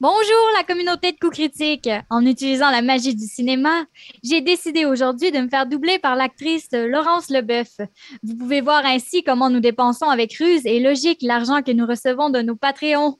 Bonjour 0.00 0.48
la 0.56 0.64
communauté 0.64 1.12
de 1.12 1.18
coups 1.18 1.34
critiques. 1.34 1.90
En 2.08 2.24
utilisant 2.24 2.70
la 2.70 2.80
magie 2.80 3.14
du 3.14 3.26
cinéma, 3.26 3.84
j'ai 4.24 4.40
décidé 4.40 4.86
aujourd'hui 4.86 5.30
de 5.30 5.40
me 5.40 5.50
faire 5.50 5.66
doubler 5.66 5.98
par 5.98 6.16
l'actrice 6.16 6.68
Laurence 6.72 7.28
Leboeuf. 7.28 7.76
Vous 8.22 8.34
pouvez 8.34 8.62
voir 8.62 8.86
ainsi 8.86 9.22
comment 9.22 9.50
nous 9.50 9.60
dépensons 9.60 10.08
avec 10.08 10.32
ruse 10.38 10.64
et 10.64 10.80
logique 10.80 11.20
l'argent 11.20 11.60
que 11.60 11.72
nous 11.72 11.84
recevons 11.84 12.30
de 12.30 12.40
nos 12.40 12.56
Patreons. 12.56 13.18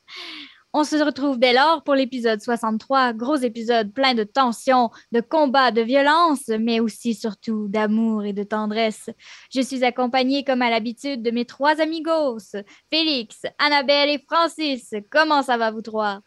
On 0.73 0.85
se 0.85 0.97
retrouve 0.97 1.39
dès 1.39 1.53
lors 1.53 1.85
pour 1.85 1.95
l'épisode 1.95 2.41
63, 2.41 3.13
gros 3.13 3.37
épisode 3.37 3.93
plein 3.93 4.15
de 4.15 4.25
tensions, 4.25 4.89
de 5.13 5.21
combats, 5.21 5.73
de 5.73 5.83
violence, 5.83 6.49
mais 6.49 6.81
aussi 6.81 7.13
surtout 7.13 7.69
d'amour 7.69 8.25
et 8.25 8.33
de 8.33 8.43
tendresse. 8.43 9.11
Je 9.53 9.61
suis 9.61 9.85
accompagnée 9.85 10.45
comme 10.45 10.63
à 10.63 10.71
l'habitude 10.71 11.23
de 11.23 11.31
mes 11.31 11.45
trois 11.45 11.79
amigos, 11.79 12.57
Félix, 12.91 13.43
Annabelle 13.59 14.09
et 14.09 14.25
Francis. 14.27 14.95
Comment 15.11 15.43
ça 15.43 15.59
va 15.59 15.73
vous 15.73 15.83
trois? 15.83 16.23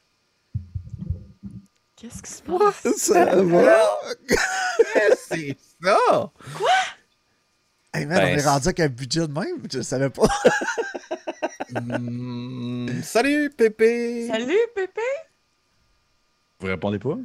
Qu'est-ce 2.04 2.22
qui 2.22 2.32
se 2.32 2.42
passe? 2.42 2.98
Ça 2.98 3.24
va? 3.42 3.78
C'est 5.30 5.56
ça! 5.82 5.98
Quoi? 6.58 6.70
Hey 7.94 8.06
man, 8.06 8.18
Ben, 8.18 8.34
on 8.36 8.38
est 8.40 8.46
rendu 8.46 8.68
avec 8.68 8.80
un 8.82 8.90
budget 8.90 9.26
de 9.26 9.32
même? 9.32 9.64
Je 9.72 9.80
savais 9.80 10.10
pas. 10.10 10.28
Hmm, 11.70 12.90
salut, 13.04 13.50
Pépé! 13.52 14.28
Salut, 14.28 14.60
Pépé! 14.76 15.02
Vous 16.60 16.68
répondez 16.68 17.00
pas? 17.00 17.16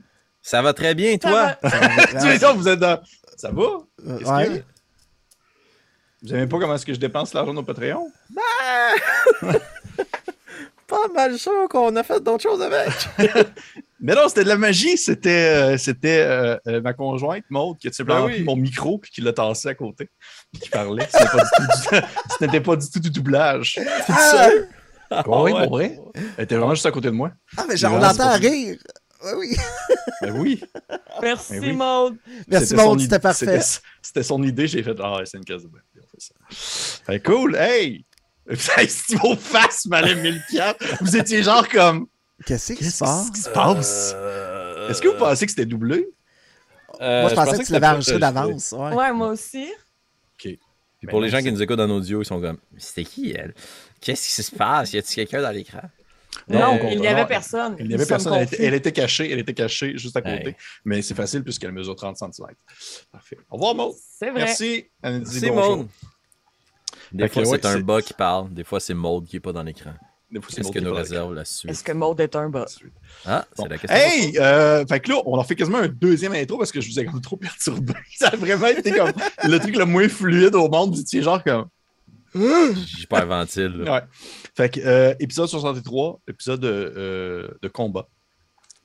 Ça 0.42 0.62
va 0.62 0.72
très 0.72 0.94
bien, 0.94 1.16
Ça 1.20 1.28
toi? 1.28 1.58
va? 1.60 2.06
Tu 2.20 2.28
es 2.28 2.38
ça, 2.38 2.52
vous 2.52 2.68
êtes 2.68 2.78
dans... 2.78 3.02
Ça 3.36 3.50
va? 3.50 3.62
Euh, 4.06 4.18
ouais. 4.20 4.58
a? 4.60 4.62
Vous 6.22 6.28
savez 6.28 6.46
pas 6.46 6.58
comment 6.60 6.76
est-ce 6.76 6.86
que 6.86 6.94
je 6.94 7.00
dépense 7.00 7.34
l'argent 7.34 7.52
de 7.52 7.62
Patreon? 7.62 8.12
pas 10.86 11.08
mal 11.12 11.36
sûr 11.36 11.68
qu'on 11.68 11.96
a 11.96 12.04
fait 12.04 12.20
d'autres 12.22 12.44
choses 12.44 12.62
avec. 12.62 12.92
Mais 14.00 14.14
non, 14.14 14.28
c'était 14.28 14.44
de 14.44 14.48
la 14.48 14.56
magie. 14.56 14.96
C'était 14.96 15.28
euh, 15.30 15.76
c'était 15.78 16.20
euh, 16.20 16.56
euh, 16.68 16.80
ma 16.80 16.92
conjointe, 16.92 17.44
Maude, 17.50 17.78
qui 17.78 17.88
a 17.88 17.92
simplement 17.92 18.26
Ben 18.26 18.32
pris 18.34 18.44
mon 18.44 18.56
micro 18.56 18.98
puis 18.98 19.10
qui 19.10 19.20
l'a 19.20 19.32
tassé 19.32 19.68
à 19.68 19.74
côté. 19.74 20.08
Puis 20.52 20.62
qui 20.62 20.68
parlait. 20.70 21.06
Ce 21.10 21.18
n'était 21.18 21.30
pas, 21.30 21.44
du 21.44 21.50
tout 21.56 21.62
du- 21.66 22.06
ce 22.38 22.44
n'était 22.44 22.60
pas 22.60 22.76
du 22.76 22.90
tout 22.90 23.00
du 23.00 23.10
doublage. 23.10 23.78
Ah, 25.10 25.22
oui, 25.26 25.52
ouais. 25.52 25.62
pour 25.64 25.70
vrai? 25.76 25.98
Elle 26.36 26.44
était 26.44 26.56
vraiment 26.56 26.74
juste 26.74 26.86
à 26.86 26.90
côté 26.90 27.08
de 27.08 27.12
moi. 27.14 27.32
Ah, 27.56 27.64
mais 27.68 27.76
genre, 27.76 27.94
on 27.94 27.98
l'entend 27.98 28.36
rire. 28.36 28.76
Oui. 29.36 29.56
Ben 30.22 30.36
oui. 30.36 30.60
Merci, 31.22 31.52
Ben 31.54 31.62
oui. 31.62 31.72
Maude. 31.72 32.16
Merci, 32.48 32.66
C'était 32.68 32.80
son 32.82 32.88
Maud, 32.88 32.98
id- 33.00 33.02
c'était 33.04 33.18
parfait. 33.18 33.60
C'était 34.02 34.22
son 34.22 34.42
idée, 34.42 34.66
j'ai 34.66 34.82
fait 34.82 34.96
Ah, 35.02 35.20
c'est 35.24 35.38
une 35.38 35.44
case 35.44 35.62
de 35.62 35.68
bain. 35.68 35.78
On 35.96 36.00
fait 36.02 36.20
ça. 36.20 36.34
Fait 37.06 37.20
cool, 37.20 37.56
hey! 37.56 38.04
Hey, 38.76 38.88
si 38.88 39.14
vos 39.16 39.36
faces 39.36 39.84
m'allaient 39.86 40.14
1004, 40.14 41.02
vous 41.02 41.16
étiez 41.16 41.42
genre 41.42 41.68
comme 41.68 42.06
Qu'est-ce 42.46 42.72
qui 42.72 42.84
se 42.84 42.84
Qu'est-ce 42.84 42.98
passe? 43.04 43.30
qui 43.30 43.40
se 43.40 43.50
passe? 43.50 44.12
Euh, 44.14 44.88
Est-ce 44.88 45.02
que 45.02 45.08
vous 45.08 45.18
pensez 45.18 45.44
que 45.46 45.52
c'était 45.52 45.66
doublé? 45.66 46.08
euh, 47.00 47.20
Moi, 47.22 47.30
je 47.30 47.34
pensais 47.34 47.58
que 47.58 47.64
tu 47.66 47.72
l'avais 47.72 47.86
enregistré 47.88 48.18
d'avance. 48.18 48.72
Ouais. 48.72 48.94
Ouais, 48.94 49.12
moi 49.12 49.28
aussi. 49.28 49.68
Puis 50.36 50.58
Ben 51.02 51.10
pour 51.10 51.20
les 51.20 51.28
gens 51.30 51.40
qui 51.40 51.50
nous 51.52 51.62
écoutent 51.62 51.80
en 51.80 51.90
audio, 51.90 52.22
ils 52.22 52.24
sont 52.24 52.40
comme 52.40 52.58
C'était 52.76 53.04
qui 53.04 53.32
elle? 53.32 53.54
Qu'est-ce 54.00 54.36
qui 54.36 54.42
se 54.42 54.52
passe? 54.54 54.92
Y 54.92 54.98
a-t-il 54.98 55.14
quelqu'un 55.16 55.42
dans 55.42 55.50
l'écran? 55.50 55.82
Non, 56.48 56.78
il 56.90 57.00
n'y 57.00 57.06
avait 57.08 57.26
personne. 57.26 57.74
Il 57.80 57.88
n'y 57.88 57.94
avait 57.94 58.06
personne, 58.06 58.32
elle 58.34 58.42
était, 58.44 58.56
confus. 58.56 58.66
elle 58.68 58.74
était 58.74 58.92
cachée, 58.92 59.32
elle 59.32 59.38
était 59.40 59.54
cachée 59.54 59.98
juste 59.98 60.16
à 60.16 60.22
côté. 60.22 60.44
Ouais. 60.46 60.56
Mais 60.84 61.02
c'est 61.02 61.14
facile 61.14 61.42
puisqu'elle 61.42 61.72
mesure 61.72 61.96
30 61.96 62.16
cm. 62.16 62.46
Parfait. 63.10 63.38
Au 63.50 63.56
revoir, 63.56 63.74
Maud. 63.74 63.94
C'est 64.18 64.30
vrai. 64.30 64.44
Merci. 64.44 64.86
Elle 65.02 65.18
nous 65.18 65.24
dit 65.24 65.40
C'est 65.40 65.50
bonjour. 65.50 65.76
Maud. 65.78 65.88
Des 67.12 67.24
Fait 67.28 67.42
fois, 67.42 67.52
ouais, 67.52 67.58
c'est 67.62 67.66
un 67.68 67.80
bas 67.80 68.02
qui 68.02 68.12
parle. 68.14 68.52
Des 68.52 68.64
fois, 68.64 68.78
c'est 68.80 68.94
Maud 68.94 69.26
qui 69.26 69.36
n'est 69.36 69.40
pas 69.40 69.52
dans 69.52 69.62
l'écran. 69.62 69.94
Qu'est-ce 70.30 70.60
Maud 70.62 70.74
que 70.74 70.78
nous 70.80 70.92
réserve 70.94 71.34
la 71.34 71.44
suite 71.44 71.70
Est-ce 71.70 71.82
que 71.82 71.92
Maude 71.92 72.20
est 72.20 72.36
un 72.36 72.50
bot? 72.50 72.64
Ah, 73.24 73.46
Bon. 73.56 73.62
c'est 73.64 73.68
la 73.70 73.78
question. 73.78 73.98
Hey! 73.98 74.36
Euh, 74.38 74.84
fait 74.86 75.00
que 75.00 75.10
là, 75.10 75.22
on 75.24 75.38
en 75.38 75.44
fait 75.44 75.54
quasiment 75.56 75.78
un 75.78 75.88
deuxième 75.88 76.32
intro 76.34 76.58
parce 76.58 76.70
que 76.70 76.80
je 76.82 76.88
vous 76.90 77.00
ai 77.00 77.06
comme 77.06 77.20
trop 77.22 77.36
perturbé. 77.38 77.94
Ça 78.16 78.28
a 78.28 78.36
vraiment 78.36 78.66
été 78.66 78.90
comme 78.92 79.12
le 79.44 79.58
truc 79.58 79.76
le 79.76 79.86
moins 79.86 80.08
fluide 80.08 80.54
au 80.54 80.68
monde. 80.68 80.94
Vous 80.94 81.00
étiez 81.00 81.22
genre 81.22 81.42
comme. 81.42 81.66
J'hyperventile. 82.34 83.68
là. 83.78 83.92
Ouais. 83.94 84.00
Fait 84.56 84.68
que, 84.70 84.80
euh, 84.80 85.14
épisode 85.20 85.48
63, 85.48 86.20
épisode 86.28 86.60
de, 86.60 86.68
euh, 86.96 87.48
de 87.62 87.68
combat 87.68 88.08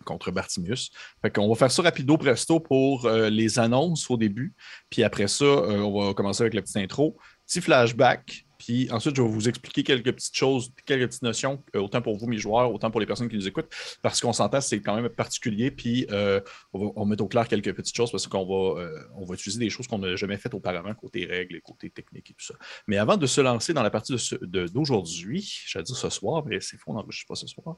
contre 0.05 0.31
Bartimius. 0.31 0.91
Fait 1.21 1.31
qu'on 1.31 1.47
va 1.47 1.55
faire 1.55 1.71
ça 1.71 1.81
rapido 1.81 2.17
presto 2.17 2.59
pour 2.59 3.05
euh, 3.05 3.29
les 3.29 3.59
annonces 3.59 4.09
au 4.09 4.17
début. 4.17 4.53
Puis 4.89 5.03
après 5.03 5.27
ça, 5.27 5.45
euh, 5.45 5.79
on 5.79 6.07
va 6.07 6.13
commencer 6.13 6.43
avec 6.43 6.53
la 6.53 6.61
petite 6.61 6.77
intro. 6.77 7.17
Petit 7.47 7.61
flashback. 7.61 8.45
Puis 8.65 8.89
ensuite, 8.91 9.15
je 9.15 9.21
vais 9.21 9.27
vous 9.27 9.49
expliquer 9.49 9.83
quelques 9.83 10.13
petites 10.13 10.35
choses, 10.35 10.71
quelques 10.85 11.07
petites 11.09 11.21
notions, 11.23 11.61
euh, 11.75 11.79
autant 11.81 12.01
pour 12.01 12.17
vous, 12.17 12.27
mes 12.27 12.37
joueurs, 12.37 12.73
autant 12.73 12.89
pour 12.91 12.99
les 13.01 13.05
personnes 13.05 13.27
qui 13.27 13.35
nous 13.35 13.47
écoutent, 13.47 13.69
parce 14.01 14.21
qu'on 14.21 14.31
s'entend, 14.31 14.61
c'est 14.61 14.79
quand 14.81 14.95
même 14.95 15.09
particulier. 15.09 15.69
Puis 15.69 16.07
euh, 16.11 16.39
on, 16.71 16.79
va, 16.85 16.91
on 16.95 17.05
mettre 17.05 17.23
au 17.23 17.27
clair 17.27 17.47
quelques 17.47 17.73
petites 17.75 17.95
choses 17.95 18.09
parce 18.11 18.25
qu'on 18.27 18.45
va, 18.45 18.81
euh, 18.81 18.99
on 19.15 19.25
va 19.25 19.33
utiliser 19.33 19.59
des 19.59 19.69
choses 19.69 19.87
qu'on 19.87 19.97
n'a 19.99 20.15
jamais 20.15 20.37
faites 20.37 20.53
auparavant, 20.53 20.93
côté 20.93 21.25
règles 21.25 21.57
et 21.57 21.61
côté 21.61 21.89
technique 21.89 22.31
et 22.31 22.33
tout 22.33 22.45
ça. 22.45 22.53
Mais 22.87 22.97
avant 22.97 23.17
de 23.17 23.25
se 23.25 23.41
lancer 23.41 23.73
dans 23.73 23.83
la 23.83 23.89
partie 23.89 24.13
de 24.13 24.17
ce- 24.17 24.35
de- 24.35 24.67
d'aujourd'hui, 24.67 25.61
j'allais 25.67 25.83
dire 25.83 25.97
ce 25.97 26.09
soir, 26.09 26.45
mais 26.45 26.59
c'est 26.61 26.77
faux, 26.77 26.91
on 26.91 26.93
n'enregistre 26.93 27.27
pas 27.27 27.35
ce 27.35 27.47
soir. 27.47 27.75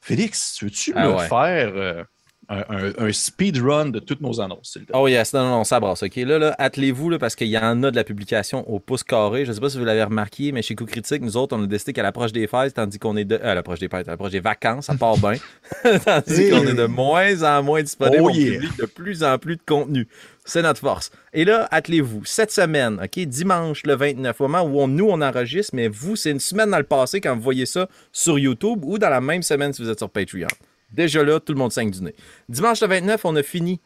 Félix, 0.00 0.62
veux-tu 0.62 0.92
Ah 0.94 1.08
me 1.08 1.14
ouais. 1.14 1.28
faire 1.28 1.72
euh, 1.76 2.04
un, 2.48 2.64
un- 2.68 2.92
un 3.06 3.12
speedrun 3.12 3.86
de 3.90 3.98
toutes 3.98 4.20
nos 4.20 4.40
annonces? 4.40 4.78
Oh 4.92 5.08
yes, 5.08 5.32
non, 5.32 5.42
non, 5.42 5.50
non, 5.58 5.64
ça 5.64 5.80
brasse. 5.80 6.02
OK, 6.02 6.16
là, 6.16 6.38
là, 6.38 6.54
attelez-vous, 6.58 7.10
là, 7.10 7.18
parce 7.18 7.34
qu'il 7.34 7.48
y 7.48 7.58
en 7.58 7.82
a 7.82 7.90
de 7.90 7.96
la 7.96 8.04
publication 8.04 8.68
au 8.70 8.78
pouce 8.80 9.02
carré. 9.02 9.44
Je 9.44 9.50
ne 9.50 9.54
sais 9.54 9.60
pas 9.60 9.70
si 9.70 9.78
vous 9.78 9.84
l'avez 9.84 10.02
remarqué, 10.04 10.52
mais 10.52 10.62
chez 10.62 10.74
Coup 10.74 10.84
Critique, 10.86 11.22
nous 11.22 11.36
autres, 11.36 11.56
on 11.56 11.62
a 11.62 11.66
décidé 11.66 11.92
qu'à 11.92 12.02
l'approche 12.02 12.32
des 12.32 12.46
fêtes, 12.46 12.74
tandis 12.74 12.98
qu'on 12.98 13.16
est 13.16 13.24
de. 13.24 13.36
euh, 13.36 13.52
à 13.52 13.54
l'approche 13.54 13.78
des 13.78 13.88
fêtes, 13.88 14.08
à 14.08 14.12
l'approche 14.12 14.32
des 14.32 14.40
vacances, 14.40 14.86
ça 14.86 14.94
part 14.94 15.16
bien. 15.18 15.34
tandis 16.04 16.40
Hey. 16.42 16.50
qu'on 16.50 16.66
est 16.66 16.74
de 16.74 16.86
moins 16.86 17.42
en 17.42 17.62
moins 17.62 17.82
disponible. 17.82 18.22
Oh 18.22 18.30
on 18.30 18.34
yeah. 18.34 18.52
publie 18.60 18.68
de 18.78 18.86
plus 18.86 19.22
en 19.24 19.38
plus 19.38 19.56
de 19.56 19.62
contenu. 19.66 20.08
C'est 20.46 20.60
notre 20.62 20.80
force. 20.80 21.10
Et 21.32 21.44
là, 21.46 21.66
attelez-vous. 21.70 22.22
Cette 22.26 22.50
semaine, 22.50 23.00
OK, 23.02 23.18
dimanche 23.26 23.82
le 23.84 23.94
29, 23.96 24.40
au 24.40 24.48
moment 24.48 24.62
où 24.62 24.80
on- 24.80 24.88
nous, 24.88 25.06
on 25.08 25.22
enregistre, 25.22 25.74
mais 25.74 25.88
vous, 25.88 26.16
c'est 26.16 26.30
une 26.32 26.40
semaine 26.40 26.70
dans 26.70 26.76
le 26.78 26.84
passé 26.84 27.20
quand 27.22 27.34
vous 27.34 27.40
voyez 27.40 27.64
ça 27.64 27.88
sur 28.12 28.38
YouTube 28.38 28.80
ou 28.84 28.98
dans 28.98 29.08
la 29.08 29.22
même 29.22 29.42
semaine 29.42 29.72
si 29.72 29.82
vous 29.82 29.88
êtes 29.88 29.98
sur 29.98 30.10
Patreon. 30.10 30.48
Déjà 30.94 31.24
là, 31.24 31.40
tout 31.40 31.52
le 31.52 31.58
monde 31.58 31.72
saigne 31.72 31.90
du 31.90 32.00
nez. 32.02 32.14
Dimanche 32.48 32.80
le 32.80 32.86
29, 32.86 33.24
on 33.24 33.34
a 33.34 33.42
fini 33.42 33.80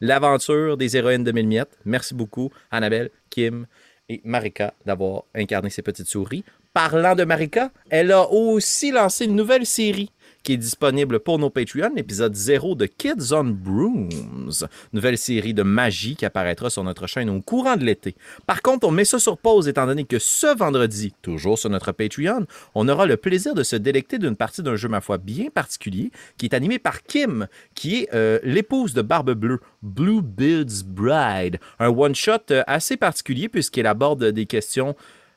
l'aventure 0.00 0.76
des 0.76 0.96
héroïnes 0.96 1.24
de 1.24 1.32
mille 1.32 1.48
miettes. 1.48 1.76
Merci 1.84 2.14
beaucoup, 2.14 2.52
Annabelle, 2.70 3.10
Kim 3.30 3.66
et 4.08 4.20
Marika 4.24 4.72
d'avoir 4.86 5.24
incarné 5.34 5.70
ces 5.70 5.82
petites 5.82 6.06
souris. 6.06 6.44
Parlant 6.72 7.16
de 7.16 7.24
Marika, 7.24 7.72
elle 7.90 8.12
a 8.12 8.28
aussi 8.30 8.92
lancé 8.92 9.24
une 9.24 9.34
nouvelle 9.34 9.66
série 9.66 10.12
qui 10.42 10.54
est 10.54 10.56
disponible 10.56 11.20
pour 11.20 11.38
nos 11.38 11.50
Patreons, 11.50 11.92
l'épisode 11.94 12.34
0 12.34 12.74
de 12.74 12.86
Kids 12.86 13.32
on 13.32 13.44
Brooms. 13.44 14.66
Nouvelle 14.92 15.18
série 15.18 15.54
de 15.54 15.62
magie 15.62 16.16
qui 16.16 16.24
apparaîtra 16.24 16.70
sur 16.70 16.84
notre 16.84 17.06
chaîne 17.06 17.30
au 17.30 17.40
courant 17.40 17.76
de 17.76 17.84
l'été. 17.84 18.14
Par 18.46 18.62
contre, 18.62 18.86
on 18.86 18.90
met 18.90 19.04
ça 19.04 19.18
sur 19.18 19.38
pause 19.38 19.68
étant 19.68 19.86
donné 19.86 20.04
que 20.04 20.18
ce 20.18 20.56
vendredi, 20.56 21.14
toujours 21.22 21.58
sur 21.58 21.70
notre 21.70 21.92
Patreon, 21.92 22.46
on 22.74 22.88
aura 22.88 23.06
le 23.06 23.16
plaisir 23.16 23.54
de 23.54 23.62
se 23.62 23.76
délecter 23.76 24.18
d'une 24.18 24.36
partie 24.36 24.62
d'un 24.62 24.76
jeu, 24.76 24.88
ma 24.88 25.00
foi, 25.00 25.18
bien 25.18 25.48
particulier, 25.50 26.10
qui 26.36 26.46
est 26.46 26.54
animé 26.54 26.78
par 26.78 27.02
Kim, 27.02 27.46
qui 27.74 28.00
est 28.00 28.14
euh, 28.14 28.38
l'épouse 28.42 28.94
de 28.94 29.02
Barbe 29.02 29.32
Bleue, 29.32 29.60
Bluebeard's 29.82 30.82
Bride. 30.82 31.58
Un 31.78 31.88
one-shot 31.88 32.50
euh, 32.50 32.62
assez 32.66 32.96
particulier 32.96 33.48
puisqu'il 33.48 33.86
aborde 33.86 34.24
des 34.24 34.46
questions 34.46 34.96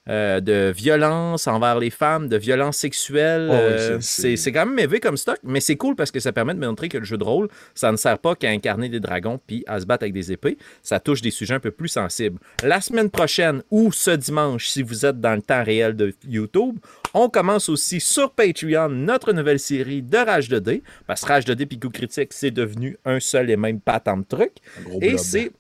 euh, 0.10 0.40
de 0.40 0.72
violence 0.76 1.48
envers 1.48 1.80
les 1.80 1.90
femmes, 1.90 2.28
de 2.30 2.38
violence 2.38 2.78
sexuelle. 2.78 3.48
Oh 3.50 3.54
oui, 3.54 3.60
Euh, 3.60 3.98
c'est- 4.02 4.52
quand 4.52 4.66
même 4.66 4.78
élevé 4.78 5.00
comme 5.00 5.18
stock, 5.18 5.38
mais 5.44 5.60
c'est 5.60 5.76
cool 5.76 5.96
parce 5.96 6.12
que 6.12 6.20
ça 6.20 6.32
permet 6.32 6.54
de 6.54 6.60
montrer 6.60 6.90
que 6.90 6.98
le 6.98 7.04
jeu 7.06 7.18
de 7.18 7.24
rôle, 7.24 7.48
ça 7.74 7.92
ne 7.92 7.98
sert 7.98 8.20
pas 8.20 8.36
qu'à 8.36 8.50
incarner 8.50 8.88
des 8.90 9.00
dragons 9.00 9.40
puis 9.46 9.64
à 9.68 9.80
se 9.80 9.86
battre 9.86 10.04
avec 10.04 10.14
des 10.14 10.32
épées. 10.32 10.58
Ça 10.84 11.00
touche 11.00 11.22
des 11.22 11.32
sujets 11.32 11.56
un 11.56 11.60
peu 11.60 11.72
plus 11.72 11.90
sensibles. 11.90 12.40
La 12.64 12.82
semaine 12.82 13.10
prochaine 13.10 13.64
ou 13.72 13.92
ce 13.92 14.12
dimanche, 14.12 14.68
si 14.68 14.84
vous 14.84 15.06
êtes 15.06 15.20
dans 15.20 15.34
le 15.36 15.42
temps 15.42 15.64
réel 15.64 15.96
de 15.96 16.14
YouTube, 16.28 16.78
on 17.14 17.30
commence 17.30 17.70
aussi 17.70 18.00
sur 18.00 18.32
Patreon 18.32 18.90
notre 18.90 19.34
nouvelle 19.34 19.60
série 19.60 20.02
de 20.02 20.18
Rage 20.18 20.50
2D. 20.50 20.84
Parce 21.08 21.22
que 21.22 21.28
Rage 21.28 21.46
2D 21.46 21.66
puis 21.66 21.80
Coup 21.80 21.90
Critique, 21.90 22.32
c'est 22.34 22.52
devenu 22.52 22.98
un 23.06 23.20
seul 23.20 23.50
et 23.50 23.58
même 23.58 23.80
patent 23.80 24.18
de 24.18 24.24
truc. 24.24 24.52
Un 24.80 24.84
gros 24.90 25.00
Et 25.02 25.18
c'est 25.18 25.52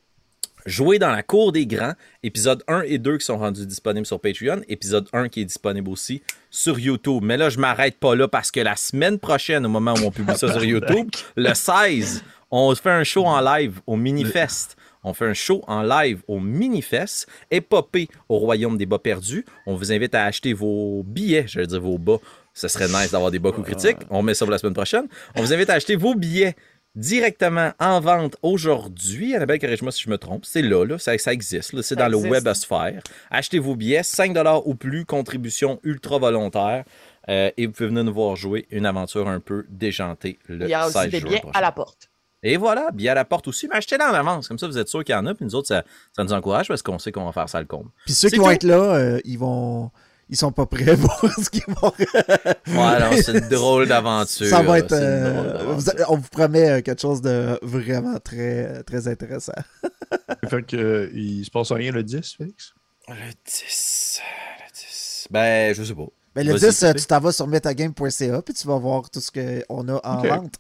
Jouer 0.65 0.97
dans 0.97 1.11
la 1.11 1.21
cour 1.21 1.51
des 1.51 1.67
grands, 1.67 1.93
épisode 2.23 2.63
1 2.67 2.81
et 2.87 2.97
2 2.97 3.19
qui 3.19 3.25
sont 3.25 3.37
rendus 3.37 3.67
disponibles 3.67 4.07
sur 4.07 4.19
Patreon, 4.19 4.61
épisode 4.67 5.07
1 5.13 5.29
qui 5.29 5.41
est 5.41 5.45
disponible 5.45 5.87
aussi 5.91 6.23
sur 6.49 6.79
YouTube. 6.79 7.23
Mais 7.23 7.37
là, 7.37 7.51
je 7.51 7.59
m'arrête 7.59 7.99
pas 7.99 8.15
là 8.15 8.27
parce 8.27 8.49
que 8.49 8.61
la 8.61 8.75
semaine 8.75 9.19
prochaine, 9.19 9.63
au 9.67 9.69
moment 9.69 9.93
où 9.93 10.03
on 10.03 10.09
publie 10.09 10.35
ça 10.35 10.51
sur 10.51 10.63
YouTube, 10.63 11.09
le 11.35 11.53
16, 11.53 12.23
on 12.49 12.73
fait 12.73 12.89
un 12.89 13.03
show 13.03 13.25
en 13.25 13.41
live 13.41 13.79
au 13.85 13.95
Minifest. 13.95 14.75
On 15.03 15.13
fait 15.13 15.27
un 15.27 15.35
show 15.35 15.63
en 15.67 15.83
live 15.83 16.23
au 16.27 16.39
Minifest, 16.39 17.27
épopée 17.51 18.07
au 18.27 18.39
Royaume 18.39 18.75
des 18.75 18.87
Bas 18.87 18.97
Perdus. 18.97 19.45
On 19.67 19.75
vous 19.75 19.91
invite 19.91 20.15
à 20.15 20.25
acheter 20.25 20.53
vos 20.53 21.03
billets, 21.05 21.45
j'allais 21.47 21.67
dire 21.67 21.79
vos 21.79 21.99
bas. 21.99 22.17
Ce 22.55 22.67
serait 22.67 22.87
nice 22.87 23.11
d'avoir 23.11 23.29
des 23.29 23.37
bas 23.37 23.51
coups 23.51 23.67
critiques. 23.67 23.97
On 24.09 24.23
met 24.23 24.33
ça 24.33 24.45
pour 24.45 24.51
la 24.51 24.57
semaine 24.57 24.73
prochaine. 24.73 25.05
On 25.35 25.41
vous 25.41 25.53
invite 25.53 25.69
à 25.69 25.73
acheter 25.73 25.95
vos 25.95 26.15
billets 26.15 26.55
directement 26.95 27.71
en 27.79 27.99
vente 27.99 28.37
aujourd'hui. 28.41 29.35
Annabelle, 29.35 29.59
corrige-moi 29.59 29.91
si 29.91 30.03
je 30.03 30.09
me 30.09 30.17
trompe. 30.17 30.45
C'est 30.45 30.61
là, 30.61 30.85
là. 30.85 30.97
Ça, 30.97 31.17
ça 31.17 31.33
existe. 31.33 31.73
là. 31.73 31.81
C'est 31.83 31.95
Ça 31.95 32.01
dans 32.01 32.07
le 32.07 32.17
existe. 32.17 32.31
webosphère. 32.33 33.01
Achetez 33.29 33.59
vos 33.59 33.75
billets, 33.75 34.03
5 34.03 34.35
ou 34.65 34.75
plus, 34.75 35.05
contribution 35.05 35.79
ultra 35.83 36.17
volontaire. 36.17 36.83
Euh, 37.29 37.49
et 37.57 37.65
vous 37.65 37.71
pouvez 37.73 37.89
venir 37.89 38.03
nous 38.03 38.13
voir 38.13 38.35
jouer 38.35 38.67
une 38.69 38.85
aventure 38.85 39.27
un 39.27 39.39
peu 39.39 39.65
déjantée 39.69 40.37
le 40.47 40.65
Il 40.65 40.69
y 40.69 40.73
a 40.73 40.83
16 40.89 40.95
aussi 40.95 41.09
des 41.09 41.19
juin 41.19 41.29
billets 41.29 41.39
prochain. 41.41 41.57
à 41.57 41.61
la 41.61 41.71
porte. 41.71 42.09
Et 42.43 42.57
voilà, 42.57 42.91
bien 42.93 43.13
à 43.13 43.15
la 43.15 43.25
porte 43.25 43.47
aussi. 43.47 43.67
Mais 43.67 43.77
achetez-la 43.77 44.11
en 44.11 44.13
avance, 44.13 44.47
comme 44.47 44.59
ça 44.59 44.67
vous 44.67 44.77
êtes 44.77 44.87
sûr 44.87 45.03
qu'il 45.03 45.15
y 45.15 45.17
en 45.17 45.25
a. 45.25 45.33
Puis 45.33 45.45
nous 45.45 45.55
autres, 45.55 45.67
ça, 45.67 45.83
ça 46.15 46.23
nous 46.23 46.33
encourage 46.33 46.67
parce 46.67 46.83
qu'on 46.83 46.99
sait 46.99 47.11
qu'on 47.11 47.25
va 47.25 47.31
faire 47.31 47.49
ça 47.49 47.59
le 47.59 47.65
compte. 47.65 47.87
Puis 48.05 48.13
ceux 48.13 48.29
C'est 48.29 48.35
qui 48.35 48.39
vont 48.41 48.51
être 48.51 48.63
là, 48.63 48.75
euh, 48.95 49.19
ils 49.25 49.39
vont. 49.39 49.89
Ils 50.29 50.37
sont 50.37 50.51
pas 50.51 50.65
prêts 50.65 50.97
pour 50.97 51.29
ce 51.43 51.49
qu'ils 51.51 51.63
vont. 51.67 51.91
Ouais, 51.99 52.99
non, 52.99 53.11
c'est 53.21 53.31
une 53.33 53.39
drôle 53.49 53.87
d'aventure. 53.87 54.47
Ça 54.47 54.63
va 54.63 54.79
être. 54.79 54.91
euh, 54.91 55.31
drôle 55.33 55.53
d'aventure. 55.53 55.93
vous- 56.07 56.13
on 56.13 56.17
vous 56.17 56.29
promet 56.29 56.69
euh, 56.69 56.81
quelque 56.81 57.01
chose 57.01 57.21
de 57.21 57.59
vraiment 57.61 58.19
très, 58.19 58.81
très 58.83 59.07
intéressant. 59.07 59.53
Fait 60.49 60.65
que, 60.65 60.75
euh, 60.77 61.09
il 61.13 61.45
se 61.45 61.51
passe 61.51 61.71
rien 61.71 61.91
le 61.91 62.01
10, 62.03 62.35
Félix? 62.37 62.73
Le 63.07 63.13
10. 63.45 64.21
Le 64.67 64.73
10. 64.73 65.27
Ben, 65.29 65.75
je 65.75 65.83
sais 65.83 65.93
pas. 65.95 66.05
Mais 66.35 66.43
le 66.43 66.51
Vas-y, 66.53 66.69
10, 66.71 66.83
euh, 66.83 66.87
Pépé. 66.87 66.99
tu 67.01 67.05
t'en 67.07 67.19
vas 67.19 67.31
sur 67.31 67.47
metagame.ca 67.47 68.41
puis 68.41 68.53
tu 68.53 68.67
vas 68.67 68.77
voir 68.77 69.09
tout 69.09 69.21
ce 69.21 69.31
qu'on 69.31 69.87
a 69.89 70.01
en 70.03 70.19
Ok. 70.19 70.27
vente. 70.27 70.55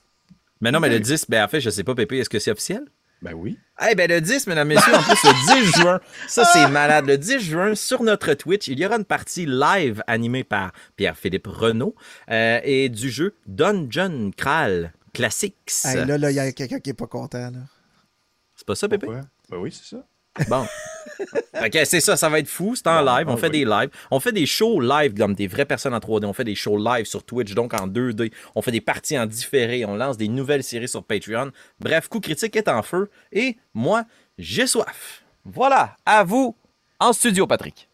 Mais 0.61 0.71
non, 0.71 0.79
mais 0.79 0.89
le 0.89 0.99
10, 0.99 1.25
ben 1.27 1.43
en 1.43 1.47
fait, 1.47 1.59
je 1.59 1.69
sais 1.69 1.83
pas, 1.83 1.95
Pépé, 1.95 2.19
est-ce 2.19 2.29
que 2.29 2.39
c'est 2.39 2.51
officiel? 2.51 2.85
Ben 3.25 3.33
oui. 3.33 3.57
Eh 3.89 3.95
ben 3.95 4.07
le 4.07 4.21
10, 4.21 4.45
mesdames, 4.45 4.67
messieurs, 4.67 4.93
en 4.93 5.01
plus 5.01 5.23
le 5.23 5.63
10 5.63 5.71
juin, 5.81 5.99
ça 6.27 6.45
c'est 6.45 6.67
malade. 6.67 7.07
Le 7.07 7.17
10 7.17 7.39
juin, 7.39 7.73
sur 7.73 8.03
notre 8.03 8.35
Twitch, 8.35 8.67
il 8.67 8.79
y 8.79 8.85
aura 8.85 8.97
une 8.97 9.03
partie 9.03 9.47
live 9.47 10.03
animée 10.05 10.43
par 10.43 10.73
Pierre-Philippe 10.95 11.47
Renaud 11.47 11.95
euh, 12.29 12.59
et 12.63 12.87
du 12.87 13.09
jeu 13.09 13.35
Dungeon 13.47 14.29
Kral 14.37 14.93
Classics. 15.11 15.71
Hey, 15.85 16.05
là, 16.05 16.19
là, 16.19 16.29
il 16.29 16.35
y 16.35 16.39
a 16.39 16.51
quelqu'un 16.51 16.79
qui 16.79 16.91
est 16.91 16.93
pas 16.93 17.07
content. 17.07 17.49
Là. 17.49 17.59
C'est 18.55 18.67
pas 18.67 18.75
ça? 18.75 18.85
Ouais. 18.87 18.97
Ben 19.49 19.57
oui, 19.57 19.71
c'est 19.71 19.95
ça. 19.95 20.05
Bon. 20.49 20.65
ok, 21.63 21.79
c'est 21.85 21.99
ça, 22.01 22.17
ça 22.17 22.27
va 22.29 22.39
être 22.39 22.47
fou. 22.47 22.75
C'est 22.75 22.87
en 22.87 23.03
Bon, 23.03 23.15
live. 23.15 23.29
On 23.29 23.37
fait 23.37 23.47
oui. 23.49 23.59
des 23.59 23.65
lives. 23.65 23.89
On 24.11 24.19
fait 24.19 24.31
des 24.31 24.45
shows 24.45 24.81
live 24.81 25.13
comme 25.15 25.33
des 25.33 25.47
vraies 25.47 25.65
personnes 25.65 25.93
en 25.93 25.99
3D. 25.99 26.25
On 26.25 26.33
fait 26.33 26.43
des 26.43 26.55
shows 26.55 26.77
live 26.77 27.05
sur 27.05 27.23
Twitch, 27.23 27.53
donc 27.53 27.73
en 27.73 27.87
2D. 27.87 28.31
On 28.55 28.61
fait 28.61 28.71
des 28.71 28.81
parties 28.81 29.17
en 29.17 29.25
différé. 29.25 29.85
On 29.85 29.95
lance 29.95 30.17
des 30.17 30.27
nouvelles 30.27 30.63
séries 30.63 30.87
sur 30.89 31.03
Patreon. 31.03 31.51
Bref, 31.79 32.07
Coup 32.09 32.19
Critique 32.19 32.55
est 32.55 32.67
en 32.67 32.81
feu. 32.83 33.09
Et 33.31 33.57
moi, 33.73 34.03
j'ai 34.37 34.67
soif. 34.67 35.23
Voilà, 35.45 35.95
à 36.05 36.23
vous, 36.23 36.55
en 36.99 37.13
studio, 37.13 37.45
Patrick. 37.47 37.87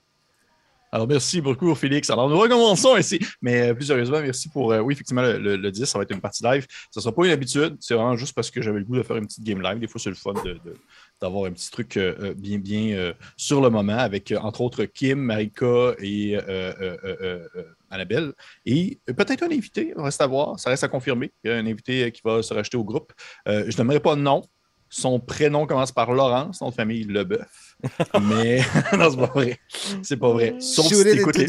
Alors, 0.94 1.08
merci 1.08 1.40
beaucoup, 1.40 1.74
Félix. 1.76 2.10
Alors, 2.10 2.28
nous 2.30 2.38
recommençons 2.38 2.98
ici. 2.98 3.18
Mais 3.42 3.70
euh, 3.70 3.74
plus 3.74 3.86
sérieusement, 3.86 4.20
merci 4.20 4.50
pour. 4.50 4.74
euh, 4.74 4.80
oui, 4.80 4.94
effectivement, 4.94 5.22
le, 5.22 5.38
le- 5.38 5.56
le 5.56 5.72
10, 5.72 5.86
ça 5.86 5.98
va 5.98 6.04
être 6.04 6.12
une 6.12 6.20
partie 6.20 6.44
live. 6.44 6.66
Ça 6.90 7.00
ne 7.00 7.02
sera 7.02 7.16
pas 7.16 7.26
une 7.26 7.32
habitude. 7.32 7.78
C'est 7.80 7.94
vraiment 7.94 8.18
juste 8.18 8.34
parce 8.34 8.52
que 8.52 8.62
j'avais 8.62 8.80
le 8.80 8.84
goût 8.86 8.98
de 8.98 9.04
faire 9.04 9.16
une 9.16 9.26
petite 9.26 9.44
game 9.44 9.62
live. 9.62 9.80
Des 9.80 9.88
fois, 9.88 10.02
c'est 10.04 10.10
le 10.10 10.16
fun 10.18 10.34
de- 10.34 10.54
de- 10.54 10.76
d'avoir 11.22 11.46
un 11.46 11.52
petit 11.52 11.70
truc 11.70 11.98
euh, 11.98 12.16
euh, 12.20 12.34
bien, 12.34 12.58
bien 12.58 12.96
euh, 12.98 13.14
sur 13.38 13.62
le 13.62 13.70
moment 13.70 13.98
avec, 13.98 14.34
entre 14.42 14.62
autres, 14.62 14.86
Kim, 14.86 15.20
Marika 15.20 15.94
et 16.00 16.38
Annabelle. 17.90 18.34
Et 18.66 19.00
peut-être 19.06 19.44
un 19.44 19.52
invité, 19.52 19.94
reste 19.96 20.22
à 20.22 20.28
voir. 20.28 20.60
Ça 20.60 20.70
reste 20.70 20.84
à 20.84 20.88
confirmer. 20.88 21.32
Y 21.44 21.50
a 21.50 21.56
un 21.56 21.66
invité 21.66 22.12
qui 22.12 22.22
va 22.24 22.42
se 22.42 22.54
rajouter 22.54 22.78
au 22.78 22.84
groupe. 22.84 23.14
Je 23.46 23.78
n'aimerais 23.78 24.00
pas 24.00 24.16
de 24.16 24.22
nom. 24.22 24.42
Son 24.90 25.20
prénom 25.20 25.66
commence 25.66 25.92
par 25.92 26.12
Laurence, 26.12 26.60
nom 26.60 26.70
de 26.70 26.74
famille 26.74 27.04
Leboeuf. 27.06 27.71
Mais 28.22 28.62
non, 28.98 29.10
c'est 29.10 29.18
pas 29.18 29.26
vrai. 29.34 29.60
C'est 30.04 30.18
pas 30.18 30.32
vrai. 30.32 30.56
Sauf 30.60 30.86
si 30.88 30.94
Shoot 30.96 31.04
t'écoutes 31.18 31.38
les-. 31.38 31.46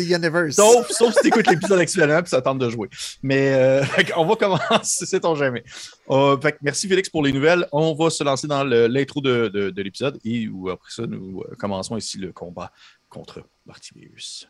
Sauf, 0.53 0.89
sauf 0.91 1.15
si 1.15 1.21
tu 1.23 1.29
écoutes 1.29 1.49
l'épisode 1.51 1.79
actuellement 1.79 2.19
et 2.21 2.27
ça 2.27 2.41
tente 2.43 2.59
de 2.59 2.69
jouer. 2.71 2.89
Mais 3.23 3.53
euh, 3.55 3.85
on 4.17 4.25
va 4.27 4.37
commencer, 4.37 4.65
c'est 5.07 5.21
ton 5.21 5.35
jamais. 5.35 5.63
Euh, 6.11 6.39
fait 6.41 6.57
merci 6.63 6.89
Félix 6.89 7.09
pour 7.09 7.23
les 7.23 7.33
nouvelles. 7.33 7.67
On 7.73 7.95
va 7.95 8.11
se 8.11 8.23
lancer 8.25 8.47
dans 8.47 8.65
l'intro 8.65 9.21
de, 9.21 9.49
de- 9.49 9.71
de 9.71 9.83
l'épisode 9.83 10.19
et 10.25 10.49
où, 10.49 10.69
après 10.71 10.91
ça, 10.91 11.07
nous 11.07 11.41
euh, 11.43 11.55
commençons 11.59 11.97
ici 11.97 12.19
le 12.19 12.33
combat 12.33 12.73
contre 13.09 13.43
Bartimeus. 13.67 14.47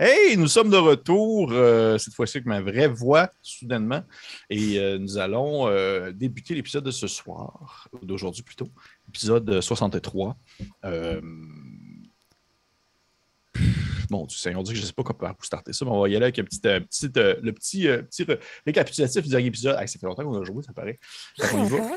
Hey, 0.00 0.36
nous 0.36 0.46
sommes 0.46 0.70
de 0.70 0.76
retour, 0.76 1.50
euh, 1.50 1.98
cette 1.98 2.14
fois-ci 2.14 2.36
avec 2.36 2.46
ma 2.46 2.60
vraie 2.60 2.86
voix, 2.86 3.32
soudainement. 3.42 4.04
Et 4.48 4.78
euh, 4.78 4.96
nous 4.96 5.18
allons 5.18 5.66
euh, 5.66 6.12
débuter 6.12 6.54
l'épisode 6.54 6.84
de 6.84 6.92
ce 6.92 7.08
soir, 7.08 7.88
ou 7.92 8.06
d'aujourd'hui 8.06 8.44
plutôt, 8.44 8.68
épisode 9.08 9.60
63. 9.60 10.36
Euh, 10.84 11.20
Bon, 14.08 14.24
du 14.24 14.36
Seigneur 14.36 14.62
Dieu, 14.62 14.74
je 14.74 14.80
ne 14.80 14.86
sais 14.86 14.92
pas 14.92 15.02
comment 15.02 15.18
par 15.18 15.34
où 15.38 15.42
starter 15.44 15.72
ça, 15.72 15.84
mais 15.84 15.90
on 15.90 16.00
va 16.00 16.08
y 16.08 16.14
aller 16.14 16.26
avec 16.26 16.38
un 16.38 16.44
petit, 16.44 16.60
le 16.62 17.50
petit, 17.50 17.88
petit 17.88 18.26
récapitulatif 18.64 19.24
du 19.24 19.28
dernier 19.30 19.48
épisode. 19.48 19.76
Ah, 19.78 19.86
ça 19.86 19.98
fait 19.98 20.06
longtemps 20.06 20.24
qu'on 20.24 20.40
a 20.40 20.44
joué, 20.44 20.62
ça 20.62 20.72
paraît. 20.72 20.98
Va. 21.38 21.96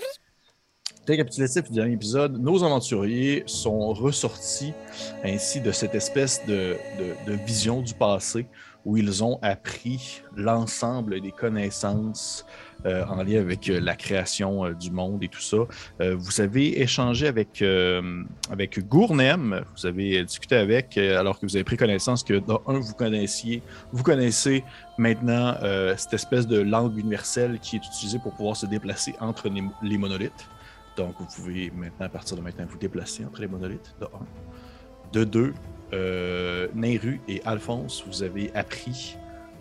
Récapitulatif 1.08 1.64
du 1.64 1.74
dernier 1.74 1.94
épisode, 1.94 2.40
nos 2.40 2.64
aventuriers 2.64 3.42
sont 3.48 3.92
ressortis 3.92 4.72
ainsi 5.24 5.60
de 5.60 5.72
cette 5.72 5.96
espèce 5.96 6.46
de, 6.46 6.78
vision 7.44 7.82
du 7.82 7.96
passé 7.96 8.46
où 8.86 8.98
ils 8.98 9.24
ont 9.24 9.40
appris 9.42 10.22
l'ensemble 10.36 11.20
des 11.20 11.32
connaissances 11.32 12.46
euh, 12.86 13.04
en 13.06 13.24
lien 13.24 13.40
avec 13.40 13.70
euh, 13.70 13.80
la 13.80 13.96
création 13.96 14.66
euh, 14.66 14.74
du 14.74 14.90
monde 14.92 15.24
et 15.24 15.28
tout 15.28 15.42
ça. 15.42 15.58
Vous 16.00 16.40
avez 16.40 16.82
échangé 16.82 17.28
avec, 17.28 17.64
avec 18.52 18.88
Gournem, 18.88 19.64
vous 19.76 19.86
avez 19.88 20.24
discuté 20.24 20.56
avec, 20.56 20.98
alors 20.98 21.40
que 21.40 21.48
vous 21.48 21.56
avez 21.56 21.64
pris 21.64 21.78
connaissance 21.78 22.24
que, 22.24 22.36
d'un, 22.36 22.60
un, 22.68 22.80
vous 22.80 22.94
connaissiez, 22.94 23.64
vous 23.92 24.04
connaissez 24.04 24.64
maintenant 25.00 25.56
cette 25.98 26.14
espèce 26.14 26.48
de 26.48 26.60
langue 26.60 26.98
universelle 26.98 27.60
qui 27.60 27.78
est 27.78 27.86
utilisée 27.86 28.20
pour 28.20 28.34
pouvoir 28.34 28.56
se 28.56 28.68
déplacer 28.68 29.16
entre 29.20 29.50
les 29.82 29.98
monolithes. 29.98 30.48
Donc, 30.98 31.16
vous 31.20 31.26
pouvez 31.26 31.72
maintenant, 31.72 32.06
à 32.06 32.10
partir 32.10 32.38
de 32.38 32.42
maintenant, 32.42 32.66
vous 32.68 32.78
déplacer 32.78 33.26
entre 33.26 33.42
les 33.42 33.48
monolithes, 33.48 33.96
de 34.00 34.06
un. 34.06 34.26
De 35.12 35.24
deux, 35.24 35.54
euh, 35.94 36.68
Nehru 36.74 37.20
et 37.28 37.42
Alphonse, 37.46 38.04
vous 38.08 38.24
avez 38.24 38.54
appris, 38.56 39.18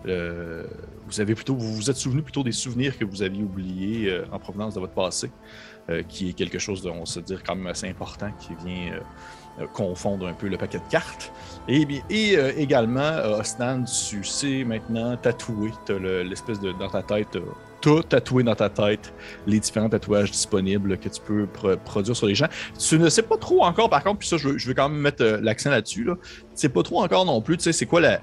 euh, 0.07 0.65
vous 1.07 1.21
avez 1.21 1.35
plutôt, 1.35 1.55
vous 1.57 1.75
vous 1.75 1.91
êtes 1.91 1.97
souvenu 1.97 2.23
plutôt 2.23 2.43
des 2.43 2.53
souvenirs 2.53 2.97
que 2.97 3.05
vous 3.05 3.23
aviez 3.23 3.43
oubliés 3.43 4.11
euh, 4.11 4.25
en 4.33 4.39
provenance 4.39 4.75
de 4.75 4.81
votre 4.81 4.93
passé, 4.93 5.31
euh, 5.89 6.03
qui 6.03 6.31
est 6.31 6.33
quelque 6.33 6.59
chose, 6.59 6.83
de, 6.83 6.91
on 6.91 7.05
se 7.05 7.21
dire, 7.21 7.43
quand 7.43 7.57
même 7.57 7.67
assez 7.67 7.89
important, 7.89 8.31
qui 8.39 8.55
vient 8.65 9.01
confondre 9.73 10.27
un 10.27 10.33
peu 10.33 10.49
le 10.49 10.57
paquet 10.57 10.79
de 10.79 10.91
cartes. 10.91 11.33
Et, 11.69 11.87
et 12.09 12.37
euh, 12.37 12.53
également, 12.57 13.01
euh, 13.01 13.41
Osnan, 13.41 13.85
tu 13.85 14.25
sais 14.25 14.65
maintenant 14.65 15.17
tatouer, 15.17 15.73
tu 15.87 15.99
l'espèce 15.99 16.61
de, 16.61 16.73
dans 16.73 16.89
ta 16.89 17.03
tête, 17.03 17.37
euh, 17.37 17.43
tout 17.81 18.03
tatoué 18.03 18.43
dans 18.43 18.55
ta 18.55 18.69
tête, 18.69 19.13
les 19.47 19.61
différents 19.61 19.89
tatouages 19.89 20.31
disponibles 20.31 20.99
que 20.99 21.09
tu 21.09 21.21
peux 21.21 21.47
pro- 21.47 21.77
produire 21.77 22.17
sur 22.17 22.27
les 22.27 22.35
gens. 22.35 22.49
Tu 22.79 22.99
ne 22.99 23.09
sais 23.09 23.23
pas 23.23 23.37
trop 23.37 23.65
encore, 23.65 23.89
par 23.89 24.03
contre, 24.03 24.19
puis 24.19 24.29
ça, 24.29 24.37
je 24.37 24.49
veux, 24.49 24.75
quand 24.75 24.89
même 24.89 25.01
mettre 25.01 25.23
euh, 25.23 25.39
l'accent 25.41 25.71
là-dessus, 25.71 26.05
là. 26.05 26.15
tu 26.17 26.49
sais 26.55 26.69
pas 26.69 26.83
trop 26.83 27.03
encore 27.03 27.25
non 27.25 27.41
plus, 27.41 27.57
tu 27.57 27.65
sais, 27.65 27.73
c'est 27.73 27.87
quoi 27.87 28.01
la... 28.01 28.21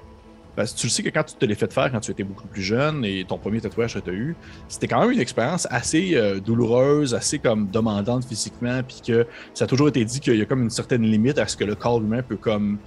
Parce 0.58 0.72
que 0.72 0.78
tu 0.80 0.86
le 0.88 0.90
sais 0.90 1.04
que 1.04 1.10
quand 1.10 1.22
tu 1.22 1.36
te 1.36 1.44
l'es 1.44 1.54
fait 1.54 1.72
faire 1.72 1.92
quand 1.92 2.00
tu 2.00 2.10
étais 2.10 2.24
beaucoup 2.24 2.48
plus 2.48 2.62
jeune 2.62 3.04
et 3.04 3.24
ton 3.24 3.38
premier 3.38 3.60
tatouage 3.60 3.94
que 3.94 4.00
tu 4.00 4.10
as 4.10 4.12
eu, 4.12 4.34
c'était 4.66 4.88
quand 4.88 5.00
même 5.02 5.12
une 5.12 5.20
expérience 5.20 5.68
assez 5.70 6.16
euh, 6.16 6.40
douloureuse, 6.40 7.14
assez 7.14 7.38
comme 7.38 7.70
demandante 7.70 8.24
physiquement, 8.24 8.82
puis 8.82 9.00
que 9.06 9.24
ça 9.54 9.66
a 9.66 9.68
toujours 9.68 9.86
été 9.86 10.04
dit 10.04 10.18
qu'il 10.18 10.34
y 10.34 10.42
a 10.42 10.46
comme 10.46 10.64
une 10.64 10.70
certaine 10.70 11.02
limite 11.02 11.38
à 11.38 11.46
ce 11.46 11.56
que 11.56 11.62
le 11.62 11.76
corps 11.76 12.00
humain 12.00 12.22
peut 12.24 12.36
comme, 12.36 12.78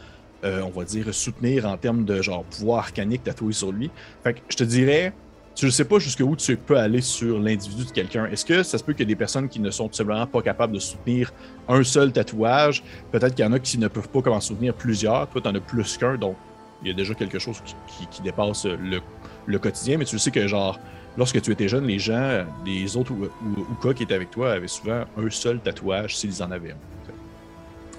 euh, 0.43 0.61
on 0.63 0.77
va 0.77 0.83
dire, 0.83 1.13
soutenir 1.13 1.65
en 1.65 1.77
termes 1.77 2.03
de 2.03 2.21
genre 2.21 2.43
pouvoir 2.43 2.79
arcanique 2.79 3.23
tatoué 3.23 3.53
sur 3.53 3.71
lui. 3.71 3.89
Fait 4.21 4.33
que 4.33 4.39
je 4.49 4.57
te 4.57 4.65
dirais, 4.65 5.13
tu 5.55 5.65
ne 5.65 5.71
sais 5.71 5.85
pas 5.85 5.99
jusqu'où 5.99 6.35
tu 6.35 6.57
peux 6.57 6.77
aller 6.77 6.99
sur 6.99 7.39
l'individu 7.39 7.85
de 7.85 7.91
quelqu'un. 7.91 8.25
Est-ce 8.25 8.43
que 8.43 8.63
ça 8.63 8.79
se 8.79 8.83
peut 8.83 8.91
qu'il 8.91 9.03
y 9.03 9.03
ait 9.03 9.15
des 9.15 9.15
personnes 9.15 9.47
qui 9.47 9.61
ne 9.61 9.71
sont 9.71 9.87
tout 9.87 9.95
simplement 9.95 10.27
pas 10.27 10.41
capables 10.41 10.73
de 10.73 10.79
soutenir 10.79 11.31
un 11.69 11.85
seul 11.85 12.11
tatouage? 12.11 12.83
Peut-être 13.13 13.33
qu'il 13.33 13.45
y 13.45 13.47
en 13.47 13.53
a 13.53 13.59
qui 13.59 13.77
ne 13.77 13.87
peuvent 13.87 14.09
pas 14.09 14.21
comment 14.21 14.41
soutenir 14.41 14.73
plusieurs. 14.73 15.29
Toi, 15.29 15.39
tu 15.39 15.47
en 15.47 15.55
as 15.55 15.61
plus 15.61 15.95
qu'un, 15.95 16.17
donc 16.17 16.35
il 16.81 16.87
y 16.87 16.91
a 16.91 16.93
déjà 16.93 17.13
quelque 17.13 17.39
chose 17.39 17.61
qui, 17.63 17.75
qui- 17.87 18.07
qui 18.07 18.21
dépasse 18.21 18.65
le, 18.65 19.01
le 19.45 19.59
quotidien. 19.59 19.97
Mais 19.97 20.05
tu 20.05 20.17
sais 20.19 20.31
que, 20.31 20.47
genre, 20.47 20.79
lorsque 21.17 21.41
tu 21.41 21.51
étais 21.51 21.67
jeune, 21.67 21.85
les 21.85 21.99
gens, 21.99 22.45
les 22.65 22.95
autres 22.97 23.11
ou, 23.11 23.25
ou, 23.25 23.59
ou 23.61 23.75
cas 23.81 23.93
qui 23.93 24.03
étaient 24.03 24.15
avec 24.15 24.31
toi 24.31 24.53
avaient 24.53 24.67
souvent 24.67 25.03
un 25.17 25.29
seul 25.29 25.59
tatouage 25.59 26.15
s'ils 26.17 26.41
en 26.41 26.51
avaient 26.51 26.71
un. 26.71 26.77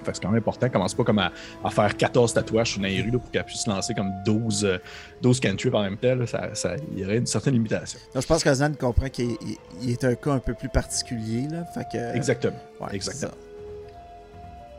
Fait 0.04 0.10
que 0.10 0.16
c'est 0.16 0.22
quand 0.24 0.30
même 0.30 0.38
important. 0.38 0.68
Commence 0.68 0.94
pas 0.94 1.04
comme 1.04 1.20
à, 1.20 1.30
à 1.62 1.70
faire 1.70 1.96
14 1.96 2.34
tatouages 2.34 2.72
sur 2.72 2.80
Nairu 2.80 3.12
là, 3.12 3.18
pour 3.20 3.30
qu'elle 3.30 3.44
puisse 3.44 3.64
lancer 3.68 3.94
comme 3.94 4.10
12, 4.26 4.64
euh, 4.64 4.78
12 5.22 5.38
cantrips 5.38 5.74
en 5.74 5.82
même 5.82 5.96
temps. 5.96 6.16
là. 6.16 6.26
ça, 6.26 6.52
ça- 6.54 6.74
il 6.90 6.98
y 6.98 7.04
aurait 7.04 7.18
une 7.18 7.26
certaine 7.26 7.54
limitation. 7.54 8.00
Non, 8.12 8.20
je 8.20 8.26
pense 8.26 8.42
que 8.42 8.52
Zan 8.52 8.72
comprend 8.74 9.08
qu'il 9.08 9.30
il- 9.30 9.58
il 9.80 9.90
est 9.92 10.02
un 10.02 10.16
cas 10.16 10.32
un 10.32 10.40
peu 10.40 10.54
plus 10.54 10.68
particulier. 10.68 11.46
Là, 11.48 11.64
fait 11.66 11.86
que, 11.92 12.16
Exactement. 12.16 12.56
ouais, 12.80 12.88
exactement. 12.96 13.30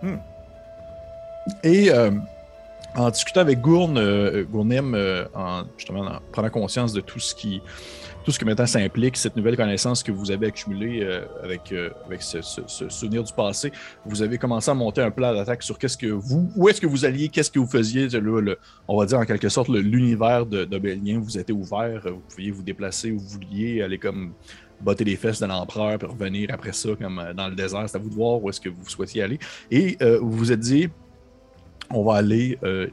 ça. 0.01 0.09
Et 1.63 1.89
euh, 1.89 2.11
en 2.95 3.09
discutant 3.09 3.41
avec 3.41 3.59
Gourne, 3.61 3.97
euh, 3.97 4.43
Gournem, 4.43 4.93
euh, 4.95 5.25
en 5.33 5.63
justement 5.77 6.01
en 6.01 6.19
prenant 6.31 6.49
conscience 6.49 6.93
de 6.93 7.01
tout 7.01 7.19
ce 7.19 7.33
qui, 7.33 7.61
tout 8.23 8.31
ce 8.31 8.39
que 8.39 8.45
maintenant 8.45 8.65
ça 8.67 8.79
implique, 8.79 9.17
cette 9.17 9.35
nouvelle 9.35 9.57
connaissance 9.57 10.03
que 10.03 10.11
vous 10.11 10.31
avez 10.31 10.47
accumulée 10.47 11.01
euh, 11.01 11.25
avec, 11.43 11.71
euh, 11.71 11.89
avec 12.05 12.21
ce, 12.21 12.39
souvenir 12.89 13.23
du 13.23 13.33
passé, 13.33 13.71
vous 14.05 14.21
avez 14.21 14.37
commencé 14.37 14.69
à 14.69 14.73
monter 14.73 15.01
un 15.01 15.11
plan 15.11 15.33
d'attaque 15.33 15.63
sur 15.63 15.77
qu'est-ce 15.77 15.97
que 15.97 16.07
vous, 16.07 16.51
où 16.55 16.69
est-ce 16.69 16.79
que 16.79 16.87
vous 16.87 17.03
alliez, 17.05 17.29
qu'est-ce 17.29 17.51
que 17.51 17.59
vous 17.59 17.67
faisiez, 17.67 18.07
le- 18.09 18.57
on 18.87 18.97
va 18.97 19.05
dire 19.05 19.19
en 19.19 19.25
quelque 19.25 19.49
sorte 19.49 19.69
l'univers 19.69 20.45
de, 20.45 20.63
de 20.65 20.77
Bélien 20.77 21.19
vous 21.19 21.37
était 21.37 21.53
ouvert, 21.53 22.01
vous 22.05 22.21
pouviez 22.29 22.51
vous 22.51 22.63
déplacer 22.63 23.11
où 23.11 23.19
vous 23.19 23.27
vouliez, 23.27 23.81
aller 23.81 23.97
comme 23.97 24.33
botter 24.81 25.05
les 25.05 25.15
fesses 25.15 25.39
de 25.39 25.45
l'empereur 25.45 25.97
puis 25.97 26.07
revenir 26.07 26.49
après 26.51 26.73
ça 26.73 26.89
comme 27.01 27.23
dans 27.37 27.47
le 27.47 27.55
désert, 27.55 27.85
c'est 27.87 27.95
à 27.95 27.99
vous 27.99 28.09
de 28.09 28.15
voir 28.15 28.43
où 28.43 28.49
est-ce 28.49 28.59
que 28.59 28.69
vous 28.69 28.87
souhaitiez 28.89 29.23
aller. 29.23 29.39
Et 29.71 29.97
vous 30.19 30.31
vous 30.31 30.51
êtes 30.51 30.59
dit, 30.59 30.89
on 31.89 32.03
va 32.03 32.15
aller, 32.15 32.57
euh, 32.63 32.87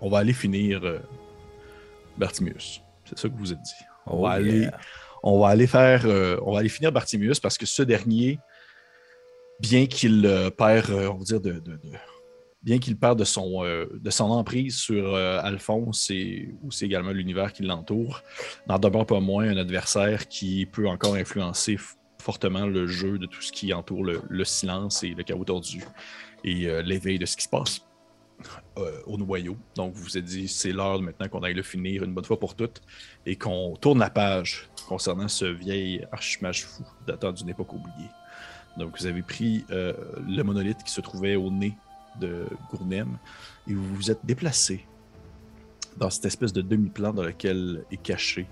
on 0.00 0.08
va 0.10 0.18
aller 0.18 0.32
finir 0.32 0.82
euh, 0.84 0.98
Bartimius. 2.18 2.80
C'est 3.04 3.18
ça 3.18 3.28
que 3.28 3.34
vous 3.34 3.40
vous 3.40 3.52
êtes 3.52 3.62
dit. 3.62 3.70
On 4.06 4.16
Oh, 4.18 4.22
va 4.22 4.40
yeah. 4.40 4.52
aller, 4.54 4.68
on 5.22 5.40
va 5.40 5.48
aller 5.48 5.66
faire, 5.66 6.02
euh, 6.06 6.36
on 6.42 6.52
va 6.52 6.58
aller 6.60 6.68
finir 6.68 6.90
Bartimius 6.92 7.38
parce 7.40 7.56
que 7.56 7.66
ce 7.66 7.82
dernier, 7.82 8.38
bien 9.60 9.86
qu'il 9.86 10.26
euh, 10.26 10.50
perd, 10.50 10.90
on 10.90 11.14
va 11.18 11.24
dire 11.24 11.40
de, 11.40 11.52
de- 11.52 11.60
de- 11.60 11.78
bien 12.62 12.78
qu'il 12.78 12.96
perd 12.96 13.18
de 13.18 13.24
son, 13.24 13.64
euh, 13.64 13.86
de 14.00 14.10
son 14.10 14.30
emprise 14.30 14.76
sur 14.76 15.14
euh, 15.14 15.40
Alphonse 15.42 16.10
et 16.10 16.48
aussi 16.66 16.84
également 16.84 17.10
l'univers 17.12 17.52
qui 17.52 17.62
l'entoure, 17.62 18.22
n'en 18.68 18.78
demeure 18.78 19.06
pas 19.06 19.20
moins 19.20 19.44
un 19.48 19.56
adversaire 19.56 20.26
qui 20.28 20.66
peut 20.66 20.88
encore 20.88 21.14
influencer 21.14 21.76
fortement 22.20 22.66
le 22.66 22.86
jeu 22.86 23.18
de 23.18 23.26
tout 23.26 23.42
ce 23.42 23.50
qui 23.52 23.72
entoure 23.72 24.04
le, 24.04 24.20
le 24.28 24.44
silence 24.44 25.02
et 25.02 25.10
le 25.10 25.22
chaos 25.24 25.44
tordu 25.44 25.82
et 26.44 26.66
euh, 26.68 26.82
l'éveil 26.82 27.18
de 27.18 27.26
ce 27.26 27.36
qui 27.36 27.44
se 27.44 27.48
passe 27.48 27.80
euh, 28.78 29.00
au 29.06 29.16
noyau. 29.16 29.56
Donc, 29.74 29.94
vous 29.94 30.02
vous 30.02 30.18
êtes 30.18 30.24
dit, 30.24 30.48
c'est 30.48 30.72
l'heure 30.72 31.00
maintenant 31.00 31.28
qu'on 31.28 31.42
aille 31.42 31.54
le 31.54 31.62
finir 31.62 32.04
une 32.04 32.12
bonne 32.12 32.24
fois 32.24 32.38
pour 32.38 32.54
toutes 32.54 32.82
et 33.26 33.36
qu'on 33.36 33.76
tourne 33.76 33.98
la 33.98 34.10
page 34.10 34.68
concernant 34.88 35.28
ce 35.28 35.44
vieil 35.44 36.06
archimage 36.12 36.64
fou 36.64 36.84
datant 37.06 37.32
d'une 37.32 37.48
époque 37.48 37.72
oubliée. 37.72 38.10
Donc, 38.76 38.98
vous 38.98 39.06
avez 39.06 39.22
pris 39.22 39.64
euh, 39.70 39.92
le 40.28 40.42
monolithe 40.42 40.82
qui 40.84 40.92
se 40.92 41.00
trouvait 41.00 41.36
au 41.36 41.50
nez 41.50 41.74
de 42.20 42.46
Gournem 42.70 43.18
et 43.68 43.74
vous 43.74 43.94
vous 43.94 44.10
êtes 44.10 44.24
déplacé 44.24 44.86
dans 45.96 46.10
cette 46.10 46.24
espèce 46.24 46.52
de 46.52 46.62
demi-plan 46.62 47.12
dans 47.12 47.22
lequel 47.22 47.84
est 47.90 48.02
caché 48.02 48.46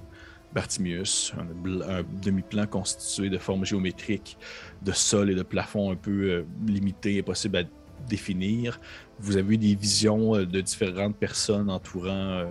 Bartimius, 0.53 1.33
un, 1.39 2.03
demi-plan 2.23 2.67
constitué 2.67 3.31
de 3.31 3.39
formes 3.39 3.65
géométriques, 3.65 4.37
de 4.83 4.93
sol 4.93 5.31
et 5.31 5.35
de 5.35 5.43
plafond 5.43 5.93
un 5.93 5.97
peu 5.97 6.11
euh, 6.11 6.45
limités, 6.67 7.21
impossible 7.21 7.59
à 7.59 7.63
définir. 8.09 8.81
Vous 9.19 9.37
avez 9.37 9.55
eu 9.55 9.59
des 9.59 9.75
visions 9.75 10.35
euh, 10.35 10.47
de 10.47 10.61
différentes 10.61 11.17
personnes 11.17 11.71
entourant, 11.71 12.09
euh, 12.09 12.47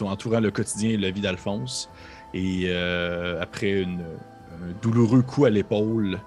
entourant 0.00 0.40
le 0.40 0.50
quotidien 0.50 0.90
et 0.90 0.96
la 0.96 1.10
vie 1.10 1.20
d'Alphonse. 1.20 1.90
Et 2.34 2.64
euh, 2.66 3.40
après 3.40 3.84
un 3.84 4.72
douloureux 4.80 5.22
coup 5.22 5.44
à 5.44 5.50
l'épaule 5.50 6.18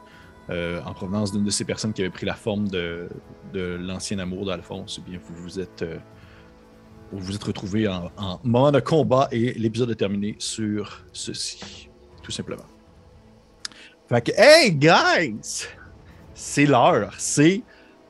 en 0.48 0.94
provenance 0.94 1.32
d'une 1.32 1.44
de 1.44 1.50
ces 1.50 1.66
personnes 1.66 1.92
qui 1.92 2.02
avait 2.02 2.12
pris 2.12 2.28
la 2.28 2.36
forme 2.36 2.68
de, 2.68 3.10
l'ancien 3.54 4.20
amour 4.20 4.46
d'Alphonse, 4.46 5.02
eh 5.02 5.10
bien 5.10 5.20
vous 5.24 5.34
vous 5.42 5.60
êtes, 5.60 5.84
vous 7.12 7.18
vous 7.18 7.36
êtes 7.36 7.44
retrouvé 7.44 7.88
en, 7.88 8.12
en 8.16 8.40
moment 8.44 8.72
de 8.72 8.80
combat 8.80 9.28
et 9.32 9.54
l'épisode 9.54 9.90
est 9.90 9.96
terminé 9.96 10.36
sur 10.38 11.04
ceci, 11.14 11.90
tout 12.22 12.32
simplement. 12.32 12.66
Fait 14.08 14.22
que, 14.22 14.32
hey 14.38 14.72
guys, 14.72 15.66
c'est 16.36 16.68
l'heure, 16.68 17.14
c'est 17.18 17.64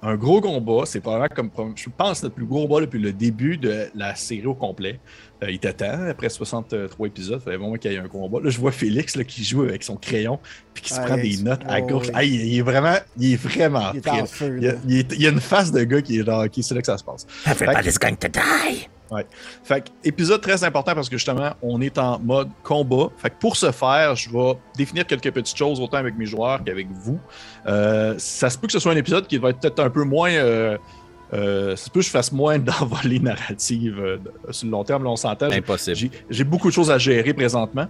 un 0.05 0.15
gros 0.15 0.39
combat. 0.41 0.83
C'est 0.85 1.00
probablement 1.01 1.50
comme, 1.50 1.74
je 1.75 1.89
pense, 1.95 2.24
notre 2.24 2.35
plus 2.35 2.45
gros 2.45 2.67
combat 2.67 2.81
depuis 2.81 3.00
le 3.00 3.12
début 3.12 3.57
de 3.57 3.88
la 3.95 4.15
série 4.15 4.45
au 4.45 4.53
complet. 4.53 5.00
Euh, 5.43 5.50
il 5.50 5.55
était 5.55 5.74
temps, 5.74 6.07
après 6.09 6.29
63 6.29 7.07
épisodes, 7.07 7.39
il 7.41 7.43
fallait 7.43 7.57
vraiment 7.57 7.75
qu'il 7.75 7.91
y 7.91 7.95
ait 7.95 8.00
un 8.00 8.07
combat. 8.07 8.39
Là, 8.41 8.50
je 8.50 8.59
vois 8.59 8.71
Félix 8.71 9.15
là, 9.15 9.24
qui 9.24 9.43
joue 9.43 9.63
avec 9.63 9.83
son 9.83 9.95
crayon 9.97 10.39
puis 10.74 10.83
qui 10.83 10.93
se 10.93 11.01
prend 11.01 11.17
des 11.17 11.38
notes 11.38 11.62
à 11.67 11.74
ouais, 11.75 11.81
gauche. 11.81 12.07
Ah, 12.13 12.24
il, 12.24 12.33
il 12.35 12.57
est 12.59 12.62
vraiment, 12.62 12.95
il 13.17 13.33
est 13.33 13.35
vraiment 13.35 13.91
Il 13.93 14.00
est 14.00 14.25
feu. 14.27 14.55
Il 14.57 14.63
y, 14.63 14.67
a, 14.69 14.71
là. 14.74 14.77
il 14.88 14.97
est- 15.00 15.12
il 15.13 15.21
y 15.21 15.27
a 15.27 15.31
une 15.31 15.41
face 15.41 15.71
de 15.71 15.83
gars 15.83 16.01
qui 16.01 16.19
est 16.19 16.25
genre, 16.25 16.45
ok, 16.45 16.51
c'est 16.62 16.74
là 16.75 16.79
que 16.81 16.88
ça 16.88 16.97
se 16.97 17.03
passe. 17.03 17.25
Everybody's 17.45 17.97
going 18.00 18.15
to 18.15 18.27
die! 18.29 18.88
Fait 19.63 19.81
que, 19.81 19.89
épisode 20.03 20.41
très 20.41 20.63
important 20.63 20.93
parce 20.93 21.09
que 21.09 21.17
justement, 21.17 21.51
on 21.62 21.81
est 21.81 21.97
en 21.97 22.19
mode 22.19 22.50
combat. 22.63 23.09
Fait 23.17 23.29
que 23.29 23.35
pour 23.39 23.55
ce 23.55 23.71
faire, 23.71 24.15
je 24.15 24.29
vais 24.29 24.57
définir 24.75 25.05
quelques 25.05 25.31
petites 25.31 25.57
choses 25.57 25.79
autant 25.79 25.97
avec 25.97 26.17
mes 26.17 26.25
joueurs 26.25 26.63
qu'avec 26.63 26.88
vous. 26.91 27.19
Euh, 27.67 28.15
ça 28.17 28.50
se 28.50 28.57
peut 28.57 28.67
que 28.67 28.74
ce 28.74 28.79
soit 28.79 28.91
un 28.91 28.97
épisode 28.97 29.27
qui 29.27 29.38
va 29.38 29.50
être 29.50 29.59
peut-être 29.59 29.79
un 29.79 29.89
peu 29.89 30.03
moins. 30.03 30.31
euh, 30.31 30.77
euh, 31.33 31.75
ça 31.75 31.85
se 31.85 31.89
peut 31.89 32.01
que 32.01 32.05
je 32.05 32.12
fasse 32.12 32.31
moins 32.31 32.59
d'envolées 32.59 33.19
narratives 33.19 34.19
sur 34.51 34.67
le 34.67 34.71
long 34.71 34.83
terme. 34.83 35.03
Là, 35.03 35.09
on 35.09 35.15
s'entend. 35.15 35.51
Impossible. 35.51 36.13
j'ai 36.29 36.43
beaucoup 36.43 36.69
de 36.69 36.74
choses 36.74 36.91
à 36.91 36.97
gérer 36.97 37.33
présentement. 37.33 37.88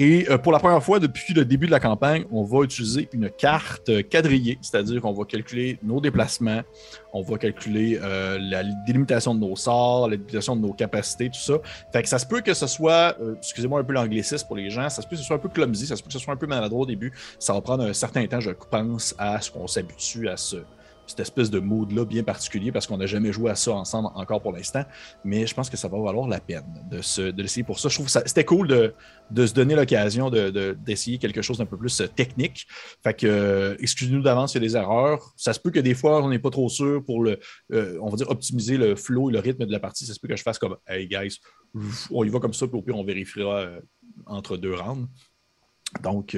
Et 0.00 0.30
euh, 0.30 0.38
pour 0.38 0.52
la 0.52 0.60
première 0.60 0.82
fois 0.82 1.00
depuis 1.00 1.34
le 1.34 1.44
début 1.44 1.66
de 1.66 1.72
la 1.72 1.80
campagne, 1.80 2.24
on 2.30 2.44
va 2.44 2.62
utiliser 2.62 3.08
une 3.12 3.28
carte 3.30 3.88
euh, 3.88 4.02
quadrillée, 4.02 4.56
c'est-à-dire 4.62 5.00
qu'on 5.00 5.12
va 5.12 5.24
calculer 5.24 5.78
nos 5.82 6.00
déplacements, 6.00 6.62
on 7.12 7.22
va 7.22 7.36
calculer 7.36 7.98
euh, 8.00 8.38
la 8.40 8.62
délimitation 8.86 9.34
de 9.34 9.40
nos 9.40 9.56
sorts, 9.56 10.08
la 10.08 10.16
délimitation 10.16 10.54
de 10.54 10.60
nos 10.60 10.72
capacités, 10.72 11.30
tout 11.30 11.40
ça. 11.40 11.54
Fait 11.92 12.04
que 12.04 12.08
ça 12.08 12.20
se 12.20 12.26
peut 12.26 12.40
que 12.42 12.54
ce 12.54 12.68
soit, 12.68 13.16
excusez-moi 13.38 13.80
un 13.80 13.84
peu 13.84 13.92
l'anglicisme 13.92 14.46
pour 14.46 14.56
les 14.56 14.70
gens, 14.70 14.88
ça 14.88 15.02
se 15.02 15.08
peut 15.08 15.16
que 15.16 15.22
ce 15.22 15.24
soit 15.24 15.36
un 15.36 15.40
peu 15.40 15.48
clumsy, 15.48 15.86
ça 15.86 15.96
se 15.96 16.02
peut 16.02 16.06
que 16.06 16.12
ce 16.12 16.20
soit 16.20 16.34
un 16.34 16.36
peu 16.36 16.46
maladroit 16.46 16.82
au 16.82 16.86
début. 16.86 17.12
Ça 17.40 17.52
va 17.54 17.60
prendre 17.60 17.82
un 17.82 17.92
certain 17.92 18.24
temps, 18.28 18.40
je 18.40 18.50
pense, 18.50 19.16
à 19.18 19.40
ce 19.40 19.50
qu'on 19.50 19.66
s'habitue 19.66 20.28
à 20.28 20.36
ce, 20.36 20.58
cette 21.08 21.20
espèce 21.20 21.50
de 21.50 21.58
mood-là 21.58 22.04
bien 22.04 22.22
particulier 22.22 22.70
parce 22.70 22.86
qu'on 22.86 22.98
n'a 22.98 23.06
jamais 23.06 23.32
joué 23.32 23.50
à 23.50 23.54
ça 23.54 23.72
ensemble 23.72 24.08
encore 24.14 24.42
pour 24.42 24.52
l'instant. 24.52 24.84
Mais 25.24 25.46
je 25.46 25.54
pense 25.54 25.70
que 25.70 25.76
ça 25.76 25.88
va 25.88 25.98
valoir 26.00 26.28
la 26.28 26.38
peine 26.40 26.64
de, 26.90 27.42
l'essayer 27.42 27.64
pour 27.64 27.78
ça. 27.80 27.88
Je 27.88 27.94
trouve 27.94 28.06
que 28.06 28.12
c'était 28.12 28.44
cool 28.44 28.68
de, 28.68 28.94
de 29.30 29.46
se 29.46 29.54
donner 29.54 29.74
l'occasion 29.74 30.30
de- 30.30 30.50
de- 30.50 30.76
d'essayer 30.78 31.18
quelque 31.18 31.42
chose 31.42 31.58
d'un 31.58 31.66
peu 31.66 31.76
plus 31.76 32.00
euh, 32.00 32.06
technique. 32.06 32.66
Fait 33.02 33.14
que, 33.14 33.26
euh, 33.26 33.76
excusez-nous 33.80 34.22
d'avance, 34.22 34.54
il 34.54 34.56
y 34.56 34.64
a 34.64 34.68
des 34.68 34.76
erreurs. 34.76 35.32
Ça 35.36 35.52
se 35.52 35.60
peut 35.60 35.70
que 35.70 35.80
des 35.80 35.94
fois, 35.94 36.22
on 36.22 36.28
n'est 36.28 36.38
pas 36.38 36.50
trop 36.50 36.68
sûr 36.68 37.02
pour 37.04 37.22
le, 37.22 37.38
euh, 37.72 37.98
on 38.02 38.10
va 38.10 38.16
dire, 38.16 38.28
optimiser 38.30 38.76
le 38.76 38.94
flow 38.94 39.30
et 39.30 39.32
le 39.32 39.38
rythme 39.38 39.64
de 39.64 39.72
la 39.72 39.80
partie. 39.80 40.04
Ça 40.04 40.14
se 40.14 40.20
peut 40.20 40.28
que 40.28 40.36
je 40.36 40.42
fasse 40.42 40.58
comme, 40.58 40.76
hey 40.86 41.08
guys, 41.08 41.38
on 42.10 42.24
y 42.24 42.28
va 42.28 42.38
comme 42.38 42.54
ça, 42.54 42.66
puis 42.66 42.76
au 42.78 42.82
pire, 42.82 42.96
on 42.96 43.04
vérifiera 43.04 43.66
entre 44.26 44.56
deux 44.56 44.74
rounds. 44.74 45.08
Donc, 46.02 46.36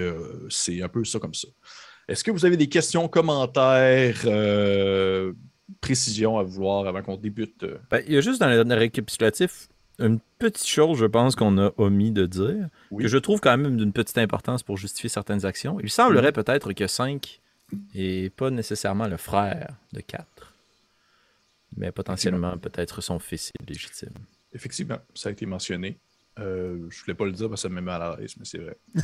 c'est 0.48 0.82
un 0.82 0.88
peu 0.88 1.04
ça 1.04 1.18
comme 1.18 1.34
ça. 1.34 1.48
Est-ce 2.10 2.24
que 2.24 2.32
vous 2.32 2.44
avez 2.44 2.56
des 2.56 2.68
questions, 2.68 3.06
commentaires, 3.06 4.22
euh, 4.24 5.32
précisions 5.80 6.38
à 6.38 6.42
vouloir 6.42 6.88
avant 6.88 7.02
qu'on 7.02 7.16
débute? 7.16 7.62
euh? 7.62 7.78
Ben, 7.88 8.02
il 8.04 8.14
y 8.14 8.16
a 8.16 8.20
juste 8.20 8.40
dans 8.40 8.48
le, 8.48 8.74
récapitulatif 8.74 9.68
une 10.00 10.18
petite 10.38 10.66
chose, 10.66 10.98
je 10.98 11.04
pense, 11.04 11.36
qu'on 11.36 11.56
a 11.58 11.72
omis 11.76 12.10
de 12.10 12.26
dire, 12.26 12.68
Oui. 12.90 13.04
que 13.04 13.08
je 13.08 13.16
trouve 13.18 13.38
quand 13.40 13.56
même 13.56 13.76
d'une 13.76 13.92
petite 13.92 14.18
importance 14.18 14.64
pour 14.64 14.76
justifier 14.76 15.08
certaines 15.08 15.44
actions. 15.46 15.78
Il 15.80 15.90
semblerait 15.90 16.32
peut-être 16.32 16.72
que 16.72 16.86
5 16.88 17.40
est 17.94 18.34
pas 18.34 18.50
nécessairement 18.50 19.06
le 19.06 19.16
frère 19.16 19.76
de 19.92 20.00
4, 20.00 20.26
mais 21.76 21.92
potentiellement 21.92 22.58
peut-être 22.58 23.02
son 23.02 23.20
fils 23.20 23.52
légitime. 23.68 24.14
Effectivement, 24.52 24.98
ça 25.14 25.28
a 25.28 25.32
été 25.32 25.46
mentionné. 25.46 25.98
Euh, 26.40 26.88
je 26.88 27.00
voulais 27.02 27.14
pas 27.14 27.26
le 27.26 27.32
dire 27.32 27.48
parce 27.48 27.60
que 27.60 27.68
ça 27.68 27.68
me 27.68 27.76
met 27.76 27.80
mal 27.82 28.02
à 28.02 28.16
l'aise, 28.18 28.34
mais 28.36 28.44
c'est 28.46 28.58
vrai. 28.58 28.76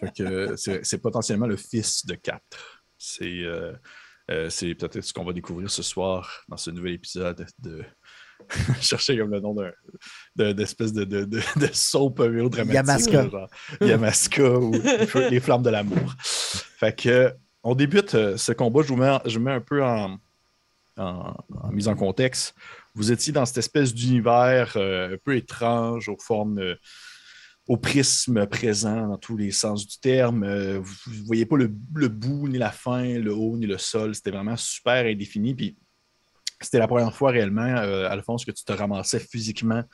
Fait 0.00 0.12
que, 0.16 0.22
euh, 0.22 0.56
c'est 0.82 0.98
potentiellement 1.02 1.46
le 1.46 1.56
fils 1.56 2.04
de 2.06 2.14
4. 2.14 2.40
C'est 2.98 3.24
euh, 3.44 3.72
euh, 4.30 4.48
peut-être 4.50 5.00
ce 5.00 5.12
qu'on 5.12 5.24
va 5.24 5.32
découvrir 5.32 5.70
ce 5.70 5.82
soir 5.82 6.42
dans 6.48 6.56
ce 6.56 6.70
nouvel 6.70 6.94
épisode 6.94 7.46
de. 7.58 7.84
Je 8.80 8.80
cherchais 8.82 9.18
comme 9.18 9.30
le 9.32 9.40
nom 9.40 9.54
d'espèce 10.36 10.92
de, 10.92 11.04
de, 11.04 11.24
de, 11.24 11.40
de 11.56 11.66
soap 11.72 12.20
mélodramatique. 12.20 12.74
Yamaska. 13.12 13.28
genre 13.28 13.48
Yamaska 13.80 14.58
ou 14.58 14.72
les 15.30 15.40
flammes 15.40 15.62
de 15.62 15.70
l'amour. 15.70 16.14
Fait 16.20 16.94
que 16.96 17.34
on 17.64 17.74
débute 17.74 18.14
euh, 18.14 18.36
ce 18.36 18.52
combat. 18.52 18.82
Je 18.82 18.88
vous 18.88 18.96
mets, 18.96 19.18
je 19.26 19.38
mets 19.40 19.50
un 19.52 19.60
peu 19.60 19.82
en, 19.84 20.18
en- 20.96 21.34
en 21.62 21.68
mise 21.72 21.88
en 21.88 21.96
contexte. 21.96 22.54
Vous 22.94 23.10
étiez 23.12 23.32
dans 23.32 23.44
cette 23.44 23.58
espèce 23.58 23.92
d'univers 23.92 24.72
euh, 24.76 25.14
un 25.14 25.18
peu 25.24 25.36
étrange, 25.36 26.08
aux 26.08 26.18
formes, 26.18 26.58
euh, 26.60 26.76
au 27.68 27.76
prisme 27.76 28.46
présent 28.46 29.06
dans 29.08 29.18
tous 29.18 29.36
les 29.36 29.50
sens 29.52 29.86
du 29.86 29.98
terme. 29.98 30.42
Euh, 30.42 30.80
vous 30.80 31.12
ne 31.14 31.24
voyez 31.26 31.46
pas 31.46 31.56
le, 31.56 31.70
le 31.94 32.08
bout, 32.08 32.48
ni 32.48 32.58
la 32.58 32.70
fin, 32.72 33.04
le 33.18 33.34
haut, 33.34 33.56
ni 33.56 33.66
le 33.66 33.76
sol. 33.78 34.14
C'était 34.14 34.30
vraiment 34.30 34.56
super 34.56 35.04
indéfini. 35.04 35.54
Puis 35.54 35.76
c'était 36.60 36.78
la 36.78 36.88
première 36.88 37.14
fois 37.14 37.30
réellement, 37.30 37.60
euh, 37.76 38.08
Alphonse, 38.08 38.44
que 38.44 38.50
tu 38.50 38.64
te 38.64 38.72
ramassais 38.72 39.20
physiquement 39.20 39.84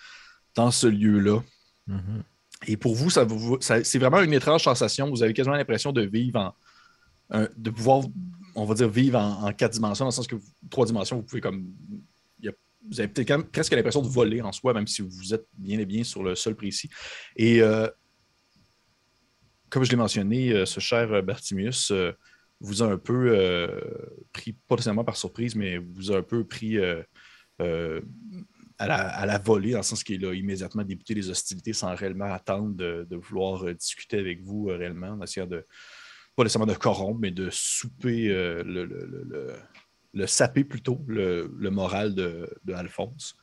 dans 0.55 0.71
ce 0.71 0.87
lieu-là. 0.87 1.41
Mhm. 1.89 2.23
Et 2.69 2.77
pour 2.77 2.95
vous, 2.95 3.11
ça, 3.11 3.25
vous- 3.25 3.61
ça- 3.61 3.83
c'est 3.85 3.99
vraiment 3.99 4.23
une 4.23 4.33
étrange 4.33 4.63
sensation. 4.63 5.11
Vous 5.11 5.23
avez 5.25 5.35
quasiment 5.35 5.57
l'impression 5.57 5.93
de 5.93 6.03
vivre 6.03 6.39
en. 6.41 6.55
un- 7.31 7.49
de 7.57 7.71
pouvoir, 7.71 8.03
on 8.55 8.65
va 8.67 8.75
dire, 8.75 8.89
vivre 8.89 9.19
en, 9.19 9.49
en 9.49 9.53
quatre 9.53 9.73
dimensions, 9.73 10.05
dans 10.05 10.11
le 10.11 10.15
sens 10.15 10.27
que 10.27 10.37
vous- 10.37 10.53
trois 10.71 10.87
dimensions, 10.87 11.17
vous 11.17 11.23
pouvez 11.25 11.41
comme. 11.41 11.67
Vous 12.91 13.01
avez 13.01 13.09
peut-être 13.09 13.51
presque 13.51 13.73
l'impression 13.73 14.03
de 14.03 14.09
voler 14.09 14.41
en 14.43 14.53
soi, 14.53 14.75
même 14.75 14.87
si 14.87 15.03
vous 15.03 15.35
êtes 15.35 15.47
bien 15.55 15.79
et 15.79 15.87
bien 15.87 16.05
sur 16.05 16.23
le 16.23 16.35
sol 16.35 16.55
précis. 16.55 16.89
Et 17.37 17.63
euh, 17.63 17.89
comme 19.71 19.85
je 19.85 19.91
l'ai 19.91 19.97
mentionné, 19.97 20.53
euh, 20.53 20.67
ce 20.67 20.81
cher 20.81 21.13
euh, 21.13 21.23
Bartimius, 21.23 21.93
vous 22.61 22.83
a 22.83 22.87
un 22.87 22.99
peu 22.99 23.69
pris, 24.33 24.53
pas 24.53 24.77
nécessairement 24.77 25.05
par 25.05 25.17
surprise, 25.17 25.55
mais 25.55 25.77
vous 25.79 26.13
a 26.13 26.19
un 26.19 26.23
peu 26.23 26.47
pris 26.47 26.79
à, 26.79 27.91
la, 28.79 29.39
volée, 29.39 29.73
dans 29.73 29.79
le 29.79 29.83
sens 29.83 30.03
qu'il 30.03 30.25
a 30.25 30.33
immédiatement 30.33 30.83
débuté 30.83 31.15
les 31.15 31.29
hostilités 31.29 31.73
sans 31.73 31.95
réellement 31.95 32.33
attendre 32.33 32.75
de, 32.75 33.17
vouloir 33.17 33.75
discuter 33.75 34.19
avec 34.19 34.43
vous 34.43 34.67
réellement, 34.67 35.09
en 35.09 35.23
essayant 35.23 35.47
de, 35.47 35.67
pas 36.37 36.45
nécessairement 36.45 36.73
de 36.73 36.79
corrompre, 36.79 37.21
mais 37.21 37.33
de 37.33 37.51
souper, 37.51 38.29
le- 38.29 39.53
le 40.15 40.27
saper 40.27 40.65
plutôt, 40.65 41.05
le, 41.07 41.53
le 41.59 41.71
moral 41.71 42.15
de, 42.15 42.49
de 42.65 42.73
Alphonse. 42.73 43.37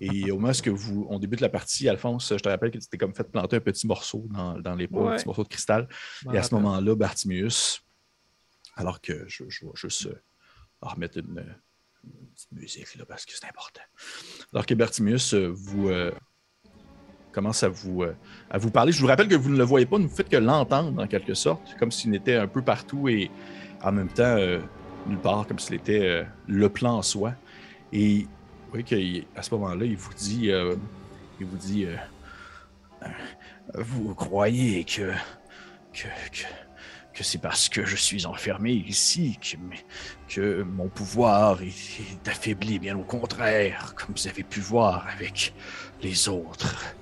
Et 0.00 0.30
au 0.32 0.38
moment 0.38 0.52
où 0.66 0.76
vous, 0.76 1.06
on 1.10 1.18
débute 1.18 1.40
la 1.40 1.48
partie, 1.48 1.88
Alphonse, 1.88 2.30
je 2.30 2.42
te 2.42 2.48
rappelle 2.48 2.70
que 2.70 2.78
tu 2.78 2.88
t'es 2.88 2.98
comme 2.98 3.14
fait 3.14 3.24
planter 3.30 3.56
un 3.56 3.60
petit 3.60 3.86
morceau 3.86 4.26
dans, 4.30 4.58
dans 4.58 4.74
l'épaule, 4.74 5.06
un 5.06 5.10
Ouais. 5.10 5.16
petit 5.16 5.26
morceau 5.26 5.44
de 5.44 5.48
cristal. 5.48 5.88
Et 6.32 6.38
à 6.38 6.42
ce 6.42 6.54
moment-là, 6.56 6.94
Bartimius, 6.94 7.82
alors 8.74 9.00
que 9.00 9.24
je, 9.28 9.44
je 9.48 9.66
vais 9.66 9.72
juste 9.76 10.06
euh, 10.06 10.20
remettre 10.80 11.18
une, 11.18 11.44
une 12.04 12.26
petite 12.34 12.52
musique 12.52 12.94
là, 12.96 13.04
parce 13.06 13.24
que 13.24 13.32
c'est 13.34 13.46
important. 13.46 13.82
Alors 14.52 14.66
que 14.66 14.74
Bartimius 14.74 15.32
euh, 15.34 15.48
vous 15.54 15.88
euh, 15.90 16.10
commence 17.32 17.62
à 17.62 17.68
vous, 17.68 18.02
à 18.50 18.58
vous 18.58 18.70
parler. 18.70 18.92
Je 18.92 19.00
vous 19.00 19.06
rappelle 19.06 19.28
que 19.28 19.34
vous 19.34 19.50
ne 19.50 19.56
le 19.58 19.64
voyez 19.64 19.86
pas, 19.86 19.98
ne 19.98 20.06
vous 20.06 20.14
faites 20.14 20.28
que 20.28 20.36
l'entendre 20.36 21.02
en 21.02 21.06
quelque 21.06 21.34
sorte, 21.34 21.76
comme 21.78 21.90
s'il 21.90 22.14
était 22.14 22.36
un 22.36 22.46
peu 22.48 22.62
partout 22.62 23.08
et 23.08 23.30
en 23.82 23.92
même 23.92 24.08
temps 24.08 24.36
nulle 25.06 25.18
part, 25.18 25.46
comme 25.46 25.58
s'il 25.58 25.74
était 25.74 26.06
euh, 26.06 26.24
le 26.46 26.68
plan 26.68 26.98
en 26.98 27.02
soi. 27.02 27.34
Et 27.92 28.26
vous 28.72 28.82
voyez 28.82 29.26
qu'à 29.34 29.42
ce 29.42 29.54
moment-là, 29.54 29.84
il 29.84 29.96
vous 29.96 30.14
dit, 30.14 30.50
euh, 30.50 30.74
il 31.40 31.46
vous 31.46 31.56
dit, 31.56 31.86
euh, 31.86 33.08
vous 33.74 34.14
croyez 34.14 34.84
que 34.84 35.12
que, 35.92 36.08
que, 37.12 37.22
c'est 37.22 37.38
parce 37.38 37.68
que 37.68 37.84
je 37.84 37.94
suis 37.94 38.26
enfermé 38.26 38.72
ici 38.72 39.38
que, 39.40 39.56
que 40.34 40.62
mon 40.62 40.88
pouvoir 40.88 41.62
est 41.62 42.28
affaibli, 42.28 42.80
bien 42.80 42.98
au 42.98 43.04
contraire, 43.04 43.94
comme 43.94 44.16
vous 44.16 44.26
avez 44.26 44.42
pu 44.42 44.58
voir 44.58 45.06
avec 45.06 45.54
les 46.02 46.28
autres. 46.28 46.96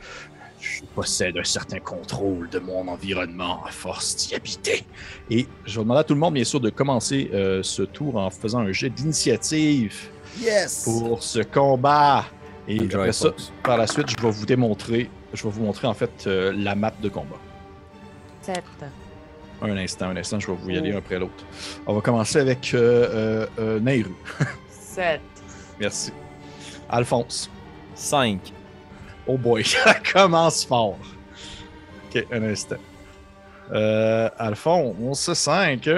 Je 0.83 0.87
possède 0.95 1.39
un 1.39 1.45
certain 1.45 1.79
contrôle 1.79 2.49
de 2.51 2.59
mon 2.59 2.87
environnement 2.89 3.65
à 3.65 3.71
force 3.71 4.17
d'y 4.17 4.35
habiter. 4.35 4.85
Et 5.31 5.47
je 5.65 5.79
vais 5.79 5.85
demander 5.85 6.01
à 6.01 6.05
tout 6.05 6.15
le 6.15 6.21
monde, 6.21 6.35
bien 6.35 6.45
sûr, 6.45 6.61
de 6.61 6.71
commencer 6.71 7.31
euh, 7.33 7.63
ce 7.63 7.83
tour 7.83 8.17
en 8.17 8.31
faisant 8.31 8.59
un 8.61 8.73
jet 8.73 8.91
d'initiative 8.91 10.11
Yes! 10.41 10.85
pour 10.85 11.23
ce 11.23 11.41
combat. 11.41 12.25
Et 12.69 12.77
Enjoy, 12.81 12.95
après 12.95 13.13
ça, 13.13 13.29
folks. 13.29 13.41
par 13.63 13.79
la 13.79 13.87
suite, 13.87 14.09
je 14.11 14.23
vais 14.23 14.31
vous 14.31 14.47
démontrer, 14.47 15.09
je 15.33 15.43
vais 15.45 15.51
vous 15.51 15.63
montrer 15.63 15.87
en 15.89 15.95
fait 15.95 16.25
euh, 16.27 16.53
la 16.57 16.75
map 16.75 16.93
de 17.03 17.09
combat. 17.09 17.39
7. 18.43 18.63
Un 19.63 19.77
instant, 19.77 20.07
un 20.09 20.17
instant, 20.17 20.41
je 20.41 20.49
vais 20.51 20.57
vous 20.57 20.71
y 20.71 20.77
aller 20.77 20.93
un 20.93 20.99
après 20.99 21.19
l'autre. 21.19 21.45
On 21.87 21.95
va 21.95 22.01
commencer 22.01 22.39
avec 22.41 22.73
euh, 22.75 23.09
euh, 23.13 23.47
euh, 23.61 23.81
Nehru. 23.81 24.11
7. 24.69 25.21
Merci. 25.81 26.13
Alphonse. 26.89 27.49
5. 27.95 28.41
Oh 29.27 29.37
boy, 29.39 29.65
ça 29.65 29.95
commence 29.95 30.65
fort. 30.65 30.99
Ok, 32.09 32.27
un 32.33 32.43
instant. 32.43 32.77
Euh, 33.73 34.29
Alphonse, 34.39 35.33
5. 35.33 35.89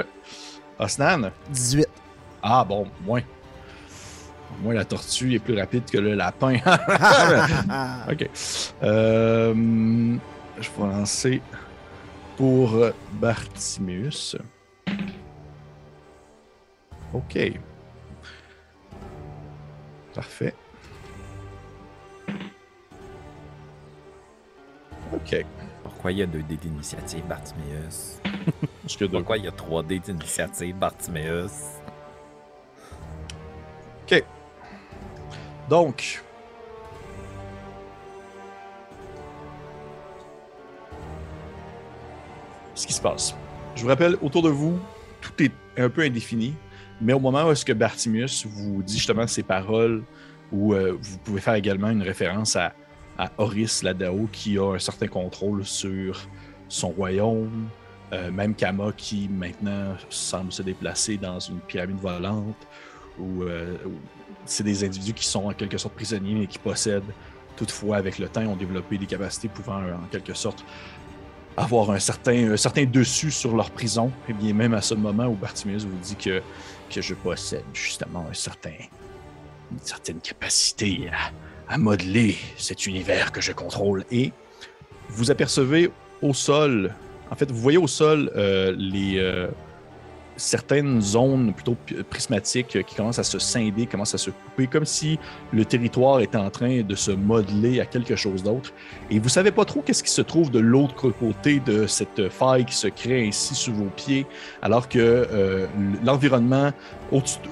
Osnan? 0.79 1.31
18. 1.51 1.89
Ah 2.43 2.65
bon, 2.65 2.87
moins. 3.03 3.23
Moins 4.63 4.75
la 4.75 4.85
tortue 4.85 5.35
est 5.35 5.39
plus 5.39 5.59
rapide 5.59 5.85
que 5.91 5.99
le 5.99 6.15
lapin. 6.15 6.55
Ok. 8.11 8.29
Euh, 8.83 9.55
je 10.61 10.71
vais 10.71 10.87
lancer 10.87 11.43
pour 12.37 12.77
Bartimius. 13.13 14.37
Ok. 17.13 17.39
Parfait. 20.15 20.55
Ok. 25.15 25.45
Pourquoi 25.83 26.13
il 26.13 26.19
y 26.19 26.23
a 26.23 26.27
deux 26.27 26.43
dés 26.43 26.57
d'initiative, 26.57 27.23
deux. 29.05 29.19
Pourquoi 29.19 29.39
il 29.39 29.45
y 29.45 29.49
a 29.49 29.53
trois 29.53 29.83
dés 29.83 29.99
d'initiative, 29.99 30.77
Bartimeus? 30.77 31.81
Donc. 35.69 36.23
Ce 42.75 42.87
qui 42.87 42.93
se 42.93 43.01
passe. 43.01 43.35
Je 43.77 43.83
vous 43.83 43.89
rappelle, 43.89 44.17
autour 44.21 44.43
de 44.43 44.49
vous, 44.49 44.79
tout 45.21 45.43
est 45.43 45.53
un 45.77 45.89
peu 45.89 46.03
indéfini, 46.03 46.55
mais 47.01 47.13
au 47.13 47.21
moment 47.21 47.45
où 47.45 47.53
est-ce 47.53 47.65
que 47.65 47.73
Bartimius 47.73 48.47
vous 48.47 48.83
dit 48.83 48.95
justement 48.95 49.27
ces 49.27 49.43
paroles, 49.43 50.03
où 50.53 50.75
euh, 50.75 50.97
vous 51.01 51.19
pouvez 51.19 51.41
faire 51.41 51.55
également 51.55 51.89
une 51.89 52.03
référence 52.03 52.57
à, 52.57 52.73
à 53.19 53.31
Horis 53.39 53.83
Ladao 53.83 54.29
qui 54.33 54.59
a 54.59 54.75
un 54.75 54.79
certain 54.79 55.07
contrôle 55.07 55.65
sur 55.65 56.21
son 56.69 56.89
royaume, 56.89 57.69
euh, 58.13 58.31
même 58.31 58.55
Kama 58.55 58.93
qui 58.97 59.29
maintenant 59.29 59.97
semble 60.11 60.53
se 60.53 60.63
déplacer 60.63 61.17
dans 61.17 61.39
une 61.39 61.61
pyramide 61.61 61.99
volante, 61.99 62.57
où, 63.19 63.43
euh, 63.43 63.77
où 63.87 63.93
c'est 64.45 64.65
des 64.65 64.85
individus 64.85 65.15
qui 65.15 65.27
sont 65.27 65.47
en 65.47 65.53
quelque 65.53 65.79
sorte 65.79 65.95
prisonniers 65.95 66.35
mais 66.35 66.47
qui 66.47 66.59
possèdent 66.59 67.03
toutefois 67.57 67.97
avec 67.97 68.19
le 68.19 68.29
temps 68.29 68.43
ont 68.43 68.57
développé 68.57 68.99
des 68.99 69.07
capacités 69.07 69.49
pouvant 69.49 69.81
euh, 69.81 69.95
en 69.95 70.07
quelque 70.11 70.35
sorte 70.35 70.65
avoir 71.57 71.91
un 71.91 72.01
certain, 72.01 72.53
un 72.53 72.57
certain 72.57 72.85
dessus 72.85 73.31
sur 73.31 73.57
leur 73.57 73.71
prison. 73.71 74.11
Et 74.29 74.33
bien 74.33 74.53
même 74.53 74.75
à 74.75 74.83
ce 74.83 74.95
moment 74.95 75.27
où 75.27 75.35
Bartimius 75.35 75.85
vous 75.85 75.97
dit 75.99 76.17
que, 76.17 76.43
que 76.91 77.01
je 77.01 77.15
possède 77.15 77.65
justement 77.73 78.27
un 78.29 78.35
certain, 78.35 78.75
une 79.71 79.79
certaine 79.79 80.19
capacité 80.21 81.09
à 81.69 81.79
modeler 81.79 82.37
cet 82.57 82.87
univers 82.87 83.33
que 83.33 83.41
je 83.41 83.53
contrôle. 83.53 84.05
Et 84.11 84.33
vous 85.09 85.31
apercevez 85.31 85.91
au 86.23 86.35
sol, 86.35 86.95
en 87.31 87.35
fait, 87.37 87.51
vous 87.51 87.61
voyez 87.61 87.79
au 87.79 87.87
sol 87.87 88.31
euh, 88.37 88.75
les, 88.77 89.19
euh, 89.19 89.49
certaines 90.37 91.01
zones 91.01 91.53
plutôt 91.53 91.77
prismatiques 92.11 92.77
euh, 92.77 92.83
qui 92.83 92.95
commencent 92.95 93.19
à 93.19 93.25
se 93.25 93.39
scinder, 93.39 93.87
commencent 93.87 94.15
à 94.15 94.19
se 94.19 94.31
couper, 94.31 94.67
comme 94.67 94.85
si 94.85 95.19
le 95.53 95.65
territoire 95.65 96.21
était 96.21 96.37
en 96.37 96.51
train 96.51 96.83
de 96.83 96.95
se 96.95 97.11
modeler 97.11 97.81
à 97.81 97.87
quelque 97.87 98.17
chose 98.17 98.43
d'autre. 98.43 98.73
Et 99.11 99.19
vous 99.19 99.29
savez 99.29 99.51
pas 99.51 99.65
trop 99.65 99.83
qu'est-ce 99.83 100.03
qui 100.03 100.11
se 100.11 100.23
trouve 100.23 100.51
de 100.51 100.59
l'autre 100.59 101.11
côté 101.11 101.61
de 101.61 101.87
cette 101.87 102.29
faille 102.29 102.65
qui 102.65 102.75
se 102.75 102.89
crée 102.89 103.27
ainsi 103.27 103.55
sous 103.55 103.73
vos 103.73 103.91
pieds, 103.97 104.27
alors 104.63 104.89
que 104.89 104.99
euh, 104.99 105.67
l'environnement 106.05 106.73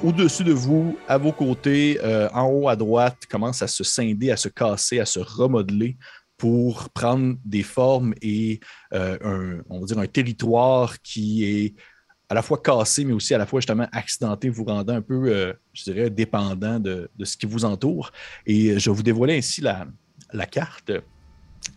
au-dessus 0.02 0.44
de 0.44 0.52
vous, 0.52 0.96
à 1.06 1.18
vos 1.18 1.32
côtés, 1.32 1.98
euh, 2.02 2.28
en 2.34 2.46
haut 2.46 2.68
à 2.68 2.76
droite, 2.76 3.18
commence 3.30 3.62
à 3.62 3.68
se 3.68 3.84
scinder, 3.84 4.30
à 4.30 4.36
se 4.36 4.48
casser, 4.48 4.98
à 4.98 5.06
se 5.06 5.20
remodeler 5.20 5.96
pour 6.36 6.88
prendre 6.90 7.36
des 7.44 7.62
formes 7.62 8.14
et 8.20 8.58
dire 8.92 9.98
un 9.98 10.06
territoire 10.06 11.00
qui 11.00 11.44
est 11.44 11.74
à 12.32 12.34
la 12.34 12.40
fois 12.40 12.56
cassé, 12.56 13.04
mais 13.04 13.12
aussi 13.12 13.34
à 13.34 13.38
la 13.38 13.44
fois 13.44 13.60
justement 13.60 13.86
accidenté, 13.92 14.48
vous 14.48 14.64
rendant 14.64 14.94
un 14.94 15.02
peu, 15.02 15.26
euh, 15.26 15.52
je 15.74 15.82
dirais, 15.84 16.08
dépendant 16.08 16.80
de, 16.80 17.10
de 17.14 17.24
ce 17.26 17.36
qui 17.36 17.44
vous 17.44 17.66
entoure. 17.66 18.10
Et 18.46 18.78
je 18.78 18.88
vais 18.90 18.96
vous 18.96 19.02
dévoiler 19.02 19.36
ainsi 19.36 19.60
la, 19.60 19.86
la 20.32 20.46
carte, 20.46 20.92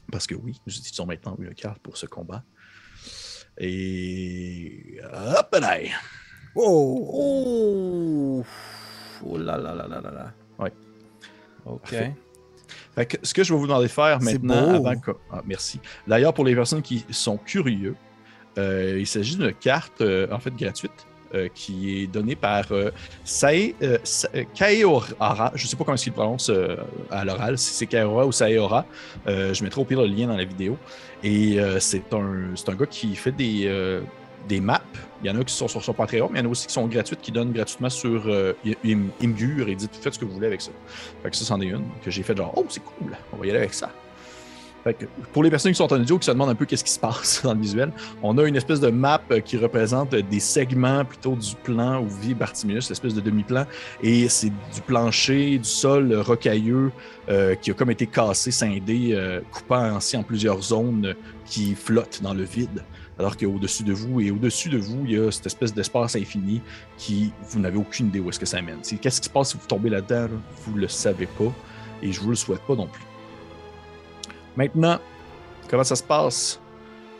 parce 0.10 0.26
que 0.26 0.34
oui, 0.34 0.58
nous 0.66 0.74
utilisons 0.74 1.06
maintenant 1.06 1.36
une 1.40 1.54
carte 1.54 1.80
pour 1.80 1.98
ce 1.98 2.06
combat. 2.06 2.42
Et 3.58 4.98
hop 5.04 5.58
là! 5.60 5.78
Oh! 6.56 7.10
Oh! 7.12 8.46
Oh 9.26 9.38
là 9.38 9.58
là 9.58 9.76
là 9.76 9.88
là 9.90 10.00
là 10.00 10.12
là. 10.12 10.34
Ouais. 10.58 10.72
OK. 11.66 11.96
Fait 12.96 13.06
que 13.06 13.18
ce 13.24 13.34
que 13.34 13.44
je 13.44 13.54
vais 13.54 13.60
vous 13.60 13.68
demander 13.68 13.88
de 13.88 13.92
faire 13.92 14.22
maintenant, 14.22 14.76
avant 14.76 14.98
que... 14.98 15.12
ah, 15.34 15.42
merci. 15.46 15.82
D'ailleurs, 16.08 16.34
pour 16.34 16.46
les 16.46 16.56
personnes 16.56 16.82
qui 16.82 17.06
sont 17.12 17.36
curieux, 17.36 17.98
euh, 18.58 18.98
il 19.00 19.08
s'agit 19.08 19.36
d'une 19.36 19.54
carte, 19.54 20.02
euh, 20.02 20.28
en 20.32 20.40
fait, 20.40 20.56
gratuite, 20.56 20.92
euh, 21.34 21.48
qui 21.54 22.04
est 22.04 22.08
donnée 22.08 22.36
par 22.36 22.66
Sae, 23.24 23.74
Sa- 24.04 24.30
Kaeora. 24.54 25.52
Je 25.56 25.64
ne 25.64 25.68
sais 25.68 25.76
pas 25.76 25.84
comment 25.84 25.98
il 25.98 26.12
prononce 26.12 26.52
à 27.12 27.26
l'oral, 27.26 27.58
si 27.58 27.74
c'est 27.74 27.88
Kaeora 27.88 28.26
ou 28.26 28.32
Saeora. 28.32 28.86
Je 29.28 29.64
mettrai 29.64 29.82
au 29.82 29.86
pire 29.86 30.02
le 30.02 30.08
lien 30.08 30.28
dans 30.28 30.38
la 30.38 30.46
vidéo. 30.46 30.78
Et 31.24 31.58
c'est 31.80 32.14
un, 32.14 32.54
un 32.68 32.76
gars 32.76 32.86
qui 32.86 33.16
fait 33.16 33.32
des, 33.32 34.00
des 34.48 34.60
maps. 34.62 34.82
Il 35.24 35.28
y 35.28 35.30
en 35.32 35.40
a 35.40 35.44
qui 35.44 35.54
sont 35.54 35.68
sur 35.68 35.84
son 35.84 35.94
Patreon, 35.94 36.30
mais 36.32 36.40
il 36.40 36.44
y 36.44 36.46
en 36.46 36.50
a 36.50 36.52
aussi 36.52 36.68
qui 36.68 36.74
sont 36.74 36.86
gratuites, 36.88 37.20
qui 37.22 37.32
donnent 37.32 37.52
gratuitement 37.52 37.90
sur 37.90 38.28
Im- 38.86 39.10
Imgur 39.22 39.68
et 39.68 39.76
dites 39.76 39.96
faites 40.00 40.14
ce 40.14 40.20
que 40.20 40.26
vous 40.26 40.34
voulez 40.34 40.48
avec 40.48 40.62
ça. 40.62 40.72
Fait 41.24 41.32
que 41.32 41.36
ça, 41.36 41.44
c'en 41.46 41.60
est 41.62 41.66
une 41.68 41.86
que 42.04 42.12
j'ai 42.12 42.22
fait 42.24 42.38
genre, 42.38 42.54
oh, 42.56 42.66
c'est 42.70 42.84
cool, 42.84 43.18
on 43.34 43.38
va 43.38 43.46
y 43.48 43.50
aller 43.50 43.60
avec 43.60 43.74
ça. 43.74 43.90
Pour 45.34 45.44
les 45.44 45.50
personnes 45.50 45.72
qui 45.72 45.78
sont 45.78 45.92
en 45.92 46.00
audio, 46.00 46.20
qui 46.20 46.28
se 46.28 46.32
demandent 46.32 46.52
un 46.52 46.56
peu 46.56 46.66
qu'est-ce 46.66 46.84
qui 46.84 46.92
se 46.92 47.00
passe 47.00 47.42
dans 47.44 47.56
le 47.56 47.60
visuel, 47.60 47.92
on 48.22 48.38
a 48.38 48.44
une 48.44 48.56
espèce 48.56 48.80
de 48.80 48.90
map 48.90 49.20
euh, 49.32 49.40
qui 49.40 49.58
représente 49.58 50.14
des 50.14 50.40
segments 50.40 51.04
plutôt 51.04 51.36
du 51.36 51.56
plan 51.64 52.04
où 52.04 52.08
vit 52.08 52.36
Bartimius, 52.36 52.90
l'espèce 52.90 53.16
de 53.16 53.22
demi-plan, 53.22 53.66
et 54.04 54.30
c'est 54.30 54.50
du 54.50 54.82
plancher, 54.86 55.58
du 55.58 55.68
sol 55.68 56.14
rocailleux 56.16 56.92
euh, 57.30 57.56
qui 57.56 57.72
a 57.72 57.74
comme 57.74 57.90
été 57.90 58.06
cassé, 58.06 58.52
scindé, 58.52 59.14
euh, 59.14 59.42
coupant 59.52 59.82
ainsi 59.82 60.18
en 60.18 60.24
plusieurs 60.24 60.62
zones 60.62 61.16
qui 61.46 61.74
flottent 61.74 62.22
dans 62.22 62.36
le 62.36 62.44
vide. 62.44 62.84
Alors 63.18 63.38
qu'au-dessus 63.38 63.84
de 63.84 63.94
vous 63.94 64.22
et 64.22 64.30
au-dessus 64.30 64.70
de 64.70 64.78
vous, 64.78 65.04
il 65.06 65.12
y 65.14 65.18
a 65.18 65.32
cette 65.32 65.48
espèce 65.48 65.74
d'espace 65.74 66.16
infini 66.16 66.62
qui, 66.98 67.32
vous 67.50 67.60
n'avez 67.60 67.78
aucune 67.78 68.08
idée 68.08 68.20
où 68.20 68.30
est-ce 68.30 68.40
que 68.40 68.46
ça 68.46 68.62
mène. 68.62 68.82
Qu'est-ce 69.02 69.22
qui 69.22 69.28
se 69.28 69.34
passe 69.34 69.52
si 69.52 69.58
vous 69.58 69.68
tombez 69.68 69.90
là-dedans? 69.90 70.24
là? 70.24 70.38
Vous 70.66 70.76
le 70.76 70.88
savez 70.88 71.26
pas 71.26 71.52
et 72.04 72.12
je 72.12 72.20
vous 72.20 72.30
le 72.30 72.36
souhaite 72.36 72.62
pas 72.68 72.76
non 72.76 72.88
plus. 72.88 73.02
Maintenant, 74.58 75.00
comment 75.70 75.84
ça 75.84 75.96
se 75.96 76.04
passe? 76.04 76.60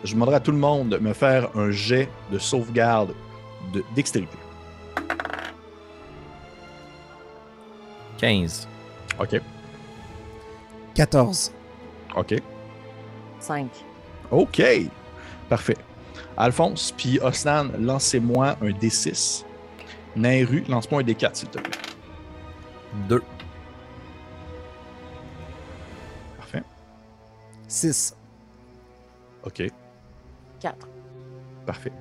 Je 0.04 0.14
demanderai 0.14 0.36
à 0.36 0.40
tout 0.40 0.52
le 0.52 0.58
monde 0.58 0.90
de 0.90 0.98
me 0.98 1.14
faire 1.14 1.50
un 1.56 1.72
jet 1.72 2.10
de 2.32 2.38
sauvegarde 2.38 3.14
de 3.74 3.84
dextérité. 3.96 4.38
15. 8.18 8.68
OK. 9.20 9.42
14. 10.94 11.52
OK. 12.16 12.36
5. 13.40 13.70
OK. 14.32 14.62
Parfait. 15.50 15.78
Alphonse, 16.38 16.94
puis 16.96 17.20
Osnan, 17.22 17.72
lancez-moi 17.80 18.56
un 18.62 18.70
D6. 18.70 19.44
Nairu, 20.16 20.64
lance-moi 20.68 21.02
un 21.02 21.04
D4, 21.04 21.36
s'il 21.36 21.50
te 21.50 21.60
plaît. 21.60 21.78
2. 23.10 23.22
6. 27.68 28.16
OK. 29.46 29.64
4. 30.60 30.88
Parfait. 31.66 31.92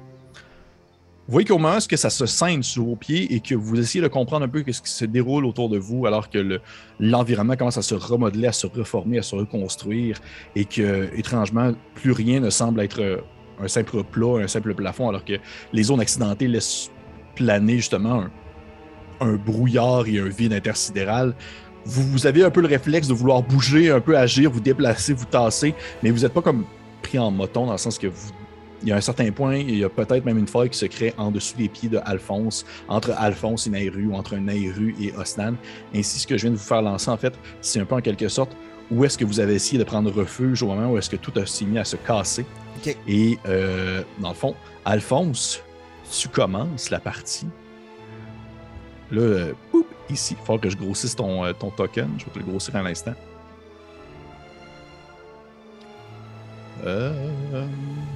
Vous 1.26 1.32
voyez 1.32 1.46
qu'au 1.48 1.56
moment 1.56 1.76
où 1.78 1.96
ça 1.96 2.10
se 2.10 2.26
scinde 2.26 2.62
sous 2.62 2.84
vos 2.84 2.96
pieds 2.96 3.32
et 3.34 3.40
que 3.40 3.54
vous 3.54 3.80
essayez 3.80 4.02
de 4.02 4.08
comprendre 4.08 4.44
un 4.44 4.48
peu 4.48 4.62
ce 4.70 4.82
qui 4.82 4.90
se 4.90 5.06
déroule 5.06 5.46
autour 5.46 5.70
de 5.70 5.78
vous 5.78 6.04
alors 6.04 6.28
que 6.28 6.36
le- 6.36 6.60
l'environnement 7.00 7.56
commence 7.56 7.78
à 7.78 7.82
se 7.82 7.94
remodeler, 7.94 8.48
à 8.48 8.52
se 8.52 8.66
reformer, 8.66 9.18
à 9.18 9.22
se 9.22 9.34
reconstruire 9.34 10.20
et 10.54 10.66
que, 10.66 11.08
étrangement, 11.16 11.72
plus 11.94 12.12
rien 12.12 12.40
ne 12.40 12.50
semble 12.50 12.80
être 12.82 13.00
euh, 13.00 13.16
un 13.58 13.68
simple 13.68 14.04
plat, 14.04 14.42
un 14.42 14.48
simple 14.48 14.74
plafond 14.74 15.08
alors 15.08 15.24
que 15.24 15.34
les 15.72 15.82
zones 15.84 16.00
accidentées 16.00 16.46
laissent 16.46 16.90
planer 17.36 17.76
justement 17.76 18.24
un, 19.20 19.26
un 19.26 19.36
brouillard 19.36 20.06
et 20.06 20.18
un 20.18 20.28
vide 20.28 20.52
intersidéral. 20.52 21.34
Vous, 21.84 22.02
vous 22.02 22.26
avez 22.26 22.44
un 22.44 22.50
peu 22.50 22.60
le 22.60 22.68
réflexe 22.68 23.08
de 23.08 23.14
vouloir 23.14 23.42
bouger, 23.42 23.90
un 23.90 24.00
peu 24.00 24.16
agir, 24.16 24.50
vous 24.50 24.60
déplacer, 24.60 25.12
vous 25.12 25.24
tasser, 25.24 25.74
mais 26.02 26.10
vous 26.10 26.20
n'êtes 26.20 26.32
pas 26.32 26.42
comme 26.42 26.64
pris 27.02 27.18
en 27.18 27.30
moton 27.30 27.66
dans 27.66 27.72
le 27.72 27.78
sens 27.78 27.98
que 27.98 28.06
vous 28.06 28.32
il 28.84 28.90
y 28.90 28.92
a 28.92 28.96
un 28.96 29.00
certain 29.00 29.30
point, 29.32 29.56
il 29.56 29.78
y 29.78 29.84
a 29.84 29.88
peut-être 29.88 30.26
même 30.26 30.36
une 30.36 30.46
faille 30.46 30.68
qui 30.68 30.78
se 30.78 30.84
crée 30.84 31.14
en 31.16 31.30
dessous 31.30 31.56
des 31.56 31.70
pieds 31.70 31.88
de 31.88 31.98
Alphonse, 32.04 32.66
entre 32.86 33.12
Alphonse 33.16 33.66
et 33.66 33.70
Nairu, 33.70 34.08
ou 34.08 34.14
entre 34.14 34.36
Nairu 34.36 34.94
et 35.00 35.10
Osnan. 35.16 35.54
Ainsi, 35.94 36.20
ce 36.20 36.26
que 36.26 36.36
je 36.36 36.42
viens 36.42 36.50
de 36.50 36.56
vous 36.56 36.62
faire 36.62 36.82
lancer, 36.82 37.10
en 37.10 37.16
fait, 37.16 37.32
c'est 37.62 37.80
un 37.80 37.86
peu 37.86 37.94
en 37.94 38.02
quelque 38.02 38.28
sorte 38.28 38.54
où 38.90 39.02
est-ce 39.04 39.16
que 39.16 39.24
vous 39.24 39.40
avez 39.40 39.54
essayé 39.54 39.78
de 39.78 39.84
prendre 39.84 40.10
refuge 40.12 40.62
au 40.62 40.66
moment 40.66 40.92
où 40.92 40.98
est-ce 40.98 41.08
que 41.08 41.16
tout 41.16 41.32
a 41.36 41.46
s'est 41.46 41.64
mis 41.64 41.78
à 41.78 41.84
se 41.84 41.96
casser? 41.96 42.44
Et 43.08 43.38
euh, 43.46 44.02
dans 44.18 44.28
le 44.28 44.34
fond, 44.34 44.54
Alphonse, 44.84 45.62
tu 46.10 46.28
commences 46.28 46.90
la 46.90 47.00
partie. 47.00 47.46
Là, 49.10 49.22
euh, 49.22 49.52
ici, 50.10 50.36
il 50.38 50.44
faut 50.44 50.58
que 50.58 50.68
je 50.70 50.76
grossisse 50.76 51.14
ton, 51.16 51.44
euh, 51.44 51.52
ton 51.52 51.70
token. 51.70 52.18
Je 52.18 52.24
vais 52.26 52.30
te 52.32 52.38
le 52.38 52.44
grossir 52.44 52.74
à 52.76 52.82
l'instant. 52.82 53.14
Euh, 56.84 57.66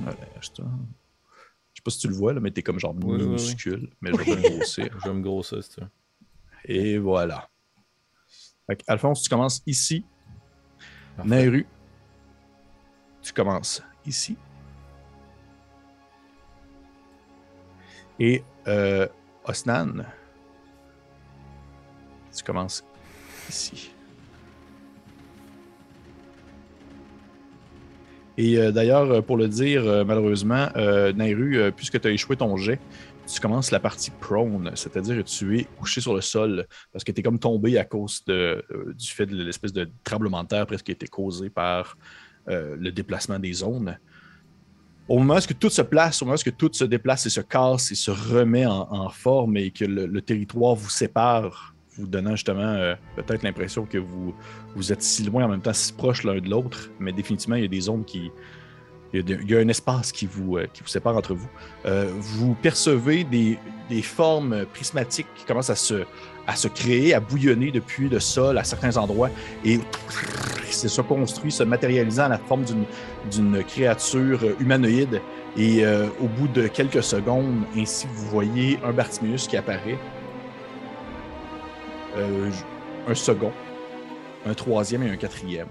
voilà, 0.02 0.16
je 0.40 0.50
te- 0.50 0.62
je 0.62 1.80
sais 1.80 1.82
pas 1.84 1.90
si 1.90 1.98
tu 2.00 2.08
le 2.08 2.14
vois, 2.14 2.32
là, 2.34 2.40
mais 2.40 2.50
t'es 2.50 2.62
comme 2.62 2.78
genre 2.78 2.94
Oui, 2.94 3.02
oui, 3.04 3.12
oui. 3.22 3.26
minuscule. 3.26 3.90
Mais 4.00 4.10
je 4.12 4.16
vais 4.22 4.34
le 4.36 4.42
grossir. 4.56 4.90
Je 4.98 5.08
vais 5.08 5.14
me 5.14 5.22
grossir, 5.22 5.62
c'est 5.62 5.80
ça. 5.80 5.88
Et 6.64 6.98
voilà. 6.98 7.48
Fait 8.66 8.82
Alphonse, 8.86 9.22
tu 9.22 9.30
commences 9.30 9.62
ici. 9.66 10.04
Parfait. 11.16 11.30
Nairu, 11.30 11.66
tu 13.22 13.32
commences 13.32 13.82
ici. 14.04 14.36
Et 18.20 18.42
euh, 18.66 19.06
Osnan, 19.44 20.04
tu 22.38 22.44
commences 22.44 22.84
ici. 23.48 23.90
Et 28.38 28.56
euh, 28.56 28.70
d'ailleurs, 28.70 29.10
euh, 29.10 29.20
pour 29.20 29.36
le 29.36 29.48
dire, 29.48 29.84
euh, 29.84 30.04
malheureusement, 30.04 30.68
Nairu, 31.16 31.72
puisque 31.76 32.00
tu 32.00 32.08
as 32.08 32.12
échoué 32.12 32.36
ton 32.36 32.56
jet, 32.56 32.78
tu 33.26 33.40
commences 33.40 33.72
la 33.72 33.80
partie 33.80 34.10
prone, 34.10 34.70
c'est-à-dire 34.74 35.16
que 35.16 35.28
tu 35.28 35.58
es 35.58 35.64
couché 35.64 36.00
sur 36.00 36.14
le 36.14 36.22
sol 36.22 36.66
parce 36.92 37.04
que 37.04 37.12
tu 37.12 37.20
es 37.20 37.22
comme 37.22 37.38
tombé 37.38 37.76
à 37.76 37.84
cause 37.84 38.24
de, 38.26 38.64
du 38.96 39.08
fait 39.08 39.26
de 39.26 39.42
l'espèce 39.42 39.72
de 39.72 39.90
tremblement 40.02 40.42
de 40.44 40.48
terre 40.48 40.66
presque 40.66 40.86
qui 40.86 40.92
a 40.92 40.94
été 40.94 41.08
causé 41.08 41.50
par 41.50 41.98
le 42.46 42.88
déplacement 42.88 43.38
des 43.38 43.52
zones. 43.52 43.98
Au 45.08 45.18
moment 45.18 45.36
où 45.36 45.54
tout 45.54 45.68
se 45.68 45.82
place, 45.82 46.22
au 46.22 46.24
moment 46.24 46.38
où 46.38 46.50
tout 46.52 46.70
se 46.72 46.84
déplace 46.84 47.26
et 47.26 47.30
se 47.30 47.42
casse 47.42 47.92
et 47.92 47.96
se 47.96 48.10
remet 48.10 48.64
en, 48.64 49.10
forme 49.10 49.58
et 49.58 49.72
que 49.72 49.84
le 49.84 50.22
territoire 50.22 50.74
vous 50.74 50.88
sépare, 50.88 51.74
vous 51.98 52.06
donnant 52.06 52.32
justement 52.32 52.62
euh, 52.62 52.94
peut-être 53.16 53.42
l'impression 53.42 53.84
que 53.84 53.98
vous, 53.98 54.34
vous 54.74 54.92
êtes 54.92 55.02
si 55.02 55.24
loin 55.24 55.44
en 55.44 55.48
même 55.48 55.60
temps, 55.60 55.72
si 55.72 55.92
proches 55.92 56.24
l'un 56.24 56.38
de 56.40 56.48
l'autre, 56.48 56.90
mais 56.98 57.12
définitivement, 57.12 57.56
il 57.56 57.62
y 57.62 57.66
a 57.66 57.68
des 57.68 57.80
zones 57.80 58.04
qui. 58.04 58.30
Il 59.14 59.50
y 59.50 59.54
a, 59.54 59.58
un 59.58 59.68
espace 59.68 60.12
qui 60.12 60.26
vous, 60.26 60.58
euh, 60.58 60.66
qui 60.70 60.82
vous 60.82 60.88
sépare 60.88 61.16
entre 61.16 61.32
vous. 61.32 61.48
Euh, 61.86 62.12
vous 62.14 62.54
percevez 62.54 63.24
des, 63.24 63.58
des 63.88 64.02
formes 64.02 64.66
prismatiques 64.74 65.26
qui 65.34 65.46
commencent 65.46 65.70
à 65.70 65.76
se, 65.76 66.04
à 66.46 66.56
se 66.56 66.68
créer, 66.68 67.14
à 67.14 67.20
bouillonner 67.20 67.70
depuis 67.70 68.10
le 68.10 68.20
sol 68.20 68.58
à 68.58 68.64
certains 68.64 68.98
endroits 68.98 69.30
et 69.64 69.80
c'est 70.68 70.88
se 70.88 71.00
construit, 71.00 71.50
se 71.50 71.62
matérialisant 71.62 72.24
à 72.24 72.28
la 72.28 72.36
forme 72.36 72.64
d'une- 73.30 73.64
créature 73.64 74.40
humanoïde. 74.60 75.22
Et 75.56 75.86
au 76.20 76.28
bout 76.28 76.46
de 76.48 76.68
quelques 76.68 77.02
secondes, 77.02 77.62
ainsi, 77.74 78.06
vous 78.12 78.26
voyez 78.26 78.78
un 78.84 78.92
Bartimius 78.92 79.48
qui 79.48 79.56
apparaît. 79.56 79.98
Euh, 82.18 82.50
un 83.06 83.14
second, 83.14 83.52
un 84.44 84.54
troisième 84.54 85.02
et 85.04 85.10
un 85.10 85.16
quatrième. 85.16 85.68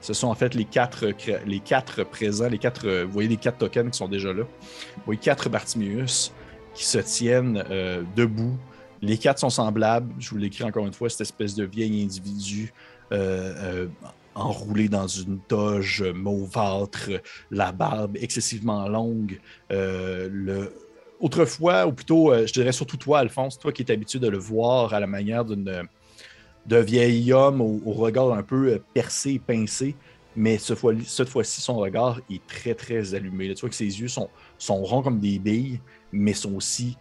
Ce 0.00 0.12
sont 0.12 0.26
en 0.26 0.34
fait 0.34 0.54
les 0.54 0.64
quatre, 0.64 1.06
les 1.46 1.60
quatre 1.60 2.04
présents, 2.04 2.48
les 2.48 2.58
quatre, 2.58 2.86
euh, 2.86 3.04
vous 3.04 3.12
voyez 3.12 3.28
les 3.28 3.36
quatre 3.36 3.58
tokens 3.58 3.90
qui 3.90 3.96
sont 3.96 4.08
déjà 4.08 4.32
là. 4.32 4.42
Vous 4.42 5.02
voyez 5.06 5.20
quatre 5.20 5.48
Bartimius 5.48 6.32
qui 6.74 6.84
se 6.84 6.98
tiennent 6.98 7.64
euh, 7.70 8.02
debout. 8.16 8.56
Les 9.00 9.18
quatre 9.18 9.38
sont 9.38 9.50
semblables. 9.50 10.12
Je 10.18 10.30
vous 10.30 10.36
l'écris 10.36 10.64
encore 10.64 10.84
une 10.86 10.92
fois, 10.92 11.08
cette 11.08 11.22
espèce 11.22 11.54
de 11.54 11.64
vieil 11.64 12.02
individu 12.02 12.72
enroulé 14.34 14.88
dans 14.88 15.06
une 15.06 15.38
toge 15.38 16.02
mauvâtre, 16.14 17.08
la 17.50 17.72
barbe 17.72 18.16
excessivement 18.20 18.88
longue. 18.88 19.40
le... 19.70 20.72
Autrefois, 21.20 21.86
ou 21.86 21.92
plutôt, 21.92 22.32
euh, 22.32 22.46
je 22.46 22.52
dirais 22.52 22.72
surtout 22.72 22.96
toi, 22.96 23.20
Alphonse, 23.20 23.58
toi 23.58 23.72
qui 23.72 23.82
es 23.82 23.90
habitué 23.90 24.18
de 24.18 24.28
le 24.28 24.38
voir 24.38 24.92
à 24.92 25.00
la 25.00 25.06
manière 25.06 25.44
d'une 25.44 25.88
d'un 26.66 26.80
vieil 26.80 27.32
homme 27.32 27.60
au, 27.60 27.92
regard 27.92 28.32
un 28.32 28.42
peu 28.42 28.72
euh, 28.72 28.82
percé 28.92 29.38
pincé, 29.38 29.94
mais 30.34 30.58
cette 30.58 31.28
fois-ci, 31.28 31.60
son 31.60 31.76
regard 31.76 32.20
est 32.28 32.44
très, 32.46 32.74
très 32.74 33.14
allumé. 33.14 33.54
Tu 33.54 33.60
vois 33.60 33.68
que 33.70 33.74
ses 33.76 34.00
yeux 34.00 34.08
sont, 34.08 34.28
sont 34.58 34.82
ronds 34.82 35.02
comme 35.02 35.20
des 35.20 35.38
billes, 35.38 35.80
mais 36.12 36.34
sont 36.34 36.54
aussi 36.54 36.98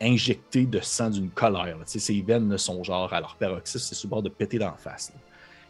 injectés 0.00 0.66
de 0.66 0.80
sang 0.80 1.10
d'une 1.10 1.30
colère. 1.30 1.78
Tu 1.86 1.92
sais, 1.92 1.98
ses 1.98 2.20
veines 2.20 2.58
sont 2.58 2.82
genre 2.82 3.12
à 3.12 3.20
leur 3.20 3.36
paroxysme, 3.36 3.86
c'est 3.88 3.94
sur 3.94 4.08
bord 4.08 4.22
de 4.22 4.28
péter 4.28 4.58
d'en 4.58 4.76
face. 4.76 5.12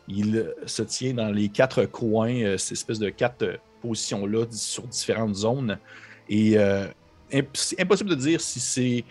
Il 0.09 0.37
euh, 0.37 0.55
se 0.67 0.83
tient 0.83 1.15
dans 1.15 1.31
les 1.31 1.49
quatre 1.49 1.85
coins, 1.85 2.43
euh, 2.43 2.59
cette 2.59 2.73
espèce 2.73 2.99
de 2.99 3.11
quatre 3.11 3.59
positions-là 3.83 4.47
sur 4.51 4.85
différentes 4.85 5.35
zones. 5.35 5.79
Et 6.29 6.59
euh, 6.59 6.87
impossible 7.33 8.11
de 8.11 8.15
dire 8.15 8.41
si 8.41 8.61
c'est 8.61 9.05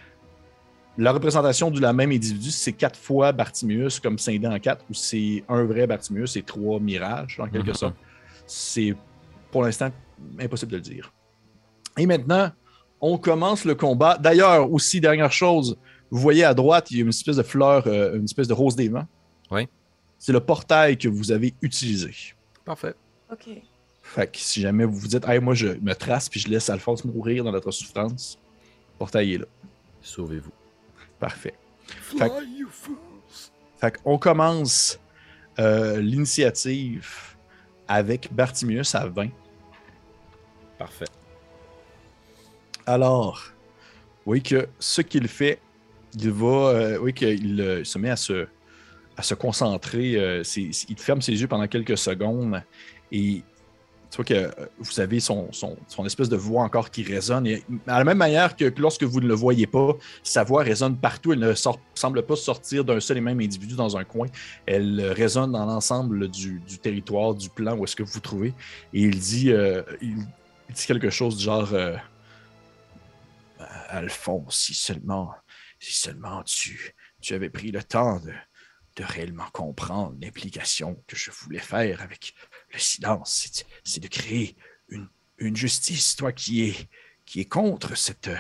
la 0.98 1.12
représentation 1.12 1.70
du 1.70 1.80
la 1.82 1.92
même 1.92 2.12
individu, 2.12 2.52
si 2.52 2.58
c'est 2.60 2.74
quatre 2.74 2.98
fois 2.98 3.32
Bartimius 3.34 4.00
comme 4.00 4.18
scindé 4.18 4.48
en 4.48 4.58
quatre, 4.60 4.86
ou 4.90 4.94
c'est 4.94 5.44
un 5.50 5.64
vrai 5.66 5.86
Bartimius 5.88 6.38
et 6.38 6.42
trois 6.44 6.80
mirages, 6.80 7.40
en 7.40 7.48
quelque 7.50 7.70
Mhm. 7.70 7.76
sorte. 7.76 7.96
C'est 8.48 8.96
pour 9.52 9.64
l'instant 9.64 9.90
impossible 10.40 10.72
de 10.72 10.78
le 10.78 10.82
dire. 10.84 11.12
Et 11.98 12.06
maintenant, 12.06 12.52
on 13.02 13.18
commence 13.18 13.66
le 13.66 13.76
combat. 13.76 14.18
D'ailleurs, 14.18 14.72
aussi, 14.72 15.02
dernière 15.02 15.32
chose, 15.32 15.78
vous 16.10 16.20
voyez 16.20 16.46
à 16.46 16.54
droite, 16.54 16.92
il 16.92 16.98
y 16.98 17.00
a 17.02 17.04
une 17.04 17.10
espèce 17.10 17.36
de 17.36 17.44
fleur, 17.44 17.84
euh, 17.88 18.16
une 18.16 18.24
espèce 18.24 18.48
de 18.48 18.54
rose 18.54 18.76
des 18.76 18.88
vents. 18.88 19.06
Oui. 19.52 19.68
C'est 20.18 20.32
le 20.32 20.40
portail 20.40 20.98
que 20.98 21.10
vous 21.10 21.32
avez 21.32 21.54
utilisé. 21.62 22.12
Parfait. 22.64 22.96
OK. 23.32 23.50
Fait 24.08 24.32
que 24.32 24.38
si 24.38 24.62
jamais 24.62 24.86
vous 24.86 24.98
vous 24.98 25.08
dites, 25.08 25.28
hey, 25.28 25.40
moi 25.40 25.56
je 25.56 25.68
me 25.68 25.94
trace 25.94 26.30
puis 26.30 26.40
je 26.40 26.48
laisse 26.48 26.70
Alphonse 26.70 27.04
mourir 27.04 27.44
dans 27.44 27.52
notre 27.52 27.72
souffrance, 27.72 28.40
le 28.94 28.98
portail 29.00 29.34
est 29.34 29.38
là. 29.40 29.46
Sauvez-vous. 30.02 30.52
Parfait. 31.20 31.56
Fait 31.88 32.30
que- 32.30 32.34
Fait 33.80 33.98
qu'on 34.02 34.18
commence 34.18 35.00
euh, 35.60 36.00
l'initiative 36.00 37.10
avec 37.88 38.32
Bartimius 38.34 38.94
à 38.96 39.08
20. 39.08 39.30
Parfait. 40.78 41.06
Alors, 42.86 43.42
oui 44.26 44.42
que 44.42 44.68
ce 44.80 45.02
qu'il 45.02 45.28
fait, 45.28 45.60
il 46.18 46.30
va, 46.32 46.48
euh, 46.70 46.98
oui 47.00 47.14
qu'il 47.14 47.60
euh, 47.60 47.84
se 47.84 47.98
met 47.98 48.10
à 48.12 48.16
se, 48.16 48.48
à 49.18 49.24
se 49.24 49.34
concentrer. 49.34 50.16
euh, 50.16 50.44
il 50.56 50.98
ferme 50.98 51.22
ses 51.22 51.34
yeux 51.34 51.48
pendant 51.48 51.68
quelques 51.68 51.98
secondes 51.98 52.62
et 53.12 53.44
tu 54.16 54.22
vois 54.22 54.26
que 54.26 54.62
euh, 54.62 54.68
vous 54.78 55.00
avez 55.02 55.20
son, 55.20 55.52
son, 55.52 55.76
son 55.90 56.06
espèce 56.06 56.30
de 56.30 56.38
voix 56.38 56.64
encore 56.64 56.90
qui 56.90 57.04
résonne. 57.04 57.46
Et 57.48 57.66
à 57.86 57.98
la 57.98 58.06
même 58.06 58.18
manière 58.18 58.56
que, 58.56 58.70
que 58.70 58.82
lorsque 58.82 59.04
vous 59.04 59.20
ne 59.20 59.28
le 59.28 59.34
voyez 59.34 59.68
pas, 59.68 59.98
sa 60.24 60.46
voix 60.46 60.64
résonne 60.64 60.96
partout. 60.98 61.34
Elle 61.34 61.40
ne 61.40 61.54
semble 61.54 62.26
pas 62.26 62.36
sortir 62.38 62.86
d'un 62.86 63.02
seul 63.02 63.18
et 63.18 63.22
même 63.22 63.42
individu 63.42 63.76
dans 63.76 63.98
un 63.98 64.06
coin. 64.06 64.28
Elle 64.66 65.02
euh, 65.02 65.12
résonne 65.12 65.52
dans 65.52 65.66
l'ensemble 65.66 66.30
du, 66.30 66.62
du 66.62 66.78
territoire, 66.78 67.36
du 67.36 67.50
plan 67.50 67.76
où 67.76 67.84
est-ce 67.84 67.96
que 67.98 68.04
vous 68.04 68.14
vous 68.14 68.20
trouvez. 68.22 68.54
Et 68.94 69.02
il 69.02 69.20
dit, 69.20 69.52
euh, 69.52 69.84
il, 70.02 70.16
dit 70.16 70.86
quelque 70.88 71.10
chose 71.10 71.36
du 71.36 71.44
genre 71.44 71.74
Alphonse, 73.90 74.58
si 74.58 74.74
seulement, 74.74 75.34
si 75.78 75.94
seulement 75.94 76.42
tu, 76.44 76.96
tu 77.20 77.34
avais 77.34 77.50
pris 77.50 77.72
le 77.72 77.84
temps 77.84 78.22
de, 78.22 78.32
de 78.96 79.04
réellement 79.04 79.48
comprendre 79.52 80.16
l'implication 80.22 81.04
que 81.06 81.18
je 81.18 81.32
voulais 81.32 81.60
faire 81.60 82.02
avec 82.02 82.34
le 82.76 82.82
silence, 82.82 83.50
c'est, 83.84 84.00
de 84.00 84.08
créer 84.08 84.56
une, 84.90 85.08
une 85.38 85.56
justice, 85.56 86.16
toi 86.16 86.32
qui 86.32 86.70
es, 86.70 86.76
qui 87.26 87.40
est 87.40 87.46
contre 87.46 87.96
cette, 87.96 88.28
euh, 88.28 88.38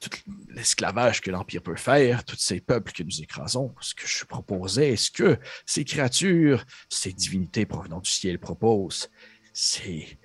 tout 0.00 0.10
l'esclavage 0.48 1.20
que 1.20 1.30
l'Empire 1.30 1.62
peut 1.62 1.76
faire, 1.76 2.24
tous 2.24 2.38
ces 2.38 2.60
peuples 2.60 2.92
que 2.92 3.02
nous 3.02 3.20
écrasons. 3.20 3.74
Ce 3.80 3.94
que 3.94 4.06
je 4.06 4.24
proposais, 4.24 4.96
ce 4.96 5.10
que 5.10 5.38
ces 5.66 5.84
créatures, 5.84 6.64
ces 6.88 7.12
divinités 7.12 7.66
provenant 7.66 8.00
du 8.00 8.10
ciel 8.10 8.38
proposent, 8.38 9.10
c'est 9.52 10.18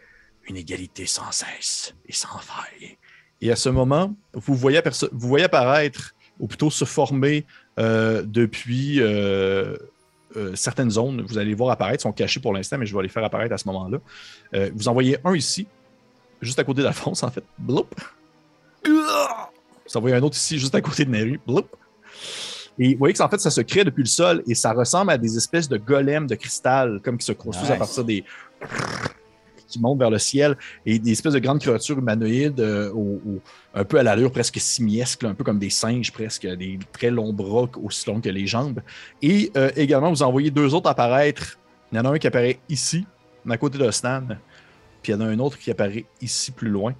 une 0.48 0.58
égalité 0.58 1.06
sans 1.06 1.32
cesse 1.32 1.94
et 2.06 2.14
sans 2.14 2.40
faille? 2.40 2.98
Et 3.42 3.52
à 3.52 3.56
ce 3.56 3.70
moment, 3.70 4.16
vous 4.34 4.56
voyez, 4.56 4.82
vous 5.12 5.28
voyez 5.28 5.46
apparaître, 5.46 6.14
ou 6.40 6.48
plutôt 6.48 6.72
se 6.72 6.86
former 6.86 7.46
euh, 7.78 8.24
depuis 8.24 9.02
euh, 9.02 9.78
euh, 10.36 10.56
certaines 10.56 10.92
zones. 10.92 11.22
Vous 11.22 11.38
allez 11.38 11.50
les 11.50 11.56
voir 11.56 11.72
apparaître, 11.72 12.04
sont 12.04 12.12
cachés 12.12 12.39
pour 12.39 12.54
l'instant, 12.54 12.78
mais 12.78 12.86
je 12.86 12.96
vais 12.96 13.04
les 13.04 13.10
faire 13.10 13.24
apparaître 13.24 13.54
à 13.54 13.58
ce 13.58 13.68
moment-là. 13.68 13.98
Euh, 14.54 14.70
vous 14.76 14.88
en 14.88 14.94
voyez 14.94 15.18
un 15.24 15.36
ici, 15.36 15.68
juste 16.42 16.60
à 16.60 16.63
côté 16.63 16.84
d'Alphonse, 16.84 17.24
en 17.24 17.32
fait. 17.32 17.44
Bloup. 17.58 17.88
Vous 18.86 19.98
en 19.98 20.02
voyez 20.02 20.15
un 20.15 20.22
autre 20.22 20.38
ici, 20.38 20.60
juste 20.60 20.76
à 20.76 20.82
côté 20.82 21.06
de 21.06 21.12
Neru. 21.12 21.39
Bloup. 21.46 21.65
Et 22.78 22.94
vous 22.94 23.00
voyez 23.00 23.13
que 23.13 23.22
en 23.22 23.30
fait, 23.30 23.39
ça 23.39 23.52
se 23.52 23.62
crée 23.62 23.84
depuis 23.84 24.04
le 24.04 24.08
sol 24.08 24.42
et 24.48 24.56
ça 24.56 24.72
ressemble 24.72 25.12
à 25.12 25.18
des 25.18 25.36
espèces 25.36 25.68
de 25.68 25.78
golems 25.78 26.28
de 26.28 26.36
cristal, 26.36 27.02
comme 27.04 27.18
qui 27.18 27.26
se 27.26 27.34
construisent 27.34 27.72
à 27.72 27.76
partir 27.76 28.06
des. 28.06 28.24
Qui 29.69 29.79
montent 29.79 29.99
vers 29.99 30.10
le 30.10 30.19
ciel 30.19 30.58
et 30.86 30.99
des 30.99 31.12
espèces 31.12 31.34
de 31.34 31.39
grandes 31.39 31.60
créatures 31.60 31.97
humanoïdes 31.97 32.60
euh, 32.60 32.91
un 33.73 33.84
peu 33.84 33.99
à 33.99 34.03
l'allure 34.03 34.32
presque 34.32 34.60
simiesque, 34.60 35.23
un 35.23 35.34
peu 35.34 35.43
comme 35.43 35.60
des 35.60 35.69
singes 35.69 36.12
presque, 36.12 36.45
des 36.45 36.79
très 36.91 37.12
longs 37.12 37.34
bras 37.34 37.69
aussi 37.82 38.10
longs 38.10 38.19
que 38.19 38.29
les 38.29 38.47
jambes. 38.47 38.82
Et 39.21 39.51
euh, 39.55 39.71
également, 39.75 40.10
vous 40.10 40.23
en 40.23 40.32
voyez 40.32 40.51
deux 40.51 40.73
autres 40.73 40.89
apparaître. 40.89 41.58
Il 41.91 41.97
y 41.97 41.99
en 41.99 42.05
a 42.05 42.10
un 42.10 42.17
qui 42.17 42.27
apparaît 42.27 42.60
ici, 42.69 43.05
à 43.49 43.58
côté 43.58 43.77
de 43.77 43.89
Stan, 43.91 44.23
puis 45.01 45.12
il 45.12 45.15
y 45.15 45.17
en 45.17 45.21
a 45.21 45.25
un 45.25 45.39
autre 45.39 45.58
qui 45.58 45.71
apparaît 45.71 46.05
ici 46.21 46.51
plus 46.51 46.69
loin. 46.69 46.93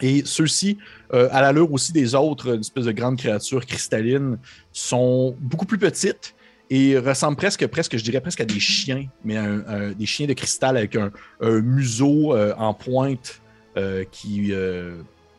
Et 0.00 0.22
ceux-ci, 0.26 0.76
euh, 1.14 1.28
à 1.32 1.40
l'allure 1.40 1.72
aussi 1.72 1.92
des 1.92 2.14
autres, 2.14 2.54
une 2.54 2.60
espèce 2.60 2.84
de 2.84 2.92
grandes 2.92 3.16
créatures 3.16 3.64
cristallines, 3.64 4.38
sont 4.72 5.34
beaucoup 5.40 5.64
plus 5.64 5.78
petites 5.78 6.35
et 6.70 6.98
ressemblent 6.98 7.36
presque, 7.36 7.66
presque, 7.68 7.96
je 7.96 8.02
dirais 8.02 8.20
presque 8.20 8.40
à 8.40 8.44
des 8.44 8.58
chiens, 8.60 9.06
mais 9.24 9.36
un- 9.36 9.92
des 9.92 10.06
chiens 10.06 10.26
de 10.26 10.32
cristal 10.32 10.76
avec 10.76 10.96
un, 10.96 11.12
museau 11.40 12.34
euh, 12.34 12.54
en 12.58 12.74
pointe 12.74 13.40
euh, 13.76 14.04
qui 14.10 14.52
euh, 14.52 14.96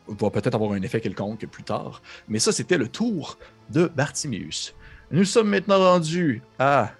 va 0.08 0.30
peut-être 0.30 0.56
avoir 0.56 0.72
un 0.72 0.82
effet 0.82 1.02
quelconque 1.02 1.46
plus 1.48 1.64
tard. 1.64 2.02
Mais 2.30 2.40
ça, 2.40 2.52
c'était 2.52 2.78
le 2.78 2.88
tour 2.88 3.38
de 3.70 3.88
Bartimius. 3.94 4.74
Nous 5.12 5.26
sommes 5.26 5.50
maintenant 5.50 5.80
rendus 5.80 6.42
à 6.60 6.92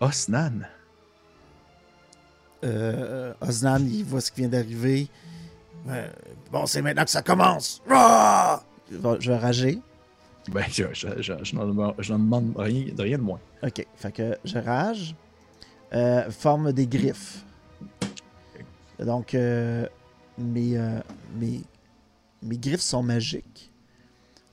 Osnan. 0.00 0.66
Osnan, 3.40 3.86
il 3.86 4.04
voit 4.04 4.20
ce 4.20 4.30
qui 4.30 4.40
vient 4.40 4.48
d'arriver. 4.48 5.08
Bon, 6.50 6.66
c'est 6.66 6.80
maintenant 6.82 7.04
que 7.04 7.10
ça 7.10 7.22
commence. 7.22 7.82
Ah! 7.90 8.62
Je 8.90 9.30
vais 9.30 9.36
rager. 9.36 9.78
Ben, 10.52 10.64
je, 10.70 10.84
je, 10.92 11.08
je, 11.22 11.32
je 11.42 11.54
n'en 11.56 11.66
demande- 11.66 12.54
rien, 12.56 12.86
de 12.94 13.02
rien 13.02 13.18
de 13.18 13.22
moins. 13.22 13.40
Ok, 13.62 13.86
fait 13.96 14.38
je 14.44 14.58
rage. 14.58 15.14
Euh, 15.92 16.30
forme 16.30 16.72
des 16.72 16.86
griffes. 16.86 17.44
Donc, 18.98 19.34
euh, 19.34 19.86
mes, 20.38 20.76
euh, 20.76 20.98
mes, 21.36 21.62
mes 22.42 22.58
griffes 22.58 22.80
sont 22.80 23.02
magiques. 23.02 23.70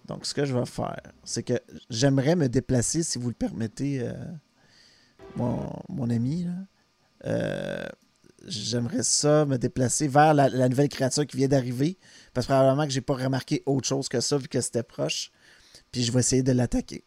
Donc, 0.06 0.26
ce 0.26 0.34
que 0.34 0.46
je 0.46 0.56
vais 0.56 0.66
faire, 0.66 1.02
c'est 1.24 1.44
que 1.44 1.60
j'aimerais 1.90 2.36
me 2.36 2.48
déplacer, 2.48 3.02
si 3.04 3.18
vous 3.18 3.30
le 3.30 3.34
permettez, 3.34 4.08
mon, 5.36 5.72
mon 5.90 6.10
ami. 6.10 6.48
j'aimerais 8.48 9.04
ça 9.04 9.46
me 9.46 9.58
déplacer 9.58 10.08
vers 10.08 10.34
la, 10.34 10.50
la 10.50 10.68
nouvelle 10.70 10.90
créature 10.90 11.26
qui 11.26 11.38
vient 11.38 11.48
d'arriver. 11.48 11.98
Parce 12.34 12.46
que 12.48 12.52
probablement 12.54 12.86
que 12.86 12.92
j'ai 12.92 13.02
pas 13.02 13.16
remarqué 13.16 13.64
autre 13.66 13.88
chose 13.88 14.10
que 14.10 14.20
ça, 14.20 14.38
vu 14.38 14.48
que 14.48 14.60
c'était 14.62 14.84
proche. 14.84 15.32
Puis 15.92 16.04
je 16.04 16.12
vais 16.12 16.20
essayer 16.20 16.44
de 16.44 16.52
l'attaquer. 16.52 17.04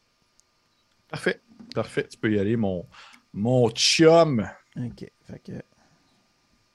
Parfait. 1.09 1.41
Parfait. 1.75 2.07
Tu 2.09 2.17
peux 2.19 2.33
y 2.33 2.39
aller, 2.39 2.57
mon, 2.57 2.87
mon 3.33 3.71
chum. 3.71 4.49
Ok, 4.77 5.07
fait 5.25 5.39
que 5.41 5.53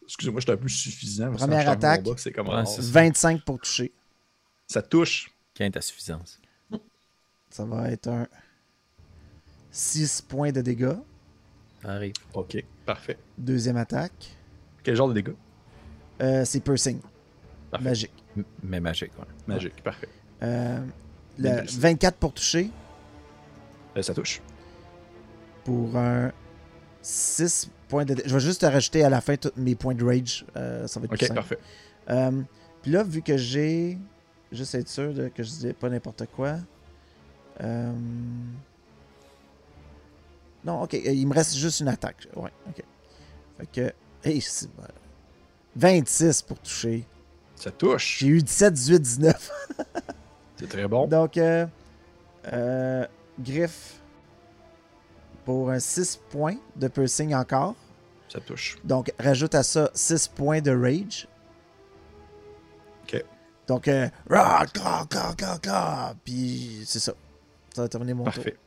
Excusez-moi, 0.03 0.39
j'étais 0.41 0.53
un 0.53 0.57
peu 0.57 0.67
suffisant. 0.67 1.31
Première 1.33 1.69
attaque. 1.69 2.03
comme 2.33 2.47
Ouais, 2.47 2.53
rare. 2.55 2.67
c'est 2.67 2.81
ça. 2.81 2.91
25 2.91 3.43
pour 3.45 3.59
toucher. 3.59 3.93
Ça 4.67 4.81
touche. 4.81 5.29
Quinte 5.53 5.77
à 5.77 5.81
suffisance. 5.81 6.39
Ça 7.51 7.65
va 7.65 7.89
être 7.91 8.07
un 8.07 8.27
6 9.71 10.21
points 10.23 10.51
de 10.51 10.61
dégâts. 10.61 10.95
Ça 11.81 11.89
arrive. 11.91 12.13
OK. 12.33 12.63
Parfait. 12.85 13.17
Deuxième 13.37 13.77
attaque. 13.77 14.31
Quel 14.83 14.95
genre 14.95 15.09
de 15.09 15.13
dégâts? 15.13 15.35
Euh, 16.21 16.43
c'est 16.43 16.59
piercing. 16.59 16.99
Parfait. 17.71 17.85
Magique. 17.89 18.23
M- 18.35 18.45
Mais 18.63 18.79
magique, 18.79 19.11
ouais. 19.19 19.25
Magique. 19.47 19.81
Parfait. 19.83 20.09
Euh, 20.41 20.85
le 21.39 21.49
réussi. 21.59 21.79
24 21.79 22.15
pour 22.17 22.33
toucher. 22.33 22.69
Euh, 23.97 24.01
ça 24.01 24.13
touche. 24.13 24.41
Pour 25.63 25.95
un 25.97 26.31
6 27.01 27.69
points 27.87 28.05
de. 28.05 28.15
Je 28.25 28.33
vais 28.33 28.39
juste 28.39 28.61
rajouter 28.63 29.03
à 29.03 29.09
la 29.09 29.21
fin 29.21 29.35
tous 29.37 29.51
mes 29.57 29.75
points 29.75 29.95
de 29.95 30.03
rage. 30.03 30.45
Euh, 30.55 30.87
ça 30.87 30.99
va 30.99 31.05
être 31.05 31.15
plus 31.17 31.25
OK. 31.27 31.33
Parfait. 31.35 31.59
Euh, 32.09 32.41
Puis 32.81 32.91
là, 32.91 33.03
vu 33.03 33.21
que 33.21 33.37
j'ai. 33.37 33.97
Juste 34.51 34.73
être 34.75 34.89
sûr 34.89 35.13
de, 35.13 35.27
que 35.27 35.43
je 35.43 35.49
dis 35.51 35.73
pas 35.73 35.89
n'importe 35.89 36.23
quoi. 36.35 36.55
Non, 40.65 40.81
ok. 40.83 40.93
Il 40.93 41.27
me 41.27 41.33
reste 41.33 41.55
juste 41.55 41.79
une 41.79 41.87
attaque. 41.87 42.27
Ouais, 42.35 42.51
ok. 42.67 42.83
Fait 43.59 43.67
que. 43.71 43.93
Hey, 44.27 44.41
c'est- 44.41 44.69
26 45.75 46.41
pour 46.41 46.59
toucher. 46.59 47.05
Ça 47.55 47.71
touche. 47.71 48.17
J'ai 48.19 48.27
eu 48.27 48.41
17, 48.41 48.73
18, 48.73 48.99
19. 49.01 49.51
C'est 50.59 50.67
très 50.67 50.87
bon. 50.87 51.07
Donc, 51.07 51.37
euh, 51.37 51.65
euh, 52.51 53.05
griffe 53.39 53.99
pour 55.45 55.69
un 55.69 55.79
6 55.79 56.19
points 56.29 56.57
de 56.75 56.87
piercing 56.87 57.33
encore. 57.33 57.75
Ça 58.27 58.39
touche. 58.41 58.77
Donc, 58.83 59.11
rajoute 59.17 59.55
à 59.55 59.63
ça 59.63 59.89
6 59.93 60.27
points 60.27 60.61
de 60.61 60.71
rage. 60.71 61.27
Ok. 63.03 63.23
Donc, 63.67 63.87
euh, 63.87 64.09
rah, 64.29 64.65
puis 66.23 66.83
c'est 66.85 66.99
ça. 66.99 67.13
Ça 67.73 67.83
va 67.83 67.87
terminer 67.87 68.13
mon 68.13 68.25
Parfait. 68.25 68.57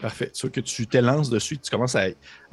Parfait. 0.00 0.30
Tu 0.32 0.40
vois 0.40 0.50
que 0.50 0.60
tu 0.60 0.86
t'élances 0.86 1.28
dessus, 1.28 1.58
tu 1.58 1.70
commences 1.70 1.94
à, 1.94 2.08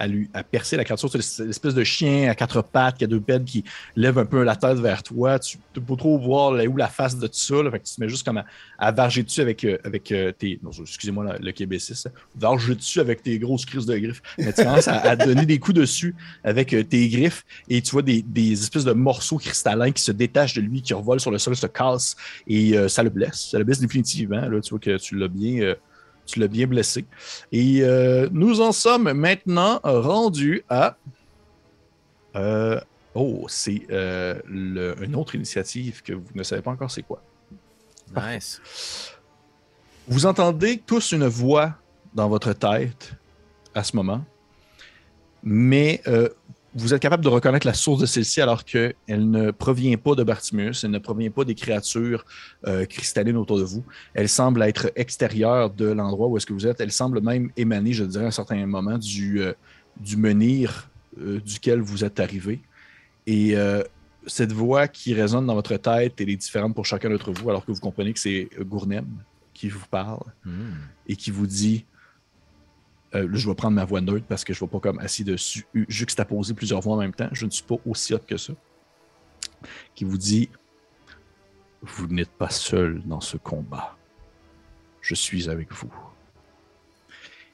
lui, 0.05 0.29
à 0.33 0.43
percer 0.43 0.75
la 0.75 0.83
créature. 0.83 1.09
C'est 1.09 1.45
l'espèce 1.45 1.73
de 1.73 1.83
chien 1.83 2.29
à 2.29 2.35
quatre 2.35 2.61
pattes 2.61 2.97
qui 2.97 3.05
a 3.05 3.07
deux 3.07 3.21
pattes 3.21 3.45
qui 3.45 3.63
lève 3.95 4.17
un 4.17 4.25
peu 4.25 4.43
la 4.43 4.57
tête 4.57 4.79
vers 4.79 5.01
toi. 5.01 5.39
Tu 5.39 5.57
peux 5.71 5.79
pas 5.79 5.95
trop 5.95 6.19
voir 6.19 6.51
où 6.51 6.75
la 6.75 6.89
face 6.89 7.17
de 7.17 7.25
tout 7.25 7.33
ça. 7.33 7.55
Fait 7.71 7.79
que 7.79 7.87
tu 7.87 7.95
te 7.95 8.01
mets 8.01 8.09
juste 8.09 8.25
comme 8.25 8.43
à, 8.77 8.91
varger 8.91 9.23
dessus 9.23 9.39
avec, 9.39 9.63
euh, 9.63 9.77
euh, 9.85 10.31
tes. 10.33 10.59
excusez-moi 10.81 11.37
le, 11.39 11.45
le 11.45 11.51
québécis. 11.53 11.93
là. 12.03 12.11
Varger 12.35 12.75
dessus 12.75 12.99
avec 12.99 13.23
tes 13.23 13.39
grosses 13.39 13.65
crises 13.65 13.85
de 13.85 13.97
griffes. 13.97 14.21
Mais 14.37 14.51
tu 14.51 14.63
commences 14.63 14.89
à, 14.89 15.15
donner 15.15 15.45
des 15.45 15.57
coups 15.57 15.77
dessus 15.77 16.15
avec 16.43 16.73
euh, 16.73 16.83
tes 16.83 17.07
griffes 17.07 17.45
et 17.69 17.81
tu 17.81 17.91
vois 17.91 18.01
des, 18.01 18.51
espèces 18.51 18.83
de 18.83 18.93
morceaux 18.93 19.37
cristallins 19.37 19.91
qui 19.91 20.03
se 20.03 20.11
détachent 20.11 20.55
de 20.55 20.61
lui, 20.61 20.81
qui 20.81 20.93
revolent 20.93 21.21
sur 21.21 21.31
le 21.31 21.37
sol, 21.37 21.55
se 21.55 21.67
cassent 21.67 22.17
et 22.45 22.75
ça 22.89 23.03
le 23.03 23.09
blesse. 23.09 23.51
Ça 23.51 23.57
le 23.57 23.63
blesse 23.63 23.79
définitivement. 23.79 24.41
Tu 24.61 24.69
vois 24.71 24.79
que 24.79 24.97
tu 24.97 25.15
l'as 25.15 25.27
bien. 25.29 25.75
Tu 26.27 26.39
l'as 26.39 26.47
bien 26.47 26.67
blessé. 26.67 27.05
Et 27.51 27.81
euh, 27.81 28.29
nous 28.31 28.61
en 28.61 28.71
sommes 28.71 29.11
maintenant 29.13 29.79
rendus 29.83 30.63
à. 30.69 30.97
euh, 32.35 32.79
oh, 33.15 33.45
c'est 33.49 33.87
euh, 33.89 34.39
une 34.47 35.15
autre 35.15 35.33
initiative 35.33 36.03
que 36.03 36.13
vous 36.13 36.29
ne 36.35 36.43
savez 36.43 36.61
pas 36.61 36.71
encore 36.71 36.91
c'est 36.91 37.03
quoi. 37.03 37.23
Nice. 38.15 38.61
Vous 40.07 40.25
entendez 40.25 40.81
tous 40.85 41.11
une 41.11 41.27
voix 41.27 41.73
dans 42.13 42.29
votre 42.29 42.53
tête 42.53 43.13
à 43.73 43.83
ce 43.83 43.95
moment, 43.95 44.23
mais 45.43 46.01
vous 46.77 46.93
êtes 46.93 47.01
capable 47.01 47.23
de 47.23 47.29
reconnaître 47.29 47.65
la 47.65 47.73
source 47.73 47.99
de 47.99 48.05
celle-ci 48.05 48.39
alors 48.39 48.63
qu'elle 48.63 48.95
ne 49.07 49.51
provient 49.51 49.97
pas 49.97 50.15
de 50.15 50.23
Bartimus, 50.23 50.73
elle 50.83 50.91
ne 50.91 50.99
provient 50.99 51.31
pas 51.31 51.43
des 51.43 51.55
créatures 51.55 52.23
euh, 52.67 52.85
cristallines 52.85 53.37
autour 53.37 53.57
de 53.57 53.63
vous. 53.63 53.83
Elle 54.13 54.29
semble 54.29 54.61
être 54.61 54.91
extérieure 54.95 55.71
de 55.71 55.87
l'endroit 55.87 56.27
où 56.27 56.37
est-ce 56.37 56.45
que 56.45 56.53
vous 56.53 56.67
êtes. 56.67 56.79
Elle 56.79 56.91
semble 56.91 57.21
même 57.21 57.51
émaner, 57.57 57.93
je 57.93 58.03
dirais, 58.03 58.25
à 58.25 58.27
un 58.27 58.31
certain 58.31 58.63
moment 58.65 58.97
du, 58.97 59.41
euh, 59.41 59.53
du 59.99 60.17
menhir 60.17 60.89
euh, 61.19 61.39
duquel 61.39 61.81
vous 61.81 62.03
êtes 62.03 62.19
arrivé. 62.19 62.61
Et 63.25 63.55
cette 64.25 64.53
voix 64.53 64.87
qui 64.87 65.13
résonne 65.13 65.45
dans 65.45 65.55
votre 65.55 65.75
tête, 65.75 66.13
elle 66.21 66.29
est 66.29 66.37
différente 66.37 66.73
pour 66.73 66.85
chacun 66.85 67.09
d'entre 67.09 67.33
vous, 67.33 67.49
alors 67.49 67.65
que 67.65 67.73
vous 67.73 67.79
comprenez 67.81 68.13
que 68.13 68.19
c'est 68.19 68.47
Gournem 68.61 69.05
qui 69.53 69.67
vous 69.67 69.85
parle 69.91 70.23
Hmm. 70.45 70.75
et 71.07 71.17
qui 71.17 71.29
vous 71.31 71.45
dit 71.45 71.83
euh, 73.15 73.27
là, 73.27 73.37
je 73.37 73.47
vais 73.47 73.55
prendre 73.55 73.75
ma 73.75 73.85
voix 73.85 74.01
neutre 74.01 74.25
parce 74.27 74.43
que 74.43 74.53
je 74.53 74.63
ne 74.63 74.67
vais 74.67 74.71
pas 74.71 74.79
comme 74.79 74.99
assis 74.99 75.23
dessus, 75.23 75.65
juxtaposer 75.87 76.53
plusieurs 76.53 76.81
voix 76.81 76.95
en 76.95 76.99
même 76.99 77.13
temps. 77.13 77.29
Je 77.31 77.45
ne 77.45 77.51
suis 77.51 77.63
pas 77.63 77.75
aussi 77.85 78.13
hot 78.13 78.19
que 78.27 78.37
ça. 78.37 78.53
Qui 79.95 80.03
vous 80.03 80.17
dit 80.17 80.49
Vous 81.81 82.07
n'êtes 82.07 82.31
pas 82.31 82.49
seul 82.49 83.01
dans 83.05 83.21
ce 83.21 83.37
combat. 83.37 83.95
Je 85.01 85.15
suis 85.15 85.49
avec 85.49 85.71
vous. 85.71 85.93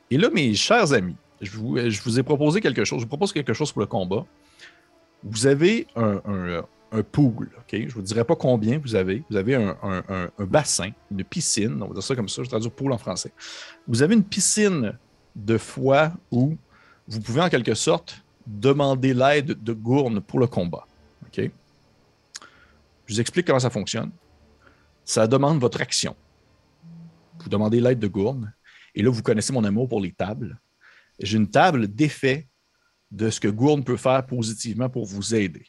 Et 0.09 0.17
là, 0.17 0.29
mes 0.31 0.53
chers 0.55 0.91
amis, 0.93 1.15
je 1.41 1.51
vous, 1.51 1.77
je 1.77 2.01
vous 2.01 2.19
ai 2.19 2.23
proposé 2.23 2.59
quelque 2.61 2.83
chose. 2.83 2.99
Je 2.99 3.03
vous 3.03 3.09
propose 3.09 3.31
quelque 3.31 3.53
chose 3.53 3.71
pour 3.71 3.81
le 3.81 3.87
combat. 3.87 4.25
Vous 5.23 5.45
avez 5.45 5.87
un, 5.95 6.63
pool, 7.11 7.49
OK? 7.57 7.69
Je 7.71 7.77
ne 7.77 7.89
vous 7.89 8.01
dirai 8.01 8.23
pas 8.23 8.35
combien 8.35 8.79
vous 8.79 8.95
avez. 8.95 9.23
Vous 9.29 9.35
avez 9.35 9.55
un- 9.55 9.77
un 9.81 10.45
bassin, 10.45 10.89
une 11.11 11.23
piscine, 11.23 11.81
on 11.81 11.87
va 11.87 11.93
dire 11.93 12.03
ça 12.03 12.15
comme 12.15 12.29
ça, 12.29 12.43
je 12.43 12.49
traduis 12.49 12.69
pool 12.69 12.91
en 12.91 12.97
français. 12.97 13.31
Vous 13.87 14.01
avez 14.03 14.15
une 14.15 14.23
piscine 14.23 14.97
de 15.35 15.57
foi 15.57 16.13
où 16.31 16.57
vous 17.07 17.19
pouvez 17.19 17.41
en 17.41 17.49
quelque 17.49 17.73
sorte 17.73 18.23
demander 18.45 19.13
l'aide 19.13 19.61
de 19.63 19.73
Gourne 19.73 20.21
pour 20.21 20.39
le 20.39 20.47
combat. 20.47 20.85
OK? 21.25 21.49
Je 23.05 23.13
vous 23.13 23.19
explique 23.19 23.47
comment 23.47 23.59
ça 23.59 23.69
fonctionne. 23.69 24.11
Ça 25.05 25.27
demande 25.27 25.59
votre 25.59 25.81
action. 25.81 26.15
Vous 27.39 27.49
demandez 27.49 27.79
l'aide 27.79 27.99
de 27.99 28.07
Gourne. 28.07 28.53
Et 28.95 29.01
là, 29.01 29.09
vous 29.09 29.21
connaissez 29.21 29.51
mon 29.51 29.63
amour 29.63 29.89
pour 29.89 29.99
les 29.99 30.11
tables. 30.11 30.59
J'ai 31.19 31.37
une 31.37 31.49
table 31.49 31.87
d'effet 31.87 32.47
de 33.11 33.29
ce 33.29 33.39
que 33.39 33.47
Gourne 33.47 33.83
peut 33.83 33.97
faire 33.97 34.25
positivement 34.25 34.89
pour 34.89 35.05
vous 35.05 35.35
aider. 35.35 35.65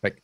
Fait 0.00 0.22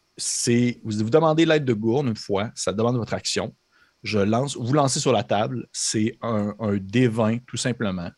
vous 0.85 1.11
demandez 1.11 1.44
l'aide 1.44 1.64
de 1.64 1.72
Gourne 1.72 2.09
une 2.09 2.16
fois, 2.16 2.51
ça 2.55 2.72
demande 2.72 2.96
votre 2.96 3.14
action. 3.14 3.55
Je 4.02 4.18
lance, 4.18 4.56
vous 4.56 4.72
lancez 4.72 5.00
sur 5.00 5.12
la 5.12 5.22
table, 5.22 5.66
c'est 5.72 6.16
un, 6.22 6.54
un 6.58 6.74
D20 6.76 7.42
tout 7.46 7.56
simplement. 7.56 8.10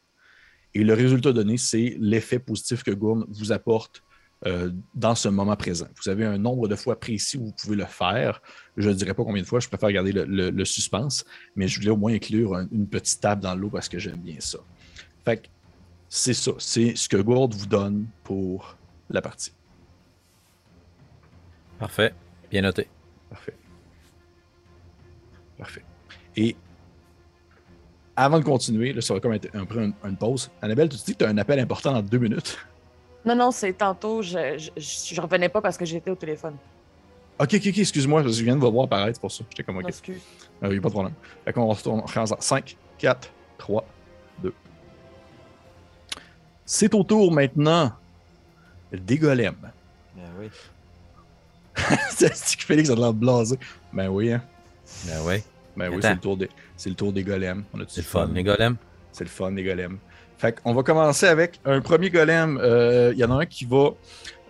Et 0.74 0.82
le 0.82 0.94
résultat 0.94 1.32
donné, 1.32 1.56
c'est 1.56 1.96
l'effet 2.00 2.38
positif 2.38 2.82
que 2.82 2.90
Gourne 2.90 3.24
vous 3.28 3.52
apporte 3.52 4.02
euh, 4.46 4.70
dans 4.94 5.14
ce 5.14 5.28
moment 5.28 5.56
présent. 5.56 5.86
Vous 6.02 6.10
avez 6.10 6.24
un 6.24 6.36
nombre 6.38 6.68
de 6.68 6.74
fois 6.74 6.98
précis 6.98 7.36
où 7.38 7.46
vous 7.46 7.52
pouvez 7.52 7.76
le 7.76 7.84
faire. 7.84 8.42
Je 8.76 8.88
ne 8.88 8.94
dirai 8.94 9.14
pas 9.14 9.24
combien 9.24 9.42
de 9.42 9.46
fois, 9.46 9.60
je 9.60 9.68
préfère 9.68 9.90
garder 9.92 10.12
le, 10.12 10.24
le- 10.24 10.50
le 10.50 10.64
suspense, 10.64 11.24
mais 11.56 11.68
je 11.68 11.78
voulais 11.78 11.90
au 11.92 11.96
moins 11.96 12.12
inclure 12.14 12.54
un- 12.56 12.66
une 12.72 12.88
petite 12.88 13.20
table 13.20 13.42
dans 13.42 13.54
l'eau 13.54 13.70
parce 13.70 13.88
que 13.88 13.98
j'aime 13.98 14.16
bien 14.20 14.40
ça. 14.40 14.58
Fait 15.24 15.36
que 15.42 15.48
c'est 16.08 16.34
ça, 16.34 16.52
c'est 16.58 16.94
ce 16.96 17.08
que 17.08 17.16
Gourde 17.18 17.54
vous 17.54 17.66
donne 17.66 18.06
pour 18.24 18.76
la 19.10 19.22
partie. 19.22 19.52
Parfait. 21.78 22.12
Bien 22.50 22.62
noté. 22.62 22.88
Parfait. 23.30 23.54
Parfait. 25.58 25.84
Et 26.36 26.56
avant 28.16 28.38
de 28.38 28.44
continuer, 28.44 28.92
là, 28.92 29.00
ça 29.00 29.14
va 29.14 29.20
comme 29.20 29.32
être 29.32 29.48
un 29.54 29.64
peu 29.64 29.80
une, 29.80 30.16
pause. 30.16 30.50
Annabelle, 30.62 30.88
tu 30.88 30.98
te 30.98 31.04
dis 31.04 31.12
que 31.12 31.18
tu 31.18 31.24
as 31.24 31.28
un 31.28 31.38
appel 31.38 31.58
important 31.58 31.92
dans 31.92 32.02
deux 32.02 32.18
minutes. 32.18 32.58
Non, 33.26 33.34
non, 33.34 33.50
c'est 33.52 33.72
tantôt, 33.72 34.20
je, 34.20 34.58
je, 34.58 34.68
je, 34.76 35.14
je 35.14 35.18
revenais 35.18 35.48
pas 35.48 35.62
parce 35.62 35.78
que 35.78 35.86
j'étais 35.86 36.10
au 36.10 36.14
téléphone. 36.14 36.56
Ok, 37.38 37.54
ok, 37.54 37.62
ok, 37.68 37.78
excuse-moi, 37.78 38.22
je 38.22 38.44
viens 38.44 38.54
de 38.54 38.60
vous 38.60 38.70
voir 38.70 38.84
apparaître, 38.84 39.16
c'est 39.16 39.20
pour 39.20 39.32
ça. 39.32 39.44
J'étais 39.48 39.64
comme 39.64 39.78
ok. 39.78 39.82
Non, 39.82 39.88
excuse. 39.88 40.20
Ah 40.62 40.68
oui, 40.68 40.78
pas 40.78 40.88
de 40.88 40.92
problème. 40.92 41.14
Fait 41.44 41.52
qu'on 41.52 41.66
retourne 41.66 42.00
en 42.00 42.26
5, 42.38 42.76
4, 42.98 43.30
3, 43.58 43.84
2. 44.42 44.54
C'est 46.64 46.94
au 46.94 47.02
tour 47.02 47.32
maintenant 47.32 47.92
des 48.92 49.18
golems. 49.18 49.56
Ben 50.14 50.22
oui. 50.38 50.48
c'est 52.10 52.34
ce 52.34 52.56
que 52.56 52.62
Félix 52.62 52.88
a 52.90 52.94
de 52.94 53.00
l'air 53.00 53.12
blasé. 53.12 53.58
Ben 53.92 54.08
oui, 54.08 54.32
hein. 54.32 54.42
Ben 55.06 55.18
oui. 55.24 55.36
Ben 55.76 55.90
oui, 55.90 55.98
c'est 56.00 56.14
le 56.14 56.20
tour 56.20 56.36
des, 56.36 56.48
c'est 56.76 56.88
le 56.88 56.94
tour 56.94 57.12
des 57.12 57.24
golems. 57.24 57.64
On 57.72 57.80
a 57.80 57.84
C'est 57.88 58.02
le 58.02 58.06
fun, 58.06 58.30
les 58.32 58.44
golems? 58.44 58.76
C'est 59.12 59.24
le 59.24 59.30
fun, 59.30 59.50
les 59.50 59.64
golems. 59.64 59.98
Fait 60.38 60.60
qu'on 60.60 60.74
va 60.74 60.82
commencer 60.82 61.26
avec 61.26 61.60
un 61.64 61.80
premier 61.80 62.10
golem. 62.10 62.58
Euh, 62.62 63.12
Il 63.14 63.18
y 63.18 63.24
en 63.24 63.30
a 63.30 63.42
un 63.42 63.46
qui 63.46 63.64
va 63.64 63.90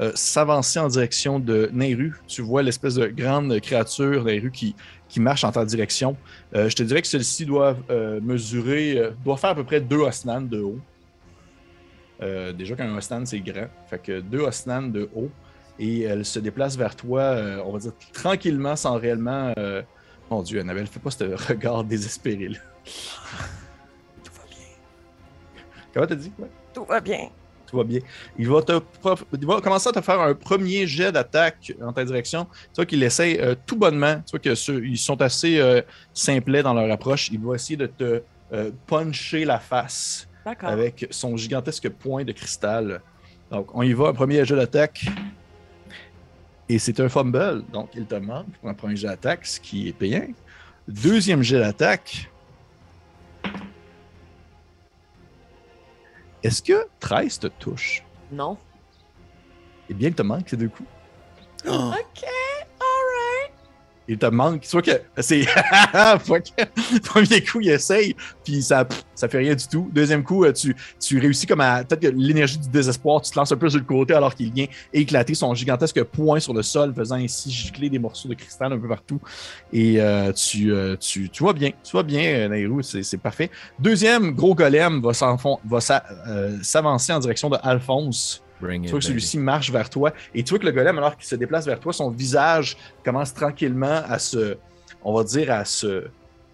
euh, 0.01 0.13
s'avancer 0.15 0.79
en 0.79 0.89
direction 0.89 1.39
de 1.39 1.71
Nehru. 1.73 2.15
Tu 2.27 2.43
vois 2.43 2.63
l'espèce 2.63 2.95
de 2.95 3.07
grande 3.07 3.61
créature 3.61 4.25
Nehru 4.25 4.51
qui, 4.51 4.75
qui 5.09 5.21
marche 5.21 5.45
en 5.45 5.53
ta 5.53 5.65
direction. 5.65 6.17
Euh, 6.55 6.69
je 6.69 6.77
te 6.77 6.83
dirais 6.83 7.03
que 7.03 7.09
celle-ci 7.09 7.45
doit 7.47 7.77
euh, 7.91 8.19
mesurer, 8.23 8.99
euh, 8.99 9.11
doit 9.25 9.37
faire 9.37 9.51
à 9.51 9.55
peu 9.55 9.65
près 9.65 9.81
deux 9.81 9.99
osnan 9.99 10.43
de 10.43 10.61
haut. 10.61 10.79
Euh, 12.23 12.53
déjà 12.53 12.75
qu'un 12.77 12.97
osnan, 12.97 13.25
c'est 13.27 13.41
grand. 13.41 13.69
Fait 13.89 13.99
que 14.03 14.21
deux 14.21 14.41
osnan 14.41 14.83
de 14.91 15.09
haut. 15.15 15.31
Et 15.79 16.03
elle 16.03 16.25
se 16.25 16.39
déplace 16.39 16.77
vers 16.77 16.97
toi, 16.97 17.21
euh, 17.21 17.63
on 17.67 17.73
va 17.73 17.79
dire 17.79 17.93
tranquillement, 18.13 18.77
sans 18.77 18.99
réellement. 18.99 19.53
Mon 20.31 20.43
Dieu, 20.43 20.61
Annabelle, 20.61 20.87
fais 20.87 21.01
pas 21.01 21.11
ce 21.11 21.25
regard 21.49 21.85
désespéré 21.85 22.49
là. 22.49 22.59
Tout 24.23 24.33
va 24.33 24.45
bien. 24.49 24.67
Comment 25.93 26.07
t'as 26.07 26.15
dit? 26.15 26.33
Ouais. 26.39 26.49
Tout 26.73 26.85
va 26.85 27.01
bien. 27.01 27.29
Tout 27.67 27.77
va 27.77 27.85
bien. 27.85 28.01
Il 28.39 28.49
va, 28.49 28.63
te, 28.63 28.79
prof- 29.01 29.25
il 29.33 29.47
va 29.47 29.61
commencer 29.61 29.89
à 29.89 29.93
te 29.93 30.01
faire 30.01 30.21
un 30.21 30.35
premier 30.35 30.87
jet 30.87 31.13
d'attaque 31.13 31.73
en 31.83 31.93
ta 31.93 32.05
direction. 32.05 32.45
Tu 32.45 32.77
vois 32.77 32.87
qu'il 32.87 33.03
essaie 33.03 33.41
euh, 33.41 33.55
tout 33.67 33.77
bonnement. 33.77 34.21
Tu 34.27 34.33
vois 34.33 34.41
qu'ils 34.41 34.99
sont 34.99 35.21
assez 35.23 35.59
euh, 35.59 35.81
simplets 36.13 36.63
dans 36.63 36.75
leur 36.75 36.91
approche. 36.91 37.31
Il 37.31 37.41
va 37.41 37.55
essayer 37.55 37.77
de 37.77 37.87
te 37.87 38.23
euh, 38.53 38.71
puncher 38.87 39.45
la 39.45 39.59
face 39.59 40.29
avec 40.61 41.07
son 41.11 41.37
gigantesque 41.37 41.89
poing 41.89 42.25
de 42.25 42.33
cristal. 42.33 43.01
Donc, 43.51 43.75
on 43.75 43.83
y 43.83 43.93
va. 43.93 44.09
Un 44.09 44.15
premier 44.15 44.45
jet 44.45 44.57
d'attaque. 44.57 45.07
Et 46.75 46.81
c'est 46.81 46.99
un 46.99 47.09
fumble. 47.09 47.65
Donc, 47.73 47.91
il 47.95 48.05
te 48.05 48.17
manque 48.17 48.49
pour 48.61 48.69
un 48.69 48.75
premier 48.75 48.97
jet 48.97 49.07
d'attaque, 49.07 49.47
ce 49.47 49.61
qui 49.61 49.87
est 49.87 49.93
payant. 49.93 50.27
Deuxième 50.89 51.41
jet 51.41 51.61
d'attaque. 51.61 52.29
Est-ce 56.43 56.61
que 56.61 56.89
13 56.99 57.39
te 57.39 57.47
touche? 57.47 58.03
Non. 58.33 58.59
Eh 59.89 59.95
bien, 59.95 60.09
il 60.09 60.17
te 60.17 60.23
manque 60.23 60.49
ces 60.49 60.57
deux 60.57 60.69
coups. 60.69 60.89
OK. 61.65 62.25
Il 64.07 64.19
te. 64.19 64.27
Tu 64.27 64.69
vois 64.73 64.83
que 64.83 64.91
c'est. 65.19 65.47
Premier 67.05 67.43
coup, 67.43 67.61
il 67.61 67.71
essaye, 67.71 68.15
puis 68.45 68.63
ça, 68.63 68.87
ça 69.15 69.29
fait 69.29 69.39
rien 69.39 69.55
du 69.55 69.67
tout. 69.67 69.89
Deuxième 69.93 70.23
coup, 70.23 70.45
euh, 70.45 70.53
tu, 70.53 70.77
tu 71.01 71.19
réussis 71.19 71.47
comme 71.47 71.61
à. 71.61 71.85
Peut-être 71.85 72.03
que 72.03 72.09
l'énergie 72.09 72.59
du 72.59 72.69
désespoir, 72.69 73.23
tu 73.23 73.31
te 73.31 73.39
lances 73.39 73.53
un 73.53 73.57
peu 73.57 73.69
sur 73.71 73.79
le 73.79 73.85
côté 73.85 74.15
alors 74.15 74.35
qu'il 74.35 74.53
vient 74.53 74.67
éclater 74.93 75.35
son 75.35 75.55
gigantesque 75.55 76.03
poing 76.05 76.39
sur 76.41 76.53
le 76.53 76.63
sol, 76.63 76.93
faisant 76.95 77.17
ainsi 77.17 77.51
gicler 77.51 77.89
des 77.89 77.99
morceaux 77.99 78.29
de 78.29 78.35
cristal 78.35 78.73
un 78.73 78.79
peu 78.79 78.89
partout. 78.89 79.21
Et 79.73 80.01
euh, 80.01 80.33
tu, 80.33 80.73
euh, 80.73 80.97
tu, 80.97 81.31
tu 81.31 81.43
vois 81.43 81.55
bien. 81.55 81.71
Tu 81.83 81.93
vois 81.93 82.03
bien, 82.03 82.49
Nairou, 82.49 82.83
c'est 82.83 83.17
parfait. 83.19 83.51
Deuxième 83.79 84.33
gros 84.33 84.55
golem 84.55 85.01
va 85.01 85.13
s'enfon- 85.13 85.59
va 85.65 85.81
s'a- 85.81 86.05
euh, 86.29 86.59
s'avancer 86.63 87.13
en 87.13 87.21
direction 87.21 87.49
de 87.49 87.57
Alphonse. 87.63 88.43
Bring 88.61 88.83
Tu 88.83 88.87
it, 88.87 88.91
vois 88.91 89.01
que 89.01 89.05
celui-ci 89.07 89.39
marche 89.39 89.71
vers 89.71 89.91
toi. 89.91 90.13
Et 90.35 90.43
tu 90.43 90.51
vois 90.51 90.59
que 90.59 90.67
le 90.67 90.73
golem, 90.73 90.97
alors 90.99 91.17
qu'il 91.17 91.27
se 91.27 91.35
déplace 91.37 91.67
vers 91.67 91.81
toi, 91.81 91.93
son 91.93 92.11
visage 92.11 92.77
commence 93.05 93.35
tranquillement 93.35 94.03
à 94.09 94.19
se, 94.19 94.57
on 95.03 95.15
va 95.15 95.25
dire, 95.25 95.51
à 95.51 95.65
se, 95.65 96.05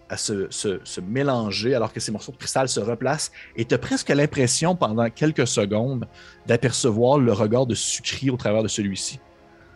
à 0.09 0.17
se, 0.17 0.47
se- 0.49 0.79
se 0.83 0.99
mélanger 1.01 1.73
alors 1.75 1.93
que 1.93 1.99
ces 1.99 2.11
morceaux 2.11 2.31
de 2.31 2.37
cristal 2.37 2.67
se 2.67 2.79
replacent. 2.79 3.31
Et 3.55 3.63
tu 3.65 3.73
as 3.75 3.77
presque 3.77 4.09
l'impression, 4.09 4.75
pendant 4.75 5.09
quelques 5.09 5.47
secondes, 5.47 6.07
d'apercevoir 6.47 7.17
le 7.19 7.31
regard 7.33 7.65
de 7.65 7.75
Sucri 7.75 8.29
au 8.29 8.35
travers 8.37 8.63
de 8.63 8.67
celui-ci. 8.67 9.19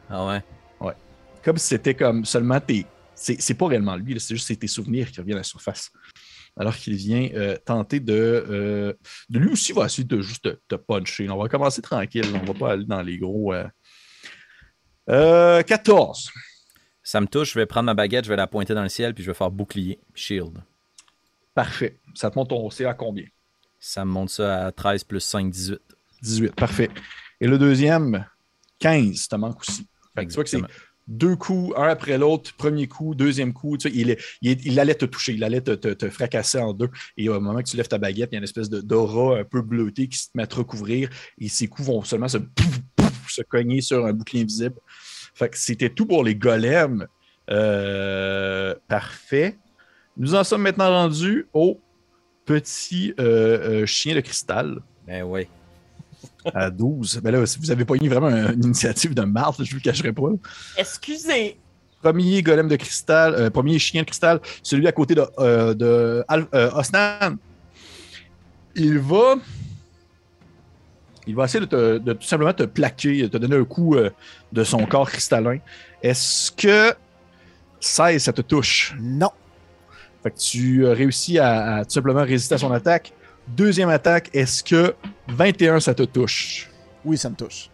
Ah 0.10 0.26
ouais? 0.28 0.42
Comme 1.44 1.58
si 1.60 1.68
c'était 1.68 1.94
comme 1.94 2.26
seulement 2.26 2.60
tes. 2.60 2.88
C'est 3.14 3.54
pas 3.54 3.68
réellement 3.68 3.96
lui, 3.96 4.20
c'est 4.20 4.36
juste 4.36 4.60
tes 4.60 4.68
souvenirs 4.68 5.12
qui 5.12 5.22
reviennent 5.22 5.38
à 5.38 5.42
la 5.42 5.44
surface. 5.44 5.92
Alors 6.58 6.76
qu'il 6.76 6.96
vient 6.96 7.30
euh, 7.34 7.58
tenter 7.66 8.00
de, 8.00 8.14
euh, 8.14 8.94
de. 9.30 9.40
Lui 9.40 9.52
aussi 9.52 9.74
va 9.74 9.86
essayer 9.86 10.06
de 10.06 10.22
juste 10.22 10.48
te, 10.68 10.76
puncher. 10.76 11.30
On 11.30 11.38
va 11.38 11.50
commencer 11.50 11.82
tranquille. 11.82 12.26
On 12.34 12.46
va 12.46 12.54
pas 12.54 12.72
aller 12.72 12.86
dans 12.86 13.02
les 13.02 13.18
gros. 13.18 13.54
euh. 13.54 13.68
Euh, 15.10 15.62
14. 15.64 16.32
Ça 17.04 17.22
me 17.22 17.28
touche, 17.28 17.54
je 17.54 17.60
vais 17.60 17.66
prendre 17.68 17.86
ma 17.86 17.94
baguette, 17.94 18.26
je 18.26 18.30
vais 18.30 18.36
la 18.36 18.48
pointer 18.48 18.74
dans 18.74 18.82
le 18.82 18.90
ciel, 18.90 19.14
puis 19.14 19.24
je 19.24 19.30
vais 19.30 19.36
faire 19.36 19.52
bouclier, 19.52 20.00
shield. 20.16 20.58
Parfait. 21.54 22.00
Ça 22.16 22.32
te 22.32 22.38
monte 22.38 22.50
ton 22.50 22.70
CA 22.72 22.90
à 22.90 22.94
combien? 22.96 23.26
Ça 23.80 24.04
me 24.04 24.12
monte 24.12 24.30
ça 24.32 24.66
à 24.66 24.72
13 24.72 25.04
plus 25.04 25.20
5, 25.20 25.50
18. 25.52 25.80
18. 26.24 26.56
Parfait. 26.56 26.90
Et 27.40 27.48
le 27.48 27.60
deuxième, 27.60 28.26
15. 28.80 29.28
Ça 29.30 29.38
manque 29.38 29.60
aussi. 29.62 29.88
Fait 30.16 30.26
que 30.26 30.32
tu 30.32 30.36
vois 30.36 30.44
que. 30.44 30.58
Deux 31.08 31.36
coups, 31.36 31.74
un 31.78 31.84
après 31.90 32.18
l'autre, 32.18 32.54
premier 32.56 32.88
coup, 32.88 33.14
deuxième 33.16 33.54
coup, 33.54 33.78
tu 33.78 33.90
sais, 33.90 33.96
il, 33.96 34.18
il, 34.42 34.66
il 34.66 34.80
allait 34.80 34.96
te 34.96 35.06
toucher, 35.06 35.34
il 35.34 35.44
allait 35.44 35.62
te, 35.62 35.72
te- 35.72 36.10
fracasser 36.10 36.60
en 36.60 36.74
deux. 36.74 36.90
Et 37.18 37.30
au 37.30 37.40
moment 37.40 37.60
que 37.60 37.70
tu 37.70 37.78
lèves 37.78 37.88
ta 37.88 37.98
baguette, 37.98 38.30
il 38.32 38.36
y 38.36 38.38
a 38.38 38.40
une 38.40 38.44
espèce 38.44 38.70
d'aura 38.70 39.40
un 39.40 39.44
peu 39.44 39.62
bleutée 39.62 40.08
qui 40.08 40.18
se 40.18 40.30
met 40.34 40.44
à 40.44 40.48
te 40.48 40.56
recouvrir 40.56 41.10
et 41.40 41.48
ses 41.48 41.68
coups 41.68 41.88
vont 41.88 42.04
seulement 42.04 42.28
se 42.28 42.38
se 43.28 43.42
cogner 43.42 43.82
sur 43.82 44.06
un 44.06 44.14
bouclier 44.14 44.44
invisible. 44.44 44.76
Fait 45.34 45.50
que 45.50 45.58
c'était 45.58 45.90
tout 45.90 46.06
pour 46.06 46.24
les 46.24 46.36
golems. 46.36 47.08
Euh, 47.52 48.74
parfait. 48.88 49.58
Nous 50.18 50.34
en 50.34 50.44
sommes 50.44 50.62
maintenant 50.62 50.90
rendus 50.90 51.48
au 51.54 51.80
petit 52.46 53.14
euh, 53.20 53.82
euh, 53.82 53.86
chien 53.86 54.16
de 54.16 54.22
cristal 54.22 54.80
Ben 55.06 55.24
oui. 55.24 55.48
À 56.54 56.70
12. 56.70 57.20
Ben 57.24 57.32
là, 57.32 57.46
si 57.46 57.60
vous 57.60 57.72
avez 57.72 57.86
pas 57.86 57.96
eu 57.96 58.08
vraiment 58.10 58.30
une 58.30 58.64
initiative 58.64 59.14
de 59.14 59.22
marde, 59.24 59.56
je 59.64 59.70
vous 59.72 59.78
le 59.78 59.82
cacherai 59.82 60.14
pas. 60.14 60.24
Excusez. 60.78 61.58
Premier 62.02 62.44
golem 62.44 62.68
de 62.68 62.76
cristal, 62.76 63.34
euh, 63.36 63.50
premier 63.50 63.80
chien 63.80 64.02
de 64.02 64.06
cristal, 64.06 64.40
celui 64.62 64.88
à 64.88 64.92
côté 64.92 65.16
de, 65.16 65.26
euh, 65.40 65.74
de 65.74 66.24
Al- 66.28 66.48
euh, 66.54 66.70
Osnan. 66.74 67.38
Il 68.76 69.00
va. 69.00 69.36
Il 71.28 71.36
va 71.36 71.46
essayer 71.46 71.62
de, 71.62 71.66
te- 71.66 71.98
de 71.98 72.14
tout 72.14 72.28
simplement 72.28 72.54
te 72.54 72.64
plaquer, 72.64 73.24
de 73.24 73.28
te 73.28 73.38
donner 73.38 73.56
un 73.56 73.64
coup 73.64 73.96
euh, 73.96 74.12
de 74.54 74.64
son 74.64 74.86
corps 74.86 75.10
cristallin. 75.10 75.58
Est-ce 76.04 76.52
que 76.52 76.94
16, 77.80 78.22
ça 78.24 78.34
te 78.34 78.42
touche? 78.42 78.94
Non. 79.02 79.32
Fait 80.22 80.30
que 80.32 80.38
tu 80.38 80.86
as 80.88 80.94
réussi 80.94 81.40
à, 81.40 81.78
à 81.78 81.86
tout 81.86 81.92
simplement 81.92 82.22
résister 82.24 82.54
à 82.56 82.58
son 82.60 82.72
attaque. 82.72 83.14
Deuxième 83.48 83.90
attaque, 83.90 84.30
est-ce 84.34 84.64
que 84.64 84.96
21, 85.28 85.80
ça 85.80 85.94
te 85.94 86.04
touche? 86.04 86.70
Oui, 87.04 87.18
ça 87.18 87.30
me 87.30 87.36
touche. 87.36 87.70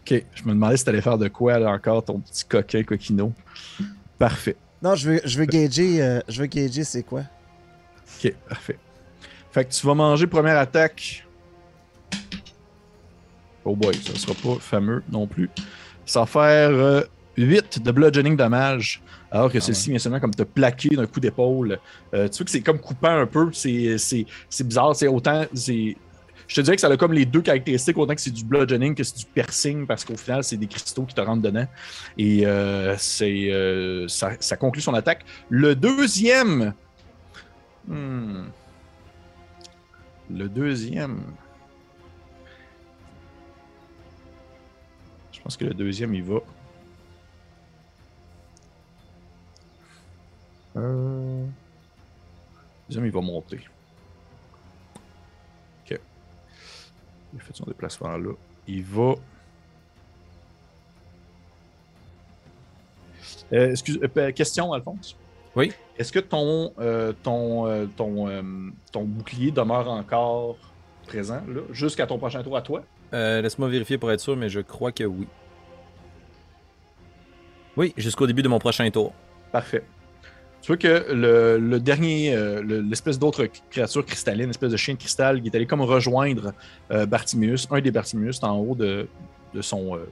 Ok, 0.00 0.24
je 0.34 0.42
me 0.44 0.50
demandais 0.50 0.76
si 0.76 0.84
t'allais 0.84 1.00
faire 1.00 1.18
de 1.18 1.28
quoi 1.28 1.58
là, 1.58 1.70
encore, 1.70 2.04
ton 2.04 2.20
petit 2.20 2.44
coquin 2.44 2.82
coquino. 2.82 3.32
Parfait. 4.18 4.56
Non, 4.82 4.94
je 4.94 5.10
veux, 5.10 5.20
je 5.24 5.38
veux 5.38 5.44
gager, 5.46 6.02
euh, 6.02 6.20
je 6.28 6.40
veux 6.40 6.46
gager 6.46 6.84
c'est 6.84 7.02
quoi? 7.02 7.22
Ok, 8.22 8.34
parfait. 8.48 8.78
Fait 9.52 9.64
que 9.64 9.72
tu 9.72 9.86
vas 9.86 9.94
manger 9.94 10.26
première 10.26 10.58
attaque. 10.58 11.26
Oh 13.64 13.74
boy, 13.74 13.94
ça 13.94 14.14
sera 14.14 14.34
pas 14.34 14.60
fameux 14.60 15.02
non 15.10 15.26
plus. 15.26 15.50
Ça 16.06 16.20
va 16.20 16.26
faire 16.26 17.04
8 17.36 17.82
de 17.82 17.90
bludgeoning 17.90 18.36
damage. 18.36 19.02
Alors 19.30 19.50
que 19.50 19.58
Ah 19.58 19.60
celle-ci 19.60 19.90
vient 19.90 19.98
seulement 19.98 20.20
comme 20.20 20.34
te 20.34 20.42
plaquer 20.42 20.90
d'un 20.90 21.06
coup 21.06 21.20
d'épaule. 21.20 21.78
Euh, 22.14 22.28
tu 22.28 22.38
vois 22.38 22.44
que 22.44 22.50
c'est 22.50 22.62
comme 22.62 22.80
coupant 22.80 23.16
un 23.20 23.26
peu. 23.26 23.50
C'est, 23.52 23.96
c'est, 23.98 24.26
c'est 24.48 24.66
bizarre. 24.66 24.94
C'est 24.96 25.06
autant. 25.06 25.44
C'est... 25.54 25.96
Je 26.48 26.56
te 26.56 26.60
dirais 26.62 26.74
que 26.74 26.80
ça 26.80 26.88
a 26.88 26.96
comme 26.96 27.12
les 27.12 27.26
deux 27.26 27.42
caractéristiques, 27.42 27.96
autant 27.96 28.12
que 28.12 28.20
c'est 28.20 28.32
du 28.32 28.44
bludgeoning 28.44 28.96
que 28.96 29.04
c'est 29.04 29.18
du 29.18 29.24
piercing, 29.24 29.86
parce 29.86 30.04
qu'au 30.04 30.16
final, 30.16 30.42
c'est 30.42 30.56
des 30.56 30.66
cristaux 30.66 31.04
qui 31.04 31.14
te 31.14 31.20
rentrent 31.20 31.42
dedans. 31.42 31.66
Et 32.18 32.44
euh, 32.44 32.96
c'est, 32.98 33.52
euh, 33.52 34.08
ça, 34.08 34.32
ça 34.40 34.56
conclut 34.56 34.82
son 34.82 34.94
attaque. 34.94 35.24
Le 35.48 35.76
deuxième. 35.76 36.74
Hmm. 37.86 38.46
Le 40.28 40.48
deuxième. 40.48 41.20
Je 45.30 45.40
pense 45.40 45.56
que 45.56 45.64
le 45.64 45.74
deuxième, 45.74 46.14
il 46.14 46.24
va. 46.24 46.40
Euh... 50.76 51.44
Deuxième, 52.88 53.06
il 53.06 53.12
va 53.12 53.20
monter. 53.20 53.60
Ok. 55.84 56.00
Il 57.32 57.40
a 57.40 57.42
fait 57.42 57.56
son 57.56 57.64
déplacement 57.64 58.16
là. 58.16 58.32
Il 58.66 58.84
va. 58.84 59.14
Euh, 63.52 63.70
excuse, 63.70 63.98
euh, 64.16 64.32
question, 64.32 64.72
Alphonse. 64.72 65.16
Oui. 65.56 65.72
Est-ce 65.98 66.12
que 66.12 66.20
ton, 66.20 66.72
euh, 66.78 67.12
ton, 67.22 67.66
euh, 67.66 67.86
ton, 67.96 68.28
euh, 68.28 68.42
ton 68.92 69.02
bouclier 69.04 69.50
demeure 69.50 69.88
encore 69.88 70.56
présent 71.06 71.42
là, 71.48 71.62
jusqu'à 71.72 72.06
ton 72.06 72.18
prochain 72.18 72.42
tour 72.42 72.56
à 72.56 72.62
toi? 72.62 72.84
Laisse-moi 73.12 73.68
vérifier 73.68 73.98
pour 73.98 74.12
être 74.12 74.20
sûr, 74.20 74.36
mais 74.36 74.48
je 74.48 74.60
crois 74.60 74.92
que 74.92 75.02
oui. 75.02 75.26
Oui, 77.76 77.92
jusqu'au 77.96 78.26
début 78.28 78.42
de 78.42 78.48
mon 78.48 78.60
prochain 78.60 78.88
tour. 78.90 79.12
Parfait. 79.50 79.84
Tu 80.70 80.76
vois 80.76 81.00
que 81.00 81.12
le, 81.12 81.58
le 81.58 81.80
dernier, 81.80 82.32
euh, 82.32 82.62
le- 82.62 82.80
l'espèce 82.80 83.18
d'autre 83.18 83.48
créature 83.70 84.06
cristalline, 84.06 84.46
l'espèce 84.46 84.70
de 84.70 84.76
chien 84.76 84.94
de 84.94 85.00
cristal, 85.00 85.42
qui 85.42 85.48
est 85.48 85.56
allé 85.56 85.66
comme 85.66 85.80
rejoindre 85.80 86.52
euh, 86.92 87.06
Bartimius, 87.06 87.66
un 87.72 87.80
des 87.80 87.90
Bartimius, 87.90 88.40
en 88.44 88.56
haut 88.56 88.76
de, 88.76 89.08
de 89.52 89.62
son, 89.62 89.96
euh, 89.96 90.08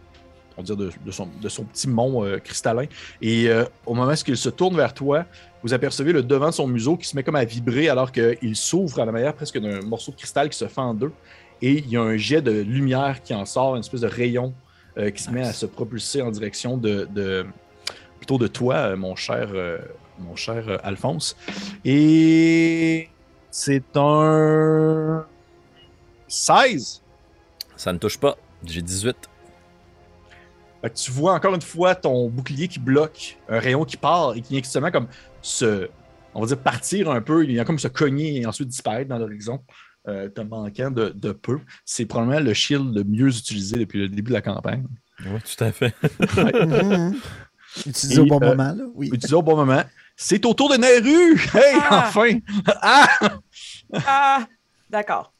on 0.57 0.65
dire 0.65 0.77
de, 0.77 0.91
de 1.07 1.11
son, 1.13 1.29
de 1.41 1.49
son 1.49 1.63
petit 1.63 1.89
mont 1.89 2.25
euh, 2.25 2.39
cristallin. 2.39 2.87
Et 3.23 3.49
au 3.87 3.95
moment 3.95 4.11
où 4.11 4.15
il 4.27 4.37
se 4.37 4.49
tourne 4.49 4.75
vers 4.75 4.93
toi, 4.93 5.27
vous 5.63 5.73
apercevez 5.73 6.13
le 6.13 6.25
devant 6.25 6.49
de 6.49 6.55
son 6.55 6.67
museau 6.67 6.97
qui 6.97 7.07
se 7.07 7.15
met 7.15 7.23
comme 7.23 7.37
à 7.37 7.45
vibrer 7.45 7.89
alors 7.89 8.11
qu'il 8.11 8.57
s'ouvre 8.57 8.99
à 8.99 9.05
la 9.05 9.13
manière 9.13 9.35
presque 9.35 9.61
d'un 9.61 9.81
morceau 9.83 10.11
de 10.11 10.17
cristal 10.17 10.49
qui 10.49 10.59
se 10.59 10.67
fend 10.67 10.87
en 10.91 10.95
deux. 10.95 11.13
Et 11.63 11.75
il 11.75 11.89
y 11.89 11.97
a 11.97 12.03
un 12.03 12.17
jet 12.17 12.43
de 12.43 12.51
lumière 12.51 13.23
qui 13.23 13.33
en 13.33 13.45
sort, 13.45 13.77
une 13.77 13.81
espèce 13.83 14.01
de 14.01 14.09
rayon 14.09 14.53
qui 15.15 15.23
se 15.23 15.31
met 15.31 15.43
à 15.43 15.53
se 15.53 15.67
propulser 15.67 16.21
en 16.21 16.33
direction 16.33 16.77
de, 16.77 17.07
de- 17.15 17.47
plutôt 18.19 18.39
de 18.39 18.49
toi, 18.49 18.97
mon 18.97 19.15
cher, 19.15 19.51
mon 20.19 20.37
cher 20.37 20.69
euh, 20.69 20.79
Alphonse. 20.83 21.37
Et 21.85 23.09
c'est 23.51 23.97
un 23.97 25.25
16. 26.29 27.03
Ça 27.77 27.93
ne 27.93 27.99
touche 27.99 28.19
pas. 28.19 28.37
J'ai 28.65 28.83
18. 28.83 29.17
Fait 30.81 30.91
que 30.91 30.95
tu 30.97 31.11
vois 31.11 31.35
encore 31.35 31.55
une 31.55 31.63
fois 31.63 31.95
ton 31.95 32.29
bouclier 32.29 32.69
qui 32.69 32.79
bloque, 32.79 33.39
un 33.49 33.59
rayon 33.59 33.85
qui 33.85 33.97
part 33.97 34.37
et 34.37 34.41
qui 34.41 34.53
vient 34.53 34.63
justement 34.63 34.91
comme 34.91 35.09
se, 35.43 35.89
on 36.35 36.41
va 36.41 36.47
dire 36.47 36.59
partir 36.59 37.11
un 37.11 37.21
peu, 37.21 37.45
il 37.45 37.51
vient 37.51 37.65
comme 37.65 37.79
se 37.79 37.89
cogner 37.89 38.41
et 38.41 38.47
ensuite 38.47 38.69
disparaître 38.69 39.09
dans 39.09 39.19
l'horizon, 39.19 39.61
euh, 40.07 40.29
te 40.29 40.41
manquant 40.41 40.91
de, 40.91 41.09
de 41.09 41.33
peu. 41.33 41.59
C'est 41.85 42.07
probablement 42.07 42.41
le 42.41 42.55
shield 42.55 42.95
le 42.95 43.05
mieux 43.05 43.37
utilisé 43.37 43.77
depuis 43.77 44.01
le 44.01 44.09
début 44.09 44.29
de 44.29 44.35
la 44.35 44.43
campagne. 44.43 44.87
Oui, 45.27 45.41
tout 45.41 45.65
à 45.65 45.73
fait. 45.73 45.95
Mhm. 47.79 47.87
Utilisé 47.87 48.17
Et, 48.17 48.21
au 48.21 48.27
bon 48.27 48.41
euh, 48.43 48.49
moment, 48.49 48.75
là. 48.75 48.85
Oui. 48.95 49.09
Utilisé 49.09 49.35
au 49.35 49.43
bon 49.43 49.57
moment. 49.57 49.83
C'est 50.21 50.45
au 50.47 50.53
tour 50.53 50.69
de 50.69 50.77
Neru! 50.77 51.39
Hey, 51.55 51.77
Ah! 51.81 52.05
enfin! 52.09 52.39
Ah! 52.83 53.09
Ah, 54.05 54.47
d'accord. 54.91 55.33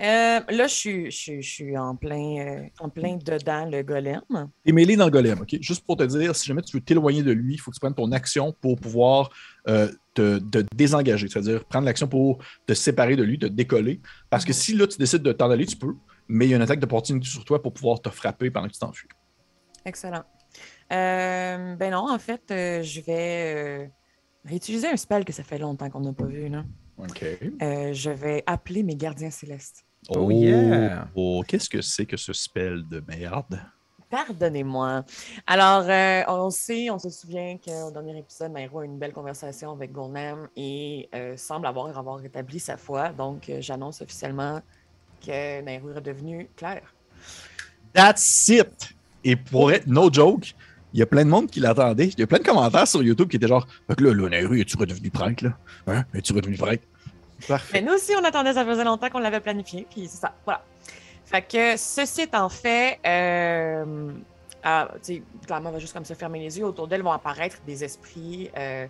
Euh, 0.00 0.40
là, 0.48 0.66
je 0.68 0.74
suis, 0.74 1.10
je, 1.10 1.16
suis- 1.16 1.42
je 1.42 1.50
suis 1.50 1.76
en 1.78 1.94
plein, 1.96 2.38
euh, 2.38 2.64
en 2.80 2.88
plein 2.88 3.16
dedans 3.16 3.66
le 3.70 3.82
golem. 3.82 4.20
T'es 4.64 4.72
mêlé 4.72 4.94
dans 4.96 5.04
le 5.06 5.10
golem, 5.10 5.40
OK? 5.40 5.56
Juste 5.60 5.84
pour 5.84 5.96
te 5.96 6.04
dire, 6.04 6.34
si 6.36 6.46
jamais 6.46 6.62
tu 6.62 6.76
veux 6.76 6.82
t'éloigner 6.82 7.22
de 7.22 7.32
lui, 7.32 7.54
il 7.54 7.58
faut 7.58 7.70
que 7.72 7.76
tu 7.76 7.80
prennes 7.80 7.94
ton 7.94 8.10
action 8.12 8.52
pour 8.60 8.78
pouvoir 8.80 9.30
euh, 9.68 9.88
te, 10.14 10.38
te 10.38 10.64
désengager. 10.74 11.28
C'est-à-dire 11.28 11.64
prendre 11.64 11.86
l'action 11.86 12.06
pour 12.08 12.38
te 12.66 12.74
séparer 12.74 13.16
de 13.16 13.22
lui, 13.24 13.38
te 13.40 13.46
décoller. 13.46 14.00
Parce 14.30 14.44
que 14.44 14.52
si 14.52 14.74
là, 14.74 14.86
tu 14.86 14.98
décides 14.98 15.22
de 15.22 15.32
t'en 15.32 15.50
aller, 15.50 15.66
tu 15.66 15.76
peux, 15.76 15.94
mais 16.28 16.46
il 16.46 16.50
y 16.50 16.52
a 16.52 16.56
une 16.56 16.62
attaque 16.62 16.80
d'opportunité 16.80 17.28
sur 17.28 17.44
toi 17.44 17.60
pour 17.60 17.72
pouvoir 17.74 18.00
te 18.00 18.08
frapper 18.08 18.50
pendant 18.52 18.68
que 18.68 18.72
tu 18.72 18.78
t'enfuis. 18.78 19.08
Excellent. 19.84 20.24
Ben 20.90 21.90
non, 21.90 22.10
en 22.10 22.18
fait, 22.18 22.42
je 22.48 23.00
vais 23.02 23.90
réutiliser 24.44 24.88
un 24.88 24.96
spell 24.96 25.24
que 25.24 25.32
ça 25.32 25.42
fait 25.42 25.58
longtemps 25.58 25.90
qu'on 25.90 26.00
n'a 26.00 26.12
pas 26.12 26.26
vu. 26.26 26.48
Là. 26.48 26.64
OK. 26.98 27.24
Euh, 27.62 27.92
je 27.92 28.10
vais 28.10 28.42
appeler 28.46 28.82
mes 28.82 28.96
gardiens 28.96 29.30
célestes. 29.30 29.84
Oh, 30.08 30.30
yeah! 30.30 31.08
Oh, 31.14 31.42
qu'est-ce 31.46 31.70
que 31.70 31.80
c'est 31.80 32.06
que 32.06 32.16
ce 32.16 32.32
spell 32.32 32.82
de 32.88 33.02
merde? 33.06 33.60
Pardonnez-moi. 34.10 35.04
Alors, 35.46 35.84
euh, 35.88 36.22
on 36.28 36.50
sait, 36.50 36.90
on 36.90 36.98
se 36.98 37.08
souvient 37.08 37.56
qu'au 37.56 37.90
dernier 37.90 38.18
épisode, 38.18 38.52
Nairo 38.52 38.80
a 38.80 38.82
eu 38.82 38.86
une 38.86 38.98
belle 38.98 39.14
conversation 39.14 39.72
avec 39.72 39.90
Golnam 39.90 40.48
et 40.54 41.08
euh, 41.14 41.34
semble 41.38 41.66
avoir, 41.66 41.96
avoir 41.96 42.18
rétabli 42.18 42.60
sa 42.60 42.76
foi. 42.76 43.08
Donc, 43.08 43.48
euh, 43.48 43.62
j'annonce 43.62 44.02
officiellement 44.02 44.60
que 45.24 45.62
Nairo 45.62 45.90
est 45.90 45.94
redevenu 45.94 46.50
clair. 46.56 46.82
That's 47.94 48.48
it! 48.48 48.94
Et 49.24 49.34
pour 49.34 49.72
être 49.72 49.86
no 49.86 50.12
joke, 50.12 50.54
il 50.92 51.00
y 51.00 51.02
a 51.02 51.06
plein 51.06 51.24
de 51.24 51.30
monde 51.30 51.50
qui 51.50 51.60
l'attendait. 51.60 52.06
Il 52.08 52.20
y 52.20 52.22
a 52.22 52.26
plein 52.26 52.38
de 52.38 52.44
commentaires 52.44 52.86
sur 52.86 53.02
YouTube 53.02 53.28
qui 53.28 53.36
étaient 53.36 53.48
genre 53.48 53.66
Fait 53.88 53.94
que 53.96 54.04
là, 54.04 54.14
là, 54.14 54.28
Nehru, 54.28 54.60
es-tu 54.60 54.76
redevenu 54.76 55.10
prêtre, 55.10 55.44
là? 55.44 55.56
Hein? 55.86 56.04
Es-tu 56.14 56.32
redevenu 56.32 56.56
prêtre? 56.56 56.84
Parfait. 57.48 57.80
Mais 57.80 57.86
nous 57.86 57.94
aussi, 57.94 58.12
on 58.20 58.24
attendait, 58.24 58.52
ça 58.52 58.64
faisait 58.64 58.84
longtemps 58.84 59.10
qu'on 59.10 59.18
l'avait 59.18 59.40
planifié, 59.40 59.86
puis 59.90 60.06
c'est 60.06 60.20
ça, 60.20 60.34
voilà. 60.44 60.62
Fait 61.24 61.42
que 61.42 61.76
ceci 61.76 62.22
étant 62.22 62.48
fait, 62.48 62.98
euh, 63.06 64.12
ah, 64.62 64.88
clairement, 65.46 65.70
elle 65.70 65.74
va 65.74 65.78
juste 65.80 65.92
comme 65.92 66.04
se 66.04 66.14
fermer 66.14 66.38
les 66.40 66.58
yeux. 66.58 66.64
Autour 66.66 66.86
d'elle 66.86 67.02
vont 67.02 67.12
apparaître 67.12 67.56
des 67.66 67.82
esprits 67.82 68.50
euh, 68.56 68.86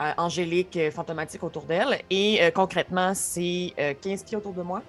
euh, 0.00 0.12
angéliques, 0.16 0.76
euh, 0.76 0.90
fantomatiques 0.90 1.44
autour 1.44 1.64
d'elle. 1.64 2.00
Et 2.10 2.42
euh, 2.42 2.50
concrètement, 2.50 3.12
c'est 3.14 3.72
euh, 3.78 3.94
15 4.00 4.24
pieds 4.24 4.36
autour 4.36 4.54
de 4.54 4.62
moi. 4.62 4.82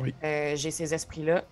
Oui. 0.00 0.14
Euh, 0.24 0.56
J'ai 0.56 0.70
ces 0.70 0.92
esprits-là. 0.92 1.44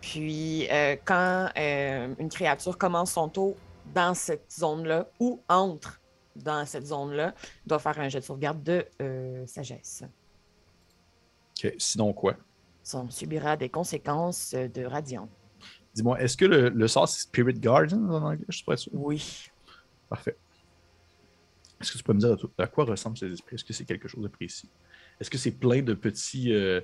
Puis, 0.00 0.66
euh, 0.70 0.96
quand 1.04 1.48
euh, 1.56 2.14
une 2.18 2.28
créature 2.28 2.76
commence 2.78 3.12
son 3.12 3.28
tour 3.28 3.56
dans 3.94 4.14
cette 4.14 4.50
zone-là 4.50 5.08
ou 5.18 5.40
entre 5.48 6.00
dans 6.36 6.64
cette 6.64 6.86
zone-là, 6.86 7.34
doit 7.66 7.78
faire 7.78 7.98
un 7.98 8.08
jet 8.08 8.20
de 8.20 8.24
sauvegarde 8.24 8.62
de 8.62 8.86
euh, 9.02 9.46
sagesse. 9.46 10.04
OK. 11.58 11.74
Sinon, 11.78 12.12
quoi? 12.12 12.36
Ça 12.82 13.04
subira 13.10 13.56
des 13.56 13.68
conséquences 13.68 14.54
de 14.54 14.84
radiant. 14.84 15.28
Dis-moi, 15.94 16.20
est-ce 16.20 16.36
que 16.36 16.46
le, 16.46 16.68
le 16.70 16.88
sort, 16.88 17.08
c'est 17.08 17.22
Spirit 17.22 17.54
Guardian 17.54 18.02
en 18.08 18.22
anglais? 18.22 18.44
Je 18.48 18.56
suis 18.56 18.64
pas 18.64 18.76
sûr. 18.76 18.92
Oui. 18.94 19.50
Parfait. 20.08 20.36
Est-ce 21.80 21.92
que 21.92 21.98
tu 21.98 22.04
peux 22.04 22.12
me 22.12 22.20
dire 22.20 22.36
à, 22.58 22.66
quoi 22.66 22.84
ressemblent 22.84 23.16
ces 23.16 23.32
esprits? 23.32 23.54
Est-ce 23.54 23.64
que 23.64 23.72
c'est 23.72 23.84
quelque 23.84 24.06
chose 24.06 24.22
de 24.22 24.28
précis? 24.28 24.68
Est-ce 25.18 25.30
que 25.30 25.38
c'est 25.38 25.52
plein 25.52 25.82
de 25.82 25.94
petits 25.94 26.52
euh, 26.52 26.80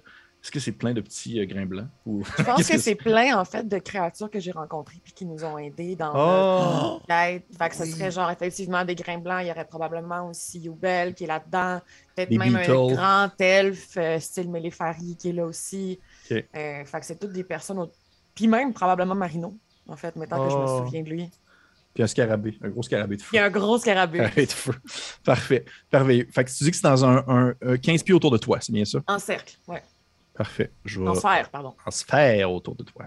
Est-ce 0.46 0.52
que 0.52 0.60
c'est 0.60 0.70
plein 0.70 0.92
de 0.94 1.00
petits 1.00 1.40
euh, 1.40 1.44
grains 1.44 1.66
blancs? 1.66 1.88
Ou... 2.06 2.22
Je 2.38 2.42
pense 2.44 2.68
que 2.68 2.78
c'est 2.78 2.94
plein, 2.94 3.36
en 3.36 3.44
fait, 3.44 3.66
de 3.66 3.78
créatures 3.78 4.30
que 4.30 4.38
j'ai 4.38 4.52
rencontrées 4.52 5.00
puis 5.02 5.12
qui 5.12 5.26
nous 5.26 5.42
ont 5.44 5.58
aidés 5.58 5.96
dans 5.96 6.12
Oh! 6.14 7.00
quête. 7.08 7.42
Fait 7.58 7.68
que 7.68 7.74
ce 7.74 7.84
serait 7.84 8.12
genre, 8.12 8.30
effectivement, 8.30 8.84
des 8.84 8.94
grains 8.94 9.18
blancs. 9.18 9.40
Il 9.42 9.48
y 9.48 9.50
aurait 9.50 9.64
probablement 9.66 10.28
aussi 10.28 10.60
Youbel 10.60 11.14
qui 11.14 11.24
est 11.24 11.26
là-dedans. 11.26 11.80
Peut-être 12.14 12.30
même 12.30 12.54
un 12.54 12.88
grand 12.94 13.30
elfe, 13.40 13.96
euh, 13.96 14.20
style 14.20 14.48
Mélépharie, 14.48 15.16
qui 15.16 15.30
est 15.30 15.32
là 15.32 15.46
aussi. 15.46 15.98
Ok. 16.30 16.36
Euh, 16.54 16.84
fait 16.84 17.00
que 17.00 17.06
c'est 17.06 17.18
toutes 17.18 17.32
des 17.32 17.42
personnes. 17.42 17.80
au- 17.80 17.90
Puis 18.32 18.46
même, 18.46 18.72
probablement 18.72 19.16
Marino, 19.16 19.58
en 19.88 19.96
fait, 19.96 20.14
maintenant 20.14 20.44
que 20.44 20.50
je 20.52 20.56
Oh. 20.56 20.62
me 20.80 20.84
souviens 20.86 21.02
de 21.02 21.08
lui. 21.08 21.28
Puis 21.92 22.04
un 22.04 22.06
scarabée, 22.06 22.56
un 22.62 22.68
gros 22.68 22.82
scarabée 22.84 23.16
de 23.16 23.22
feu. 23.22 23.30
Il 23.32 23.36
y 23.36 23.38
a 23.40 23.46
un 23.46 23.50
gros 23.50 23.78
scarabée 23.78 24.18
Scarabée 24.22 24.46
de 24.46 24.52
feu. 24.52 24.74
Parfait. 25.24 25.64
Parfait. 25.90 26.28
Fait 26.30 26.44
que 26.44 26.50
tu 26.50 26.62
dis 26.62 26.70
que 26.70 26.76
c'est 26.76 26.82
dans 26.84 27.04
un, 27.04 27.24
un- 27.26 27.54
un 27.62 27.76
15 27.78 28.04
pieds 28.04 28.14
autour 28.14 28.30
de 28.30 28.38
toi, 28.38 28.58
c'est 28.60 28.70
bien 28.72 28.84
ça? 28.84 29.00
en 29.08 29.18
cercle. 29.18 29.56
Ouais. 29.66 29.82
Parfait. 30.36 30.70
Je 30.84 31.00
vais 31.00 31.08
En 31.08 31.14
sphère, 31.14 31.48
pardon. 31.50 31.74
en 31.84 31.90
sphère 31.90 32.50
autour 32.52 32.74
de 32.74 32.82
toi. 32.84 33.06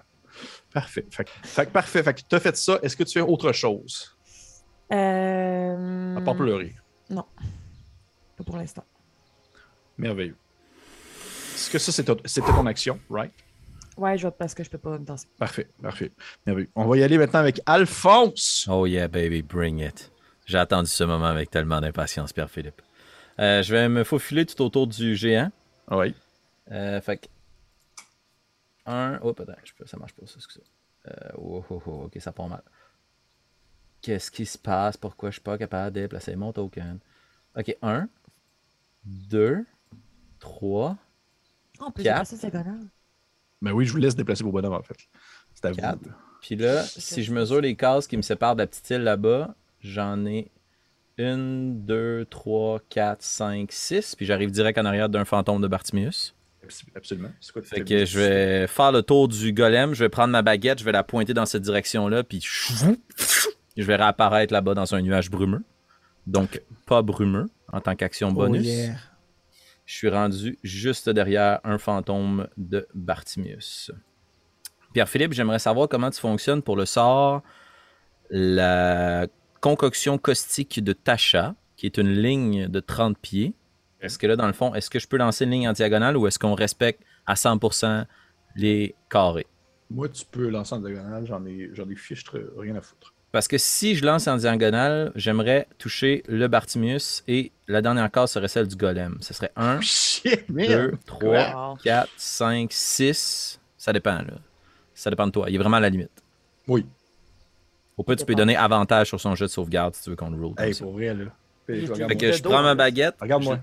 Parfait. 0.73 1.05
Fait, 1.11 1.23
que- 1.25 1.29
fait 1.43 1.65
que 1.65 1.71
parfait. 1.71 2.03
Fait 2.03 2.13
que 2.13 2.21
tu 2.27 2.35
as 2.35 2.39
fait 2.39 2.55
ça. 2.55 2.79
Est-ce 2.81 2.95
que 2.97 3.03
tu 3.03 3.13
fais 3.13 3.21
autre 3.21 3.51
chose? 3.51 4.15
Euh... 4.91 6.15
À 6.17 6.21
part 6.21 6.35
pleurer. 6.35 6.75
Pas 7.09 8.43
pour 8.45 8.57
l'instant. 8.57 8.83
Merveilleux. 9.97 10.35
Est-ce 11.55 11.69
que 11.69 11.77
ça, 11.79 11.91
c'était 11.91 12.13
c'était 12.25 12.51
ton 12.51 12.65
action, 12.65 12.99
right? 13.09 13.33
Ouais, 13.97 14.17
je 14.17 14.27
vais 14.27 14.31
parce 14.37 14.53
que 14.53 14.63
je 14.63 14.69
peux 14.69 14.77
pas 14.77 14.97
danser. 14.97 15.27
Parfait, 15.37 15.67
parfait. 15.81 16.11
Merveilleux. 16.45 16.69
On 16.73 16.85
va 16.87 16.97
y 16.97 17.03
aller 17.03 17.17
maintenant 17.17 17.41
avec 17.41 17.59
Alphonse. 17.65 18.65
Oh 18.71 18.85
yeah, 18.85 19.07
baby, 19.09 19.41
bring 19.41 19.79
it. 19.79 20.09
J'ai 20.45 20.57
attendu 20.57 20.89
ce 20.89 21.03
moment 21.03 21.25
avec 21.25 21.49
tellement 21.51 21.81
d'impatience, 21.81 22.31
Pierre-Philippe. 22.31 22.81
Euh, 23.39 23.61
je 23.61 23.73
vais 23.75 23.89
me 23.89 24.03
faufiler 24.05 24.45
tout 24.45 24.61
autour 24.63 24.87
du 24.87 25.15
géant. 25.15 25.51
Oui. 25.91 26.15
Euh, 26.71 27.01
fait 27.01 27.17
que. 27.17 27.27
Un. 28.85 29.19
Oh, 29.21 29.29
attends, 29.29 29.53
je 29.63 29.73
peux, 29.73 29.85
ça 29.85 29.97
marche 29.97 30.13
pas, 30.13 30.25
ça, 30.25 30.35
excusez. 30.37 30.65
Euh, 31.07 31.13
oh, 31.37 31.63
oh, 31.69 31.81
oh, 31.85 32.03
ok, 32.05 32.17
ça 32.19 32.31
part 32.31 32.47
mal. 32.47 32.63
Qu'est-ce 34.01 34.31
qui 34.31 34.45
se 34.45 34.57
passe? 34.57 34.97
Pourquoi 34.97 35.29
je 35.29 35.35
suis 35.35 35.41
pas 35.41 35.57
capable 35.57 35.95
de 35.95 36.01
déplacer 36.01 36.35
mon 36.35 36.53
token? 36.53 36.99
Ok, 37.57 37.75
un. 37.81 38.07
Deux. 39.03 39.65
Trois. 40.39 40.97
On 41.79 41.91
peut 41.91 42.03
Quatre. 42.03 42.19
passer 42.19 42.37
diagonale. 42.37 42.87
Ben 43.61 43.71
oui, 43.73 43.85
je 43.85 43.91
vous 43.91 43.97
laisse 43.97 44.15
déplacer 44.15 44.43
vos 44.43 44.51
bonhommes, 44.51 44.73
en 44.73 44.83
fait. 44.83 44.97
C'est 45.53 45.65
à 45.65 45.73
Quatre. 45.73 45.99
vous. 46.01 46.11
Puis 46.41 46.55
là, 46.55 46.83
si 46.83 47.23
je 47.23 47.33
mesure 47.33 47.59
les 47.59 47.75
cases 47.75 48.07
qui 48.07 48.15
me 48.15 48.21
séparent 48.21 48.55
de 48.55 48.61
la 48.61 48.67
petite 48.67 48.89
île 48.89 49.03
là-bas, 49.03 49.53
j'en 49.81 50.25
ai 50.25 50.49
une, 51.17 51.85
deux, 51.85 52.25
trois, 52.29 52.79
quatre, 52.89 53.21
cinq, 53.21 53.73
six. 53.73 54.15
Puis 54.15 54.25
j'arrive 54.25 54.51
direct 54.51 54.77
en 54.77 54.85
arrière 54.85 55.09
d'un 55.09 55.25
fantôme 55.25 55.61
de 55.61 55.67
Bartimius. 55.67 56.33
Abs- 56.69 56.85
Absolument. 56.95 57.31
C'est 57.41 57.51
quoi 57.51 57.61
Fait 57.63 57.83
que 57.83 58.05
je 58.05 58.19
vais 58.19 58.67
faire 58.67 58.91
le 58.91 59.01
tour 59.01 59.27
du 59.27 59.51
golem, 59.53 59.93
je 59.93 60.03
vais 60.03 60.09
prendre 60.09 60.31
ma 60.31 60.41
baguette, 60.41 60.79
je 60.79 60.83
vais 60.85 60.91
la 60.91 61.03
pointer 61.03 61.33
dans 61.33 61.45
cette 61.45 61.63
direction-là, 61.63 62.23
puis 62.23 62.41
je 63.77 63.83
vais 63.83 63.95
réapparaître 63.95 64.53
là-bas 64.53 64.73
dans 64.73 64.93
un 64.95 65.01
nuage 65.01 65.29
brumeux. 65.29 65.63
Donc, 66.27 66.61
pas 66.85 67.01
brumeux 67.01 67.47
en 67.71 67.81
tant 67.81 67.95
qu'action 67.95 68.31
bonus. 68.31 68.61
Oh 68.61 68.69
yeah. 68.69 68.95
Je 69.85 69.95
suis 69.95 70.09
rendu 70.09 70.59
juste 70.63 71.09
derrière 71.09 71.59
un 71.63 71.79
fantôme 71.79 72.47
de 72.57 72.87
Bartimius. 72.93 73.91
Pierre-Philippe, 74.93 75.33
j'aimerais 75.33 75.59
savoir 75.59 75.87
comment 75.89 76.09
tu 76.11 76.19
fonctionnes 76.19 76.61
pour 76.61 76.75
le 76.75 76.85
sort 76.85 77.41
la 78.29 79.27
concoction 79.61 80.17
caustique 80.19 80.83
de 80.83 80.93
Tasha, 80.93 81.55
qui 81.75 81.85
est 81.87 81.97
une 81.97 82.11
ligne 82.13 82.67
de 82.67 82.79
30 82.79 83.17
pieds. 83.17 83.53
Est-ce 84.01 84.17
que 84.17 84.27
là, 84.27 84.35
dans 84.35 84.47
le 84.47 84.53
fond, 84.53 84.73
est-ce 84.75 84.89
que 84.89 84.99
je 84.99 85.07
peux 85.07 85.17
lancer 85.17 85.43
une 85.45 85.51
ligne 85.51 85.67
en 85.69 85.73
diagonale 85.73 86.15
ou 86.17 86.27
est-ce 86.27 86.39
qu'on 86.39 86.55
respecte 86.55 87.01
à 87.25 87.33
100% 87.33 88.05
les 88.55 88.95
carrés? 89.09 89.47
Moi, 89.89 90.07
tu 90.09 90.23
peux 90.29 90.47
lancer 90.49 90.75
en 90.75 90.79
diagonale, 90.79 91.25
j'en 91.25 91.45
ai, 91.45 91.69
j'en 91.73 91.89
ai 91.89 91.95
fichtre, 91.95 92.39
rien 92.57 92.75
à 92.75 92.81
foutre. 92.81 93.13
Parce 93.31 93.47
que 93.47 93.57
si 93.59 93.95
je 93.95 94.05
lance 94.05 94.27
en 94.27 94.37
diagonale, 94.37 95.11
j'aimerais 95.15 95.67
toucher 95.77 96.23
le 96.27 96.47
Bartimius 96.47 97.23
et 97.27 97.51
la 97.67 97.81
dernière 97.81 98.09
case 98.09 98.31
serait 98.31 98.47
celle 98.47 98.67
du 98.67 98.75
golem. 98.75 99.17
Ce 99.21 99.33
serait 99.33 99.51
1, 99.55 99.79
Shit, 99.81 100.51
2, 100.51 100.93
3, 101.05 101.29
Wow. 101.73 101.77
4, 101.83 102.09
5, 102.17 102.71
6. 102.71 103.59
Ça 103.77 103.93
dépend, 103.93 104.15
là. 104.15 104.33
Ça 104.95 105.09
dépend 105.09 105.27
de 105.27 105.31
toi. 105.31 105.45
Il 105.49 105.55
est 105.55 105.59
vraiment 105.59 105.77
à 105.77 105.81
la 105.81 105.89
limite. 105.89 106.23
Oui. 106.67 106.85
Au 107.97 108.03
pire, 108.03 108.15
tu 108.15 108.25
peux 108.25 108.31
lui 108.31 108.35
donner 108.37 108.55
avantage 108.55 109.07
sur 109.09 109.19
son 109.19 109.35
jeu 109.35 109.45
de 109.45 109.51
sauvegarde 109.51 109.93
si 109.95 110.03
tu 110.03 110.09
veux 110.09 110.15
qu'on 110.15 110.29
le 110.31 110.37
roule. 110.45 110.55
Hey, 110.57 110.73
ça. 110.73 110.83
pour 110.83 110.93
vrai, 110.93 111.13
là. 111.13 111.25
Fait 111.67 112.15
que 112.15 112.31
je 112.31 112.41
prends 112.41 112.63
ma 112.63 112.73
baguette. 112.73 113.15
Regarde-moi. 113.21 113.59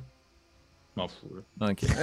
Je 0.97 1.01
m'en 1.03 1.09
fous, 1.09 1.31
là. 1.35 1.71
Ok. 1.71 1.85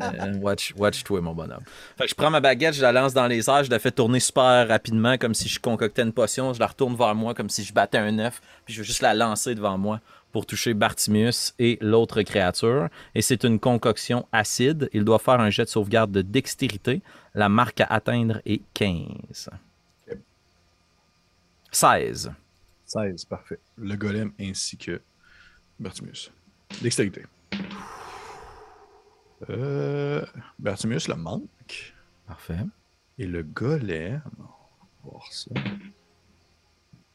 Euh, 0.00 0.34
watch, 0.38 0.74
watch 0.76 1.02
toi, 1.02 1.20
mon 1.20 1.34
bonhomme. 1.34 1.62
Fait 1.96 2.04
que 2.04 2.10
je 2.10 2.14
prends 2.14 2.30
ma 2.30 2.40
baguette, 2.40 2.74
je 2.74 2.82
la 2.82 2.92
lance 2.92 3.14
dans 3.14 3.26
les 3.26 3.48
airs, 3.48 3.64
je 3.64 3.70
la 3.70 3.78
fais 3.78 3.90
tourner 3.90 4.20
super 4.20 4.68
rapidement, 4.68 5.16
comme 5.18 5.34
si 5.34 5.48
je 5.48 5.58
concoctais 5.58 6.02
une 6.02 6.12
potion. 6.12 6.52
Je 6.52 6.60
la 6.60 6.66
retourne 6.66 6.94
vers 6.94 7.14
moi, 7.14 7.34
comme 7.34 7.48
si 7.48 7.64
je 7.64 7.72
battais 7.72 7.98
un 7.98 8.18
œuf. 8.18 8.40
Puis 8.64 8.74
je 8.74 8.80
vais 8.80 8.86
juste 8.86 9.02
la 9.02 9.14
lancer 9.14 9.54
devant 9.54 9.76
moi 9.78 10.00
pour 10.30 10.46
toucher 10.46 10.74
Bartimius 10.74 11.54
et 11.58 11.78
l'autre 11.80 12.22
créature. 12.22 12.88
Et 13.14 13.22
c'est 13.22 13.44
une 13.44 13.58
concoction 13.58 14.26
acide. 14.30 14.88
Il 14.92 15.04
doit 15.04 15.18
faire 15.18 15.40
un 15.40 15.50
jet 15.50 15.64
de 15.64 15.70
sauvegarde 15.70 16.12
de 16.12 16.22
dextérité. 16.22 17.02
La 17.34 17.48
marque 17.48 17.80
à 17.80 17.86
atteindre 17.86 18.40
est 18.46 18.62
15. 18.74 19.50
Ok. 20.08 20.18
16. 21.72 22.32
16, 22.84 23.24
parfait. 23.24 23.58
Le 23.76 23.96
golem 23.96 24.32
ainsi 24.40 24.76
que 24.76 25.00
Bertimus. 25.78 26.30
Dextérité. 26.82 27.24
Euh, 29.50 30.24
le 30.58 31.14
manque. 31.14 31.94
Parfait. 32.26 32.64
Et 33.18 33.26
le 33.26 33.42
golem. 33.42 34.22
On 34.38 34.42
va 34.42 35.10
voir 35.10 35.32
ça. 35.32 35.50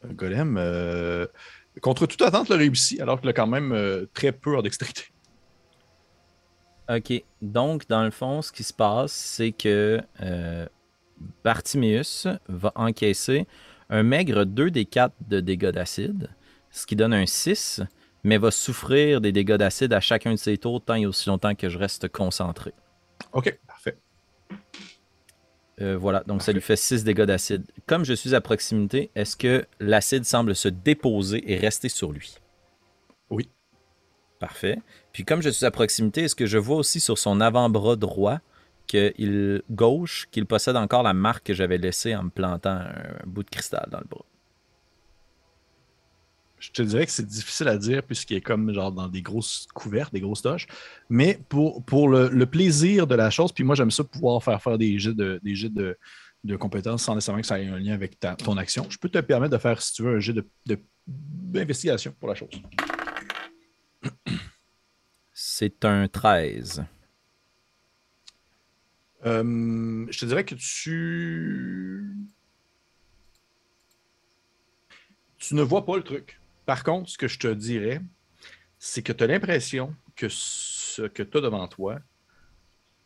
Le 0.03 0.13
golem, 0.13 0.57
euh, 0.57 1.27
contre 1.81 2.05
toute 2.05 2.21
attente, 2.21 2.49
le 2.49 2.55
réussit, 2.55 2.99
alors 2.99 3.19
qu'il 3.19 3.29
a 3.29 3.33
quand 3.33 3.47
même 3.47 3.71
euh, 3.71 4.05
très 4.13 4.31
peu 4.31 4.57
en 4.57 4.61
dextérité. 4.61 5.03
OK. 6.89 7.23
Donc, 7.41 7.87
dans 7.87 8.03
le 8.03 8.11
fond, 8.11 8.41
ce 8.41 8.51
qui 8.51 8.63
se 8.63 8.73
passe, 8.73 9.13
c'est 9.13 9.51
que 9.51 10.01
euh, 10.21 10.67
Bartimius 11.43 12.27
va 12.47 12.71
encaisser 12.75 13.47
un 13.89 14.03
maigre 14.03 14.43
2 14.43 14.71
des 14.71 14.85
4 14.85 15.13
de 15.27 15.39
dégâts 15.39 15.69
d'acide, 15.69 16.29
ce 16.71 16.85
qui 16.85 16.95
donne 16.95 17.13
un 17.13 17.25
6, 17.25 17.81
mais 18.24 18.38
va 18.38 18.51
souffrir 18.51 19.21
des 19.21 19.32
dégâts 19.32 19.55
d'acide 19.55 19.93
à 19.93 19.99
chacun 19.99 20.32
de 20.32 20.38
ses 20.38 20.57
tours 20.57 20.82
tant 20.82 20.95
et 20.95 21.05
aussi 21.05 21.30
longtemps 21.30 21.55
que 21.55 21.69
je 21.69 21.78
reste 21.78 22.07
concentré. 22.07 22.74
Ok, 23.34 23.57
parfait. 23.67 23.97
Euh, 25.82 25.97
voilà, 25.97 26.24
donc 26.28 26.41
ça 26.41 26.51
lui 26.51 26.61
fait 26.61 26.76
6 26.76 27.03
dégâts 27.03 27.24
d'acide. 27.24 27.65
Comme 27.88 28.05
je 28.05 28.13
suis 28.13 28.36
à 28.36 28.41
proximité, 28.41 29.09
est-ce 29.15 29.36
que 29.36 29.65
l'acide 29.80 30.24
semble 30.24 30.55
se 30.55 30.69
déposer 30.69 31.51
et 31.51 31.57
rester 31.57 31.89
sur 31.89 32.11
lui? 32.11 32.36
Oui. 33.30 33.49
Parfait. 34.39 34.80
Puis 35.11 35.26
comme 35.26 35.41
je 35.41 35.49
suis 35.49 35.65
à 35.65 35.71
proximité, 35.71 36.24
est-ce 36.24 36.36
que 36.36 36.45
je 36.45 36.57
vois 36.57 36.78
aussi 36.78 36.99
sur 36.99 37.17
son 37.17 37.41
avant-bras 37.41 37.95
droit 37.95 38.39
qu'il 38.88 39.63
gauche 39.71 40.28
qu'il 40.32 40.45
possède 40.45 40.76
encore 40.76 41.03
la 41.03 41.13
marque 41.13 41.47
que 41.47 41.53
j'avais 41.53 41.78
laissée 41.78 42.15
en 42.15 42.24
me 42.24 42.30
plantant 42.30 42.82
un 42.82 43.26
bout 43.26 43.43
de 43.43 43.49
cristal 43.49 43.88
dans 43.89 43.99
le 43.99 44.07
bras? 44.07 44.26
Je 46.64 46.72
te 46.72 46.82
dirais 46.82 47.05
que 47.05 47.11
c'est 47.11 47.26
difficile 47.28 47.68
à 47.68 47.78
dire 47.78 48.01
puisqu'il 48.03 48.38
est 48.38 48.41
comme 48.41 48.74
genre 48.74 48.93
dans 48.93 49.09
des 49.09 49.22
grosses 49.22 49.68
couvertes, 49.74 50.14
des 50.14 50.22
grosses 50.22 50.41
toches. 50.41 50.66
Mais 51.09 51.38
pour, 51.49 51.84
pour 51.84 52.07
le, 52.07 52.30
le 52.30 52.45
plaisir 52.45 53.05
de 53.05 53.16
la 53.16 53.30
chose, 53.30 53.51
puis 53.51 53.66
moi 53.66 53.76
j'aime 53.76 53.91
ça 53.91 54.05
pouvoir 54.05 54.41
faire 54.41 54.61
faire 54.64 54.78
des 54.78 54.97
jets 54.97 55.14
de, 55.14 55.41
des 55.43 55.55
jets 55.55 55.68
de, 55.70 55.97
de 56.45 56.55
compétences 56.55 57.03
sans 57.03 57.16
nécessairement 57.16 57.41
que 57.41 57.47
ça 57.47 57.59
ait 57.59 57.68
un 57.68 57.80
lien 57.80 57.93
avec 57.93 58.18
ta- 58.18 58.38
ton 58.38 58.55
action. 58.55 58.88
Je 58.89 58.97
peux 58.97 59.09
te 59.09 59.20
permettre 59.20 59.51
de 59.51 59.57
faire, 59.57 59.82
si 59.82 59.91
tu 59.91 60.03
veux, 60.03 60.16
un 60.16 60.20
jet 60.22 60.32
de- 60.32 60.47
de- 60.66 60.80
d'investigation 61.05 62.16
pour 62.18 62.30
la 62.30 62.36
chose. 62.36 62.49
C'est 65.34 65.84
un 65.84 66.07
13. 66.07 66.86
Euh, 69.26 70.05
je 70.09 70.20
te 70.20 70.26
dirais 70.26 70.45
que 70.45 70.55
tu. 70.55 72.16
Tu 75.38 75.55
ne 75.55 75.61
vois 75.61 75.86
pas 75.86 75.97
le 75.97 76.03
truc. 76.03 76.39
Par 76.66 76.84
contre, 76.84 77.09
ce 77.09 77.18
que 77.18 77.28
je 77.28 77.39
te 77.39 77.47
dirais, 77.47 78.01
c'est 78.80 79.01
que 79.01 79.14
tu 79.14 79.24
as 79.24 79.28
l'impression 79.28 79.95
que 80.16 80.28
ce 80.30 81.03
que 81.03 81.24
tu 81.24 81.38
as 81.38 81.41
devant 81.41 81.68
toi, 81.68 81.99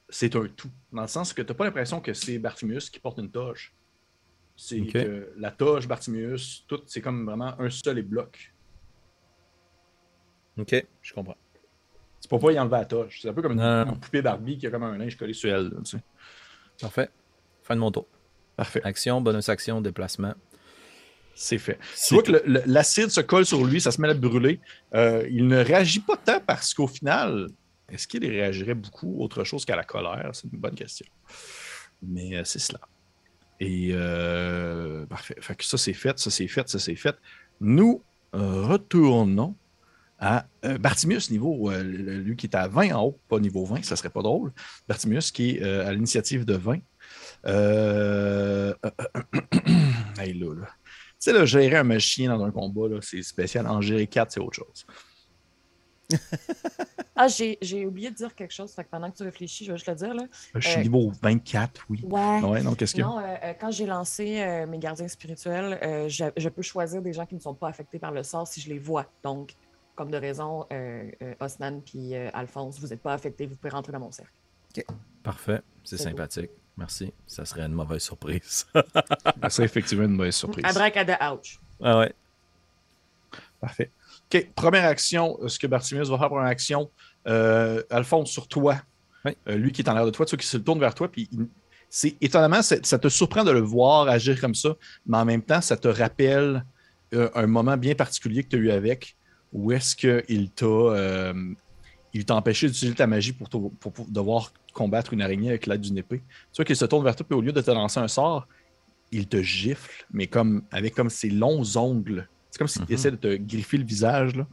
c'est 0.09 0.35
un 0.35 0.47
tout. 0.47 0.71
Dans 0.91 1.01
le 1.01 1.07
sens 1.07 1.33
que 1.33 1.41
tu 1.41 1.47
n'as 1.49 1.55
pas 1.55 1.65
l'impression 1.65 1.99
que 1.99 2.13
c'est 2.13 2.39
Bartimius 2.39 2.89
qui 2.89 2.99
porte 2.99 3.19
une 3.19 3.31
toge. 3.31 3.73
C'est 4.55 4.81
que 4.81 5.31
la 5.37 5.51
toge, 5.51 5.87
Bartimius, 5.87 6.65
tout, 6.67 6.81
c'est 6.87 7.01
comme 7.01 7.25
vraiment 7.25 7.59
un 7.59 7.69
seul 7.69 7.99
et 7.99 8.01
bloc. 8.01 8.53
Ok, 10.57 10.85
je 11.01 11.13
comprends. 11.13 11.37
Tu 12.21 12.27
peux 12.27 12.39
pas 12.39 12.51
y 12.51 12.59
enlever 12.59 12.77
la 12.77 12.85
toge. 12.85 13.19
C'est 13.21 13.29
un 13.29 13.33
peu 13.33 13.43
comme 13.43 13.59
une, 13.59 13.99
poupée 13.99 14.23
Barbie 14.23 14.57
qui 14.57 14.65
a 14.65 14.71
comme 14.71 14.83
un 14.83 14.97
linge 14.97 15.15
collé 15.15 15.33
sur 15.33 15.53
elle. 15.53 15.69
là, 15.69 15.77
tu 15.83 15.91
sais. 15.91 16.03
Parfait. 16.81 17.09
Fin 17.61 17.75
de 17.75 17.79
mon 17.79 17.91
tour. 17.91 18.07
Parfait. 18.55 18.81
Action, 18.83 19.21
bonus 19.21 19.49
action, 19.49 19.81
déplacement. 19.81 20.33
C'est 21.39 21.59
fait. 21.59 21.77
Tu 22.07 22.15
vois 22.15 22.23
que 22.23 22.31
l'acide 22.65 23.09
se 23.09 23.21
colle 23.21 23.45
sur 23.45 23.63
lui, 23.63 23.79
ça 23.79 23.91
se 23.91 24.01
met 24.01 24.09
à 24.09 24.15
brûler. 24.15 24.59
Euh, 24.95 25.25
il 25.29 25.47
ne 25.47 25.57
réagit 25.57 25.99
pas 25.99 26.17
tant 26.17 26.39
parce 26.39 26.73
qu'au 26.73 26.87
final, 26.87 27.47
Est-ce 27.89 28.05
qu'il 28.05 28.27
réagirait 28.27 28.73
beaucoup 28.73 29.21
autre 29.21 29.45
chose 29.45 29.63
qu'à 29.63 29.75
la 29.75 29.83
colère? 29.83 30.31
C'est 30.33 30.51
une 30.51 30.59
bonne 30.59 30.75
question. 30.75 31.05
Mais 32.01 32.35
euh, 32.35 32.43
c'est 32.43 32.59
cela. 32.59 32.79
Et 33.61 33.91
euh, 33.91 35.05
parfait. 35.05 35.37
Fait 35.39 35.55
que 35.55 35.63
ça, 35.63 35.77
c'est 35.77 35.93
fait, 35.93 36.17
ça, 36.19 36.29
c'est 36.29 36.47
fait, 36.47 36.67
ça, 36.67 36.79
c'est 36.79 36.95
fait. 36.95 37.15
Nous 37.61 38.01
retournons 38.33 39.55
à 40.19 40.47
Bartimius, 40.79 41.29
niveau, 41.31 41.71
lui 41.71 42.35
qui 42.35 42.47
est 42.47 42.55
à 42.55 42.67
20 42.67 42.91
en 42.93 43.03
haut, 43.05 43.19
pas 43.29 43.39
niveau 43.39 43.63
20, 43.63 43.85
ça 43.85 43.95
serait 43.95 44.09
pas 44.09 44.21
drôle. 44.21 44.51
Bartimius 44.87 45.31
qui 45.31 45.51
est 45.51 45.63
à 45.63 45.93
l'initiative 45.93 46.43
de 46.43 46.55
20. 46.55 46.79
Euh, 47.45 48.73
hey, 50.19 50.33
là, 50.33 50.53
là. 50.55 50.67
Tu 51.19 51.31
sais, 51.31 51.33
là, 51.33 51.45
gérer 51.45 51.77
un 51.77 51.83
magicien 51.83 52.35
dans 52.37 52.43
un 52.43 52.51
combat, 52.51 52.87
là, 52.87 52.99
c'est 53.01 53.23
spécial. 53.23 53.65
En 53.67 53.81
gérer 53.81 54.05
4, 54.07 54.31
c'est 54.31 54.39
autre 54.39 54.55
chose. 54.55 54.85
Ah, 57.19 57.27
j'ai 57.27 57.57
j'ai 57.63 57.83
oublié 57.87 58.11
de 58.11 58.15
dire 58.15 58.35
quelque 58.35 58.53
chose. 58.53 58.71
Fait 58.73 58.83
que 58.83 58.89
pendant 58.91 59.09
que 59.09 59.17
tu 59.17 59.23
réfléchis, 59.23 59.65
je 59.65 59.71
vais 59.71 59.77
juste 59.77 59.87
le 59.89 59.95
dire. 59.95 60.13
Là. 60.13 60.25
Je 60.53 60.59
suis 60.69 60.77
Euh, 60.79 60.83
niveau 60.83 61.11
24, 61.19 61.85
oui. 61.89 62.01
Ouais. 62.03 62.41
Ouais, 62.41 62.61
non, 62.61 62.75
qu'est-ce 62.75 62.93
que. 62.93 63.01
Non, 63.01 63.17
euh, 63.17 63.23
euh, 63.43 63.53
quand 63.59 63.71
j'ai 63.71 63.87
lancé 63.87 64.39
euh, 64.39 64.67
mes 64.67 64.77
gardiens 64.77 65.07
spirituels, 65.07 65.79
euh, 65.81 66.07
je, 66.07 66.25
je 66.37 66.49
peux 66.49 66.61
choisir 66.61 67.01
des 67.01 67.13
gens 67.13 67.25
qui 67.25 67.33
ne 67.33 67.39
sont 67.39 67.55
pas 67.55 67.69
affectés 67.69 67.97
par 67.97 68.11
le 68.11 68.21
sort 68.21 68.47
si 68.47 68.61
je 68.61 68.69
les 68.69 68.77
vois. 68.77 69.07
Donc, 69.23 69.55
comme 69.95 70.11
de 70.11 70.17
raison, 70.17 70.67
euh, 70.71 71.09
euh, 71.23 71.33
Osnan 71.39 71.81
puis 71.83 72.13
euh, 72.13 72.29
Alphonse, 72.35 72.79
vous 72.79 72.85
n'êtes 72.89 73.01
pas 73.01 73.13
affectés, 73.13 73.47
vous 73.47 73.55
pouvez 73.55 73.71
rentrer 73.71 73.91
dans 73.93 73.99
mon 73.99 74.11
cercle. 74.11 74.31
Parfait. 75.23 75.61
C'est 75.83 75.97
sympathique. 75.97 76.51
Merci. 76.77 77.11
Ça 77.25 77.43
serait 77.45 77.63
une 77.63 77.73
mauvaise 77.73 78.03
surprise. 78.03 78.67
Ça 79.41 79.49
serait 79.49 79.65
effectivement 79.65 80.05
une 80.05 80.11
mauvaise 80.11 80.35
surprise. 80.35 80.63
Abracada, 80.65 81.33
ouch. 81.33 81.59
ah 81.81 81.99
ouais. 81.99 82.13
Parfait. 83.59 83.89
OK, 84.33 84.49
première 84.55 84.85
action, 84.85 85.37
euh, 85.41 85.47
ce 85.47 85.57
que 85.57 85.67
Bartimius 85.67 86.09
va 86.09 86.17
faire 86.19 86.27
pour 86.27 86.39
une 86.39 86.45
action, 86.47 86.89
euh, 87.27 87.81
Alphonse, 87.89 88.29
sur 88.29 88.47
toi, 88.47 88.75
Oui. 89.25 89.35
Euh, 89.49 89.55
lui 89.55 89.71
qui 89.71 89.81
est 89.81 89.89
en 89.89 89.93
l'air 89.95 90.05
de 90.05 90.11
toi, 90.11 90.25
tu 90.25 90.35
vois, 90.35 90.39
qui 90.39 90.45
se 90.47 90.57
tourne 90.57 90.79
vers 90.79 90.93
toi, 90.93 91.11
puis 91.11 91.27
il- 91.31 91.47
c'est 91.89 92.15
étonnamment, 92.21 92.61
c'est- 92.61 92.85
ça 92.85 92.99
te 92.99 93.07
surprend 93.09 93.43
de 93.43 93.51
le 93.51 93.59
voir 93.61 94.07
agir 94.07 94.39
comme 94.39 94.53
ça, 94.53 94.75
mais 95.07 95.17
en 95.17 95.25
même 95.25 95.41
temps, 95.41 95.61
ça 95.61 95.75
te 95.77 95.87
rappelle 95.87 96.63
euh, 97.13 97.29
un 97.35 97.47
moment 97.47 97.77
bien 97.77 97.95
particulier 97.95 98.43
que 98.43 98.49
tu 98.49 98.55
as 98.57 98.59
eu 98.59 98.69
avec, 98.69 99.15
où 99.53 99.71
est-ce 99.71 99.95
qu'il 99.95 100.51
t'a 100.51 100.65
euh, 100.65 101.33
il 102.17 102.25
t'a 102.25 102.35
empêché 102.35 102.67
d'utiliser 102.67 102.95
ta 102.95 103.07
magie 103.07 103.31
pour, 103.33 103.47
te- 103.49 103.57
pour- 103.57 103.93
pour 103.93 104.05
devoir 104.07 104.51
combattre 104.73 105.13
une 105.13 105.21
araignée 105.21 105.49
avec 105.49 105.65
l'aide 105.67 105.81
d'une 105.81 105.97
épée. 105.97 106.19
Tu 106.51 106.57
vois 106.57 106.65
qu'il 106.65 106.75
se 106.75 106.85
tourne 106.85 107.03
vers 107.03 107.15
toi, 107.15 107.25
puis 107.27 107.37
au 107.37 107.41
lieu 107.41 107.51
de 107.51 107.61
te 107.61 107.71
lancer 107.71 107.99
un 107.99 108.07
sort, 108.07 108.47
il 109.11 109.27
te 109.27 109.41
gifle, 109.41 110.05
mais 110.11 110.27
comme 110.27 110.63
avec 110.71 110.93
comme 110.95 111.09
ses 111.09 111.29
longs 111.29 111.63
ongles. 111.77 112.27
C'est 112.49 112.57
comme 112.59 112.67
s'il 112.67 112.81
Mhm. 112.83 112.87
essaie 112.91 113.11
de 113.11 113.15
te 113.17 113.35
griffer 113.35 113.77
le 113.77 113.85
visage. 113.85 114.35
Là. 114.35 114.47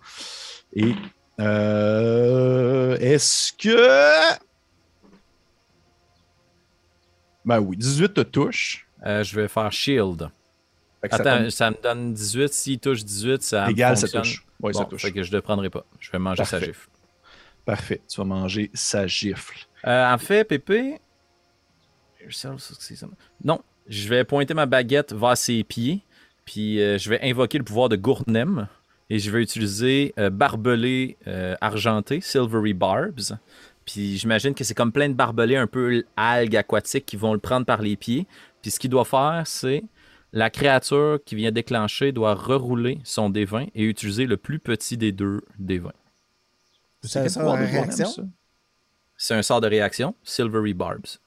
Et 0.74 0.94
euh, 1.40 2.96
est-ce 2.98 3.52
que. 3.52 4.34
Ben 7.44 7.60
oui, 7.60 7.76
18 7.76 8.14
te 8.14 8.20
touche. 8.22 8.86
Euh, 9.04 9.22
je 9.22 9.34
vais 9.38 9.48
faire 9.48 9.70
shield. 9.72 10.20
Ça 10.20 11.16
Attends, 11.16 11.38
tombe 11.38 11.50
ça, 11.50 11.70
me 11.70 11.76
donne 11.82 12.14
18. 12.14 12.52
S'il 12.54 12.78
touche 12.78 13.04
18, 13.04 13.42
ça 13.42 13.70
égal, 13.70 13.96
ça 13.96 14.08
touche. 14.08 14.46
Oui, 14.60 14.72
ça 14.72 14.80
Bon, 14.84 14.88
touche. 14.88 15.02
Fait 15.02 15.12
que 15.12 15.22
je 15.22 15.30
ne 15.30 15.36
le 15.36 15.42
prendrai 15.42 15.68
pas. 15.68 15.84
Je 16.00 16.10
vais 16.10 16.18
manger 16.18 16.44
sa 16.44 16.58
gifle. 16.60 16.88
Parfait. 17.64 18.00
Tu 18.08 18.16
vas 18.20 18.24
manger 18.24 18.70
sa 18.74 19.06
gifle. 19.06 19.66
Euh, 19.86 20.12
en 20.12 20.18
fait, 20.18 20.44
Pépé. 20.44 20.98
Non, 23.42 23.60
je 23.88 24.08
vais 24.08 24.24
pointer 24.24 24.54
ma 24.54 24.66
baguette 24.66 25.12
vers 25.12 25.36
ses 25.36 25.64
pieds. 25.64 26.02
Puis 26.44 26.80
euh, 26.80 26.98
je 26.98 27.08
vais 27.08 27.20
invoquer 27.22 27.58
le 27.58 27.64
pouvoir 27.64 27.88
de 27.88 27.96
Gournem. 27.96 28.68
Et 29.10 29.18
je 29.18 29.30
vais 29.30 29.42
utiliser 29.42 30.14
euh, 30.18 30.30
barbelé 30.30 31.18
argenté, 31.60 32.20
Silvery 32.20 32.72
Barbs. 32.72 33.38
Puis 33.84 34.16
j'imagine 34.16 34.54
que 34.54 34.64
c'est 34.64 34.74
comme 34.74 34.92
plein 34.92 35.10
de 35.10 35.14
barbelés 35.14 35.56
un 35.56 35.66
peu 35.66 36.04
algues 36.16 36.56
aquatiques 36.56 37.04
qui 37.04 37.16
vont 37.16 37.34
le 37.34 37.38
prendre 37.38 37.66
par 37.66 37.82
les 37.82 37.96
pieds. 37.96 38.26
Puis 38.62 38.70
ce 38.70 38.80
qu'il 38.80 38.88
doit 38.88 39.04
faire, 39.04 39.42
c'est 39.44 39.84
la 40.32 40.50
créature 40.50 41.20
qui 41.24 41.36
vient 41.36 41.52
déclencher 41.52 42.10
doit 42.10 42.34
rerouler 42.34 42.98
son 43.04 43.30
D20 43.30 43.68
et 43.74 43.84
utiliser 43.84 44.26
le 44.26 44.36
plus 44.36 44.58
petit 44.58 44.96
des 44.96 45.12
deux 45.12 45.42
D20. 45.62 45.92
De 47.08 47.64
réaction? 47.66 48.30
C'est 49.16 49.34
un 49.34 49.42
sort 49.42 49.60
de 49.60 49.68
réaction, 49.68 50.14
Silvery 50.22 50.74
Barbs. 50.74 51.18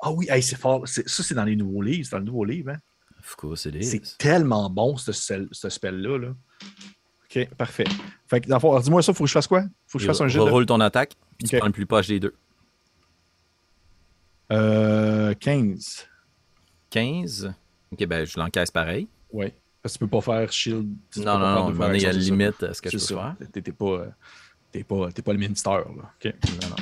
Ah 0.00 0.12
oui, 0.12 0.26
hey, 0.30 0.42
c'est 0.42 0.56
fort. 0.56 0.86
C'est- 0.86 1.08
Ça, 1.08 1.22
c'est 1.22 1.34
dans 1.34 1.44
les 1.44 1.56
nouveaux 1.56 1.82
livres. 1.82 2.04
C'est 2.04 2.12
dans 2.12 2.18
le 2.18 2.24
nouveau 2.24 2.44
livre. 2.44 2.70
Hein? 2.70 2.78
Of 3.18 3.34
course 3.36 3.64
it 3.64 3.74
is. 3.74 3.84
C'est 3.84 4.18
tellement 4.18 4.70
bon, 4.70 4.96
ce, 4.96 5.10
spell- 5.12 5.48
ce 5.50 5.68
spell-là. 5.68 6.18
Là. 6.18 6.28
OK, 7.24 7.48
parfait. 7.56 7.84
Fait 8.28 8.40
que, 8.40 8.48
dans 8.48 8.56
le 8.56 8.60
fond, 8.60 8.70
alors, 8.70 8.82
dis-moi 8.82 9.02
ça, 9.02 9.12
faut 9.12 9.24
que 9.24 9.28
je 9.28 9.32
fasse 9.32 9.48
quoi? 9.48 9.64
Faut 9.88 9.98
que 9.98 10.02
je 10.02 10.06
fasse 10.06 10.20
un 10.20 10.28
jet 10.28 10.38
de... 10.38 10.44
Reroule 10.44 10.66
ton 10.66 10.80
attaque, 10.80 11.14
puis 11.36 11.48
tu 11.48 11.56
prends 11.58 11.66
le 11.66 11.72
plus 11.72 11.84
proche 11.86 12.06
des 12.06 12.20
deux. 12.20 12.34
Euh, 14.52 15.34
15. 15.34 16.06
15. 16.90 17.52
Ok, 17.92 18.06
ben 18.06 18.24
je 18.24 18.38
l'encaisse 18.38 18.70
pareil. 18.70 19.08
Oui. 19.32 19.52
Parce 19.82 19.94
que 19.94 19.98
tu 19.98 20.04
peux 20.08 20.10
pas 20.10 20.20
faire 20.20 20.52
shield. 20.52 20.88
Non, 21.16 21.24
non, 21.24 21.38
non, 21.38 21.38
deux 21.38 21.44
à 21.44 21.50
un 21.50 21.54
fois 21.56 21.64
moment 21.72 21.86
donné, 21.86 21.98
il 21.98 22.02
y 22.02 22.06
a 22.06 22.08
action, 22.10 22.18
une 22.18 22.22
c'est 22.22 22.28
ça. 22.28 22.34
limite 22.36 22.62
à 22.62 22.74
ce 22.74 22.82
que 22.82 22.90
je 22.90 22.96
peux 22.96 22.98
ça. 23.00 23.36
faire. 23.64 23.74
Pas, 23.74 23.84
euh, 23.86 24.08
t'es 24.72 24.84
pas, 24.84 25.10
t'es 25.12 25.22
pas 25.22 25.32
le 25.32 25.38
ministère. 25.38 25.72
Là. 25.78 25.84
OK. 26.24 26.24
Non, 26.62 26.68
non. 26.70 26.76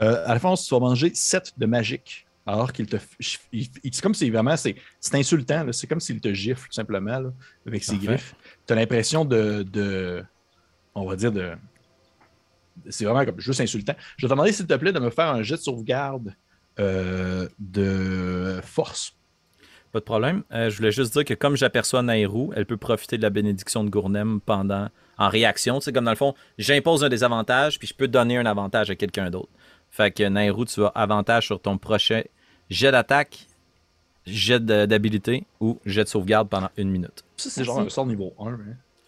Euh, 0.00 0.22
Alphonse, 0.26 0.66
tu 0.66 0.74
vas 0.74 0.80
manger 0.80 1.12
7 1.14 1.52
de 1.56 1.66
magique. 1.66 2.26
Alors 2.44 2.72
qu'il 2.72 2.86
te. 2.86 2.96
f- 2.96 3.38
il- 3.52 3.68
il- 3.84 3.94
c'est 3.94 4.02
comme 4.02 4.14
si 4.14 4.28
vraiment. 4.28 4.56
C'est 4.56 4.74
c'est 4.98 5.14
insultant. 5.14 5.62
là. 5.62 5.72
C'est 5.72 5.86
comme 5.86 6.00
s'il 6.00 6.20
te 6.20 6.32
gifle, 6.34 6.66
tout 6.66 6.72
simplement, 6.72 7.20
là, 7.20 7.32
avec 7.66 7.84
ses 7.84 7.94
griffes. 8.06 8.34
Tu 8.66 8.72
as 8.72 8.76
l'impression 8.76 9.24
de, 9.24 9.62
de. 9.62 10.24
On 10.94 11.06
va 11.06 11.14
dire 11.14 11.30
de. 11.30 11.52
C'est 12.88 13.04
vraiment 13.04 13.24
comme 13.24 13.38
juste 13.38 13.60
insultant. 13.60 13.94
Je 14.16 14.26
vais 14.26 14.28
te 14.28 14.32
demander, 14.34 14.50
s'il 14.52 14.66
te 14.66 14.74
plaît, 14.74 14.92
de 14.92 14.98
me 14.98 15.10
faire 15.10 15.28
un 15.28 15.42
jet 15.42 15.54
de 15.56 15.60
sauvegarde 15.60 16.34
euh, 16.80 17.48
de 17.60 18.60
force. 18.64 19.14
Pas 19.92 20.00
de 20.00 20.04
problème. 20.04 20.42
Euh, 20.52 20.70
je 20.70 20.76
voulais 20.78 20.90
juste 20.92 21.12
dire 21.12 21.24
que 21.24 21.34
comme 21.34 21.54
j'aperçois 21.56 22.02
Nairou, 22.02 22.52
elle 22.56 22.64
peut 22.64 22.78
profiter 22.78 23.18
de 23.18 23.22
la 23.22 23.30
bénédiction 23.30 23.84
de 23.84 23.90
Gournem 23.90 24.40
pendant 24.40 24.88
en 25.18 25.28
réaction. 25.28 25.80
C'est 25.80 25.92
comme 25.92 26.06
dans 26.06 26.10
le 26.12 26.16
fond, 26.16 26.34
j'impose 26.58 27.04
un 27.04 27.10
désavantage, 27.10 27.78
puis 27.78 27.86
je 27.86 27.94
peux 27.94 28.08
donner 28.08 28.38
un 28.38 28.46
avantage 28.46 28.90
à 28.90 28.96
quelqu'un 28.96 29.30
d'autre. 29.30 29.50
Fait 29.90 30.10
que 30.10 30.22
Nairou, 30.22 30.64
tu 30.64 30.82
as 30.82 30.88
avantage 30.88 31.44
sur 31.46 31.60
ton 31.60 31.76
prochain 31.76 32.22
jet 32.70 32.90
d'attaque, 32.90 33.46
jet 34.24 34.64
de- 34.64 34.86
d'habilité 34.86 35.44
ou 35.60 35.78
jet 35.84 36.04
de 36.04 36.08
sauvegarde 36.08 36.48
pendant 36.48 36.70
une 36.78 36.88
minute. 36.90 37.22
Ça, 37.36 37.50
c'est 37.50 37.62
genre 37.64 37.80
un 37.80 37.88
sort 37.90 38.06
niveau 38.06 38.32
1. 38.38 38.46
Hein? 38.52 38.58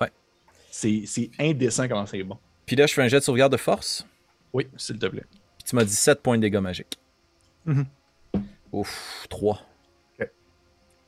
Ouais. 0.03 0.11
C'est 0.71 1.05
c'est 1.07 1.31
indécent 1.41 1.89
comment 1.89 2.05
c'est 2.05 2.23
bon. 2.23 2.37
Puis 2.67 2.77
là, 2.77 2.87
je 2.87 2.93
fais 2.93 3.03
un 3.03 3.09
jet 3.09 3.21
de 3.21 3.25
sauvegarde 3.25 3.53
de 3.53 3.57
force. 3.57 4.07
Oui, 4.53 4.67
s'il 4.77 4.99
te 4.99 5.07
plaît. 5.07 5.25
Puis 5.57 5.65
tu 5.71 5.77
m'as 5.77 5.85
dit 5.85 5.95
7 5.95 6.21
points 6.23 6.37
de 6.37 6.43
dégâts 6.43 6.59
magiques. 6.59 6.99
Mhm. 7.65 7.87
Ouf, 8.73 9.27
3. 9.31 9.63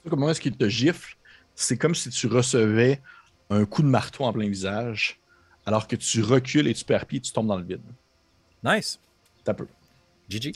Comment 0.09 0.30
est-ce 0.30 0.40
qu'il 0.40 0.57
te 0.57 0.68
gifle? 0.68 1.16
C'est 1.54 1.76
comme 1.76 1.94
si 1.94 2.11
tu 2.11 2.26
recevais 2.26 3.00
un 3.50 3.64
coup 3.64 3.82
de 3.82 3.88
marteau 3.88 4.24
en 4.24 4.32
plein 4.32 4.48
visage, 4.48 5.18
alors 5.64 5.88
que 5.88 5.96
tu 5.96 6.22
recules 6.22 6.68
et 6.68 6.74
tu 6.74 6.84
perds 6.84 7.07
pied 7.07 7.18
et 7.18 7.22
tu 7.22 7.32
tombes 7.32 7.48
dans 7.48 7.57
le 7.57 7.64
vide. 7.64 7.80
Nice. 8.62 9.00
T'as 9.44 9.54
peu. 9.54 9.66
GG. 10.28 10.52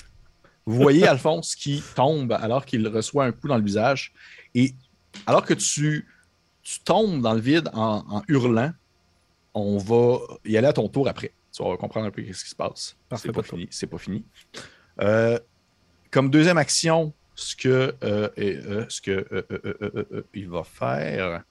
Vous 0.67 0.77
voyez 0.77 1.07
Alphonse 1.07 1.55
qui 1.55 1.83
tombe 1.95 2.33
alors 2.33 2.65
qu'il 2.65 2.87
reçoit 2.87 3.25
un 3.25 3.33
coup 3.33 3.49
dans 3.49 3.57
le 3.57 3.65
visage. 3.65 4.13
Et 4.55 4.75
alors 5.27 5.45
que 5.45 5.55
tu, 5.55 6.07
tu 6.63 6.81
tombes 6.81 7.23
dans 7.23 7.35
le 7.35 7.41
vide 7.41 7.71
en, 7.73 8.05
en 8.09 8.23
hurlant, 8.29 8.73
on 9.55 9.79
va 9.79 10.19
y 10.45 10.57
aller 10.57 10.69
à 10.69 10.73
ton 10.73 10.89
tour 10.89 11.09
après. 11.09 11.33
Tu 11.53 11.63
vas 11.63 11.77
comprendre 11.77 12.07
un 12.07 12.11
peu 12.11 12.23
ce 12.33 12.45
qui 12.45 12.51
se 12.51 12.55
passe. 12.55 12.97
C'est 13.17 13.33
pas 13.33 13.43
pas 13.43 13.43
fini. 13.43 13.67
C'est 13.71 13.87
pas 13.87 13.99
fini. 13.99 14.25
Euh, 15.01 15.39
comme 16.11 16.31
deuxième 16.31 16.59
action, 16.59 17.13
ce 17.41 17.57
que, 17.57 17.95
euh, 18.05 18.29
euh, 18.39 18.85
ce 18.89 19.01
que 19.01 19.27
euh, 19.33 20.23
il 20.35 20.49
va 20.49 20.63
faire. 20.63 21.43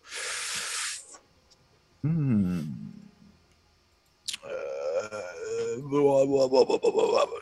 Hmm. 2.03 2.61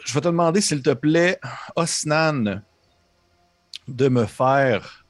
Je 0.06 0.14
vais 0.14 0.22
te 0.22 0.28
demander, 0.28 0.62
s'il 0.62 0.82
te 0.82 0.94
plaît, 0.94 1.40
Osnan, 1.76 2.62
de 3.88 4.08
me 4.08 4.26
faire 4.26 5.06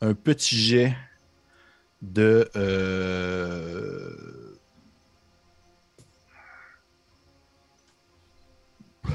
un 0.00 0.14
petit 0.14 0.56
jet 0.56 0.96
de. 2.00 2.48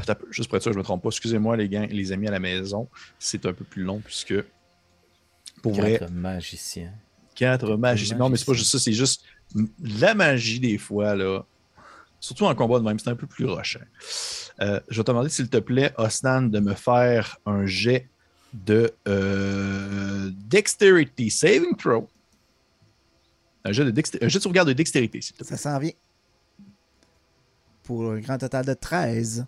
Attends 0.09 0.25
Juste 0.31 0.49
pour 0.49 0.57
être 0.57 0.63
sûr, 0.63 0.71
je 0.73 0.77
ne 0.77 0.81
me 0.81 0.83
trompe 0.83 1.03
pas. 1.03 1.09
Excusez-moi, 1.09 1.57
les, 1.57 1.69
gars, 1.69 1.85
les 1.85 2.11
amis 2.11 2.27
à 2.27 2.31
la 2.31 2.39
maison. 2.39 2.87
C'est 3.19 3.45
un 3.45 3.53
peu 3.53 3.65
plus 3.65 3.83
long 3.83 3.99
puisque. 3.99 4.35
Pour 5.61 5.73
vrai, 5.73 5.99
Quatre 5.99 6.11
magiciens. 6.11 6.93
Quatre 7.35 7.77
magies. 7.77 8.15
Non, 8.15 8.29
mais 8.29 8.37
c'est 8.37 8.45
pas 8.45 8.53
juste 8.53 8.71
ça, 8.71 8.79
c'est 8.79 8.93
juste 8.93 9.23
la 9.79 10.13
magie 10.13 10.59
des 10.59 10.77
fois, 10.77 11.15
là. 11.15 11.43
Surtout 12.19 12.45
en 12.45 12.55
combat 12.55 12.79
de 12.79 12.83
même, 12.83 12.97
c'est 12.97 13.09
un 13.09 13.15
peu 13.15 13.27
plus 13.27 13.45
rochant. 13.45 13.79
Euh, 14.59 14.79
je 14.89 14.97
vais 14.97 15.03
te 15.03 15.11
demander, 15.11 15.29
s'il 15.29 15.49
te 15.49 15.57
plaît, 15.57 15.93
Osnan, 15.97 16.43
de 16.43 16.59
me 16.59 16.73
faire 16.73 17.37
un 17.45 17.65
jet 17.65 18.09
de 18.53 18.91
euh, 19.07 20.31
Dexterity 20.47 21.29
Saving 21.29 21.75
Throw. 21.77 22.09
Un 23.63 23.71
jet 23.71 23.85
de, 23.85 23.91
un 23.91 24.27
jet 24.27 24.39
de 24.39 24.43
sauvegarde 24.43 24.67
de 24.67 24.73
dextérité, 24.73 25.21
s'il 25.21 25.35
te 25.35 25.43
plaît. 25.43 25.57
Ça 25.57 25.57
s'en 25.57 25.77
vient. 25.77 25.91
pour 27.83 28.11
un 28.11 28.19
grand 28.19 28.37
total 28.37 28.65
de 28.65 28.73
13. 28.73 29.45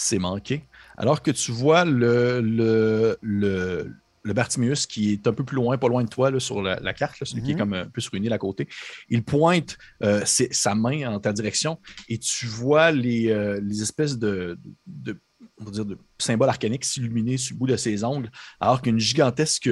C'est 0.00 0.20
manqué. 0.20 0.62
Alors 0.96 1.22
que 1.22 1.32
tu 1.32 1.50
vois 1.50 1.84
le, 1.84 2.40
le, 2.40 3.18
le, 3.20 3.92
le 4.22 4.32
Bartimius 4.32 4.86
qui 4.86 5.12
est 5.12 5.26
un 5.26 5.32
peu 5.32 5.42
plus 5.44 5.56
loin, 5.56 5.76
pas 5.76 5.88
loin 5.88 6.04
de 6.04 6.08
toi 6.08 6.30
là, 6.30 6.38
sur 6.38 6.62
la, 6.62 6.78
la 6.78 6.94
carte, 6.94 7.18
là, 7.18 7.26
celui 7.26 7.42
qui 7.42 7.50
est 7.50 7.54
Mhm. 7.54 7.58
comme 7.58 7.74
un 7.74 7.86
peu 7.86 8.00
sur 8.00 8.14
une 8.14 8.24
île 8.24 8.32
à 8.32 8.38
côté. 8.38 8.68
Il 9.08 9.24
pointe 9.24 9.76
euh, 10.04 10.22
ses- 10.24 10.52
sa 10.52 10.76
main 10.76 11.12
en 11.12 11.18
ta 11.18 11.32
direction 11.32 11.80
et 12.08 12.18
tu 12.18 12.46
vois 12.46 12.92
les, 12.92 13.30
euh, 13.30 13.60
les 13.60 13.82
espèces 13.82 14.16
de, 14.18 14.56
de, 14.86 15.18
on 15.60 15.64
va 15.64 15.70
dire 15.72 15.84
de 15.84 15.98
symboles 16.18 16.48
arcaniques 16.48 16.84
s'illuminer 16.84 17.36
sur 17.36 17.54
le 17.54 17.58
bout 17.58 17.66
de 17.66 17.76
ses 17.76 18.04
ongles, 18.04 18.30
alors 18.60 18.80
qu'une 18.82 19.00
gigantesque 19.00 19.68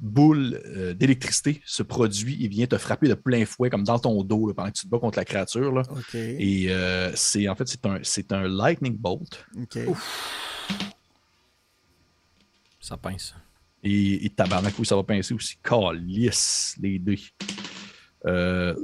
boule 0.00 0.60
euh, 0.64 0.94
d'électricité 0.94 1.60
se 1.64 1.82
produit 1.82 2.44
et 2.44 2.48
vient 2.48 2.66
te 2.66 2.78
frapper 2.78 3.08
de 3.08 3.14
plein 3.14 3.44
fouet, 3.44 3.70
comme 3.70 3.84
dans 3.84 3.98
ton 3.98 4.22
dos, 4.24 4.48
là, 4.48 4.54
pendant 4.54 4.70
que 4.70 4.78
tu 4.78 4.86
te 4.86 4.90
bats 4.90 4.98
contre 4.98 5.18
la 5.18 5.24
créature. 5.24 5.72
Là. 5.72 5.82
OK. 5.90 6.14
Et 6.14 6.66
euh, 6.70 7.12
c'est 7.14 7.48
en 7.48 7.54
fait, 7.54 7.68
c'est 7.68 7.84
un, 7.86 7.98
c'est 8.02 8.32
un 8.32 8.48
lightning 8.48 8.96
bolt. 8.96 9.46
OK. 9.60 9.78
Ça 12.80 12.96
pince. 12.96 13.34
Et, 13.82 14.24
et 14.24 14.30
tabarnak, 14.30 14.74
oui, 14.78 14.86
ça 14.86 14.96
va 14.96 15.02
pincer 15.02 15.34
aussi. 15.34 15.56
Calice, 15.62 16.76
les 16.80 16.98
deux. 16.98 17.16
Euh... 18.26 18.74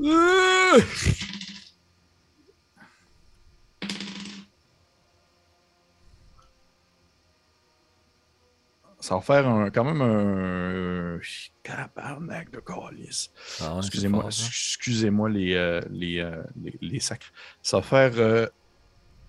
Ça 9.06 9.14
va 9.14 9.20
faire 9.20 9.46
un- 9.46 9.70
quand 9.70 9.84
même 9.84 10.00
un. 10.02 11.20
Tabarnak 11.62 12.50
de 12.50 12.58
calice. 12.58 13.30
Ah 13.60 13.74
ouais, 13.74 13.78
Excusez-moi, 13.78 14.22
fort, 14.22 14.30
excusez-moi 14.30 15.28
les, 15.30 15.54
euh, 15.54 15.80
les, 15.90 16.18
euh, 16.18 16.42
les, 16.60 16.76
les 16.80 16.98
sacres. 16.98 17.30
Ça 17.62 17.76
va 17.76 17.82
faire 17.84 18.12
euh, 18.16 18.46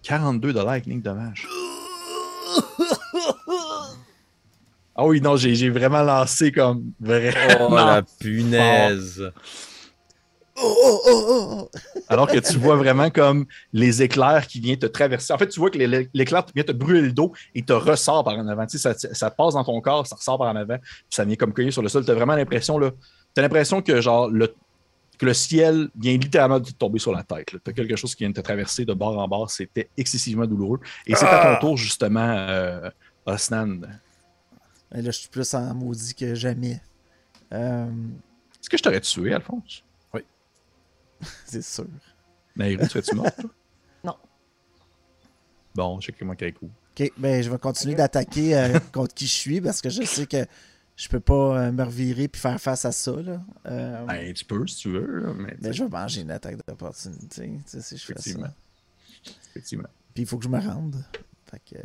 42 0.01 0.51
de 0.53 0.61
lightning 0.63 0.99
dommage. 1.03 1.47
Ah 4.95 5.05
oui, 5.05 5.21
non, 5.21 5.35
j'ai 5.35 5.69
vraiment 5.69 6.01
lancé 6.01 6.51
comme 6.51 6.91
vraiment. 6.99 7.67
Oh, 7.69 7.75
la 7.75 8.01
punaise. 8.19 9.31
Oh, 10.61 11.01
oh, 11.05 11.25
oh. 11.29 11.69
Alors 12.09 12.27
que 12.27 12.37
tu 12.39 12.57
vois 12.57 12.75
vraiment 12.75 13.09
comme 13.09 13.45
les 13.73 14.01
éclairs 14.01 14.47
qui 14.47 14.59
viennent 14.59 14.79
te 14.79 14.85
traverser. 14.85 15.33
En 15.33 15.37
fait, 15.37 15.47
tu 15.47 15.59
vois 15.59 15.69
que 15.69 15.77
l'é- 15.77 16.09
l'éclair 16.13 16.45
vient 16.55 16.63
te 16.63 16.71
brûler 16.71 17.01
le 17.01 17.11
dos 17.11 17.33
et 17.53 17.61
te 17.63 17.73
ressort 17.73 18.23
par 18.23 18.35
en 18.37 18.47
avant. 18.47 18.65
Tu 18.65 18.77
sais, 18.77 18.93
ça, 18.93 19.13
ça 19.13 19.31
passe 19.31 19.53
dans 19.55 19.63
ton 19.63 19.79
corps, 19.81 20.07
ça 20.07 20.15
ressort 20.15 20.37
par 20.37 20.47
en 20.47 20.55
avant, 20.55 20.77
puis 20.77 20.87
ça 21.09 21.25
vient 21.25 21.35
comme 21.35 21.53
cogner 21.53 21.71
sur 21.71 21.81
le 21.81 21.89
sol. 21.89 22.05
Tu 22.05 22.11
as 22.11 22.15
vraiment 22.15 22.35
l'impression, 22.35 22.77
là, 22.79 22.91
l'impression 23.35 23.81
que 23.81 23.99
genre 24.01 24.29
le, 24.29 24.53
que 25.17 25.25
le 25.25 25.33
ciel 25.33 25.89
vient 25.99 26.17
littéralement 26.17 26.59
de 26.59 26.65
te 26.65 26.71
tomber 26.73 26.99
sur 26.99 27.11
la 27.11 27.23
tête. 27.23 27.47
Tu 27.47 27.57
as 27.69 27.73
quelque 27.73 27.95
chose 27.95 28.15
qui 28.15 28.23
vient 28.23 28.29
de 28.29 28.35
te 28.35 28.41
traverser 28.41 28.85
de 28.85 28.93
bord 28.93 29.17
en 29.17 29.27
bord. 29.27 29.49
C'était 29.51 29.89
excessivement 29.97 30.45
douloureux. 30.45 30.79
Et 31.05 31.15
c'est 31.15 31.25
à 31.25 31.55
ton 31.55 31.67
tour, 31.67 31.77
justement, 31.77 32.35
euh, 32.37 32.89
Osnan. 33.25 33.81
Et 34.95 35.01
là, 35.01 35.11
je 35.11 35.19
suis 35.19 35.29
plus 35.29 35.53
en 35.53 35.73
maudit 35.73 36.15
que 36.15 36.33
jamais. 36.33 36.79
Euh, 37.53 37.85
Est-ce 38.59 38.69
que 38.69 38.77
je 38.77 38.83
t'aurais 38.83 39.01
tué, 39.01 39.33
Alphonse? 39.33 39.83
c'est 41.45 41.61
sûr. 41.63 41.87
Naïro, 42.55 42.83
tu 42.83 42.89
serais-tu 42.89 43.15
mort? 43.15 43.33
toi? 43.35 43.49
Non. 44.03 44.15
Bon, 45.75 45.99
je 45.99 46.07
sais 46.07 46.11
que 46.11 46.23
moi 46.25 46.35
qui 46.35 46.45
ai 46.45 46.51
coup. 46.53 46.69
Ok, 46.99 47.11
ben 47.17 47.43
je 47.43 47.49
vais 47.49 47.57
continuer 47.57 47.95
d'attaquer 47.95 48.55
euh, 48.57 48.79
contre 48.93 49.13
qui 49.13 49.27
je 49.27 49.33
suis 49.33 49.61
parce 49.61 49.81
que 49.81 49.89
je 49.89 50.03
sais 50.03 50.25
que 50.25 50.45
je 50.95 51.07
peux 51.09 51.19
pas 51.19 51.33
euh, 51.67 51.71
me 51.71 51.83
revirer 51.83 52.27
puis 52.27 52.41
faire 52.41 52.59
face 52.59 52.85
à 52.85 52.91
ça. 52.91 53.11
Là. 53.11 53.41
Euh, 53.67 54.05
Ben, 54.05 54.33
tu 54.33 54.45
peux 54.45 54.65
si 54.67 54.77
tu 54.77 54.91
veux, 54.91 55.19
là, 55.27 55.33
mais 55.35 55.55
ben, 55.59 55.71
je 55.71 55.83
vais 55.83 55.89
manger 55.89 56.21
une 56.21 56.31
attaque 56.31 56.57
d'opportunité 56.67 57.43
tu 57.47 57.61
sais, 57.67 57.81
si 57.81 57.97
je 57.97 58.05
fais 58.05 58.13
Effectivement. 58.13 58.47
ça. 58.47 59.31
effectivement. 59.51 59.89
Puis 60.13 60.23
il 60.23 60.25
faut 60.27 60.37
que 60.37 60.43
je 60.45 60.49
me 60.49 60.59
rende. 60.59 61.03
Fait 61.51 61.61
que, 61.75 61.79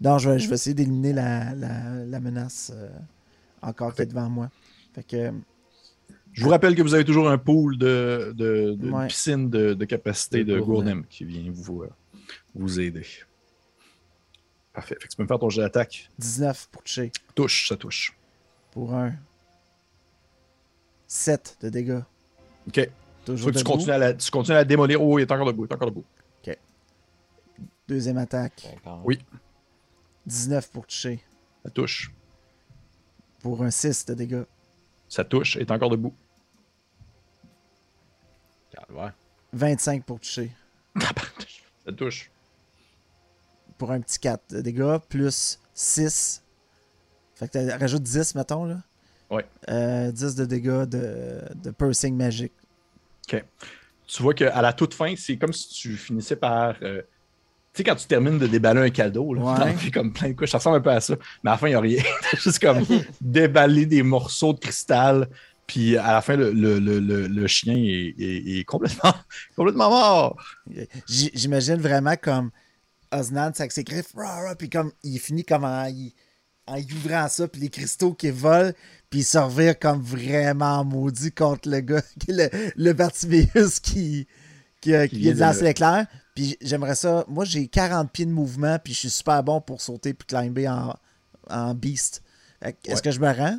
Non, 0.00 0.18
je 0.18 0.30
vais, 0.30 0.38
je 0.38 0.48
vais 0.48 0.54
essayer 0.56 0.74
d'éliminer 0.74 1.12
la, 1.14 1.54
la, 1.54 2.04
la 2.04 2.20
menace 2.20 2.72
euh, 2.74 2.90
encore 3.62 3.94
qui 3.94 4.02
est 4.02 4.06
devant 4.06 4.28
moi. 4.28 4.50
Fait 4.94 5.02
que, 5.04 5.32
Je 6.32 6.44
vous 6.44 6.50
rappelle 6.50 6.74
que 6.74 6.82
vous 6.82 6.94
avez 6.94 7.04
toujours 7.04 7.28
un 7.28 7.38
pool 7.38 7.76
de, 7.76 8.32
de, 8.36 8.74
de 8.78 8.90
Ouais. 8.90 9.08
piscine 9.08 9.50
de, 9.50 9.74
de 9.74 9.84
capacité 9.84 10.44
De 10.44 10.58
Gournem. 10.60 11.04
Qui 11.06 11.24
vient 11.24 11.50
vous, 11.52 11.82
euh, 11.82 11.90
vous 12.54 12.78
aider. 12.80 13.04
Parfait. 14.72 14.94
Fait 15.00 15.06
que 15.06 15.10
tu 15.10 15.16
peux 15.16 15.22
me 15.24 15.28
faire 15.28 15.38
ton 15.38 15.50
jet 15.50 15.60
d'attaque. 15.62 16.08
19 16.18 16.68
pour 16.70 16.82
toucher. 16.82 17.10
Touche, 17.34 17.68
ça 17.68 17.76
touche. 17.76 18.16
Pour 18.70 18.94
un 18.94 19.12
7 21.08 21.58
de 21.62 21.68
dégâts. 21.68 22.00
OK. 22.68 22.78
Faut 23.26 23.32
Toujours 23.32 23.52
que 23.52 23.58
tu 23.58 23.64
continues, 23.64 23.92
à 23.92 23.98
la, 23.98 24.14
tu 24.14 24.30
continues 24.30 24.54
à 24.56 24.60
la 24.60 24.64
démolir. 24.64 25.02
Oh, 25.02 25.18
il 25.18 25.22
est 25.22 25.32
encore 25.32 25.46
debout. 25.46 25.64
Il 25.64 25.68
est 25.70 25.74
encore 25.74 25.88
debout. 25.88 26.04
Deuxième 27.88 28.18
attaque. 28.18 28.68
Oui. 29.04 29.18
19 30.26 30.70
pour 30.70 30.86
toucher. 30.86 31.24
Ça 31.64 31.70
touche. 31.70 32.12
Pour 33.40 33.64
un 33.64 33.70
6 33.72 34.06
de 34.06 34.14
dégâts. 34.14 34.44
Ça 35.10 35.24
touche. 35.24 35.56
Est 35.56 35.70
encore 35.70 35.90
debout. 35.90 36.14
Calvaire. 38.72 39.12
25 39.52 40.04
pour 40.04 40.20
toucher. 40.20 40.50
Ça 41.84 41.92
touche. 41.92 42.30
Pour 43.76 43.90
un 43.90 44.00
petit 44.00 44.18
4 44.18 44.54
de 44.54 44.60
dégâts. 44.60 44.98
Plus 45.08 45.58
6. 45.74 46.42
Fait 47.34 47.48
que 47.48 47.58
tu 47.58 47.70
rajoutes 47.78 48.02
10, 48.02 48.34
mettons. 48.36 48.64
Là. 48.64 48.78
Ouais. 49.30 49.46
Euh, 49.68 50.12
10 50.12 50.34
de 50.36 50.44
dégâts 50.44 50.84
de, 50.84 51.40
de 51.56 51.70
piercing 51.70 52.16
magique. 52.16 52.52
Tu 53.26 54.22
vois 54.24 54.34
qu'à 54.34 54.60
la 54.60 54.72
toute 54.72 54.92
fin, 54.94 55.14
c'est 55.16 55.36
comme 55.36 55.52
si 55.52 55.68
tu 55.68 55.96
finissais 55.96 56.34
par. 56.36 56.74
euh, 56.82 57.02
sais, 57.74 57.84
quand 57.84 57.94
tu 57.96 58.06
termines 58.06 58.38
de 58.38 58.46
déballer 58.46 58.80
un 58.80 58.90
cadeau, 58.90 59.34
là, 59.34 59.42
Ouais. 59.42 59.58
t'en 59.72 59.78
fais 59.78 59.90
comme 59.90 60.12
plein 60.12 60.28
de 60.28 60.34
couches. 60.34 60.50
Ça 60.50 60.58
ressemble 60.58 60.76
un 60.78 60.80
peu 60.80 60.90
à 60.90 61.00
ça. 61.00 61.14
Mais 61.44 61.50
à 61.50 61.54
la 61.54 61.58
fin, 61.58 61.66
il 61.68 61.70
n'y 61.70 61.76
a 61.76 61.80
rien. 61.80 62.02
T'as 62.30 62.38
juste 62.38 62.58
comme 62.58 62.84
déballer 63.20 63.86
des 63.86 64.02
morceaux 64.02 64.52
de 64.52 64.58
cristal. 64.58 65.28
Puis 65.66 65.96
à 65.96 66.12
la 66.14 66.20
fin, 66.20 66.34
le, 66.36 66.50
le- 66.52 66.80
le- 66.80 67.28
le- 67.28 67.46
chien 67.46 67.76
est, 67.76 68.14
est- 68.18 68.58
est 68.58 68.64
complètement, 68.64 69.14
complètement 69.56 69.88
mort. 69.88 70.36
J'imagine 71.06 71.76
vraiment 71.76 72.16
comme 72.20 72.50
Osnan, 73.12 73.52
avec 73.56 73.72
ses 73.72 73.84
griffes, 73.84 74.12
puis 74.58 74.68
comme 74.68 74.90
il 75.02 75.18
finit 75.20 75.44
comme 75.44 75.64
en, 75.64 75.86
y- 75.86 76.12
en 76.66 76.76
y 76.76 76.86
ouvrant 76.92 77.28
ça, 77.28 77.46
puis 77.48 77.60
les 77.60 77.68
cristaux 77.68 78.14
qui 78.14 78.30
volent, 78.30 78.72
puis 79.10 79.20
il 79.20 79.24
se 79.24 79.38
revire 79.38 79.78
comme 79.78 80.00
vraiment 80.00 80.84
maudit 80.84 81.32
contre 81.32 81.68
le 81.68 81.80
gars, 81.80 82.02
le, 82.28 82.48
le 82.76 82.92
Bartiméus 82.92 83.80
qui, 83.80 84.26
qui, 84.80 84.92
qui 85.08 85.32
de- 85.32 85.38
lancer 85.40 85.62
l'éclair. 85.64 86.06
Puis 86.34 86.56
j'aimerais 86.60 86.94
ça. 86.94 87.24
Moi, 87.28 87.44
j'ai 87.44 87.66
40 87.66 88.10
pieds 88.12 88.26
de 88.26 88.30
mouvement, 88.30 88.78
puis 88.78 88.92
je 88.94 88.98
suis 89.00 89.10
super 89.10 89.42
bon 89.42 89.60
pour 89.60 89.80
sauter 89.80 90.14
puis 90.14 90.26
climber 90.26 90.68
en, 90.68 90.94
en 91.48 91.74
beast. 91.74 92.22
Est-ce 92.62 92.94
Ouais. 92.94 93.00
que 93.00 93.10
je 93.10 93.20
me 93.20 93.30
rends? 93.32 93.58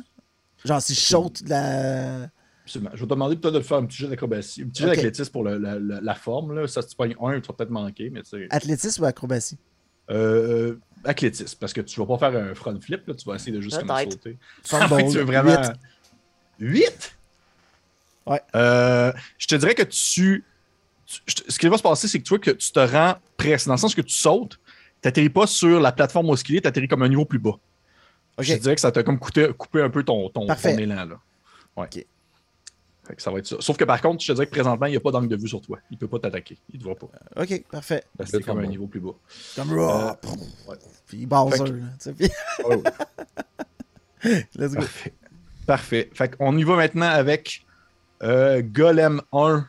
Genre, 0.64 0.80
si 0.80 0.94
je 0.94 1.00
saute 1.00 1.42
de 1.42 1.50
la. 1.50 2.28
Absolument. 2.64 2.90
Je 2.94 3.00
vais 3.00 3.06
te 3.06 3.10
demander 3.10 3.36
peut-être 3.36 3.54
de 3.54 3.60
faire 3.60 3.78
un 3.78 3.86
petit 3.86 3.96
jet 3.98 4.08
d'acrobatie, 4.08 4.62
un 4.62 4.68
petit 4.68 4.82
jet 4.82 4.88
Ok. 4.90 4.94
d'athlétisme 4.96 5.32
pour 5.32 5.42
le- 5.44 5.58
la, 5.58 5.78
la- 5.78 6.00
la 6.00 6.14
forme. 6.14 6.54
Là. 6.54 6.66
Ça, 6.68 6.80
si 6.82 6.88
tu 6.88 6.96
pognes 6.96 7.16
un, 7.20 7.40
tu 7.40 7.48
vas 7.48 7.54
peut-être 7.54 7.70
manquer, 7.70 8.10
mais. 8.10 8.22
Athlétisme 8.50 9.02
ou 9.02 9.06
acrobatie? 9.06 9.58
Euh, 10.10 10.76
athlétisme, 11.04 11.56
parce 11.60 11.72
que 11.72 11.80
tu 11.80 11.98
vas 12.00 12.06
pas 12.06 12.18
faire 12.30 12.40
un 12.50 12.54
front 12.54 12.78
flip, 12.80 13.06
là, 13.08 13.14
tu 13.14 13.24
vas 13.24 13.34
essayer 13.34 13.52
de 13.52 13.60
juste 13.60 13.78
comme 13.84 13.88
sauter. 14.10 14.38
Fumble, 14.64 15.02
tu 15.10 15.18
veux 15.18 15.24
vraiment. 15.24 15.60
huit. 16.58 16.84
8? 16.84 17.16
Ouais. 18.26 18.40
Euh, 18.54 19.12
je 19.38 19.46
te 19.48 19.54
dirais 19.56 19.74
que 19.74 19.82
tu. 19.82 20.44
Tu- 21.26 21.44
ce 21.48 21.58
qui 21.58 21.68
va 21.68 21.76
se 21.78 21.82
passer, 21.82 22.08
c'est 22.08 22.18
que 22.18 22.24
tu 22.24 22.30
vois 22.30 22.38
que 22.38 22.50
tu 22.52 22.72
te 22.72 22.78
rends 22.80 23.14
presque. 23.36 23.66
Dans 23.66 23.74
le 23.74 23.78
sens 23.78 23.94
que 23.94 24.00
tu 24.02 24.14
sautes, 24.14 24.58
tu 25.02 25.08
n'atterris 25.08 25.30
pas 25.30 25.46
sur 25.46 25.80
la 25.80 25.92
plateforme 25.92 26.30
où 26.30 26.36
tu 26.36 26.58
atterris 26.64 26.88
comme 26.88 27.02
un 27.02 27.08
niveau 27.08 27.24
plus 27.24 27.38
bas. 27.38 27.58
Ok. 28.38 28.44
Je 28.44 28.54
te 28.54 28.60
dirais 28.60 28.74
que 28.74 28.80
ça 28.80 28.90
t'a 28.92 29.02
comme 29.02 29.18
coûté, 29.18 29.48
coupé 29.56 29.82
un 29.82 29.90
peu 29.90 30.02
ton, 30.04 30.28
ton, 30.30 30.46
ton 30.46 30.54
élan. 30.78 31.04
Là. 31.04 31.20
Ouais. 31.76 31.88
Fait 33.04 33.16
que 33.16 33.20
ça 33.22 33.30
va 33.32 33.38
être 33.40 33.46
ça. 33.46 33.56
Sauf 33.58 33.76
que 33.76 33.84
par 33.84 34.00
contre, 34.00 34.22
je 34.22 34.28
te 34.28 34.32
dirais 34.32 34.46
que 34.46 34.52
présentement, 34.52 34.86
il 34.86 34.92
n'y 34.92 34.96
a 34.96 35.00
pas 35.00 35.10
d'angle 35.10 35.26
de 35.28 35.36
vue 35.36 35.48
sur 35.48 35.60
toi. 35.60 35.78
Il 35.90 35.94
ne 35.94 35.98
peut 35.98 36.06
pas 36.06 36.20
t'attaquer. 36.20 36.56
Il 36.70 36.76
ne 36.76 36.80
te 36.80 36.84
voit 36.84 36.94
pas. 36.94 37.08
Ok, 37.42 37.64
parfait. 37.70 38.04
Parce 38.16 38.30
que 38.30 38.36
c'est 38.38 38.42
comme 38.44 38.60
un 38.60 38.66
niveau 38.66 38.86
plus 38.86 39.00
bas. 39.00 39.10
Comme 39.56 39.72
raw. 39.72 40.12
ouais. 40.68 40.76
Puis 41.06 41.26
Bowser, 41.26 41.64
que- 41.64 42.24
let's 44.56 44.72
go. 44.74 44.80
Parfait. 44.82 45.12
Parfait. 45.66 46.10
Fait 46.14 46.36
qu'on 46.36 46.56
y 46.56 46.62
va 46.64 46.76
maintenant 46.76 47.08
avec 47.08 47.64
euh, 48.22 48.62
Golem 48.64 49.20
1. 49.32 49.66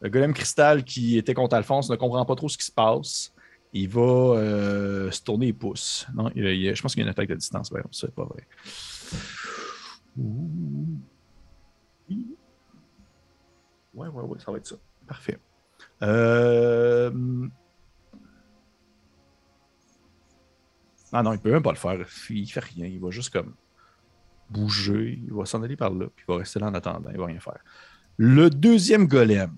Le 0.00 0.08
Golem 0.08 0.32
Cristal 0.32 0.84
qui 0.84 1.18
était 1.18 1.34
contre 1.34 1.56
Alphonse 1.56 1.90
ne 1.90 1.96
comprend 1.96 2.24
pas 2.24 2.36
trop 2.36 2.48
ce 2.48 2.56
qui 2.56 2.64
se 2.64 2.72
passe. 2.72 3.32
Il 3.72 3.88
va 3.88 4.00
euh, 4.00 5.10
se 5.10 5.22
tourner 5.22 5.46
les 5.46 5.52
pouces. 5.52 6.06
Non, 6.14 6.30
il 6.34 6.74
je 6.74 6.80
pense 6.80 6.94
qu'il 6.94 7.02
y 7.02 7.04
a 7.04 7.06
une 7.06 7.10
attaque 7.10 7.28
de 7.28 7.34
distance. 7.34 7.70
Ouais, 7.70 7.82
c'est 7.90 8.14
pas 8.14 8.24
vrai. 8.24 8.46
Ouais, 13.94 14.08
ouais, 14.08 14.22
ouais, 14.22 14.38
ça 14.38 14.52
va 14.52 14.58
être 14.58 14.66
ça. 14.66 14.76
Parfait. 15.06 15.38
Euh... 16.02 17.10
Ah 21.12 21.22
non, 21.22 21.32
il 21.32 21.38
peut 21.38 21.50
même 21.50 21.62
pas 21.62 21.72
le 21.72 21.76
faire. 21.76 21.98
Il 22.30 22.46
fait 22.46 22.60
rien. 22.60 22.86
Il 22.86 23.00
va 23.00 23.10
juste 23.10 23.30
comme 23.30 23.54
bouger. 24.50 25.20
Il 25.26 25.32
va 25.32 25.44
s'en 25.44 25.62
aller 25.62 25.76
par 25.76 25.90
là. 25.90 26.06
Puis 26.14 26.24
il 26.28 26.32
va 26.32 26.38
rester 26.38 26.60
là 26.60 26.68
en 26.68 26.74
attendant. 26.74 27.10
Il 27.10 27.18
va 27.18 27.26
rien 27.26 27.40
faire. 27.40 27.58
Le 28.16 28.50
deuxième 28.50 29.06
golem, 29.06 29.56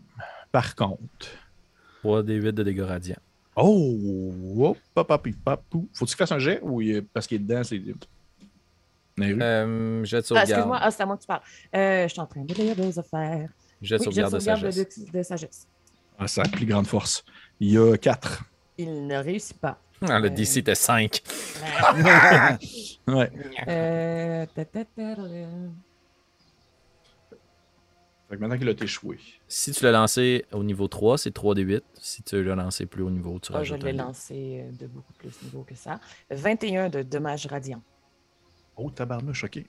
par 0.53 0.75
contre, 0.75 1.29
3 2.03 2.23
des 2.23 2.35
8 2.37 2.53
de 2.53 2.63
dégâts 2.63 2.81
radiants. 2.83 3.17
Oh! 3.57 4.35
Hop, 4.59 4.79
hop, 4.97 5.11
hop, 5.11 5.27
hop, 5.47 5.61
hop. 5.75 5.85
Faut-tu 5.93 6.11
qu'il 6.13 6.17
fasse 6.17 6.33
un 6.33 6.39
jet 6.39 6.61
ou 6.63 6.81
il- 6.81 7.03
parce 7.03 7.27
qu'il 7.27 7.37
est 7.37 7.45
dedans, 7.45 7.63
c'est. 7.65 7.83
Euh, 9.21 10.05
jet 10.05 10.17
de 10.19 10.23
Ah, 10.23 10.27
sauvegarde. 10.27 10.49
excuse-moi, 10.51 10.79
ah, 10.81 10.91
c'est 10.91 11.03
à 11.03 11.07
moi 11.07 11.17
que 11.17 11.23
tu 11.23 11.27
parles. 11.27 11.43
Euh, 11.75 12.05
je 12.05 12.13
suis 12.13 12.21
en 12.21 12.27
train 12.27 12.43
de 12.45 12.55
lire 12.55 12.75
des 12.77 12.99
affaires. 12.99 13.49
jet 13.83 13.97
de 13.97 14.01
Oui, 14.01 14.05
sauvegarde 14.07 14.35
de 14.35 14.39
sagesse. 14.39 14.77
de, 14.77 15.19
de 15.19 15.23
sagesse. 15.23 15.67
Ah, 16.19 16.27
ça 16.29 16.43
a 16.43 16.49
plus 16.49 16.65
grande 16.67 16.87
force. 16.87 17.25
Il 17.59 17.71
y 17.73 17.79
a 17.79 17.97
4. 17.99 18.45
Il 18.79 19.07
ne 19.07 19.17
réussit 19.17 19.59
pas. 19.59 19.79
Ah, 20.03 20.19
le 20.19 20.27
Euh. 20.29 20.31
DC 20.31 20.57
était 20.59 20.75
5. 20.75 21.23
Ouais. 23.07 23.31
Euh, 23.69 24.47
ta, 24.55 24.65
ta, 24.65 24.85
ta, 24.85 25.15
ta, 25.17 25.23
Fait 28.31 28.37
que 28.37 28.41
maintenant 28.41 28.57
qu'il 28.57 28.69
a 28.69 28.73
échoué. 28.73 29.19
Si 29.49 29.73
tu 29.73 29.83
l'as 29.83 29.91
lancé 29.91 30.45
au 30.53 30.63
niveau 30.63 30.87
3, 30.87 31.19
c'est 31.19 31.33
3 31.33 31.57
des 31.57 31.63
8. 31.63 31.83
Si 32.01 32.23
tu 32.23 32.43
l'as 32.45 32.55
lancé 32.55 32.87
plus 32.87 33.03
haut 33.03 33.11
niveau, 33.11 33.39
tu 33.41 33.51
Ah, 33.53 33.65
je 33.65 33.73
rajoutes 33.73 33.83
l'ai 33.83 33.91
un 33.91 33.93
dé. 33.95 33.99
lancé 33.99 34.35
euh, 34.65 34.71
de 34.81 34.87
beaucoup 34.87 35.13
plus 35.15 35.31
niveau 35.43 35.65
que 35.65 35.75
ça. 35.75 35.99
21 36.31 36.89
de 36.91 37.03
dommages 37.03 37.47
radiants. 37.47 37.83
Oh, 38.77 38.89
tabarnouche, 38.89 39.43
ok. 39.45 39.63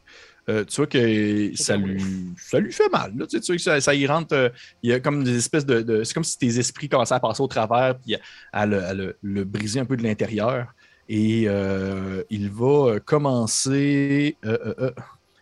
Euh, 0.47 0.63
tu 0.63 0.75
vois 0.77 0.85
que 0.87 1.51
ça 1.55 1.75
lui, 1.75 2.33
ça 2.37 2.59
lui 2.59 2.71
fait 2.71 2.87
mal. 2.89 3.17
Là. 3.17 3.25
Tu, 3.25 3.37
sais, 3.37 3.41
tu 3.41 3.47
vois 3.51 3.55
que 3.57 3.61
ça, 3.63 3.81
ça 3.81 3.95
y 3.95 4.05
rentre. 4.05 4.33
euh, 4.35 4.49
il 4.83 4.91
y 4.91 4.93
a 4.93 4.99
comme 4.99 5.23
des 5.23 5.35
espèces 5.35 5.65
de. 5.65 5.81
de- 5.81 6.03
c'est 6.03 6.13
comme 6.13 6.23
si 6.23 6.37
tes 6.37 6.59
esprits 6.59 6.87
commençaient 6.87 7.15
à 7.15 7.19
passer 7.19 7.41
au 7.41 7.47
travers 7.47 7.97
puis 7.97 8.15
à 8.53 8.65
le, 8.67 8.83
à 8.83 8.93
le- 8.93 9.17
le 9.21 9.43
briser 9.43 9.79
un 9.79 9.85
peu 9.85 9.97
de 9.97 10.03
l'intérieur. 10.03 10.67
Et 11.09 11.45
euh, 11.47 12.23
il 12.29 12.49
va 12.51 12.99
commencer. 13.03 14.37
Euh, 14.45 14.57
euh, 14.65 14.73
euh, 14.79 14.91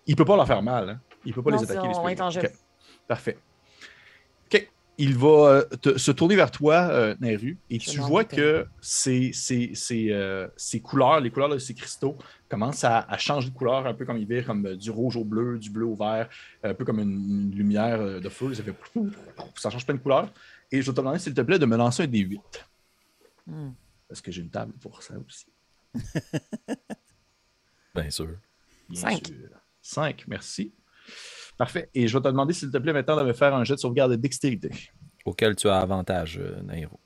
il 0.07 0.15
peut 0.15 0.25
pas 0.25 0.37
leur 0.37 0.47
faire 0.47 0.63
mal. 0.63 0.89
Hein? 0.89 0.99
Il 1.25 1.33
peut 1.33 1.43
pas 1.43 1.51
Non, 1.51 1.59
les 1.59 1.65
c'est 1.65 1.73
attaquer. 1.73 1.89
les 1.89 1.93
Parfait. 3.09 3.37
OK. 4.45 4.69
Il 4.99 5.15
va 5.17 5.27
euh, 5.29 5.63
te- 5.81 5.97
se 5.97 6.11
tourner 6.11 6.35
vers 6.35 6.51
toi, 6.51 6.89
euh, 6.91 7.15
Nairu, 7.21 7.57
et 7.69 7.79
Je 7.79 7.89
tu 7.89 7.99
vois 7.99 8.23
que 8.25 8.67
ces, 8.81 9.31
ces, 9.33 9.73
ces, 9.73 10.11
euh, 10.11 10.47
ces 10.57 10.79
couleurs, 10.81 11.19
les 11.21 11.31
couleurs 11.31 11.49
de 11.49 11.57
ces 11.57 11.73
cristaux, 11.73 12.17
commencent 12.49 12.83
à, 12.83 12.99
à 12.99 13.17
changer 13.17 13.49
de 13.49 13.55
couleur, 13.55 13.87
un 13.87 13.93
peu 13.95 14.05
comme 14.05 14.17
ils 14.17 14.27
virent, 14.27 14.45
comme 14.45 14.65
euh, 14.67 14.75
du 14.75 14.91
rouge 14.91 15.15
au 15.15 15.23
bleu, 15.23 15.57
du 15.57 15.69
bleu 15.71 15.85
au 15.87 15.95
vert, 15.95 16.29
un 16.63 16.73
peu 16.75 16.85
comme 16.85 16.99
une, 16.99 17.09
une 17.49 17.51
lumière 17.55 18.21
de 18.21 18.29
feu. 18.29 18.53
Ça, 18.53 18.61
fait... 18.61 18.75
ça 19.55 19.69
change 19.71 19.85
plein 19.85 19.95
de 19.95 20.01
couleurs. 20.01 20.31
Et 20.71 20.81
je 20.81 20.85
vais 20.91 20.93
te 20.93 20.97
demander, 20.97 21.17
s'il 21.17 21.33
te 21.33 21.41
plaît, 21.41 21.57
de 21.57 21.65
me 21.65 21.77
lancer 21.77 22.03
un 22.03 22.07
D8. 22.07 22.39
Hmm. 23.47 23.71
Parce 24.07 24.21
que 24.21 24.31
j'ai 24.31 24.41
une 24.41 24.51
table 24.51 24.73
pour 24.81 25.01
ça 25.01 25.15
aussi. 25.25 25.47
Bien 27.95 28.09
sûr. 28.11 28.35
Bien 28.89 29.01
Cinq. 29.01 29.27
sûr. 29.27 29.35
5, 29.81 30.25
merci. 30.27 30.73
Parfait. 31.59 31.89
Et 31.93 32.07
je 32.07 32.17
vais 32.17 32.23
te 32.23 32.27
demander, 32.29 32.53
s'il 32.53 32.71
te 32.71 32.77
plaît, 32.77 32.93
maintenant 32.93 33.17
de 33.17 33.23
me 33.23 33.33
faire 33.33 33.53
un 33.53 33.65
jet 33.65 33.75
de 33.75 33.79
sauvegarde 33.79 34.11
de 34.11 34.15
dextérité. 34.15 34.71
Auquel 35.25 35.55
tu 35.57 35.67
as 35.67 35.77
avantage, 35.77 36.39
euh, 36.41 36.61
Nairo. 36.63 36.97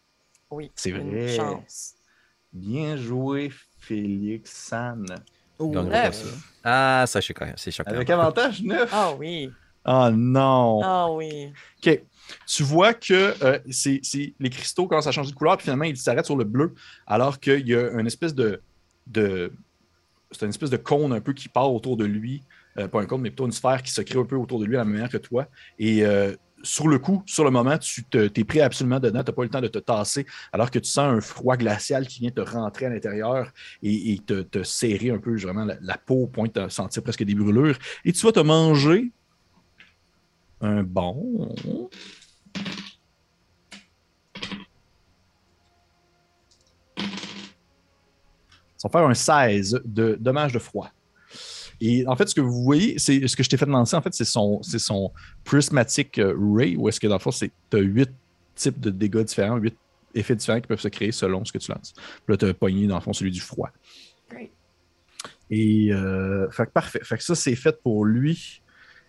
Oui. 0.51 0.71
C'est 0.75 0.91
une 0.91 1.09
vrai. 1.09 1.35
chance. 1.35 1.95
Bien 2.53 2.95
joué, 2.95 3.51
Félix 3.79 4.51
San. 4.51 5.03
Oh. 5.57 5.73
Ah, 6.63 7.03
ça, 7.07 7.19
c'est 7.19 7.33
quand 7.33 7.45
même- 7.47 7.55
c'est 7.57 7.71
choquant. 7.71 7.91
Avec 7.91 8.07
avantage 8.11 8.61
9. 8.61 8.89
Ah 8.93 9.13
oui. 9.17 9.49
Oh 9.85 10.09
non. 10.13 10.81
Ah 10.83 11.11
oui. 11.11 11.51
OK. 11.83 12.01
Tu 12.47 12.63
vois 12.63 12.93
que 12.93 13.33
euh, 13.43 13.59
c'est, 13.71 13.99
c'est- 14.03 14.33
les 14.39 14.49
cristaux 14.51 14.87
commencent 14.87 15.07
à 15.07 15.11
changer 15.11 15.31
de 15.31 15.35
couleur, 15.35 15.57
puis 15.57 15.63
finalement, 15.65 15.83
ils 15.85 15.97
s'arrêtent 15.97 16.25
sur 16.27 16.37
le 16.37 16.43
bleu, 16.45 16.73
alors 17.07 17.39
qu'il 17.39 17.67
y 17.67 17.75
a 17.75 17.89
une 17.91 18.05
espèce 18.07 18.33
de. 18.35 18.61
de 19.07 19.51
c'est 20.31 20.45
une 20.45 20.49
espèce 20.49 20.69
de 20.69 20.77
cône 20.77 21.11
un 21.11 21.21
peu 21.21 21.33
qui 21.33 21.49
part 21.49 21.73
autour 21.73 21.97
de 21.97 22.05
lui. 22.05 22.43
Euh, 22.79 22.87
pas 22.87 23.01
un 23.01 23.05
cône, 23.05 23.21
mais 23.21 23.29
plutôt 23.29 23.45
une 23.45 23.51
sphère 23.51 23.81
qui 23.83 23.91
se 23.91 24.01
crée 24.01 24.19
un 24.19 24.25
peu 24.25 24.35
autour 24.35 24.59
de 24.59 24.65
lui 24.65 24.75
à 24.75 24.79
la 24.79 24.85
même 24.85 24.93
manière 24.93 25.09
que 25.09 25.17
toi. 25.17 25.47
Et 25.77 26.05
euh, 26.05 26.35
sur 26.63 26.87
le 26.87 26.97
coup, 26.97 27.21
sur 27.25 27.43
le 27.43 27.51
moment, 27.51 27.77
tu 27.77 28.03
te, 28.03 28.27
t'es 28.27 28.43
pris 28.43 28.61
absolument 28.61 28.99
dedans, 28.99 29.23
tu 29.23 29.29
n'as 29.29 29.35
pas 29.35 29.41
eu 29.41 29.45
le 29.45 29.51
temps 29.51 29.61
de 29.61 29.67
te 29.67 29.79
tasser, 29.79 30.25
alors 30.51 30.71
que 30.71 30.79
tu 30.79 30.89
sens 30.89 31.05
un 31.05 31.21
froid 31.21 31.57
glacial 31.57 32.07
qui 32.07 32.21
vient 32.21 32.31
te 32.31 32.41
rentrer 32.41 32.85
à 32.85 32.89
l'intérieur 32.89 33.51
et, 33.83 34.19
te, 34.25 34.63
serrer 34.63 35.11
un 35.11 35.19
peu, 35.19 35.35
vraiment 35.37 35.65
la, 35.65 35.75
la 35.81 35.97
peau 35.97 36.23
au 36.23 36.27
point 36.27 36.47
de 36.53 36.67
sentir 36.69 37.03
presque 37.03 37.23
des 37.23 37.35
brûlures. 37.35 37.77
Et 38.05 38.13
tu 38.13 38.25
vas 38.25 38.31
te 38.31 38.39
manger 38.39 39.11
un 40.61 40.83
bon. 40.83 41.55
Ça 48.77 48.89
va 48.89 48.99
faire 48.99 49.07
un 49.07 49.13
16 49.13 49.81
de 49.85 50.17
dommages 50.19 50.53
de 50.53 50.59
froid. 50.59 50.89
Et 51.85 52.07
en 52.07 52.15
fait, 52.15 52.29
ce 52.29 52.33
que 52.35 52.39
vous 52.41 52.63
voyez, 52.63 52.97
c'est 52.97 53.27
ce 53.27 53.35
que 53.35 53.43
je 53.43 53.49
t'ai 53.49 53.57
fait 53.57 53.65
lancer, 53.65 53.95
en 53.95 54.01
fait, 54.01 54.13
c'est 54.13 54.23
son, 54.23 54.61
son 54.63 55.11
Prismatic 55.43 56.17
euh, 56.17 56.33
Ray, 56.55 56.77
où 56.77 56.87
est-ce 56.87 56.97
que 56.99 57.07
dans 57.07 57.15
le 57.15 57.19
fond, 57.19 57.31
c'est 57.31 57.51
tu 57.69 57.77
as 57.77 57.81
8 57.81 58.09
types 58.55 58.79
de 58.79 58.89
dégâts 58.89 59.23
différents, 59.23 59.57
8 59.57 59.75
effets 60.15 60.35
différents 60.35 60.61
qui 60.61 60.67
peuvent 60.67 60.79
se 60.79 60.87
créer 60.87 61.11
selon 61.11 61.43
ce 61.43 61.51
que 61.51 61.57
tu 61.57 61.69
lances. 61.71 61.93
Puis 61.93 62.33
là, 62.33 62.37
tu 62.37 62.45
as 62.45 62.53
pogné, 62.53 62.87
dans 62.87 62.95
le 62.95 63.01
fond, 63.01 63.11
celui 63.11 63.31
du 63.31 63.41
froid. 63.41 63.69
Great. 64.29 64.51
Et 65.49 65.91
euh, 65.91 66.49
fait 66.51 66.67
que 66.67 66.71
parfait. 66.71 67.01
Fait 67.03 67.17
que 67.17 67.23
ça, 67.23 67.35
c'est 67.35 67.55
fait 67.55 67.75
pour 67.83 68.05
lui. 68.05 68.61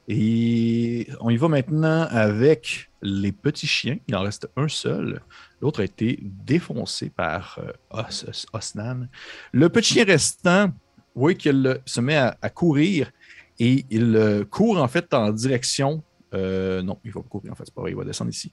Et 0.08 1.06
on 1.20 1.30
y 1.30 1.36
va 1.36 1.48
maintenant 1.48 2.06
avec 2.10 2.90
les 3.00 3.32
petits 3.32 3.66
chiens. 3.66 3.96
Il 4.08 4.16
en 4.16 4.22
reste 4.22 4.48
un 4.56 4.68
seul. 4.68 5.22
L'autre 5.62 5.80
a 5.80 5.84
été 5.84 6.18
défoncé 6.22 7.08
par 7.08 7.58
euh, 7.62 7.70
Os- 7.90 8.26
Os- 8.28 8.46
Osnan. 8.52 9.08
Le 9.52 9.68
petit 9.70 9.94
chien 9.94 10.04
restant, 10.04 10.72
voyez 11.20 11.36
qu'il 11.36 11.80
se 11.86 12.00
met 12.00 12.16
à, 12.16 12.50
courir 12.50 13.10
et 13.58 13.84
il 13.90 14.16
euh, 14.16 14.44
court 14.44 14.78
en 14.78 14.88
fait 14.88 15.12
en 15.14 15.30
direction. 15.30 16.02
euh, 16.32 16.82
non, 16.82 16.98
il 17.04 17.12
va 17.12 17.22
pas 17.22 17.28
courir 17.28 17.52
en 17.52 17.54
fait, 17.54 17.64
c'est 17.66 17.74
pas 17.74 17.82
vrai, 17.82 17.92
il 17.92 17.96
va 17.96 18.04
descendre 18.04 18.30
ici. 18.30 18.52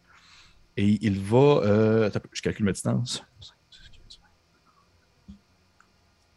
Et 0.78 0.98
il 1.02 1.20
va. 1.20 1.38
euh, 1.38 2.08
attends 2.08 2.22
je 2.32 2.42
calcule 2.42 2.66
ma 2.66 2.72
distance. 2.72 3.24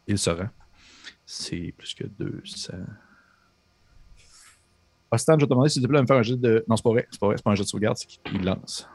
Il 0.07 0.17
se 0.17 0.29
rend. 0.29 0.49
C'est 1.25 1.73
plus 1.77 1.93
que 1.93 2.05
200. 2.05 2.73
Ostan, 5.11 5.33
je 5.33 5.39
vais 5.39 5.45
te 5.45 5.49
demander 5.49 5.69
te 5.69 5.79
plaît 5.79 5.97
de 5.97 6.01
me 6.01 6.07
faire 6.07 6.17
un 6.17 6.23
jet 6.23 6.35
de. 6.35 6.65
Non, 6.67 6.75
c'est 6.75 6.83
pas 6.83 6.89
vrai. 6.89 7.07
C'est 7.09 7.19
pas 7.19 7.27
vrai. 7.27 7.37
C'est 7.37 7.43
pas 7.43 7.51
un 7.51 7.55
jet 7.55 7.63
de 7.63 7.67
sauvegarde, 7.67 7.97
c'est 7.97 8.07
qu'il 8.07 8.43
lance. 8.43 8.87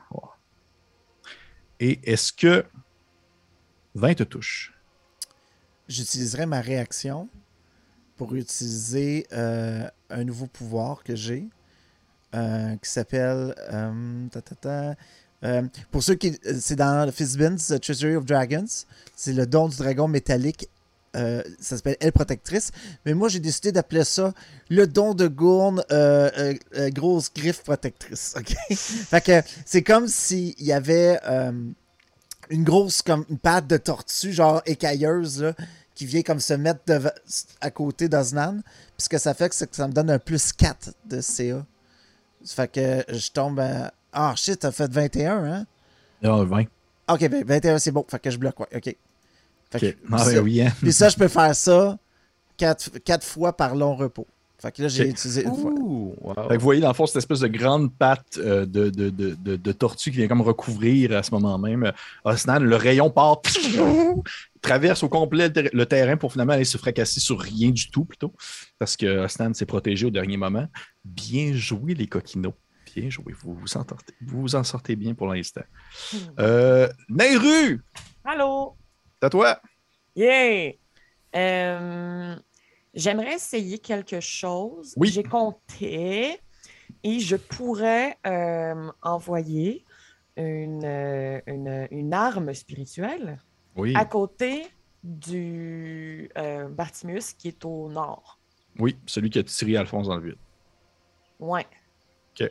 Et 1.79 1.99
est-ce 2.05 2.33
que 2.33 2.65
20 3.95 4.15
te 4.15 4.23
touche? 4.25 4.75
J'utiliserai 5.91 6.47
ma 6.47 6.61
réaction 6.61 7.29
pour 8.17 8.33
utiliser 8.37 9.27
euh, 9.33 9.89
un 10.09 10.23
nouveau 10.23 10.47
pouvoir 10.47 11.03
que 11.03 11.17
j'ai 11.17 11.49
euh, 12.33 12.77
qui 12.77 12.89
s'appelle. 12.89 13.57
euh, 15.43 15.63
pour 15.91 16.05
ceux 16.05 16.15
qui. 16.15 16.39
C'est 16.61 16.77
dans 16.77 17.11
Fizzbin's 17.11 17.75
Treasury 17.83 18.15
of 18.15 18.25
Dragons. 18.25 18.69
C'est 19.17 19.33
le 19.33 19.47
don 19.47 19.69
du 19.69 19.77
dragon 19.79 20.07
métallique. 20.07 20.69
ça 21.13 21.43
s'appelle 21.59 21.97
Elle 21.99 22.13
Protectrice. 22.13 22.71
Mais 23.05 23.13
moi, 23.13 23.29
j'ai 23.29 23.41
décidé 23.41 23.73
d'appeler 23.73 24.05
ça 24.05 24.33
le 24.69 24.87
don 24.87 25.15
de 25.15 25.27
Gourne 25.27 25.83
Grosse 26.93 27.33
Griffe 27.35 27.65
Protectrice. 27.65 28.37
C'est 29.67 29.83
comme 29.83 30.07
s'il 30.07 30.63
y 30.63 30.73
avait 30.73 31.19
une 32.51 32.65
grosse, 32.65 33.01
comme 33.01 33.25
une 33.31 33.39
patte 33.39 33.67
de 33.69 33.77
tortue, 33.77 34.33
genre 34.33 34.61
écailleuse, 34.67 35.43
là, 35.43 35.55
qui 36.01 36.07
vient 36.07 36.23
comme 36.23 36.41
se 36.41 36.55
mettre 36.55 36.81
deva- 36.87 37.13
à 37.61 37.71
côté 37.71 38.09
d'Osnan. 38.09 38.63
Puis 38.63 39.05
ce 39.05 39.09
que 39.11 39.19
ça 39.19 39.35
fait, 39.35 39.53
c'est 39.53 39.69
que 39.69 39.77
ça 39.77 39.87
me 39.87 39.93
donne 39.93 40.09
un 40.09 40.19
plus 40.19 40.51
4 40.51 40.95
de 41.05 41.21
CA. 41.21 41.63
Ça 42.43 42.55
fait 42.55 42.69
que 43.07 43.15
je 43.15 43.31
tombe 43.31 43.61
à... 43.61 43.93
Ah 44.11 44.33
shit, 44.35 44.59
t'as 44.61 44.73
fait 44.73 44.91
21, 44.91 45.45
hein? 45.45 45.67
Ah, 46.25 46.43
20. 46.43 46.65
Ok, 47.11 47.29
ben 47.29 47.45
21, 47.45 47.79
c'est 47.79 47.91
bon. 47.93 48.03
Fait 48.09 48.19
que 48.19 48.31
je 48.31 48.39
bloque, 48.39 48.59
ouais. 48.61 48.67
Ok. 48.75 48.85
Fait 48.85 48.97
Ok. 49.75 49.81
que- 49.81 49.97
Ah, 50.11 50.19
ça- 50.25 50.31
ben 50.33 50.39
oui, 50.41 50.63
hein? 50.63 50.73
Puis 50.81 50.91
ça, 50.95 51.11
je 51.11 51.17
peux 51.19 51.29
faire 51.29 51.55
ça 51.55 51.99
4, 52.57 53.23
fois 53.23 53.55
par 53.55 53.75
long 53.77 53.95
repos. 53.95 54.27
Fait 54.61 54.73
que 54.73 54.83
là, 54.83 54.89
j'ai 54.89 55.09
utilisé 55.09 55.45
une 55.45 55.55
fois. 55.55 55.71
Ouh, 55.71 56.15
wow. 56.21 56.35
Fait 56.35 56.49
que 56.49 56.55
vous 56.55 56.61
voyez, 56.61 56.81
dans 56.83 56.89
le 56.89 56.95
fond, 56.95 57.07
cette 57.07 57.17
espèce 57.17 57.41
de 57.41 57.49
grande 57.49 57.95
patte 57.95 58.37
euh, 58.39 58.67
de, 58.67 58.91
de, 58.91 59.09
de, 59.09 59.35
de, 59.35 59.57
de 59.57 59.73
tortue 59.73 60.11
qui 60.11 60.19
vient 60.19 60.29
comme 60.29 60.43
recouvrir 60.43 61.17
à 61.17 61.23
ce 61.23 61.31
moment 61.31 61.57
même 61.59 61.85
euh, 61.85 61.93
Osnan. 62.25 62.59
Le 62.61 62.77
rayon 62.77 63.09
part, 63.11 63.41
traverse 64.61 65.03
au 65.03 65.09
complet 65.09 65.49
le, 65.49 65.53
ter- 65.53 65.71
le 65.73 65.87
terrain 65.87 66.17
pour 66.17 66.33
finalement 66.33 66.53
aller 66.53 66.65
se 66.67 66.77
fracasser 66.77 67.21
sur 67.21 67.41
rien 67.41 67.71
du 67.71 67.91
tout, 67.91 68.05
plutôt, 68.05 68.35
parce 68.79 68.97
que 68.97 69.25
Osnan 69.25 69.55
s'est 69.55 69.67
protégé 69.67 70.07
au 70.07 70.11
dernier 70.11 70.37
moment. 70.37 70.67
Bien 71.05 71.53
joué, 71.55 71.95
les 71.95 72.07
coquinots. 72.07 72.55
Bien 72.95 73.09
joué. 73.09 73.33
Vous 73.43 73.55
vous 73.55 73.77
en 73.79 73.85
sortez, 73.89 74.15
vous 74.21 74.41
vous 74.43 74.55
en 74.57 74.65
sortez 74.65 74.97
bien 74.97 75.15
pour 75.15 75.29
l'instant. 75.33 75.63
Euh, 76.39 76.89
Nairu, 77.09 77.83
Allô? 78.25 78.75
c'est 79.21 79.27
à 79.27 79.31
toi. 79.31 79.61
Yeah! 80.17 80.73
Euh, 81.37 82.37
J'aimerais 82.95 83.35
essayer 83.35 83.79
quelque 83.79 84.21
chose. 84.21 84.95
Oui. 84.97 85.09
J'ai 85.09 85.23
compté 85.23 86.41
et 87.03 87.21
je 87.21 87.37
pourrais 87.37 88.17
euh, 88.27 88.91
envoyer 89.03 89.85
une, 90.37 90.85
euh, 90.85 91.41
une, 91.47 91.87
une 91.91 92.13
arme 92.15 92.53
spirituelle 92.55 93.41
Oui, 93.77 93.95
à 93.95 94.05
côté 94.05 94.67
du 95.05 96.31
euh, 96.37 96.69
Bartimus 96.69 97.33
qui 97.39 97.49
est 97.49 97.65
au 97.65 97.89
nord. 97.91 98.39
oui, 98.79 98.97
celui 99.07 99.31
qui 99.31 99.39
a 99.39 99.43
tiré 99.45 99.77
Alphonse 99.77 100.09
dans 100.09 100.17
le 100.17 100.31
vide. 100.31 100.39
Ouais. 101.39 101.67
OK. 102.33 102.51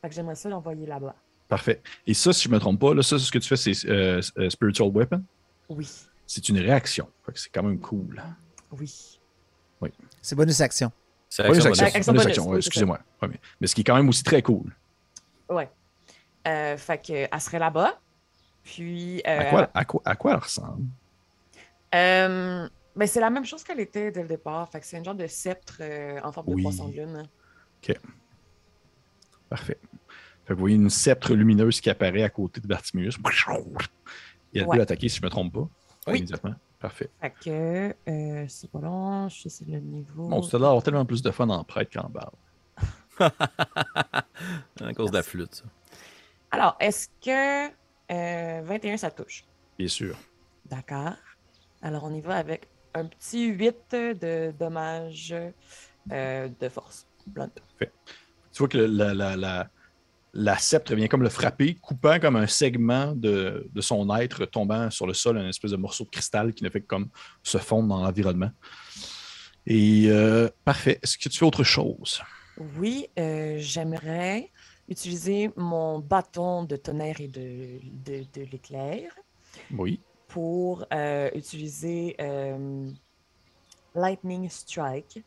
Fait 0.00 0.08
que 0.08 0.14
j'aimerais 0.14 0.34
ça 0.36 0.48
l'envoyer 0.48 0.86
là-bas. 0.86 1.14
Parfait. 1.48 1.82
Et 2.06 2.14
ça, 2.14 2.32
si 2.32 2.44
je 2.44 2.48
ne 2.48 2.54
me 2.54 2.60
trompe 2.60 2.78
pas, 2.80 2.94
là, 2.94 3.02
ça, 3.02 3.18
ce 3.18 3.30
que 3.30 3.38
tu 3.38 3.48
fais, 3.48 3.56
c'est 3.56 3.88
euh, 3.88 4.20
Spiritual 4.50 4.90
Weapon? 4.94 5.22
Oui. 5.68 5.88
C'est 6.26 6.48
une 6.48 6.58
réaction. 6.58 7.08
Fait 7.24 7.32
que 7.32 7.40
c'est 7.40 7.50
quand 7.50 7.62
même 7.62 7.80
cool. 7.80 8.22
Oui. 8.78 9.17
C'est 10.22 10.34
bonus 10.36 10.60
action. 10.60 10.90
C'est 11.28 11.42
Bonus 11.46 11.66
action 11.66 11.70
action. 11.84 11.84
bonus. 11.84 11.96
Action 11.96 12.12
bonus 12.12 12.22
bonus, 12.24 12.26
action, 12.26 12.42
oui, 12.44 12.48
ouais, 12.56 12.60
c'est 12.62 12.66
excusez-moi. 12.68 12.98
Ouais, 13.22 13.28
mais, 13.28 13.40
mais 13.60 13.66
ce 13.66 13.74
qui 13.74 13.82
est 13.82 13.84
quand 13.84 13.96
même 13.96 14.08
aussi 14.08 14.22
très 14.22 14.42
cool. 14.42 14.74
Ouais. 15.48 15.68
Euh, 16.46 16.76
fait 16.76 16.98
que, 16.98 17.12
elle 17.30 17.40
serait 17.40 17.58
là-bas. 17.58 17.98
Puis. 18.64 19.22
euh, 19.26 19.38
À, 19.40 19.44
quoi, 19.44 19.70
à, 19.74 19.84
quoi, 19.84 20.02
à 20.04 20.16
quoi 20.16 20.32
elle 20.32 20.38
ressemble? 20.38 20.84
euh, 21.94 22.68
ben, 22.96 23.06
c'est 23.06 23.20
la 23.20 23.30
même 23.30 23.44
chose 23.44 23.62
qu'elle 23.62 23.80
était 23.80 24.10
dès 24.10 24.22
le 24.22 24.28
départ. 24.28 24.68
Fait 24.70 24.80
que 24.80 24.86
c'est 24.86 24.96
un 24.98 25.04
genre 25.04 25.14
de 25.14 25.26
sceptre 25.26 25.76
euh, 25.80 26.18
en 26.24 26.32
forme 26.32 26.48
Oui. 26.48 26.56
de 26.56 26.62
poisson 26.68 26.88
de 26.88 26.94
lune. 26.94 27.22
Parfait. 29.48 29.78
Fait 30.44 30.48
que 30.48 30.54
vous 30.54 30.60
voyez 30.60 30.76
une 30.76 30.90
sceptre 30.90 31.34
lumineuse 31.34 31.80
qui 31.80 31.90
apparaît 31.90 32.22
à 32.22 32.28
côté 32.30 32.60
de 32.60 32.66
Bartimius. 32.66 33.16
Et 33.16 34.58
elle 34.60 34.62
Ouais. 34.64 34.68
peut 34.72 34.78
l'attaquer 34.78 35.08
si 35.08 35.16
je 35.16 35.22
ne 35.22 35.26
me 35.26 35.30
trompe 35.30 35.52
pas. 35.52 35.68
Oui. 36.08 36.18
Immédiatement. 36.18 36.54
Parfait. 36.80 37.10
Fait 37.20 37.30
que 37.44 37.94
euh, 38.08 38.44
c'est 38.48 38.70
pas 38.70 38.78
long. 38.80 39.28
Je 39.28 39.42
sais 39.42 39.48
c'est 39.48 39.64
le 39.66 39.80
niveau. 39.80 40.28
Bon, 40.28 40.40
as 40.40 40.50
l'air 40.52 40.60
d'avoir 40.60 40.82
tellement 40.82 41.04
plus 41.04 41.22
de 41.22 41.30
fun 41.30 41.48
en 41.48 41.64
prêtre 41.64 41.92
qu'en 41.92 42.08
barbe. 42.08 42.34
À 44.80 44.94
cause 44.94 45.10
de 45.10 45.16
la 45.16 45.22
flûte. 45.24 45.56
ça. 45.56 45.64
Alors, 46.52 46.76
est-ce 46.78 47.08
que 47.20 47.66
euh, 48.12 48.62
21 48.64 48.96
ça 48.96 49.10
touche? 49.10 49.44
Bien 49.76 49.88
sûr. 49.88 50.16
D'accord. 50.66 51.14
Alors, 51.82 52.04
on 52.04 52.14
y 52.14 52.20
va 52.20 52.36
avec 52.36 52.68
un 52.94 53.06
petit 53.06 53.46
8 53.48 53.76
de 53.90 54.54
dommages 54.58 55.34
euh, 56.12 56.48
de 56.60 56.68
force. 56.68 57.06
Blunt. 57.26 57.50
Tu 57.80 57.88
vois 58.58 58.68
que 58.68 58.78
la, 58.78 59.12
la, 59.14 59.36
la, 59.36 59.68
la 60.34 60.58
sceptre 60.58 60.94
vient 60.94 61.08
comme 61.08 61.22
le 61.22 61.28
frapper, 61.28 61.74
coupant 61.74 62.18
comme 62.20 62.36
un 62.36 62.46
segment 62.46 63.12
de, 63.14 63.68
de 63.72 63.80
son 63.80 64.14
être, 64.16 64.44
tombant 64.46 64.90
sur 64.90 65.06
le 65.06 65.14
sol, 65.14 65.38
un 65.38 65.48
espèce 65.48 65.70
de 65.70 65.76
morceau 65.76 66.04
de 66.04 66.10
cristal 66.10 66.52
qui 66.52 66.64
ne 66.64 66.70
fait 66.70 66.80
que 66.80 66.86
comme 66.86 67.08
se 67.42 67.58
fondre 67.58 67.88
dans 67.88 68.02
l'environnement. 68.02 68.50
Et 69.66 70.06
euh, 70.08 70.48
parfait. 70.64 70.98
Est-ce 71.02 71.18
que 71.18 71.28
tu 71.28 71.38
fais 71.38 71.44
autre 71.44 71.64
chose? 71.64 72.22
Oui, 72.78 73.08
euh, 73.18 73.56
j'aimerais 73.58 74.50
utiliser 74.88 75.50
mon 75.56 75.98
bâton 75.98 76.64
de 76.64 76.76
tonnerre 76.76 77.20
et 77.20 77.28
de, 77.28 77.78
de, 77.82 78.24
de 78.32 78.42
l'éclair 78.50 79.12
Oui. 79.76 80.00
pour 80.26 80.86
euh, 80.92 81.30
utiliser 81.34 82.16
Lightning 83.94 84.48
Strike. 84.48 85.22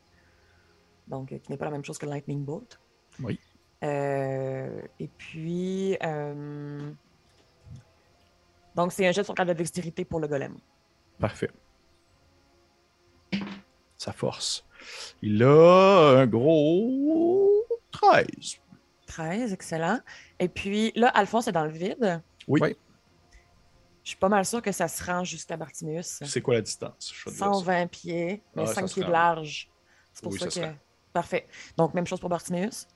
Donc, 1.07 1.29
qui 1.29 1.51
n'est 1.51 1.57
pas 1.57 1.65
la 1.65 1.71
même 1.71 1.83
chose 1.85 1.97
que 1.97 2.05
Lightning 2.05 2.43
Bolt. 2.43 2.79
Oui. 3.19 3.39
Euh, 3.83 4.81
et 4.99 5.07
puis, 5.07 5.97
euh, 6.03 6.91
donc 8.75 8.91
c'est 8.91 9.07
un 9.07 9.11
jet 9.11 9.21
de 9.21 9.25
sauvegarde 9.25 9.49
de 9.49 9.53
dextérité 9.53 10.05
pour 10.05 10.19
le 10.19 10.27
golem. 10.27 10.57
Parfait. 11.19 11.49
Sa 13.97 14.11
force. 14.11 14.65
Il 15.21 15.43
a 15.43 16.19
un 16.19 16.27
gros 16.27 17.51
13. 17.91 18.59
13, 19.07 19.53
excellent. 19.53 19.99
Et 20.39 20.47
puis 20.47 20.91
là, 20.95 21.09
Alphonse 21.09 21.47
est 21.47 21.51
dans 21.51 21.65
le 21.65 21.71
vide. 21.71 22.21
Oui. 22.47 22.59
Oui. 22.63 22.77
Je 24.03 24.09
suis 24.09 24.17
pas 24.17 24.29
mal 24.29 24.45
sûr 24.45 24.61
que 24.61 24.71
ça 24.71 24.87
se 24.87 25.03
rend 25.03 25.23
jusqu'à 25.23 25.57
Bartimius. 25.57 26.21
C'est 26.25 26.41
quoi 26.41 26.55
la 26.55 26.61
distance? 26.61 27.13
Je 27.13 27.19
vais 27.25 27.31
te 27.31 27.37
dire 27.37 27.45
ça. 27.45 27.53
120 27.53 27.87
pieds, 27.87 28.41
mais 28.55 28.65
ça 28.65 28.73
5 28.75 28.87
se 28.87 28.93
pieds 28.95 29.03
de 29.03 29.11
large. 29.11 29.69
C'est 30.13 30.23
pour 30.23 30.31
Oui, 30.33 30.39
ça, 30.39 30.47
que. 30.47 30.73
Parfait. 31.13 31.47
Donc, 31.77 31.93
même 31.93 32.07
chose 32.07 32.19
pour 32.19 32.29
Bartimius. 32.29 32.87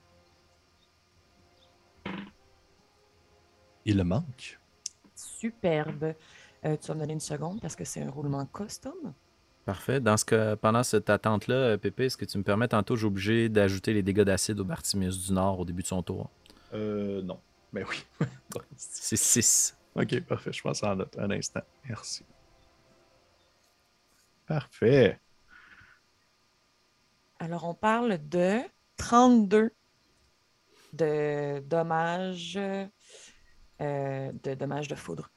Il 3.86 3.96
le 3.96 4.04
manque. 4.04 4.58
Superbe. 5.14 6.14
Euh, 6.64 6.76
tu 6.76 6.88
vas 6.88 6.94
me 6.94 7.00
donner 7.00 7.12
une 7.12 7.20
seconde 7.20 7.60
parce 7.60 7.76
que 7.76 7.84
c'est 7.84 8.02
un 8.02 8.10
roulement 8.10 8.44
custom. 8.46 9.14
Parfait. 9.64 10.00
Dans 10.00 10.16
ce 10.16 10.24
cas, 10.24 10.56
pendant 10.56 10.82
cette 10.82 11.08
attente-là, 11.08 11.54
euh, 11.54 11.76
Pépé, 11.76 12.06
est-ce 12.06 12.16
que 12.16 12.24
tu 12.24 12.36
me 12.36 12.42
permets 12.42 12.66
tantôt, 12.66 12.96
j'ai 12.96 13.06
obligé 13.06 13.48
d'ajouter 13.48 13.94
les 13.94 14.02
dégâts 14.02 14.22
d'acide 14.22 14.58
au 14.58 14.64
Bartimius 14.64 15.26
du 15.26 15.32
Nord 15.32 15.60
au 15.60 15.64
début 15.64 15.82
de 15.82 15.86
son 15.86 16.02
tour? 16.02 16.28
Euh, 16.74 17.22
non. 17.22 17.38
Ben 17.72 17.84
oui. 17.88 18.04
C'est 18.76 19.16
6. 19.16 19.76
ok, 19.94 20.20
parfait. 20.22 20.52
Je 20.52 20.62
pense 20.62 20.82
en 20.82 20.96
note 20.96 21.16
un 21.16 21.30
instant. 21.30 21.62
Merci. 21.88 22.24
Parfait. 24.46 25.20
Alors, 27.38 27.68
on 27.68 27.74
parle 27.74 28.18
de 28.28 28.58
32 28.96 29.70
de 30.92 31.60
dommages, 31.60 32.58
euh, 33.80 34.32
de 34.42 34.54
dommages 34.54 34.88
de 34.88 34.94
foudre 34.94 35.30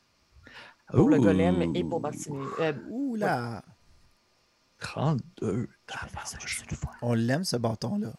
pour 0.91 1.09
le 1.09 1.19
golem 1.19 1.75
et 1.75 1.83
pour 1.83 1.99
Bartimius. 1.99 2.47
Euh, 2.59 2.73
Ouh 2.89 3.15
là! 3.15 3.63
32. 4.79 5.35
je 5.41 5.55
vais 5.55 5.67
faire 5.87 6.27
ça 6.27 6.37
juste 6.39 6.65
une 6.69 6.77
fois. 6.77 6.91
On 7.01 7.13
l'aime, 7.13 7.43
ce 7.43 7.57
bâton-là. 7.57 8.13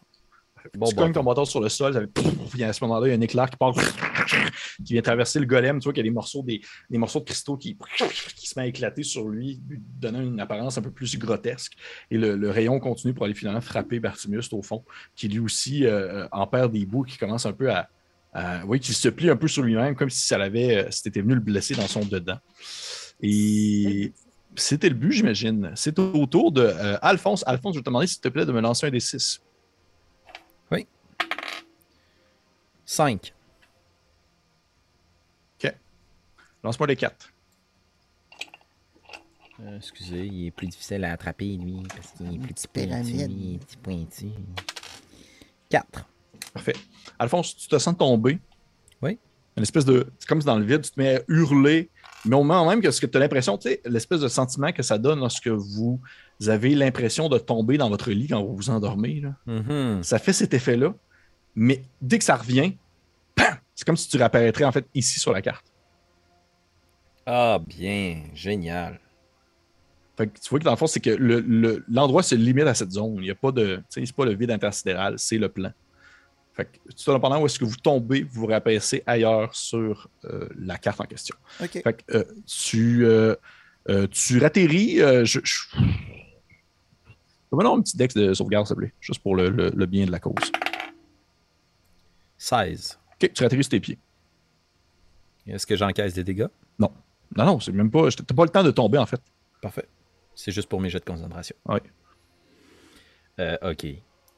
Bon 0.75 0.85
tu 0.85 0.95
cognes 0.95 1.07
bâton. 1.07 1.21
ton 1.21 1.23
bâton 1.23 1.45
sur 1.45 1.59
le 1.59 1.69
sol, 1.69 1.93
ça 1.93 2.01
fait 2.01 2.63
à 2.63 2.71
ce 2.71 2.83
moment-là, 2.83 3.07
il 3.07 3.09
y 3.09 3.13
a 3.13 3.17
un 3.17 3.21
éclair 3.21 3.49
qui 3.49 3.57
part, 3.57 3.73
qui 4.85 4.93
vient 4.93 5.01
traverser 5.01 5.39
le 5.39 5.47
golem. 5.47 5.79
Tu 5.79 5.85
vois 5.85 5.93
qu'il 5.93 6.05
y 6.05 6.07
a 6.07 6.09
des 6.09 6.13
morceaux, 6.13 6.43
des, 6.43 6.61
des 6.87 6.99
morceaux 6.99 7.19
de 7.19 7.25
cristaux 7.25 7.57
qui, 7.57 7.75
qui 8.35 8.47
se 8.47 8.59
met 8.59 8.65
à 8.65 8.67
éclater 8.67 9.01
sur 9.01 9.27
lui, 9.27 9.59
lui 9.67 9.81
donnant 9.99 10.21
une 10.21 10.39
apparence 10.39 10.77
un 10.77 10.83
peu 10.83 10.91
plus 10.91 11.17
grotesque. 11.17 11.73
Et 12.11 12.17
le, 12.19 12.35
le 12.35 12.51
rayon 12.51 12.79
continue 12.79 13.15
pour 13.15 13.25
aller 13.25 13.33
finalement 13.33 13.61
frapper 13.61 13.99
Bartimius 13.99 14.53
au 14.53 14.61
fond, 14.61 14.85
qui 15.15 15.27
lui 15.29 15.39
aussi 15.39 15.87
euh, 15.87 16.27
en 16.31 16.45
perd 16.45 16.71
des 16.71 16.85
bouts, 16.85 17.03
qui 17.03 17.17
commence 17.17 17.47
un 17.47 17.53
peu 17.53 17.71
à. 17.71 17.89
À- 18.33 18.65
oui, 18.65 18.79
qui 18.79 18.93
se 18.93 19.09
plie 19.09 19.29
un 19.29 19.35
peu 19.35 19.47
sur 19.47 19.63
lui-même, 19.63 19.95
comme 19.95 20.09
si 20.09 20.25
ça 20.25 20.37
l'avait, 20.37 20.85
euh, 20.85 20.87
c'était 20.91 21.21
venu 21.21 21.35
le 21.35 21.41
blesser 21.41 21.75
dans 21.75 21.87
son 21.87 22.05
dedans. 22.05 22.39
Et 23.21 24.11
c'était 24.55 24.89
le 24.89 24.95
but, 24.95 25.11
j'imagine. 25.11 25.71
C'est 25.75 25.97
au 25.99 26.25
tour 26.25 26.51
de 26.51 26.61
euh, 26.61 26.97
Alphonse. 27.01 27.43
Alphonse, 27.47 27.73
je 27.75 27.79
vais 27.79 27.83
te 27.83 27.89
demander, 27.89 28.07
s'il 28.07 28.21
te 28.21 28.29
plaît, 28.29 28.45
de 28.45 28.51
me 28.51 28.61
lancer 28.61 28.87
un 28.87 28.91
des 28.91 28.99
six. 28.99 29.41
5. 32.85 33.33
Lance-moi 36.63 36.85
les 36.87 36.95
quatre. 36.95 37.33
Euh, 39.61 39.77
excusez, 39.77 40.27
il 40.27 40.45
est 40.45 40.51
plus 40.51 40.67
difficile 40.67 41.03
à 41.05 41.13
attraper, 41.13 41.57
lui, 41.57 41.81
parce 41.87 42.11
qu'il 42.11 42.35
est 42.35 42.37
plus 42.37 42.53
petit 42.53 42.67
pointu. 42.67 43.09
Il 43.09 43.55
est 43.55 43.57
petit 43.57 43.77
pointu. 43.77 44.27
4. 45.69 46.05
Parfait. 46.53 46.75
Alphonse, 47.19 47.55
tu 47.55 47.67
te 47.67 47.77
sens 47.79 47.97
tomber. 47.97 48.39
Oui. 49.01 49.17
Une 49.57 49.63
espèce 49.63 49.85
de. 49.85 50.07
C'est 50.19 50.27
comme 50.27 50.41
si 50.41 50.47
dans 50.47 50.57
le 50.57 50.65
vide, 50.65 50.81
tu 50.81 50.91
te 50.91 50.99
mets 50.99 51.17
à 51.17 51.21
hurler. 51.27 51.89
Mais 52.25 52.35
au 52.35 52.43
moment 52.43 52.69
même 52.69 52.81
que 52.81 52.87
tu 52.89 53.17
as 53.17 53.19
l'impression, 53.19 53.57
tu 53.57 53.69
sais, 53.69 53.81
l'espèce 53.85 54.19
de 54.19 54.27
sentiment 54.27 54.71
que 54.71 54.83
ça 54.83 54.97
donne 54.97 55.19
lorsque 55.19 55.47
vous 55.47 55.99
avez 56.47 56.75
l'impression 56.75 57.29
de 57.29 57.37
tomber 57.39 57.77
dans 57.77 57.89
votre 57.89 58.11
lit 58.11 58.27
quand 58.27 58.43
vous 58.43 58.55
vous 58.55 58.69
endormez, 58.69 59.21
là. 59.21 59.35
Mhm. 59.47 60.03
ça 60.03 60.19
fait 60.19 60.33
cet 60.33 60.53
effet-là. 60.53 60.93
Mais 61.55 61.81
dès 62.01 62.17
que 62.19 62.23
ça 62.23 62.35
revient, 62.35 62.73
c'est 63.73 63.85
comme 63.85 63.97
si 63.97 64.07
tu 64.07 64.17
réapparaîtrais 64.17 64.63
en 64.65 64.71
fait 64.71 64.85
ici 64.93 65.19
sur 65.19 65.31
la 65.31 65.41
carte. 65.41 65.65
Ah, 67.25 67.59
bien. 67.65 68.23
Génial. 68.33 68.99
Fait 70.17 70.27
que 70.27 70.39
tu 70.39 70.49
vois 70.49 70.59
que 70.59 70.63
dans 70.65 70.71
le 70.71 70.77
fond, 70.77 70.87
c'est 70.87 70.99
que 70.99 71.09
le- 71.09 71.39
le- 71.39 71.83
l'endroit 71.89 72.23
se 72.23 72.35
limite 72.35 72.67
à 72.67 72.73
cette 72.73 72.91
zone. 72.91 73.15
Il 73.15 73.21
n'y 73.21 73.31
a 73.31 73.35
pas 73.35 73.51
de. 73.51 73.77
Tu 73.77 73.83
sais, 74.01 74.05
c'est 74.05 74.15
pas 74.15 74.25
le 74.25 74.35
vide 74.35 74.51
intersidéral, 74.51 75.15
c'est 75.17 75.37
le 75.37 75.49
plan. 75.49 75.71
Fait 76.53 76.65
que 76.65 76.77
tout 76.93 77.19
pendant 77.19 77.41
où 77.41 77.45
est-ce 77.45 77.57
que 77.59 77.65
vous 77.65 77.77
tombez, 77.77 78.23
vous 78.23 78.41
vous 78.41 78.45
réapparaissez 78.47 79.03
ailleurs 79.05 79.55
sur 79.55 80.09
euh, 80.25 80.47
la 80.59 80.77
carte 80.77 80.99
en 80.99 81.05
question. 81.05 81.35
OK. 81.61 81.81
Fait 81.83 82.03
que 82.05 82.17
euh, 82.17 82.23
tu, 82.45 83.05
euh, 83.05 83.35
euh, 83.89 84.05
tu 84.07 84.37
ratterris. 84.39 85.01
euh, 85.01 85.23
je, 85.25 85.39
un 87.53 87.81
petit 87.81 87.97
dex 87.97 88.13
de 88.15 88.33
sauvegarde, 88.33 88.65
s'il 88.67 88.75
te 88.75 88.79
plaît, 88.79 88.93
juste 88.99 89.21
pour 89.21 89.35
le, 89.35 89.49
le- 89.49 89.71
le 89.75 89.85
bien 89.85 90.05
de 90.05 90.11
la 90.11 90.19
cause. 90.19 90.51
16. 92.37 92.99
Ok, 93.21 93.31
tu 93.33 93.43
ratterris 93.43 93.63
sur 93.63 93.69
tes 93.71 93.79
pieds. 93.79 93.97
Est-ce 95.47 95.65
que 95.65 95.75
j'encaisse 95.75 96.13
des 96.13 96.23
dégâts? 96.23 96.47
Non, 96.79 96.91
non, 97.35 97.59
c'est 97.59 97.71
même 97.71 97.89
pas. 97.91 98.09
T'as 98.11 98.35
pas 98.35 98.43
le 98.43 98.49
temps 98.49 98.63
de 98.63 98.71
tomber, 98.71 98.97
en 98.97 99.05
fait. 99.05 99.21
Parfait. 99.61 99.87
C'est 100.35 100.51
juste 100.51 100.67
pour 100.69 100.79
mes 100.81 100.89
jets 100.89 100.99
de 100.99 101.05
concentration. 101.05 101.55
Oui. 101.65 101.79
Euh, 103.39 103.57
ok. 103.63 103.85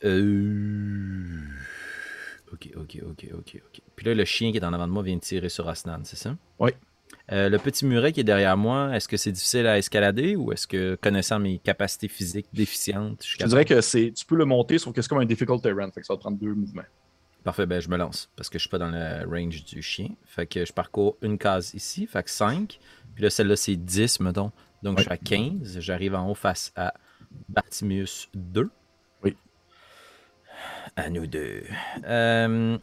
Euh... 0.05 1.39
Ok, 2.53 2.69
ok, 2.75 2.99
ok, 3.09 3.27
ok, 3.33 3.61
ok. 3.65 3.81
Puis 3.95 4.05
là, 4.05 4.13
le 4.13 4.25
chien 4.25 4.51
qui 4.51 4.57
est 4.57 4.63
en 4.63 4.73
avant 4.73 4.87
de 4.87 4.91
moi 4.93 5.01
vient 5.01 5.15
de 5.15 5.21
tirer 5.21 5.49
sur 5.49 5.65
Osnan, 5.65 6.01
c'est 6.03 6.15
ça? 6.15 6.35
Oui. 6.59 6.71
Euh, 7.31 7.49
le 7.49 7.57
petit 7.57 7.85
muret 7.85 8.11
qui 8.11 8.19
est 8.19 8.25
derrière 8.25 8.57
moi, 8.57 8.95
est-ce 8.95 9.07
que 9.07 9.17
c'est 9.17 9.31
difficile 9.31 9.65
à 9.65 9.77
escalader 9.77 10.35
ou 10.35 10.51
est-ce 10.51 10.67
que, 10.67 10.95
connaissant 10.95 11.39
mes 11.39 11.57
capacités 11.57 12.07
physiques 12.07 12.47
déficientes, 12.53 13.23
je 13.23 13.29
suis 13.29 13.37
Je 13.39 13.45
dirais 13.45 13.65
que 13.65 13.81
c'est, 13.81 14.11
tu 14.11 14.25
peux 14.25 14.35
le 14.35 14.45
monter, 14.45 14.77
sauf 14.77 14.93
que 14.93 15.01
c'est 15.01 15.07
comme 15.07 15.19
un 15.19 15.25
difficult 15.25 15.61
terrain. 15.61 15.89
Fait 15.91 16.01
que 16.01 16.05
ça 16.05 16.13
va 16.13 16.17
te 16.17 16.21
prendre 16.21 16.37
deux 16.37 16.53
mouvements. 16.53 16.83
Parfait, 17.43 17.65
ben 17.65 17.81
je 17.81 17.89
me 17.89 17.97
lance 17.97 18.29
parce 18.37 18.49
que 18.49 18.57
je 18.57 18.63
suis 18.63 18.69
pas 18.69 18.77
dans 18.77 18.89
le 18.89 19.27
range 19.27 19.65
du 19.65 19.81
chien. 19.81 20.09
Fait 20.25 20.47
que 20.47 20.63
je 20.63 20.71
parcours 20.71 21.17
une 21.21 21.37
case 21.37 21.73
ici, 21.73 22.07
fait 22.07 22.23
que 22.23 22.29
5. 22.29 22.79
Puis 23.15 23.23
là, 23.23 23.29
celle-là, 23.29 23.55
c'est 23.55 23.75
10, 23.75 24.19
mettons. 24.21 24.51
Donc 24.81 24.97
je 24.99 25.03
suis 25.03 25.11
à 25.11 25.17
15. 25.17 25.79
J'arrive 25.79 26.15
en 26.15 26.29
haut 26.29 26.35
face 26.35 26.71
à 26.75 26.93
Bartimius 27.49 28.29
2. 28.33 28.69
À 30.95 31.09
nous 31.09 31.27
deux. 31.27 31.63
Euh, 32.05 32.77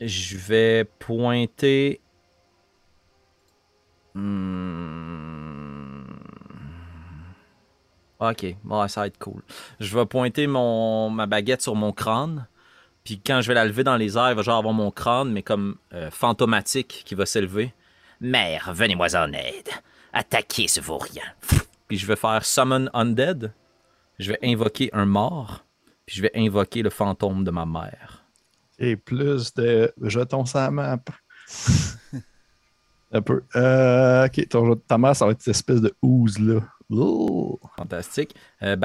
je 0.00 0.36
vais 0.36 0.84
pointer. 0.98 2.00
Hmm. 4.14 5.62
Ok, 8.20 8.54
bon, 8.62 8.86
ça 8.86 9.00
va 9.00 9.06
être 9.08 9.18
cool. 9.18 9.42
Je 9.80 9.98
vais 9.98 10.06
pointer 10.06 10.46
mon, 10.46 11.10
ma 11.10 11.26
baguette 11.26 11.62
sur 11.62 11.74
mon 11.74 11.92
crâne. 11.92 12.46
Puis 13.02 13.20
quand 13.24 13.40
je 13.40 13.48
vais 13.48 13.54
la 13.54 13.64
lever 13.64 13.82
dans 13.82 13.96
les 13.96 14.16
airs, 14.16 14.30
il 14.30 14.36
va 14.36 14.42
genre 14.42 14.58
avoir 14.58 14.74
mon 14.74 14.92
crâne, 14.92 15.32
mais 15.32 15.42
comme 15.42 15.76
euh, 15.92 16.10
fantomatique 16.10 17.02
qui 17.04 17.16
va 17.16 17.26
s'élever. 17.26 17.74
Mère, 18.20 18.72
venez-moi 18.72 19.16
en 19.16 19.32
aide. 19.32 19.68
Attaquez 20.12 20.68
ce 20.68 20.80
vaurien. 20.80 21.24
Puis 21.88 21.98
je 21.98 22.06
vais 22.06 22.14
faire 22.14 22.44
Summon 22.44 22.88
Undead. 22.94 23.52
Je 24.20 24.30
vais 24.30 24.38
invoquer 24.44 24.90
un 24.92 25.06
mort. 25.06 25.64
Puis 26.12 26.18
je 26.18 26.22
vais 26.24 26.32
invoquer 26.34 26.82
le 26.82 26.90
fantôme 26.90 27.42
de 27.42 27.50
ma 27.50 27.64
mère. 27.64 28.22
Et 28.78 28.96
plus 28.96 29.54
de 29.54 29.90
jetons 30.02 30.44
sur 30.44 30.58
la 30.58 30.70
map. 30.70 30.98
Un 33.12 33.22
peu. 33.22 33.44
Euh, 33.56 34.26
ok, 34.26 34.46
ton- 34.48 34.76
ta 34.76 34.98
mère, 34.98 35.16
ça 35.16 35.24
va 35.24 35.32
être 35.32 35.40
cette 35.40 35.54
espèce 35.56 35.80
de 35.80 35.94
ooze 36.02 36.38
là. 36.38 36.60
Oh. 36.90 37.58
Fantastique. 37.78 38.34
Euh, 38.62 38.76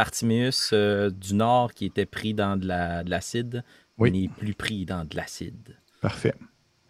euh, 0.71 1.09
du 1.09 1.33
Nord 1.33 1.73
qui 1.73 1.83
était 1.87 2.05
pris 2.05 2.33
dans 2.33 2.55
de 2.55 2.65
la- 2.65 3.03
de 3.03 3.09
l'acide 3.09 3.61
Oui. 3.97 4.09
n'est 4.09 4.29
plus 4.29 4.53
pris 4.53 4.85
dans 4.85 5.03
de 5.03 5.13
l'acide. 5.17 5.75
Parfait. 5.99 6.33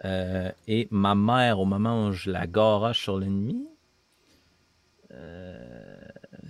Euh, 0.06 0.52
et 0.68 0.88
ma 0.92 1.16
mère, 1.16 1.60
au 1.60 1.66
moment 1.66 2.10
où 2.10 2.12
je 2.12 2.30
la 2.30 2.46
garoche 2.46 3.00
sur 3.02 3.18
l'ennemi, 3.18 3.68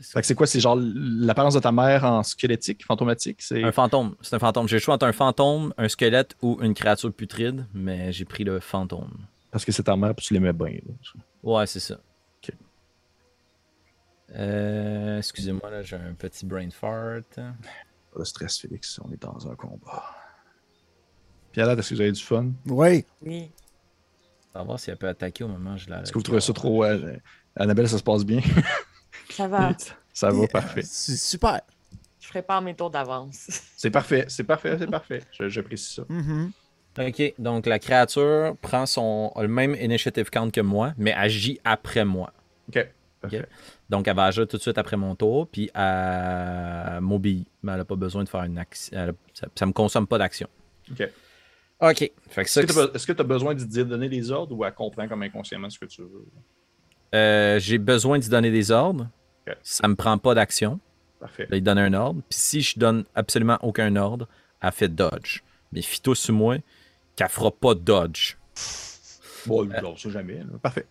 c'est 0.02 0.36
quoi? 0.36 0.48
C'est 0.48 0.60
genre 0.60 0.78
l'apparence 0.80 1.54
de 1.54 1.60
ta 1.60 1.72
mère 1.72 2.04
en 2.04 2.24
squelettique, 2.24 2.86
fantomatique? 2.86 3.41
C'est 3.41 3.64
un 3.64 3.72
fantôme. 3.72 4.16
C'est 4.22 4.36
un 4.36 4.39
fantôme. 4.39 4.68
J'ai 4.68 4.76
le 4.78 4.82
choix 4.82 4.95
entre 4.95 5.06
un 5.06 5.14
fantôme, 5.14 5.74
un 5.78 5.88
squelette 5.88 6.36
ou 6.41 6.58
une 6.62 6.74
créature 6.74 7.14
putride, 7.14 7.66
mais 7.74 8.12
j'ai 8.12 8.26
pris 8.26 8.43
le 8.43 8.60
fantôme. 8.60 9.26
parce 9.52 9.66
que 9.66 9.72
c'est 9.72 9.84
ta 9.84 9.95
mère 9.95 10.14
puis 10.16 10.26
tu 10.26 10.34
l'aimais 10.34 10.54
bien. 10.54 10.72
là. 10.86 10.93
Ouais, 11.43 11.66
c'est 11.68 11.80
ça. 11.80 11.95
Ok. 12.43 12.54
Euh, 14.36 15.18
Excusez-moi, 15.20 15.70
là, 15.70 15.82
j'ai 15.84 15.95
un 15.95 16.14
petit 16.14 16.45
brain 16.45 16.70
fart. 16.70 17.22
Pas 17.36 18.20
de 18.20 18.24
stress, 18.24 18.60
Félix. 18.60 19.00
On 19.04 19.12
est 19.12 19.22
dans 19.22 19.48
un 19.50 19.56
combat. 19.56 20.04
Pierre, 21.52 21.70
est-ce 21.72 21.89
que 21.89 21.95
vous 21.95 22.02
avez 22.02 22.12
du 22.12 22.22
fun? 22.22 22.52
Oui. 22.66 23.06
Oui. 23.22 23.52
On 24.54 24.60
va 24.60 24.66
voir 24.66 24.80
si 24.80 24.89
elle 24.89 24.98
peut 24.98 25.08
attaquer 25.08 25.43
au 25.43 25.48
moment 25.48 25.74
où 25.74 25.78
je 25.78 25.89
la. 25.89 26.02
Est-ce 26.02 26.12
que 26.12 26.18
vous 26.18 26.24
trouvez 26.24 26.41
ça 26.41 26.52
trop. 26.54 26.84
euh, 26.84 27.16
Annabelle, 27.56 27.88
ça 27.89 27.98
se 27.98 28.04
passe 28.04 28.24
bien? 28.26 28.41
Ça 29.30 29.48
va. 29.48 29.72
ça 30.14 30.32
va, 30.32 30.48
parfait. 30.48 30.82
euh, 30.82 30.86
C'est 30.86 31.18
super. 31.18 31.62
Je 32.20 32.30
prépare 32.30 32.62
mes 32.62 32.76
tours 32.76 32.90
d'avance. 32.90 33.48
C'est 33.78 33.92
parfait, 33.92 34.26
c'est 34.28 34.44
parfait, 34.44 34.76
c'est 34.80 34.90
parfait. 34.90 35.22
Je- 35.32 35.48
J'apprécie 35.50 35.94
ça. 35.96 36.04
Mhm. 36.10 36.52
Ok, 37.00 37.34
donc 37.38 37.68
la 37.68 37.78
créature 37.78 38.56
prend 38.60 38.86
son 38.88 39.32
a 39.36 39.44
le 39.44 39.48
même 39.48 39.76
initiative 39.76 40.30
count 40.32 40.50
que 40.50 40.62
moi, 40.62 40.94
mais 40.98 41.14
agit 41.14 41.60
après 41.64 42.04
moi. 42.06 42.34
Ok. 42.70 42.88
Donc 43.90 44.08
elle 44.08 44.16
va 44.16 44.26
agir 44.26 44.48
tout 44.48 44.58
de 44.58 44.62
suite 44.62 44.78
après 44.80 44.98
mon 44.98 45.16
tour, 45.16 45.48
puis 45.48 45.70
elle 45.76 47.00
m'obéit. 47.02 47.48
Mais 47.62 47.74
elle 47.74 47.78
n'a 47.80 47.86
pas 47.86 47.96
besoin 47.96 48.24
de 48.24 48.30
faire 48.30 48.44
une 48.44 48.58
action. 48.58 48.98
a- 48.98 49.12
Ça, 49.34 49.48
ça 49.54 49.66
me 49.68 49.74
consomme 49.74 50.08
pas 50.08 50.18
d'action. 50.18 50.48
Ok. 50.92 51.08
Ok. 51.80 52.12
Que 52.34 52.42
Est-ce 52.42 53.06
que 53.06 53.12
tu 53.14 53.22
as 53.22 53.24
besoin 53.24 53.54
de 53.54 53.84
donner 53.84 54.10
des 54.10 54.32
ordres 54.32 54.56
ou 54.58 54.66
elle 54.66 54.74
comprend 54.74 55.08
comme 55.08 55.22
inconsciemment 55.22 55.70
ce 55.70 55.78
que 55.80 55.86
tu 55.86 56.02
veux? 56.02 56.26
euh, 57.16 57.60
j'ai 57.60 57.78
besoin 57.78 58.18
d'y 58.20 58.28
donner 58.30 58.50
des 58.52 58.72
ordres. 58.72 59.08
Ok. 59.48 59.56
Ça 59.64 59.88
me 59.88 59.95
prend 59.95 60.18
pas 60.18 60.34
d'action. 60.36 60.80
Parfait. 61.20 61.48
Là, 61.50 61.58
il 61.58 61.64
donne 61.64 61.78
un 61.80 61.93
ordre. 61.93 62.22
Puis 62.30 62.39
si 62.39 62.62
je 62.62 62.78
donne 62.80 63.06
absolument 63.16 63.58
aucun 63.62 63.95
ordre, 63.95 64.28
elle 64.62 64.72
fait 64.72 64.89
dodge. 64.89 65.41
Mais 65.72 65.82
fito 65.82 66.16
sur 66.16 66.34
moi 66.34 66.58
qu'elle 67.16 67.30
fera 67.30 67.52
pas 67.52 67.74
dodge. 67.74 68.36
Bon, 69.45 69.66
non, 69.66 69.95
ça 69.95 70.10
jamais. 70.10 70.39
là. 70.39 70.58
Parfait. 70.62 70.88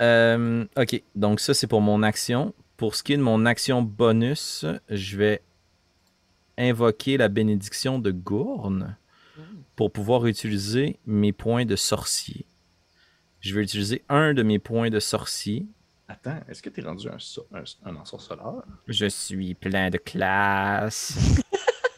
Euh, 0.00 0.64
ok, 0.76 1.02
donc 1.16 1.40
ça 1.40 1.54
c'est 1.54 1.66
pour 1.66 1.80
mon 1.80 2.02
action. 2.02 2.54
Pour 2.76 2.94
ce 2.94 3.02
qui 3.02 3.14
est 3.14 3.16
de 3.16 3.22
mon 3.22 3.44
action 3.44 3.82
bonus, 3.82 4.64
je 4.88 5.16
vais 5.16 5.42
invoquer 6.56 7.16
la 7.16 7.28
bénédiction 7.28 7.98
de 7.98 8.12
Gourne 8.12 8.96
pour 9.74 9.92
pouvoir 9.92 10.26
utiliser 10.26 10.98
mes 11.06 11.32
points 11.32 11.64
de 11.64 11.76
sorcier. 11.76 12.46
Je 13.40 13.54
vais 13.54 13.62
utiliser 13.62 14.04
un 14.08 14.34
de 14.34 14.42
mes 14.42 14.58
points 14.58 14.90
de 14.90 15.00
sorcier. 15.00 15.66
Attends, 16.08 16.40
est-ce 16.48 16.62
que 16.62 16.70
tu 16.70 16.80
es 16.80 16.84
rendu 16.84 17.06
un, 17.08 17.18
so- 17.18 17.46
un, 17.52 17.62
un 17.84 17.96
ensorceleur? 17.96 18.64
Je 18.86 19.06
suis 19.06 19.54
plein 19.54 19.90
de 19.90 19.98
classe. 19.98 21.42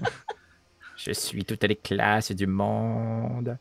je 0.97 1.13
suis 1.13 1.45
toutes 1.45 1.63
les 1.65 1.77
classes 1.77 2.33
du 2.33 2.47
monde. 2.47 3.57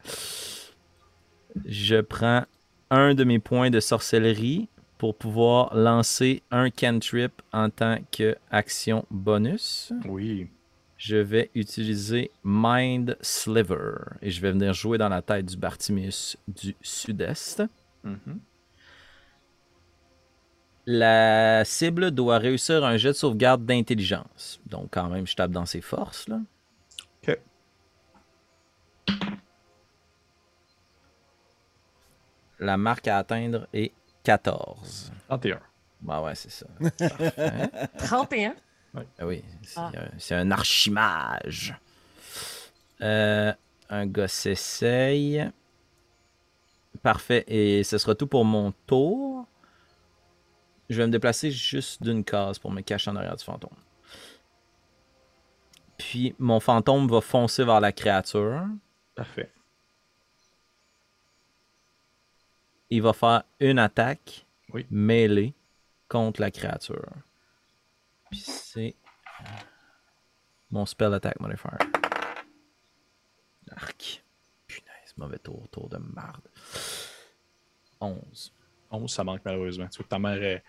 Je 1.66 2.02
prends 2.02 2.45
un 2.89 3.14
de 3.14 3.24
mes 3.24 3.39
points 3.39 3.70
de 3.70 3.80
sorcellerie 3.80 4.68
pour 4.97 5.16
pouvoir 5.16 5.76
lancer 5.76 6.41
un 6.52 6.70
cantrip 6.70 7.41
en 7.54 7.70
tant 7.70 7.97
qu'action 8.12 9.06
bonus. 9.12 9.93
Oui. 10.06 10.50
Je 10.97 11.16
vais 11.16 11.50
utiliser 11.56 12.30
Mind 12.43 13.16
Sliver 13.22 13.93
et 14.22 14.32
je 14.32 14.41
vais 14.41 14.52
venir 14.52 14.74
jouer 14.74 14.97
dans 14.97 15.08
la 15.10 15.22
tête 15.22 15.45
du 15.45 15.56
Bartimius 15.56 16.36
du 16.47 16.76
sud-est. 16.82 17.64
Mhm. 18.04 18.39
La 20.92 21.64
cible 21.66 22.10
doit 22.10 22.40
réussir 22.40 22.84
un 22.84 22.98
jet 22.98 23.10
de 23.10 23.14
sauvegarde 23.14 23.64
d'intelligence. 23.64 24.60
Donc, 24.66 24.88
quand 24.90 25.08
même, 25.08 25.28
je 25.28 25.36
tape 25.36 25.52
dans 25.52 25.68
ses 25.68 25.82
forces. 25.82 26.28
Là. 26.28 26.40
Ok. 27.22 27.38
La 32.60 32.78
marque 32.78 33.08
à 33.08 33.18
atteindre 33.20 33.68
est 33.74 33.92
14. 34.24 35.12
31. 35.28 35.60
Bah 36.02 36.22
ouais, 36.22 36.34
c'est 36.36 36.50
ça. 36.52 36.66
31. 38.00 38.56
Ah 38.96 39.26
oui, 39.28 39.44
c'est 39.64 39.80
Ah. 39.80 39.92
c'est 40.18 40.36
un 40.36 40.50
archimage. 40.52 41.76
Euh, 43.02 43.54
un 43.90 44.06
gars 44.08 44.28
s'essaye. 44.28 45.50
Parfait. 47.04 47.44
Et 47.48 47.84
ce 47.84 47.98
sera 47.98 48.16
tout 48.16 48.28
pour 48.28 48.44
mon 48.44 48.74
tour. 48.88 49.46
Je 50.90 50.98
vais 50.98 51.06
me 51.08 51.12
déplacer 51.12 51.52
juste 51.52 52.02
d'une 52.02 52.24
case 52.24 52.58
pour 52.60 52.72
me 52.72 52.82
cacher 52.82 53.12
en 53.12 53.16
arrière 53.16 53.36
du 53.36 53.44
fantôme. 53.44 53.76
Puis 55.98 56.34
mon 56.40 56.60
fantôme 56.60 57.08
va 57.08 57.22
foncer 57.22 57.64
vers 57.64 57.80
la 57.80 57.92
créature. 57.92 58.66
Parfait. 59.16 59.52
Il 62.90 63.02
va 63.04 63.14
faire 63.14 63.44
une 63.60 63.78
attaque 63.78 64.46
Oui. 64.74 64.86
mêlée 64.90 65.54
contre 66.08 66.42
la 66.42 66.50
créature. 66.50 67.12
Puis 68.32 68.40
c'est 68.40 68.96
mon 70.72 70.86
spell 70.86 71.14
attack 71.14 71.40
modifier. 71.40 71.70
Arc. 73.76 74.24
Punaise, 74.66 75.14
mauvais 75.18 75.38
tour, 75.38 75.68
tour 75.70 75.88
de 75.90 75.98
marde. 75.98 76.48
11. 78.02 78.52
11, 78.92 79.12
ça 79.12 79.24
manque 79.24 79.42
malheureusement. 79.46 79.88
Tu 79.92 79.98
vois 79.98 80.04
que 80.06 80.10
ta 80.10 80.20
mère, 80.20 80.62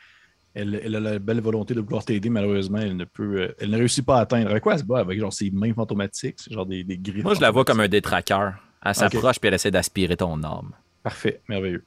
elle, 0.54 0.94
a 0.96 1.00
la 1.00 1.18
belle 1.18 1.40
volonté 1.40 1.74
de 1.74 1.80
vouloir 1.80 2.04
t'aider, 2.04 2.28
malheureusement, 2.30 2.78
elle 2.78 2.96
ne 2.96 3.04
peut. 3.04 3.42
euh, 3.42 3.54
elle 3.60 3.70
ne 3.70 3.76
réussit 3.78 4.04
pas 4.04 4.18
à 4.18 4.20
atteindre. 4.22 4.50
Avec 4.50 4.62
quoi 4.62 4.74
elle 4.74 4.80
se 4.80 4.84
bat? 4.84 4.98
Avec 5.00 5.18
genre 5.20 5.32
ses 5.32 5.50
mains 5.50 5.72
fantomatiques, 5.74 6.38
genre 6.52 6.66
des, 6.66 6.82
des 6.84 6.98
griffes. 6.98 7.22
Moi, 7.24 7.34
je 7.34 7.40
la 7.40 7.50
vois 7.50 7.64
comme 7.64 7.80
un 7.80 7.88
détraqueur. 7.88 8.54
Elle 8.84 8.94
s'approche 8.94 9.38
puis 9.38 9.48
elle 9.48 9.54
essaie 9.54 9.70
d'aspirer 9.70 10.16
ton 10.16 10.42
âme. 10.42 10.72
Parfait, 11.02 11.42
merveilleux. 11.48 11.84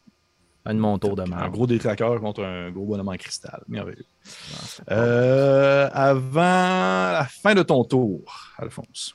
Un 0.66 0.76
de 0.76 0.80
mon 0.80 0.98
tour 0.98 1.16
de 1.18 1.24
Un 1.24 1.26
marde. 1.26 1.52
gros 1.52 1.68
détraqueur 1.68 2.22
contre 2.22 2.42
un 2.44 2.72
gros 2.72 2.86
bonhomme 2.86 3.10
en 3.10 3.18
cristal. 3.18 3.62
Merveilleux. 3.68 4.06
Pas- 4.88 4.94
Euh, 4.96 5.90
avant 5.92 6.40
la 6.42 7.28
fin 7.30 7.54
de 7.54 7.64
ton 7.64 7.84
tour, 7.84 8.22
Alphonse, 8.58 9.14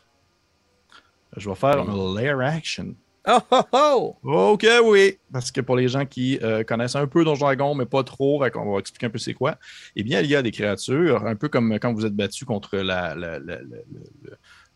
je 1.37 1.49
vais 1.49 1.55
faire 1.55 1.81
un 1.89 2.15
lair 2.21 2.39
action. 2.41 2.95
Oh 3.31 3.41
oh 3.51 3.63
oh! 3.73 4.17
Ok, 4.23 4.67
oui. 4.85 5.19
Parce 5.33 5.51
que 5.51 5.61
pour 5.61 5.77
les 5.77 5.89
gens 5.89 6.07
qui 6.07 6.39
euh, 6.43 6.65
connaissent 6.65 6.97
un 6.97 7.07
peu 7.07 7.25
Donjon 7.25 7.45
Dragon, 7.45 7.75
mais 7.75 7.85
pas 7.87 8.03
trop, 8.03 8.43
qu'on 8.53 8.73
va 8.73 8.79
expliquer 8.79 9.07
un 9.07 9.11
peu 9.11 9.19
c'est 9.19 9.35
quoi. 9.35 9.57
Eh 9.97 10.03
bien, 10.03 10.21
il 10.21 10.27
y 10.31 10.35
a 10.35 10.43
des 10.43 10.51
créatures, 10.51 11.27
un 11.27 11.37
peu 11.37 11.49
comme 11.49 11.79
quand 11.81 11.93
vous 11.93 12.07
êtes 12.07 12.15
battu 12.15 12.45
contre 12.47 12.79
la, 12.79 13.15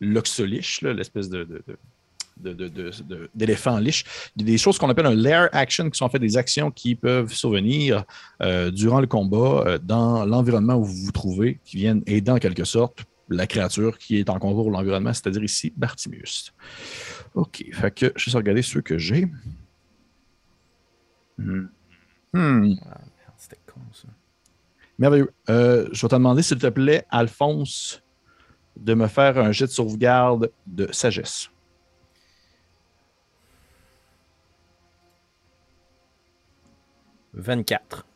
l'oxoliche, 0.01 0.83
l'espèce 0.83 1.29
de. 1.29 1.45
de- 1.45 1.63
de- 1.67 2.53
de- 2.55 2.55
de- 2.55 2.69
de- 2.69 2.91
de- 3.09 3.31
d'éléphant 3.35 3.79
liche. 3.79 4.05
Il 4.37 4.43
y 4.43 4.45
a 4.45 4.53
des 4.53 4.59
choses 4.59 4.77
qu'on 4.79 4.89
appelle 4.89 5.07
un 5.07 5.15
lair 5.15 5.49
action, 5.53 5.89
qui 5.91 5.97
sont 5.99 6.07
en 6.07 6.09
fait 6.09 6.19
des 6.19 6.37
actions 6.39 6.71
qui 6.71 6.95
peuvent 6.95 7.33
survenir 7.33 8.05
euh, 8.41 8.71
durant 8.71 9.01
le 9.01 9.07
combat 9.07 9.63
euh, 9.67 9.79
dans 9.81 10.25
l'environnement 10.25 10.75
où 10.77 10.85
vous 10.85 11.05
vous 11.05 11.13
trouvez, 11.13 11.61
qui 11.65 11.77
viennent 11.77 12.03
aider 12.07 12.31
en 12.33 12.39
quelque 12.39 12.65
sorte 12.65 13.05
la 13.33 13.47
créature 13.47 13.99
qui 13.99 14.19
est 14.19 14.31
en 14.31 14.39
concours 14.39 14.67
de 14.67 14.73
l'environnement, 14.73 15.13
c'est-à-dire 15.13 15.43
ici 15.43 15.73
Bartimius. 15.77 16.53
OK, 17.35 17.65
fait 17.73 18.13
je 18.17 18.31
vais 18.31 18.37
regarder 18.39 18.63
ceux 18.63 18.81
que 18.81 18.99
j'ai. 18.99 19.31
Hmm. 21.39 21.67
hmm. 22.33 22.75
Merveilleux. 24.99 25.33
Euh, 25.49 25.89
je 25.93 26.03
vais 26.03 26.09
te 26.09 26.15
demander, 26.15 26.43
s'il 26.43 26.59
te 26.59 26.69
plaît, 26.69 27.07
Alphonse, 27.11 28.03
de 28.77 28.95
me 28.95 29.07
faire 29.09 29.39
un 29.39 29.51
jet 29.53 29.67
de 29.67 29.71
sauvegarde 29.71 30.53
de 30.67 30.91
sagesse. 30.93 31.51
«24.» 37.35 38.07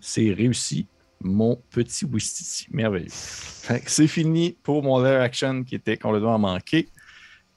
C'est 0.00 0.32
réussi 0.32 0.86
mon 1.24 1.56
petit 1.70 2.04
Wistiti. 2.04 2.66
Merveilleux. 2.70 3.08
C'est 3.10 4.06
fini 4.06 4.56
pour 4.62 4.82
mon 4.82 5.02
lair 5.02 5.22
action 5.22 5.64
qui 5.64 5.74
était 5.74 5.96
complètement 5.96 6.38
manqué. 6.38 6.88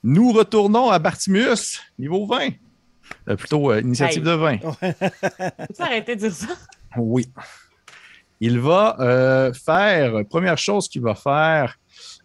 Nous 0.04 0.32
retournons 0.32 0.90
à 0.90 1.00
Bartimus, 1.00 1.82
niveau 2.00 2.26
20. 2.26 2.50
Euh, 3.30 3.36
plutôt 3.36 3.72
euh, 3.72 3.82
initiative 3.82 4.26
Hey. 4.28 4.32
de 4.32 4.32
20. 4.32 4.58
Peux-tu 4.58 5.82
arrêter 5.82 6.16
de 6.16 6.22
dire 6.22 6.32
ça? 6.32 6.56
Oui. 6.98 7.30
Il 8.40 8.60
va 8.60 8.96
euh, 9.00 9.54
faire, 9.54 10.26
première 10.30 10.58
chose 10.58 10.88
qu'il 10.88 11.02
va 11.02 11.16
faire, 11.16 11.78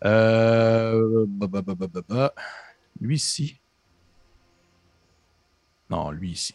euh, 0.05 1.25
bah, 1.27 1.47
bah, 1.49 1.63
bah, 1.63 1.75
bah, 1.77 1.87
bah, 1.93 2.01
bah. 2.09 2.35
lui 3.01 3.17
ici. 3.17 3.59
Non, 5.89 6.11
lui 6.11 6.33
ici. 6.33 6.55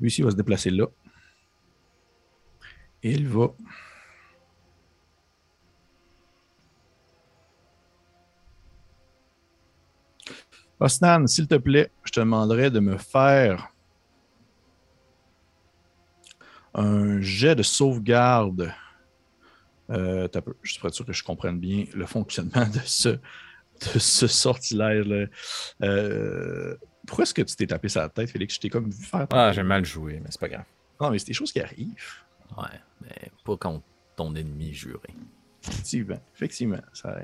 Lui 0.00 0.08
ici 0.08 0.22
va 0.22 0.30
se 0.30 0.36
déplacer 0.36 0.70
là. 0.70 0.86
Il 3.08 3.28
va. 3.28 3.54
Osnan, 10.80 11.28
s'il 11.28 11.46
te 11.46 11.54
plaît, 11.54 11.92
je 12.02 12.10
te 12.10 12.18
demanderais 12.18 12.68
de 12.68 12.80
me 12.80 12.96
faire 12.96 13.68
un 16.74 17.20
jet 17.20 17.54
de 17.54 17.62
sauvegarde. 17.62 18.72
Euh, 19.90 20.26
peu, 20.26 20.56
je 20.62 20.72
suis 20.72 20.80
pas 20.80 20.90
sûr 20.90 21.06
que 21.06 21.12
je 21.12 21.22
comprenne 21.22 21.60
bien 21.60 21.84
le 21.94 22.06
fonctionnement 22.06 22.66
de 22.66 22.80
ce, 22.84 23.10
de 23.10 23.98
ce 24.00 24.26
sortilège-là. 24.26 25.26
Euh, 25.82 26.76
pourquoi 27.06 27.22
est-ce 27.22 27.34
que 27.34 27.42
tu 27.42 27.54
t'es 27.54 27.68
tapé 27.68 27.88
sur 27.88 28.00
la 28.00 28.08
tête, 28.08 28.30
Félix? 28.30 28.56
Je 28.56 28.60
t'ai 28.60 28.68
comme 28.68 28.90
vu 28.90 29.04
faire. 29.04 29.28
Ah, 29.30 29.52
j'ai 29.52 29.62
mal 29.62 29.84
joué, 29.84 30.18
mais 30.18 30.28
c'est 30.30 30.40
pas 30.40 30.48
grave. 30.48 30.64
Non, 31.00 31.10
mais 31.12 31.20
c'est 31.20 31.28
des 31.28 31.34
choses 31.34 31.52
qui 31.52 31.60
arrivent. 31.60 32.24
Ouais, 32.56 32.80
mais 33.00 33.30
pas 33.44 33.56
contre 33.56 33.84
ton 34.16 34.34
ennemi 34.34 34.72
juré. 34.72 35.14
Effectivement. 35.62 36.20
Effectivement. 36.34 36.80
Ça... 36.92 37.18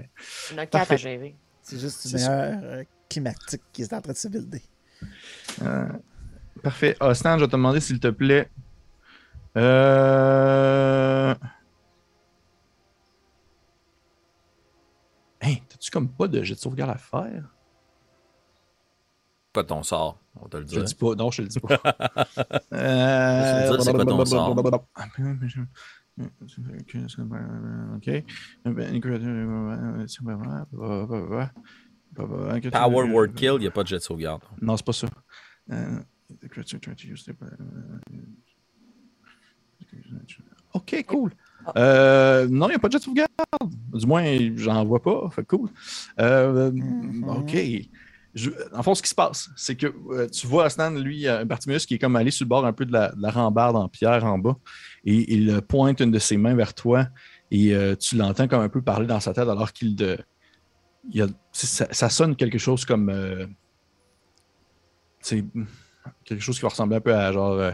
On 0.54 0.58
a 0.58 0.66
quatre 0.66 0.92
à 0.92 0.96
gérer. 0.96 1.36
C'est 1.62 1.78
juste 1.78 2.04
une 2.06 2.12
meilleure 2.12 2.60
euh, 2.62 2.84
climatique 3.08 3.62
qui 3.72 3.82
est 3.82 3.92
en 3.92 4.00
train 4.00 4.12
de 4.12 4.16
se 4.16 4.28
builder. 4.28 4.62
Euh, 5.62 5.88
parfait. 6.62 6.96
Ostan, 7.00 7.38
je 7.38 7.44
vais 7.44 7.46
te 7.46 7.52
demander 7.52 7.80
s'il 7.80 8.00
te 8.00 8.08
plaît. 8.08 8.50
Euh... 9.56 11.34
Hey, 15.40 15.62
t'as-tu 15.68 15.90
comme 15.90 16.08
pas 16.08 16.28
de 16.28 16.42
jet 16.42 16.54
de 16.54 16.58
sauvegarde 16.60 16.90
à 16.90 16.98
faire? 16.98 17.54
Pas 19.52 19.64
ton 19.64 19.82
sort, 19.82 20.18
on 20.40 20.48
te 20.48 20.56
le 20.56 20.62
Je 20.62 20.68
dit. 20.68 20.76
le 20.76 20.84
dis 20.84 20.94
pas. 20.94 21.14
Non, 21.14 21.30
je 21.30 21.36
te 21.38 21.42
le 21.42 21.48
dis 21.48 21.60
pas. 21.60 21.80
euh... 22.72 23.72
Je 23.76 23.82
c'est 23.82 23.92
quoi 23.92 24.04
ton 24.04 24.24
sort? 24.24 24.54
OK. 27.96 28.24
Power 32.70 33.10
Word 33.10 33.32
Kill, 33.34 33.52
il 33.56 33.60
n'y 33.60 33.66
a 33.66 33.70
pas 33.70 33.82
de 33.82 33.88
jet 33.88 33.96
de 33.96 34.02
sauvegarde. 34.02 34.42
Non, 34.60 34.76
c'est 34.76 34.84
pas 34.86 34.92
ça. 34.92 35.06
Euh, 35.70 35.98
Ok, 40.74 41.04
cool. 41.06 41.32
Euh, 41.76 42.48
non, 42.48 42.66
il 42.66 42.70
n'y 42.70 42.76
a 42.76 42.78
pas 42.78 42.88
de 42.88 42.92
jet 42.92 42.98
de 42.98 43.04
sauvegarde. 43.04 43.30
Du 43.92 44.06
moins, 44.06 44.24
j'en 44.56 44.84
vois 44.84 45.02
pas. 45.02 45.28
Fait 45.30 45.44
cool. 45.44 45.68
Euh, 46.20 46.70
Mhm. 46.72 47.24
Ok. 47.28 47.56
En 48.72 48.82
fond, 48.82 48.94
ce 48.94 49.02
qui 49.02 49.10
se 49.10 49.14
passe, 49.14 49.50
c'est 49.56 49.76
que 49.76 49.92
euh, 50.10 50.26
tu 50.28 50.46
vois 50.46 50.64
Aslan, 50.64 50.90
lui, 50.92 51.28
euh, 51.28 51.44
Bartimus, 51.44 51.80
qui 51.80 51.94
est 51.94 51.98
comme 51.98 52.16
allé 52.16 52.30
sur 52.30 52.44
le 52.44 52.48
bord 52.48 52.64
un 52.64 52.72
peu 52.72 52.86
de 52.86 52.92
la, 52.92 53.12
de 53.12 53.20
la 53.20 53.30
rambarde 53.30 53.76
en 53.76 53.88
pierre 53.88 54.24
en 54.24 54.38
bas, 54.38 54.56
et 55.04 55.34
il 55.34 55.60
pointe 55.62 56.00
une 56.00 56.10
de 56.10 56.18
ses 56.18 56.38
mains 56.38 56.54
vers 56.54 56.72
toi, 56.72 57.08
et 57.50 57.74
euh, 57.74 57.94
tu 57.94 58.16
l'entends 58.16 58.48
comme 58.48 58.62
un 58.62 58.70
peu 58.70 58.80
parler 58.80 59.06
dans 59.06 59.20
sa 59.20 59.34
tête 59.34 59.48
alors 59.48 59.72
qu'il 59.72 59.94
de. 59.94 60.18
ça, 61.52 62.08
sonne 62.08 62.34
quelque 62.34 62.58
chose 62.58 62.86
comme. 62.86 63.10
euh, 63.10 63.46
c'est 65.20 65.44
quelque 66.24 66.40
chose 66.40 66.56
qui 66.56 66.62
va 66.62 66.68
ressembler 66.68 66.96
un 66.96 67.00
peu 67.00 67.14
à 67.14 67.30
genre. 67.32 67.72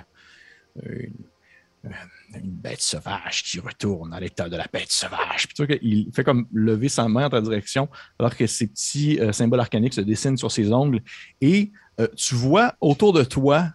Une 1.85 2.51
bête 2.51 2.81
sauvage 2.81 3.43
qui 3.45 3.61
retourne 3.61 4.13
à 4.13 4.21
l'état 4.21 4.49
de 4.49 4.57
la 4.57 4.67
bête 4.73 4.91
sauvage. 4.91 5.47
Puis 5.47 5.55
tu 5.55 5.65
vois 5.67 5.77
qu'il 5.79 6.09
fait 6.13 6.25
comme 6.25 6.47
lever 6.53 6.89
sa 6.89 7.09
main 7.09 7.27
en 7.27 7.31
ta 7.31 7.41
direction 7.41 7.89
alors 8.19 8.37
que 8.37 8.47
ces 8.47 8.67
petits 8.67 9.19
euh, 9.21 9.33
symboles 9.33 9.61
arcaniques 9.61 9.95
se 9.95 10.01
dessinent 10.03 10.37
sur 10.37 10.51
ses 10.51 10.73
ongles. 10.73 11.01
Et 11.41 11.71
euh, 12.01 12.09
tu 12.17 12.35
vois 12.35 12.75
autour 12.81 13.13
de 13.13 13.25
toi 13.25 13.69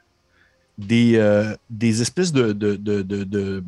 des, 0.77 1.15
euh, 1.15 1.55
des 1.69 2.01
espèces 2.01 2.31
de, 2.31 2.51
de, 2.53 2.75
de, 2.75 3.01
de- 3.01 3.23
de- 3.23 3.63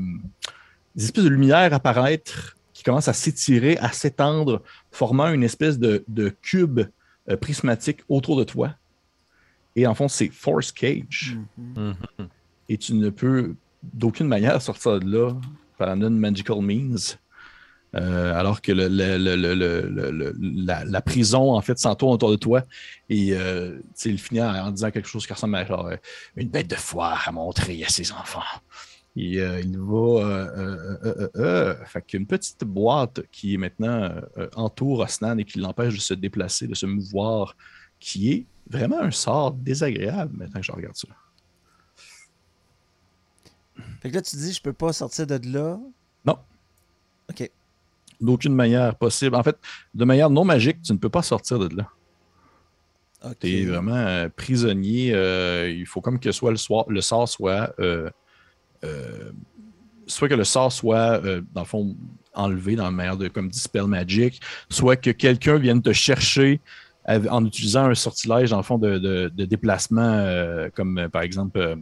des 0.96 1.06
espèces 1.06 1.24
de 1.24 1.30
lumière 1.30 1.74
apparaître 1.74 2.56
qui 2.74 2.84
commencent 2.84 3.08
à 3.08 3.14
s'étirer, 3.14 3.78
à 3.80 3.92
s'étendre, 3.92 4.62
formant 4.92 5.30
une 5.30 5.44
espèce 5.44 5.80
de, 5.80 6.04
de 6.08 6.30
cube 6.42 6.82
euh, 7.30 7.38
prismatique 7.38 8.02
autour 8.10 8.38
de 8.38 8.44
toi. 8.44 8.76
Et 9.76 9.88
en 9.88 9.96
fond, 9.96 10.08
c'est 10.08 10.30
Force 10.30 10.72
Cage. 10.72 11.38
Mhm. 11.58 11.96
Et 12.70 12.78
tu 12.78 12.94
ne 12.94 13.10
peux 13.10 13.56
d'aucune 13.94 14.28
manière 14.28 14.62
sortir 14.70 15.00
de 15.00 15.06
là 15.18 15.34
par 15.78 15.96
non-magical 15.96 16.62
means. 16.62 17.18
Euh, 17.96 18.34
alors 18.38 18.62
que 18.62 18.74
le- 18.74 18.90
le- 18.90 19.18
le- 19.18 20.36
la, 20.42 20.84
la 20.84 21.02
prison, 21.02 21.54
en 21.54 21.62
fait, 21.62 21.80
s'entoure 21.80 22.10
autour 22.10 22.30
de 22.32 22.36
toi. 22.36 22.64
Et 23.10 23.34
euh, 23.34 23.80
il 24.04 24.18
finit 24.20 24.42
en, 24.42 24.70
disant 24.72 24.92
quelque 24.92 25.08
chose 25.08 25.26
qui 25.26 25.32
ressemble 25.32 25.56
à 25.56 25.66
genre, 25.66 25.88
euh, 25.88 25.96
une 26.36 26.50
bête 26.50 26.70
de 26.70 26.76
foire 26.76 27.24
à 27.26 27.32
montrer 27.32 27.86
à 27.86 27.88
ses 27.88 28.12
enfants. 28.12 28.42
Et 29.16 29.40
euh, 29.40 29.62
il 29.62 29.78
va. 29.80 30.50
Fait 31.86 32.02
qu'une 32.06 32.28
petite 32.28 32.66
boîte 32.66 33.22
qui 33.32 33.58
maintenant 33.58 34.12
entoure 34.58 35.00
Osnan 35.00 35.38
et 35.38 35.46
qui 35.46 35.60
l'empêche 35.60 35.96
de 35.96 36.02
se 36.02 36.14
déplacer, 36.14 36.68
de 36.68 36.76
se 36.76 36.86
mouvoir, 36.86 37.56
qui 37.98 38.32
est 38.34 38.46
vraiment 38.70 39.00
un 39.00 39.12
sort 39.12 39.52
désagréable 39.54 40.36
maintenant 40.36 40.60
que 40.60 40.66
je 40.66 40.72
regarde 40.74 40.96
ça. 40.98 41.08
Fait 44.02 44.10
que 44.10 44.16
là, 44.16 44.22
tu 44.22 44.36
dis, 44.36 44.54
je 44.54 44.62
peux 44.62 44.74
pas 44.74 44.94
sortir 44.94 45.28
de 45.28 45.40
là. 45.52 45.78
Non. 46.26 46.38
OK. 47.30 47.50
D'aucune 48.22 48.54
manière 48.56 48.96
possible. 48.96 49.36
En 49.36 49.44
fait, 49.44 49.58
de 49.94 50.06
manière 50.06 50.30
non 50.30 50.46
magique, 50.46 50.82
tu 50.82 50.94
ne 50.94 50.98
peux 50.98 51.10
pas 51.10 51.22
sortir 51.24 51.60
de 51.60 51.76
là. 51.76 51.90
OK. 53.26 53.40
Tu 53.40 53.62
es 53.62 53.66
vraiment 53.66 53.96
euh, 53.96 54.30
prisonnier. 54.36 55.12
euh, 55.14 55.70
il 55.70 55.86
faut 55.86 56.00
comme 56.02 56.20
que 56.20 56.32
soit 56.32 56.52
le, 56.52 56.58
soir, 56.58 56.86
le 56.88 57.02
sort 57.02 57.28
soit. 57.28 57.74
euh, 57.80 58.10
soit 60.08 60.30
que 60.30 60.36
le 60.36 60.44
sort 60.44 60.72
soit, 60.72 61.20
dans 61.54 61.62
le 61.62 61.66
fond, 61.66 61.96
enlevé 62.36 62.76
dans 62.76 62.84
la 62.84 62.92
manière 62.92 63.18
de 63.18 63.28
comme 63.28 63.50
Dispel 63.50 63.88
Magic, 63.88 64.40
soit 64.70 64.96
que 64.96 65.10
quelqu'un 65.10 65.58
vienne 65.58 65.82
te 65.82 65.92
chercher 65.94 66.62
en 67.08 67.44
utilisant 67.46 67.86
un 67.86 67.96
sortilège, 67.96 68.52
dans 68.52 68.58
le 68.58 68.64
fond, 68.64 68.78
de, 68.78 68.98
de- 69.00 69.32
de 69.34 69.46
déplacement, 69.46 70.68
comme 70.76 71.10
par 71.12 71.24
exemple 71.24 71.78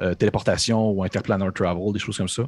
euh, 0.00 0.14
téléportation 0.14 0.90
ou 0.90 1.02
interplanar 1.02 1.52
travel, 1.52 1.92
des 1.92 1.98
choses 1.98 2.16
comme 2.18 2.28
ça. 2.28 2.44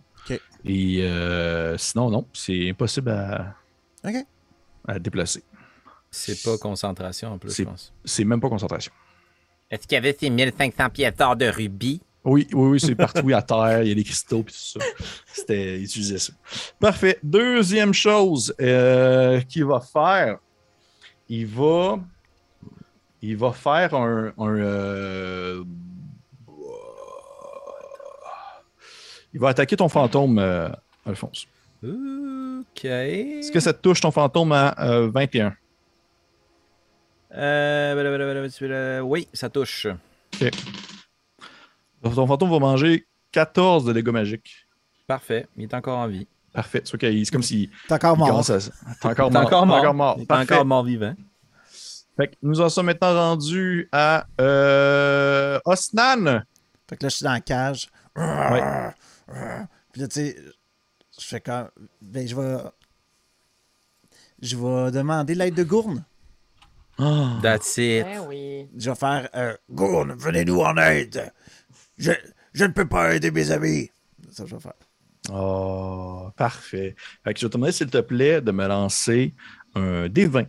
Et 0.64 0.98
euh, 1.02 1.76
sinon, 1.78 2.10
non, 2.10 2.26
c'est 2.32 2.70
impossible 2.70 3.10
à, 3.10 3.54
à 4.86 4.98
déplacer. 4.98 5.42
C'est 6.10 6.42
pas 6.42 6.58
concentration 6.58 7.32
en 7.32 7.38
plus, 7.38 7.50
C'est- 7.50 7.62
je 7.64 7.68
pense. 7.68 7.92
C'est 8.04 8.24
même 8.24 8.40
pas 8.40 8.48
concentration. 8.48 8.92
Est-ce 9.70 9.86
qu'il 9.86 9.94
y 9.94 9.98
avait 9.98 10.16
ces 10.18 10.28
1500 10.30 10.90
pièces 10.90 11.14
d'or 11.16 11.36
de 11.36 11.46
rubis? 11.46 12.00
Oui, 12.24 12.46
oui, 12.52 12.68
oui, 12.72 12.80
c'est 12.80 12.94
partout 12.96 13.30
à 13.34 13.40
terre, 13.40 13.82
il 13.82 13.88
y 13.88 13.92
a 13.92 13.94
des 13.94 14.04
cristaux 14.04 14.40
et 14.40 14.44
tout 14.44 14.50
ça. 14.52 14.80
C'était, 15.32 15.78
il 15.78 15.84
utilisait 15.84 16.18
ça. 16.18 16.32
Parfait. 16.78 17.18
Deuxième 17.22 17.94
chose 17.94 18.54
euh, 18.60 19.40
qu'il 19.42 19.64
va 19.64 19.80
faire, 19.80 20.38
il 21.28 21.46
va, 21.46 21.98
il 23.22 23.36
va 23.36 23.52
faire 23.52 23.94
un, 23.94 24.32
un, 24.36 24.56
euh, 24.58 25.64
il 29.32 29.40
va 29.40 29.48
attaquer 29.48 29.76
ton 29.76 29.88
fantôme, 29.88 30.38
euh, 30.38 30.68
Alphonse. 31.06 31.46
Ok. 31.82 32.84
Est-ce 32.84 33.50
que 33.50 33.60
ça 33.60 33.72
te 33.72 33.80
touche 33.80 34.00
ton 34.00 34.10
fantôme 34.10 34.52
à 34.52 34.74
euh, 34.80 35.10
21? 35.10 35.54
Euh, 37.36 39.00
oui, 39.00 39.28
ça 39.32 39.48
touche. 39.48 39.86
Ton 42.02 42.26
fantôme 42.26 42.50
va 42.50 42.58
manger 42.58 43.06
14 43.32 43.84
de 43.84 43.92
dégâts 43.92 44.08
magiques. 44.08 44.66
Parfait. 45.06 45.46
Il 45.56 45.64
est 45.64 45.74
encore 45.74 45.98
en 45.98 46.08
vie. 46.08 46.26
Parfait. 46.52 46.82
C'est, 46.84 47.30
comme 47.30 47.42
s'il 47.42 47.70
T'es 47.88 47.94
encore 47.94 48.16
mort. 48.16 48.50
à... 48.50 48.58
T'es 48.58 49.08
encore 49.08 49.28
est 49.28 49.32
mort. 49.32 49.42
encore 49.42 49.60
T'es 49.62 49.66
mort. 49.66 49.76
encore 49.78 49.94
mort. 49.94 50.14
Il 50.18 50.22
est 50.22 50.26
Parfait. 50.26 50.54
encore 50.54 50.64
mort 50.66 50.84
vivant. 50.84 51.14
Fait 52.16 52.28
que 52.28 52.34
nous 52.42 52.60
en 52.60 52.68
sommes 52.68 52.86
maintenant 52.86 53.14
rendus 53.14 53.88
à 53.92 54.26
euh, 54.40 55.58
Osnan. 55.64 56.42
Fait 56.88 56.96
que 56.96 57.04
là, 57.04 57.08
je 57.08 57.16
suis 57.16 57.24
dans 57.24 57.32
la 57.32 57.40
cage. 57.40 57.88
Ouais. 58.16 58.62
Puis 59.92 60.00
là, 60.00 60.08
tu 60.08 60.14
sais, 60.14 60.36
je 61.18 61.26
fais 61.26 61.40
comme. 61.40 61.68
Ben, 62.00 62.26
je 62.26 62.34
vais. 62.36 62.58
Je 64.42 64.56
vais 64.56 64.90
demander 64.90 65.34
l'aide 65.34 65.54
de 65.54 65.64
Gourne. 65.64 66.04
That's 67.42 67.76
it. 67.78 68.04
Ben 68.04 68.20
oui. 68.26 68.68
Je 68.76 68.90
vais 68.90 68.96
faire 68.96 69.28
euh, 69.34 69.56
Gourne, 69.70 70.12
venez-nous 70.14 70.60
en 70.60 70.76
aide. 70.76 71.32
Je, 71.96 72.12
Je 72.52 72.64
ne 72.64 72.72
peux 72.72 72.86
pas 72.86 73.14
aider 73.14 73.30
mes 73.30 73.50
amis. 73.50 73.90
Ça 74.30 74.44
je 74.46 74.54
vais 74.54 74.60
faire. 74.60 74.74
Oh, 75.32 76.30
parfait. 76.36 76.94
Fait 77.24 77.34
que 77.34 77.40
je 77.40 77.46
vais 77.46 77.50
te 77.50 77.56
demander, 77.56 77.72
s'il 77.72 77.90
te 77.90 78.00
plaît, 78.00 78.40
de 78.40 78.50
me 78.52 78.66
lancer 78.66 79.34
un 79.74 80.08
D20, 80.08 80.48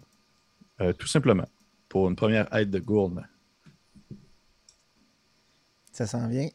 euh, 0.81 0.93
tout 0.93 1.07
simplement, 1.07 1.47
pour 1.87 2.09
une 2.09 2.15
première 2.15 2.53
aide 2.55 2.69
de 2.69 2.79
gourde. 2.79 3.23
Ça 5.91 6.07
s'en 6.07 6.27
vient. 6.27 6.49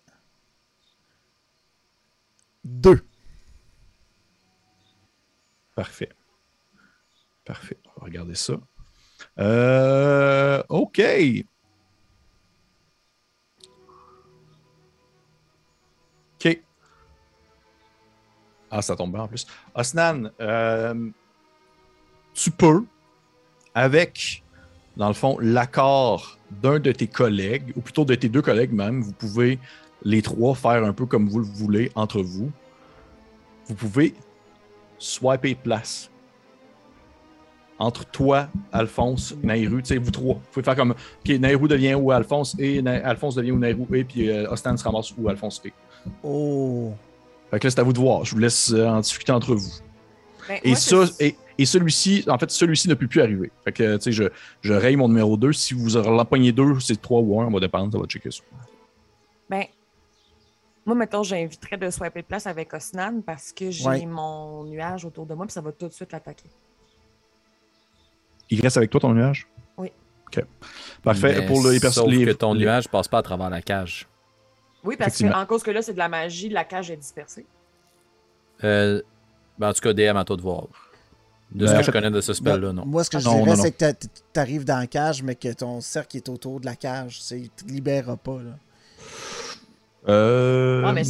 Deux. 2.67 3.01
Parfait. 5.77 6.09
Parfait. 7.45 7.79
On 7.85 8.01
va 8.01 8.07
regarder 8.07 8.35
ça. 8.35 8.55
Euh, 9.39 10.61
OK. 10.69 11.01
OK. 16.35 16.61
Ah, 18.73 18.83
ça 18.83 18.97
tombe 18.97 19.13
bien 19.13 19.23
en 19.23 19.29
plus. 19.29 19.47
Osnan, 19.77 20.33
euh, 20.41 21.11
tu 22.35 22.51
peux, 22.51 22.85
avec, 23.77 24.43
dans 24.97 25.07
le 25.07 25.15
fond, 25.15 25.39
l'accord 25.39 26.37
d'un 26.51 26.81
de 26.81 26.91
tes 26.91 27.07
collègues, 27.07 27.73
ou 27.77 27.81
plutôt 27.81 28.05
de 28.05 28.17
tes 28.17 28.29
deux 28.29 28.43
collègues 28.43 28.73
même, 28.73 29.03
vous 29.03 29.13
pouvez 29.13 29.61
les 30.07 30.23
trois 30.23 30.55
faire 30.55 30.85
un 30.85 30.93
peu 30.93 31.05
comme 31.05 31.29
vous 31.29 31.41
le 31.41 31.45
voulez 31.45 31.91
entre 31.97 32.23
vous. 32.23 32.51
Vous 33.67 33.75
pouvez 33.75 34.15
swiper 34.99 35.57
place. 35.57 36.11
Entre 37.79 38.07
toi, 38.07 38.49
Alphonse, 38.73 39.35
Nairou, 39.43 39.81
tu 39.81 39.87
sais, 39.87 39.99
vous 39.99 40.11
trois. 40.13 40.35
Vous 40.35 40.41
pouvez 40.53 40.65
faire 40.65 40.77
comme, 40.77 40.93
OK, 40.93 41.29
Nairou 41.29 41.67
devient 41.69 41.95
où 41.95 42.11
Alphonse 42.13 42.55
et 42.59 42.81
Na- 42.81 43.05
Alphonse 43.07 43.35
devient 43.35 43.51
où 43.51 43.59
Nairou 43.59 43.87
et 43.95 44.05
puis 44.05 44.31
euh, 44.31 44.49
Ostan 44.51 44.77
se 44.77 44.85
ramasse 44.85 45.13
où 45.19 45.29
Alphonse 45.29 45.61
et. 45.65 45.73
Oh. 46.23 46.93
Fait 47.51 47.59
que 47.59 47.67
là, 47.67 47.71
c'est 47.71 47.81
à 47.81 47.83
vous 47.83 47.93
de 47.93 47.99
voir. 47.99 48.25
Je 48.25 48.31
vous 48.33 48.39
laisse 48.41 48.73
euh, 48.73 48.87
en 48.87 49.01
discuter 49.01 49.33
entre 49.33 49.55
vous. 49.57 49.73
Ben, 50.49 50.59
Et 50.63 50.69
moi, 50.71 50.77
ça, 50.79 51.05
et, 51.21 51.37
et 51.59 51.67
celui-ci, 51.67 52.25
en 52.29 52.39
fait, 52.39 52.51
celui-ci 52.51 52.89
ne 52.89 52.95
peut 52.95 53.09
plus 53.09 53.21
arriver. 53.21 53.51
Fait 53.65 53.73
que, 53.73 53.97
tu 53.97 54.03
sais, 54.05 54.13
je, 54.13 54.25
je 54.63 54.73
raye 54.73 54.97
mon 54.97 55.09
numéro 55.09 55.37
2. 55.37 55.53
Si 55.53 55.75
vous 55.75 55.97
en 55.97 56.11
l'empoignez 56.13 56.53
deux, 56.53 56.79
c'est 56.81 57.01
3 57.03 57.21
ou 57.21 57.41
1, 57.41 57.47
on 57.47 57.51
va 57.51 57.61
dépendre, 57.61 57.93
ça 57.93 57.99
va 57.99 58.07
checker 58.07 58.31
ça. 58.31 58.43
Ben, 59.51 59.65
moi, 60.87 60.95
mettons, 60.95 61.23
j'inviterais 61.23 61.77
de 61.77 61.91
swiper 61.91 62.23
de 62.23 62.27
place 62.27 62.47
avec 62.47 62.73
Osnan 62.73 63.21
parce 63.21 63.53
que 63.53 63.71
j'ai 63.71 63.87
Ouais. 63.87 64.07
mon 64.07 64.65
nuage 64.65 65.05
autour 65.05 65.27
de 65.27 65.35
moi 65.35 65.45
puis 65.47 65.53
ça 65.53 65.61
va 65.61 65.73
tout 65.73 65.89
de 65.89 65.93
suite 65.93 66.13
l'attaquer. 66.13 66.49
Il 68.51 68.61
reste 68.61 68.77
avec 68.77 68.91
toi 68.91 69.01
ton 69.01 69.13
nuage? 69.13 69.47
Oui. 69.77 69.91
OK. 70.29 70.45
Parfait. 71.03 71.41
Mais 71.41 71.47
Pour 71.47 71.67
les 71.69 71.81
personnes. 71.81 72.07
Que 72.11 72.33
ton 72.33 72.53
les- 72.55 72.61
nuage 72.65 72.89
passe 72.89 73.09
pas 73.09 73.19
à 73.19 73.23
travers 73.23 73.51
la 73.51 73.61
cage. 73.63 74.07
Oui, 74.85 74.97
parce 74.97 75.19
qu'en 75.19 75.47
cause 75.47 75.63
que 75.65 75.71
là, 75.73 75.83
c'est 75.83 75.95
de 75.95 75.99
la 75.99 76.09
magie, 76.09 76.49
la 76.49 76.65
cage 76.65 76.91
est 76.93 76.97
dispersée. 76.97 77.45
Euh, 78.63 79.03
ben, 79.59 79.71
en 79.71 79.73
tout 79.73 79.81
cas, 79.81 79.93
DM 79.93 80.17
à 80.17 80.25
toi 80.25 80.37
de 80.37 80.43
voir. 80.43 80.67
De 81.51 81.67
ce 81.67 81.73
Ben, 81.73 81.79
que 81.79 81.85
je 81.87 81.91
connais 81.91 82.11
de 82.11 82.21
ce 82.21 82.33
spell-là, 82.33 82.73
non. 82.73 82.85
Moi, 82.87 83.03
ce 83.05 83.11
que 83.11 83.19
je 83.19 83.25
Non, 83.25 83.43
dirais, 83.45 83.57
c'est 83.57 83.73
que 83.73 83.93
tu 84.33 84.41
arrives 84.41 84.65
dans 84.65 84.79
la 84.79 84.87
cage, 84.87 85.23
mais 85.23 85.35
que 85.35 85.53
ton 85.53 85.81
cercle 85.81 86.17
est 86.17 86.29
autour 86.29 86.61
de 86.61 86.67
la 86.67 86.77
cage. 86.77 87.21
C'est- 87.21 87.41
Il 87.41 87.51
te 87.51 87.65
libérera 87.65 88.17
pas. 88.17 88.39
Là. 88.43 88.53
Euh, 90.09 90.83
Ah, 90.85 90.93
mais 90.93 91.03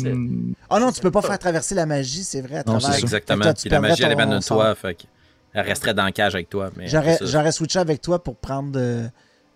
Ah 0.71 0.79
non, 0.81 0.91
tu 0.93 1.01
peux 1.01 1.11
pas 1.11 1.23
faire 1.23 1.39
traverser 1.39 1.75
la 1.75 1.87
magie, 1.87 2.25
c'est 2.25 2.41
vrai, 2.41 2.57
à 2.57 2.65
Non, 2.67 2.79
travers. 2.79 2.99
Exactement. 2.99 3.43
Toi, 3.45 3.55
Puis 3.55 3.71
la 3.71 3.81
magie, 3.81 4.03
elle 4.03 4.13
émane 4.13 4.39
de 4.39 4.45
toi, 4.45 4.75
fait 4.75 4.95
qu'elle 4.95 5.61
resterait 5.67 5.95
dans 5.95 6.05
la 6.05 6.13
cage 6.13 6.35
avec 6.35 6.49
toi. 6.49 6.71
mais 6.77 6.87
J'aurais, 6.89 7.53
switché 7.53 7.79
avec 7.79 8.01
toi 8.01 8.23
pour 8.23 8.37
prendre 8.37 8.79
euh, 8.81 9.07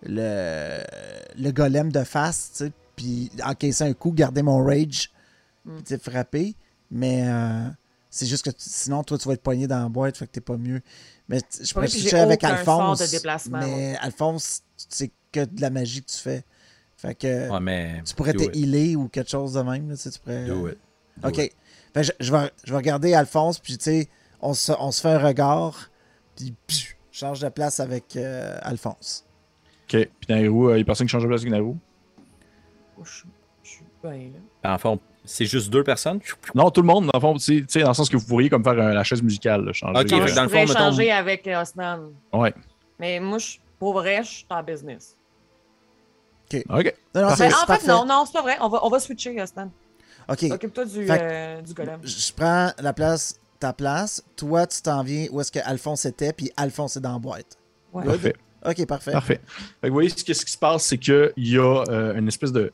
le, 0.03 0.77
le 1.41 1.51
golem 1.51 1.91
de 1.91 2.03
face, 2.03 2.51
tu 2.57 2.65
sais, 2.65 2.71
puis 2.95 3.31
encaisser 3.43 3.83
un 3.83 3.93
coup, 3.93 4.11
garder 4.11 4.41
mon 4.43 4.63
rage, 4.63 5.11
Mm. 5.63 5.75
puis 5.75 5.83
tu 5.83 5.89
sais, 5.95 5.99
frapper. 6.11 6.55
Mais 6.89 7.23
euh, 7.27 7.67
c'est 8.09 8.25
juste 8.25 8.43
que 8.43 8.49
tu- 8.49 8.57
sinon, 8.67 9.03
toi, 9.03 9.17
tu 9.19 9.27
vas 9.27 9.35
être 9.35 9.43
poigné 9.43 9.67
dans 9.67 9.81
la 9.83 9.89
boîte, 9.89 10.17
fait 10.17 10.25
que 10.25 10.31
t'es 10.31 10.41
pas 10.41 10.57
mieux. 10.57 10.81
Mais 11.29 11.39
je 11.63 11.71
pourrais 11.73 11.87
switcher 11.87 12.17
avec 12.19 12.43
Alphonse. 12.43 12.99
de 12.99 13.05
déplacement, 13.11 13.59
mais 13.59 13.95
Alphonse, 14.01 14.61
c'est 14.89 15.11
que 15.31 15.45
de 15.45 15.61
la 15.61 15.69
magie 15.69 16.01
que 16.01 16.09
tu 16.11 16.17
fais. 16.17 16.43
Fait 17.01 17.15
que 17.15 17.49
Ouais, 17.49 17.59
mais. 17.59 18.01
tu 18.05 18.13
pourrais 18.13 18.33
te 18.33 18.43
healer 18.55 18.95
ou 18.95 19.07
quelque 19.07 19.29
chose 19.31 19.53
de 19.53 19.61
même. 19.61 19.89
Là, 19.89 19.95
tu 19.95 20.01
sais, 20.03 20.11
tu 20.11 20.19
pourrais... 20.19 20.45
Do 20.45 20.67
it. 20.69 20.77
Do 21.17 21.29
Ok. 21.29 21.37
it. 21.39 21.55
Fait 21.93 22.01
que 22.01 22.03
je, 22.03 22.11
je 22.19 22.31
vais, 22.31 22.51
je 22.63 22.71
vais 22.71 22.77
regarder 22.77 23.13
Alphonse, 23.15 23.57
puis 23.59 23.77
tu 23.77 23.83
sais, 23.85 24.09
on 24.39 24.53
se, 24.53 24.71
on 24.79 24.91
se 24.91 25.01
fait 25.01 25.09
un 25.09 25.17
regard, 25.19 25.89
puis 26.35 26.55
je 27.11 27.19
change 27.19 27.39
de 27.39 27.49
place 27.49 27.79
avec 27.79 28.15
euh, 28.15 28.57
Alphonse. 28.61 29.25
OK. 29.85 29.89
Puis 29.89 30.09
Nairou, 30.29 30.69
euh, 30.69 30.75
il 30.77 30.79
y 30.79 30.81
a 30.83 30.85
personne 30.85 31.07
qui 31.07 31.11
change 31.11 31.23
de 31.23 31.27
place 31.27 31.41
avec 31.41 31.51
Nairou? 31.51 31.77
Oh, 32.99 33.03
je, 33.03 33.23
je 33.63 33.69
suis 33.69 33.85
bien 34.03 34.31
là. 34.63 34.73
En 34.75 34.77
fond, 34.77 34.99
c'est 35.25 35.45
juste 35.45 35.69
deux 35.71 35.83
personnes? 35.83 36.19
Non, 36.55 36.69
tout 36.69 36.81
le 36.81 36.87
monde, 36.87 37.05
dans 37.05 37.11
le 37.13 37.19
fond, 37.19 37.33
tu 37.35 37.65
sais- 37.67 37.81
dans 37.81 37.89
le 37.89 37.93
sens 37.95 38.09
que 38.09 38.17
vous 38.17 38.25
pourriez 38.27 38.49
comme 38.49 38.63
faire 38.63 38.73
un- 38.79 38.93
la 38.93 39.03
chaise 39.03 39.21
musicale, 39.23 39.65
là, 39.65 39.73
changer. 39.73 39.99
Ok, 39.99 40.07
Genre, 40.07 40.19
fait 40.19 40.25
que 40.25 40.31
je 40.31 40.35
dans 40.35 40.43
le 40.43 40.47
pourrais 40.49 40.67
fond, 40.67 40.73
mettons- 40.73 40.85
échanger 40.87 41.11
avec 41.11 41.47
euh, 41.47 41.61
Osnan. 41.61 41.99
Ouais. 42.31 42.53
Mais 42.99 43.19
moi, 43.19 43.39
je, 43.39 43.57
pour 43.79 43.93
vrai, 43.93 44.23
je 44.23 44.29
suis 44.29 44.45
en 44.49 44.63
business. 44.63 45.17
OK. 46.69 46.93
Non, 47.15 47.21
non, 47.21 47.27
Ben, 47.29 47.35
c'est 47.35 47.47
en 47.47 47.49
fait, 47.59 47.65
parfait. 47.67 47.87
non, 47.87 48.05
non, 48.05 48.23
c'est 48.25 48.33
pas 48.33 48.41
vrai. 48.41 48.57
On 48.61 48.69
va, 48.69 48.79
on 48.85 48.89
va 48.89 48.99
switcher, 48.99 49.41
Osnan. 49.41 49.69
Ok, 50.29 50.45
Occupe-toi 50.51 50.85
du, 50.85 51.07
euh, 51.09 51.61
du 51.61 51.73
golem. 51.73 51.99
je 52.03 52.31
prends 52.33 52.71
la 52.79 52.93
place, 52.93 53.35
ta 53.59 53.73
place. 53.73 54.23
Toi, 54.35 54.67
tu 54.67 54.81
t'en 54.81 55.03
viens 55.03 55.27
où 55.31 55.41
est-ce 55.41 55.51
que 55.51 55.59
Alphonse 55.63 56.05
était, 56.05 56.31
puis 56.33 56.51
Alphonse 56.55 56.97
est 56.97 57.01
dans 57.01 57.13
la 57.13 57.19
boîte. 57.19 57.57
Ouais. 57.91 58.05
Parfait. 58.05 58.35
Ok, 58.63 58.85
parfait. 58.85 59.11
Parfait. 59.11 59.41
Fait 59.57 59.67
que 59.81 59.87
vous 59.87 59.93
voyez, 59.93 60.09
ce 60.09 60.23
qui, 60.23 60.33
ce 60.35 60.45
qui 60.45 60.51
se 60.51 60.57
passe, 60.57 60.83
c'est 60.85 60.97
qu'il 60.99 61.31
y 61.37 61.57
a 61.57 61.83
euh, 61.89 62.15
une 62.15 62.27
espèce 62.27 62.51
de. 62.51 62.71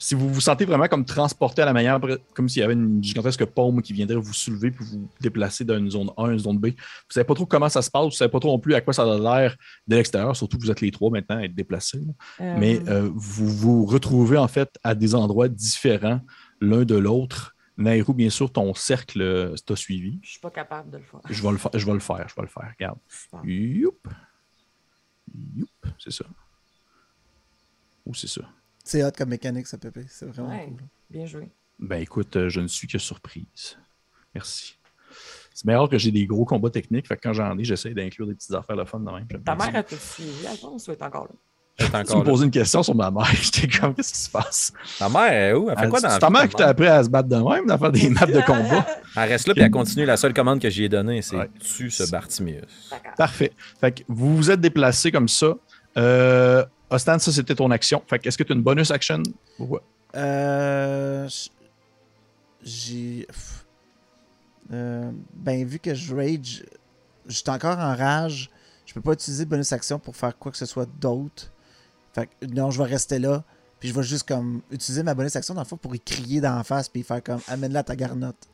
Si 0.00 0.14
vous 0.14 0.28
vous 0.32 0.40
sentez 0.40 0.64
vraiment 0.64 0.86
comme 0.86 1.04
transporté 1.04 1.60
à 1.62 1.64
la 1.64 1.72
manière, 1.72 1.98
comme 2.32 2.48
s'il 2.48 2.60
y 2.60 2.62
avait 2.62 2.74
une 2.74 3.02
gigantesque 3.02 3.44
paume 3.46 3.82
qui 3.82 3.92
viendrait 3.92 4.16
vous 4.16 4.32
soulever 4.32 4.70
puis 4.70 4.84
vous 4.84 5.10
déplacer 5.20 5.64
d'une 5.64 5.90
zone 5.90 6.10
A 6.16 6.26
à 6.28 6.30
une 6.32 6.38
zone 6.38 6.58
B. 6.58 6.66
Vous 6.66 6.74
savez 7.10 7.24
pas 7.24 7.34
trop 7.34 7.46
comment 7.46 7.68
ça 7.68 7.82
se 7.82 7.90
passe, 7.90 8.04
vous 8.04 8.10
savez 8.12 8.30
pas 8.30 8.38
trop 8.38 8.50
non 8.50 8.58
plus 8.60 8.74
à 8.74 8.80
quoi 8.80 8.92
ça 8.92 9.02
a 9.02 9.18
l'air 9.18 9.56
de 9.88 9.96
l'extérieur, 9.96 10.36
surtout 10.36 10.56
que 10.56 10.62
vous 10.62 10.70
êtes 10.70 10.80
les 10.80 10.90
trois 10.92 11.10
maintenant 11.10 11.38
à 11.38 11.42
être 11.42 11.54
déplacés. 11.54 12.06
Euh, 12.40 12.56
Mais 12.58 12.80
euh, 12.88 13.10
vous 13.12 13.48
vous 13.48 13.84
retrouvez 13.86 14.38
en 14.38 14.46
fait 14.48 14.70
à 14.84 14.94
des 14.94 15.14
endroits 15.16 15.48
différents 15.48 16.20
l'un 16.60 16.84
de 16.84 16.94
l'autre. 16.96 17.54
Nairou, 17.76 18.12
bien 18.12 18.28
sûr, 18.30 18.52
ton 18.52 18.74
cercle 18.74 19.22
euh, 19.22 19.54
t'a 19.64 19.76
suivi. 19.76 20.18
Je 20.22 20.30
suis 20.30 20.40
pas 20.40 20.50
capable 20.50 20.90
de 20.90 20.98
le 20.98 21.04
faire. 21.04 21.20
Je 21.30 21.42
vais 21.42 21.50
le, 21.52 21.58
fa- 21.58 21.70
je 21.74 21.86
vais 21.86 21.92
le 21.92 22.00
faire, 22.00 22.28
je 22.28 22.34
vais 22.34 22.42
le 22.42 22.48
faire. 22.48 22.72
Regarde. 22.76 22.98
Super. 23.08 23.40
Youp. 23.44 24.08
Youp. 25.56 25.68
C'est 25.98 26.10
ça. 26.10 26.24
Ou 28.04 28.14
c'est 28.14 28.26
ça. 28.28 28.42
C'est 28.88 29.04
hot 29.04 29.10
comme 29.18 29.28
mécanique, 29.28 29.66
ça, 29.66 29.76
Pépé. 29.76 30.06
C'est 30.08 30.24
vraiment 30.26 30.48
Ouais. 30.48 30.64
cool. 30.66 30.78
Bien 31.10 31.26
joué. 31.26 31.50
Ben 31.78 32.00
écoute, 32.00 32.34
euh, 32.36 32.48
je 32.48 32.60
ne 32.60 32.66
suis 32.68 32.88
que 32.88 32.96
surprise. 32.98 33.76
Merci. 34.34 34.78
C'est 35.52 35.66
meilleur 35.66 35.90
que 35.90 35.98
j'ai 35.98 36.10
des 36.10 36.24
gros 36.24 36.46
combats 36.46 36.70
techniques. 36.70 37.06
Fait 37.06 37.16
que 37.16 37.20
quand 37.22 37.34
j'en 37.34 37.58
ai, 37.58 37.64
j'essaie 37.64 37.90
d'inclure 37.92 38.26
des 38.26 38.34
petites 38.34 38.54
affaires 38.54 38.76
le 38.76 38.86
fun 38.86 39.00
de 39.00 39.10
même. 39.10 39.26
Ta 39.44 39.54
mère 39.54 39.76
a 39.76 39.82
tout 39.82 39.94
suivi, 39.96 40.46
Alphonse, 40.46 40.88
ou 40.88 40.92
est 40.92 41.02
encore 41.02 41.24
là? 41.24 42.04
Tu 42.04 42.16
me 42.16 42.24
posais 42.24 42.44
une 42.46 42.50
question 42.50 42.82
sur 42.82 42.94
ma 42.94 43.10
mère. 43.10 43.26
J'étais 43.34 43.68
comme, 43.78 43.94
qu'est-ce 43.94 44.12
qui 44.14 44.18
se 44.20 44.30
passe? 44.30 44.72
Ta 44.98 45.08
mère, 45.10 45.32
est 45.32 45.52
où? 45.52 45.68
Elle 45.70 45.76
fait 45.76 45.84
Elle- 45.84 45.90
quoi 45.90 46.00
dans 46.00 46.08
la 46.08 46.14
C'est 46.14 46.20
ta 46.20 46.30
mère 46.30 46.48
qui 46.48 46.56
t'a 46.56 46.68
appris 46.68 46.86
à 46.86 47.04
se 47.04 47.10
battre 47.10 47.28
de 47.28 47.36
même, 47.36 47.70
à 47.70 47.76
faire 47.76 47.92
des 47.92 48.08
maps 48.10 48.24
de 48.26 48.40
combat. 48.40 48.86
Elle 49.16 49.28
reste 49.28 49.46
là 49.48 49.54
puis 49.54 49.62
elle 49.62 49.70
continue. 49.70 50.06
La 50.06 50.16
seule 50.16 50.32
commande 50.32 50.60
que 50.60 50.70
j'y 50.70 50.84
ai 50.84 50.88
donnée, 50.88 51.20
c'est 51.20 51.36
Ouais. 51.36 51.50
tue 51.60 51.90
ce 51.90 52.10
Bartimius. 52.10 52.90
Parfait. 53.18 53.52
Fait 53.80 53.92
que 53.92 54.02
vous 54.08 54.34
vous 54.36 54.50
êtes 54.50 54.60
déplacé 54.60 55.12
comme 55.12 55.28
ça. 55.28 55.54
Euh, 55.96 56.64
Ostan, 56.90 57.18
ça 57.18 57.32
c'était 57.32 57.54
ton 57.54 57.70
action. 57.70 58.02
Fait 58.06 58.18
que 58.18 58.28
est-ce 58.28 58.38
que 58.38 58.42
tu 58.42 58.52
as 58.52 58.56
une 58.56 58.62
bonus 58.62 58.90
action? 58.90 59.22
Ouais. 59.58 59.80
Euh. 60.14 61.28
J'ai. 62.62 63.26
Euh, 64.72 65.10
ben, 65.34 65.66
vu 65.66 65.78
que 65.78 65.94
je 65.94 66.14
rage, 66.14 66.64
je 67.26 67.34
suis 67.34 67.50
encore 67.50 67.78
en 67.78 67.94
rage. 67.94 68.50
Je 68.86 68.94
peux 68.94 69.00
pas 69.00 69.12
utiliser 69.12 69.44
bonus 69.44 69.72
action 69.72 69.98
pour 69.98 70.16
faire 70.16 70.36
quoi 70.38 70.50
que 70.50 70.58
ce 70.58 70.66
soit 70.66 70.88
d'autre. 70.98 71.52
Fait 72.14 72.26
que 72.26 72.46
non, 72.46 72.70
je 72.70 72.82
vais 72.82 72.88
rester 72.88 73.18
là. 73.18 73.44
Puis 73.80 73.90
je 73.90 73.94
vais 73.94 74.02
juste 74.02 74.26
comme 74.26 74.62
utiliser 74.70 75.02
ma 75.02 75.14
bonus 75.14 75.36
action 75.36 75.54
dans 75.54 75.60
le 75.60 75.66
fond 75.66 75.76
pour 75.76 75.94
y 75.94 76.00
crier 76.00 76.40
d'en 76.40 76.62
face 76.64 76.88
puis 76.88 77.02
faire 77.02 77.22
comme 77.22 77.40
amène-la 77.48 77.82
ta 77.82 77.94
garnotte. 77.94 78.48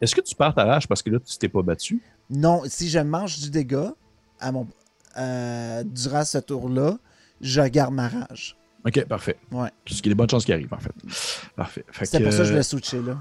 Est-ce 0.00 0.14
que 0.14 0.20
tu 0.22 0.34
perds 0.34 0.54
ta 0.54 0.64
rage 0.64 0.88
parce 0.88 1.02
que 1.02 1.10
là, 1.10 1.18
tu 1.20 1.36
t'es 1.36 1.48
pas 1.48 1.62
battu? 1.62 2.02
Non, 2.30 2.62
si 2.66 2.88
je 2.88 2.98
mange 2.98 3.38
du 3.38 3.50
dégât 3.50 3.94
à 4.40 4.50
mon, 4.50 4.66
euh, 5.16 5.84
durant 5.84 6.24
ce 6.24 6.38
tour-là, 6.38 6.98
je 7.40 7.62
garde 7.62 7.94
ma 7.94 8.08
rage. 8.08 8.56
Ok, 8.84 9.04
parfait. 9.06 9.36
Ouais. 9.50 9.70
Parce 9.84 10.00
qu'il 10.00 10.06
y 10.06 10.08
a 10.10 10.14
des 10.14 10.14
bonnes 10.14 10.30
chances 10.30 10.44
qui 10.44 10.52
arrivent, 10.52 10.72
en 10.72 10.78
fait. 10.78 10.92
Parfait. 11.56 11.84
Fait 11.90 12.06
C'était 12.06 12.22
pour 12.22 12.32
ça 12.32 12.38
que 12.38 12.44
je 12.44 12.48
euh, 12.48 12.52
voulais 12.52 12.62
switcher 12.62 13.02
là. 13.02 13.18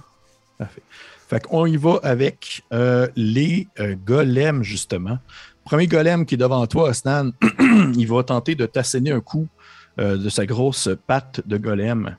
Parfait. 0.58 0.82
Fait 1.28 1.44
qu'on 1.44 1.66
y 1.66 1.76
va 1.76 2.00
avec 2.04 2.64
euh, 2.72 3.08
les 3.16 3.68
euh, 3.80 3.96
golems, 3.96 4.62
justement. 4.62 5.18
Premier 5.64 5.88
golem 5.88 6.28
qui 6.28 6.36
est 6.36 6.38
devant 6.38 6.68
toi, 6.68 6.90
Osnan, 6.90 7.32
il 7.96 8.08
va 8.08 8.24
tenter 8.24 8.54
de 8.54 8.68
t'asséner 8.68 9.12
un 9.12 9.22
coup 9.22 9.48
euh, 9.98 10.18
de 10.18 10.30
sa 10.30 10.46
grosse 10.46 10.90
patte 11.08 11.42
de 11.48 11.58
golem. 11.58 12.16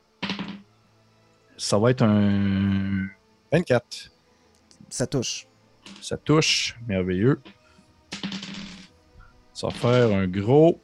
Ça 1.56 1.78
va 1.78 1.93
être 1.93 2.02
un 2.02 3.06
24. 3.52 4.10
Ça 4.90 5.06
touche. 5.06 5.47
Ça 6.01 6.16
touche, 6.16 6.77
merveilleux. 6.89 7.40
Ça 9.55 9.68
va 9.68 9.73
faire 9.73 10.16
un 10.16 10.27
gros. 10.27 10.81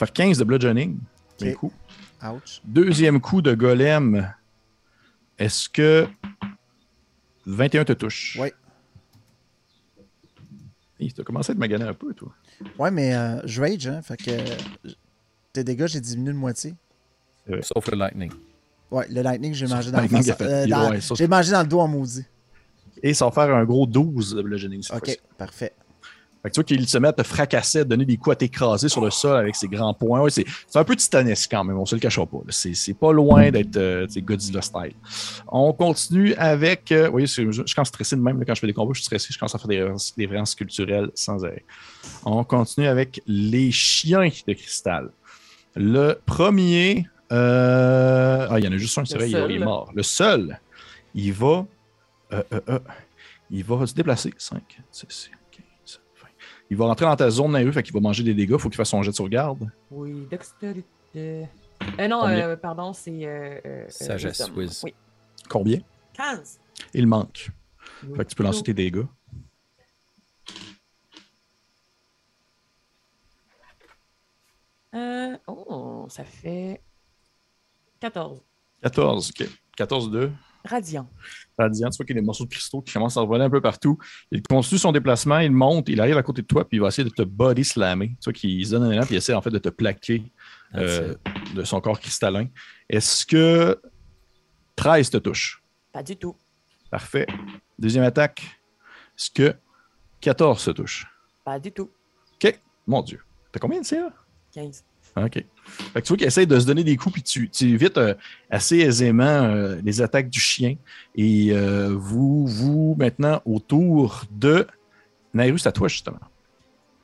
Faire 0.00 0.12
15 0.12 0.38
de 0.38 0.44
bludgeoning. 0.44 0.98
Premier 1.36 1.52
Ok. 1.52 1.58
coup. 1.58 1.72
Ouch. 2.22 2.60
Deuxième 2.64 3.20
coup 3.20 3.42
de 3.42 3.54
golem. 3.54 4.32
Est-ce 5.38 5.68
que 5.68 6.06
21 7.46 7.84
te 7.84 7.92
touche? 7.92 8.38
Oui. 8.40 8.48
Tu 10.98 11.20
as 11.20 11.24
commencé 11.24 11.52
à 11.52 11.54
te 11.54 11.60
maganer 11.60 11.84
un 11.84 11.94
peu, 11.94 12.12
toi. 12.12 12.32
Ouais, 12.78 12.90
mais 12.90 13.14
euh, 13.14 13.40
je 13.46 13.60
rage, 13.62 13.86
hein. 13.86 14.02
Fait 14.02 14.16
que 14.18 14.30
euh, 14.30 14.90
tes 15.52 15.64
dégâts, 15.64 15.86
j'ai 15.86 16.00
diminué 16.00 16.32
de 16.32 16.36
moitié. 16.36 16.74
Sauf 17.62 17.90
le 17.90 17.96
lightning. 17.96 18.30
Ouais, 18.90 19.06
le 19.08 19.22
lightning, 19.22 19.54
j'ai 19.54 19.66
mangé 19.66 19.86
le 19.90 19.96
dans 19.96 20.02
le 20.02 20.08
fait- 20.08 20.42
euh, 20.42 20.90
ouais, 20.90 21.00
J'ai 21.14 21.26
mangé 21.26 21.52
dans 21.52 21.62
le 21.62 21.68
dos 21.68 21.80
en 21.80 21.88
maudit. 21.88 22.24
Et 23.02 23.14
ça 23.14 23.24
va 23.24 23.30
faire 23.30 23.54
un 23.54 23.64
gros 23.64 23.86
12 23.86 24.34
de 24.34 24.42
bludgeoning. 24.42 24.82
Ok, 24.94 25.18
parfait. 25.38 25.72
Fait 26.42 26.48
que 26.48 26.54
tu 26.54 26.58
vois 26.60 26.64
qu'il 26.64 26.88
se 26.88 26.96
met 26.96 27.08
à 27.08 27.12
te 27.12 27.22
fracasser, 27.22 27.80
à 27.80 27.84
te 27.84 27.88
donner 27.90 28.06
des 28.06 28.16
coups, 28.16 28.32
à 28.32 28.36
t'écraser 28.36 28.88
sur 28.88 29.02
le 29.04 29.10
sol 29.10 29.36
avec 29.36 29.54
ses 29.54 29.68
grands 29.68 29.92
poings. 29.92 30.22
Ouais, 30.22 30.30
c'est 30.30 30.44
un 30.74 30.84
peu 30.84 30.96
titanesque 30.96 31.50
quand 31.50 31.62
même, 31.64 31.78
on 31.78 31.84
se 31.84 31.94
le 31.94 32.00
cachera 32.00 32.24
pas. 32.24 32.38
C'est 32.48 32.94
pas 32.98 33.12
loin 33.12 33.50
d'être 33.50 33.76
euh, 33.76 34.06
Godzilla 34.16 34.62
style. 34.62 34.94
On 35.48 35.72
continue 35.74 36.34
avec. 36.36 36.90
euh, 36.92 37.10
oui, 37.12 37.28
c'est- 37.28 37.44
je, 37.52 37.62
je 37.66 37.74
commence 37.74 37.88
stressé 37.88 38.16
de 38.16 38.22
même 38.22 38.38
là, 38.38 38.44
quand 38.46 38.54
je 38.54 38.60
fais 38.60 38.66
des 38.66 38.72
combats, 38.72 38.92
je 38.94 39.00
suis 39.00 39.04
stressé, 39.06 39.28
je 39.30 39.38
commence 39.38 39.54
à 39.54 39.58
faire 39.58 39.68
des, 39.68 39.80
références- 39.80 40.14
des 40.16 40.24
références 40.24 40.54
culturelles 40.54 41.10
sans 41.14 41.44
arrêt. 41.44 41.64
On 42.24 42.42
continue 42.44 42.86
avec 42.86 43.20
les 43.26 43.70
chiens 43.70 44.26
de 44.46 44.52
cristal. 44.54 45.10
Le 45.76 46.14
premier. 46.24 47.06
euh, 47.32 48.46
Ah, 48.50 48.58
il 48.58 48.64
y 48.64 48.68
en 48.68 48.72
a 48.72 48.76
juste 48.78 48.96
un, 48.98 49.04
c'est 49.04 49.16
vrai, 49.18 49.28
il, 49.28 49.36
il 49.50 49.56
est 49.56 49.64
mort. 49.66 49.90
Le 49.94 50.02
seul, 50.02 50.58
il 51.14 51.32
va. 51.34 51.66
il 53.50 53.64
va 53.64 53.86
se 53.86 53.94
déplacer. 53.94 54.32
5, 54.38 54.62
6, 54.90 55.06
15, 55.06 55.28
20. 55.32 55.36
Il 56.70 56.76
va 56.76 56.86
rentrer 56.86 57.04
dans 57.04 57.16
ta 57.16 57.28
zone 57.30 57.52
nerveuse, 57.52 57.74
fait 57.74 57.82
qu'il 57.82 57.92
va 57.92 58.00
manger 58.00 58.22
des 58.22 58.32
dégâts. 58.34 58.56
Faut 58.56 58.68
qu'il 58.68 58.76
fasse 58.76 58.90
son 58.90 59.02
jet 59.02 59.10
de 59.10 59.16
sauvegarde. 59.16 59.68
Oui, 59.90 60.26
dextérité. 60.30 61.48
Euh, 61.98 62.08
non, 62.08 62.26
euh, 62.28 62.56
pardon, 62.56 62.92
c'est. 62.92 63.24
Euh, 63.26 63.58
euh, 63.66 63.84
Sagesse, 63.88 64.38
wisdom. 64.40 64.56
whiz. 64.56 64.80
Oui, 64.84 64.94
Combien? 65.48 65.80
15. 66.14 66.60
Il 66.94 67.06
manque. 67.08 67.50
Fait 68.16 68.24
que 68.24 68.30
tu 68.30 68.36
peux 68.36 68.44
lancer 68.44 68.62
tes 68.62 68.74
dégâts. 68.74 69.04
Euh, 74.94 75.36
oh, 75.46 76.06
ça 76.08 76.24
fait 76.24 76.82
14. 78.00 78.40
14. 78.82 79.30
ok. 79.30 79.48
14 79.76 80.10
2. 80.10 80.32
Radiant. 80.64 81.08
Radiant, 81.58 81.90
tu 81.90 81.96
vois 81.96 82.06
qu'il 82.06 82.14
y 82.14 82.18
a 82.18 82.20
des 82.20 82.26
morceaux 82.26 82.44
de 82.44 82.50
cristaux 82.50 82.82
qui 82.82 82.92
commencent 82.92 83.16
à 83.16 83.24
voler 83.24 83.44
un 83.44 83.50
peu 83.50 83.60
partout. 83.60 83.98
Il 84.30 84.42
continue 84.42 84.78
son 84.78 84.92
déplacement, 84.92 85.38
il 85.38 85.52
monte, 85.52 85.88
il 85.88 86.00
arrive 86.00 86.16
à 86.16 86.22
côté 86.22 86.42
de 86.42 86.46
toi, 86.46 86.68
puis 86.68 86.76
il 86.76 86.80
va 86.80 86.88
essayer 86.88 87.08
de 87.08 87.14
te 87.14 87.22
body 87.22 87.64
slammer. 87.64 88.08
Tu 88.20 88.24
vois 88.24 88.32
qu'il 88.32 88.64
se 88.66 88.72
donne 88.72 88.84
un 88.84 88.90
élan, 88.90 89.02
puis 89.02 89.14
il 89.14 89.18
essaie 89.18 89.34
en 89.34 89.42
fait 89.42 89.50
de 89.50 89.58
te 89.58 89.70
plaquer 89.70 90.30
euh, 90.74 91.14
de 91.54 91.64
son 91.64 91.80
corps 91.80 91.98
cristallin. 91.98 92.46
Est-ce 92.88 93.24
que 93.24 93.80
13 94.76 95.10
te 95.10 95.16
touche? 95.16 95.62
Pas 95.92 96.02
du 96.02 96.16
tout. 96.16 96.36
Parfait. 96.90 97.26
Deuxième 97.78 98.04
attaque. 98.04 98.42
Est-ce 99.18 99.30
que 99.30 99.54
14 100.20 100.60
se 100.60 100.70
touche? 100.70 101.06
Pas 101.44 101.58
du 101.58 101.72
tout. 101.72 101.90
OK. 102.34 102.60
Mon 102.86 103.02
Dieu. 103.02 103.20
T'as 103.52 103.60
combien 103.60 103.80
de 103.80 103.86
CA? 103.86 104.12
15. 104.52 104.84
OK. 105.16 105.34
Fait 105.34 106.00
que 106.00 106.00
tu 106.00 106.08
vois 106.08 106.16
qu'il 106.16 106.26
essaie 106.26 106.46
de 106.46 106.58
se 106.58 106.66
donner 106.66 106.84
des 106.84 106.96
coups, 106.96 107.14
puis 107.14 107.22
tu, 107.22 107.50
tu 107.50 107.70
évites 107.70 107.98
euh, 107.98 108.14
assez 108.48 108.78
aisément 108.78 109.24
euh, 109.24 109.80
les 109.84 110.00
attaques 110.02 110.28
du 110.28 110.40
chien. 110.40 110.76
Et 111.14 111.50
euh, 111.52 111.94
vous, 111.96 112.46
vous, 112.46 112.96
maintenant, 112.98 113.40
autour 113.44 114.24
de 114.30 114.66
Nairus, 115.34 115.66
à 115.66 115.72
toi, 115.72 115.88
justement. 115.88 116.20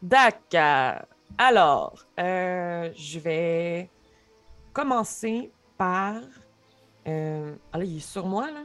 D'accord. 0.03 1.03
Alors, 1.39 2.07
je 2.19 3.19
vais 3.19 3.91
commencer 4.73 5.51
par. 5.77 6.16
Ah 7.07 7.78
là, 7.78 7.85
il 7.85 7.97
est 7.97 8.01
sur 8.01 8.27
moi, 8.27 8.51
là. 8.51 8.65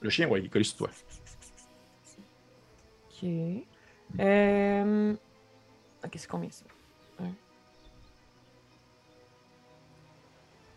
Le 0.00 0.10
chien, 0.10 0.28
ouais, 0.28 0.40
il 0.40 0.46
est 0.46 0.48
collé 0.48 0.64
sur 0.64 0.78
toi. 0.78 0.90
Ok. 3.10 3.28
Ok, 6.04 6.12
c'est 6.14 6.28
combien 6.28 6.50
ça? 6.50 6.64
Un. 7.20 7.32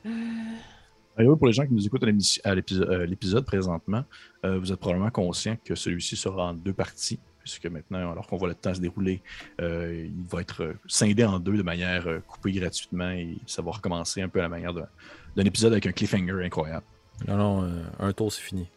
Way, 0.06 1.26
pour 1.38 1.48
les 1.48 1.53
gens 1.53 1.65
qui 1.65 1.73
nous 1.73 1.86
écoutent 1.86 2.03
à 2.03 2.56
l'épisode 2.56 2.90
euh, 2.90 3.06
l'épisode 3.06 3.45
présentement, 3.45 4.03
euh, 4.45 4.57
vous 4.60 4.72
êtes 4.72 4.80
probablement 4.80 5.11
conscient 5.11 5.57
que 5.64 5.76
celui-ci 5.76 6.15
sera 6.15 6.48
en 6.48 6.53
deux 6.53 6.73
parties, 6.73 7.19
puisque 7.40 7.65
maintenant, 7.68 8.11
alors 8.11 8.26
qu'on 8.28 8.38
voit 8.38 8.48
le 8.48 8.56
temps 8.56 8.73
se 8.73 8.80
dérouler, 8.80 9.22
euh, 9.60 10.07
il 10.07 10.23
va 10.30 10.41
être 10.41 10.64
euh, 10.64 10.73
scindé 10.88 11.23
en 11.26 11.40
deux 11.40 11.57
de 11.57 11.64
manière 11.64 12.07
euh, 12.07 12.19
coupée 12.28 12.53
gratuitement 12.53 13.11
et 13.11 13.38
ça 13.45 13.61
va 13.61 13.72
recommencer 13.72 14.22
un 14.22 14.30
peu 14.30 14.40
à 14.40 14.44
la 14.44 14.49
manière 14.49 14.73
d'un 14.73 15.44
épisode 15.45 15.73
avec 15.73 15.86
un 15.86 15.91
cliffhanger 15.91 16.44
incroyable. 16.45 16.86
Non, 17.28 17.38
non, 17.38 17.64
euh, 17.65 17.84
un 17.99 18.14
tour, 18.14 18.32
c'est 18.32 18.41
fini. 18.41 18.68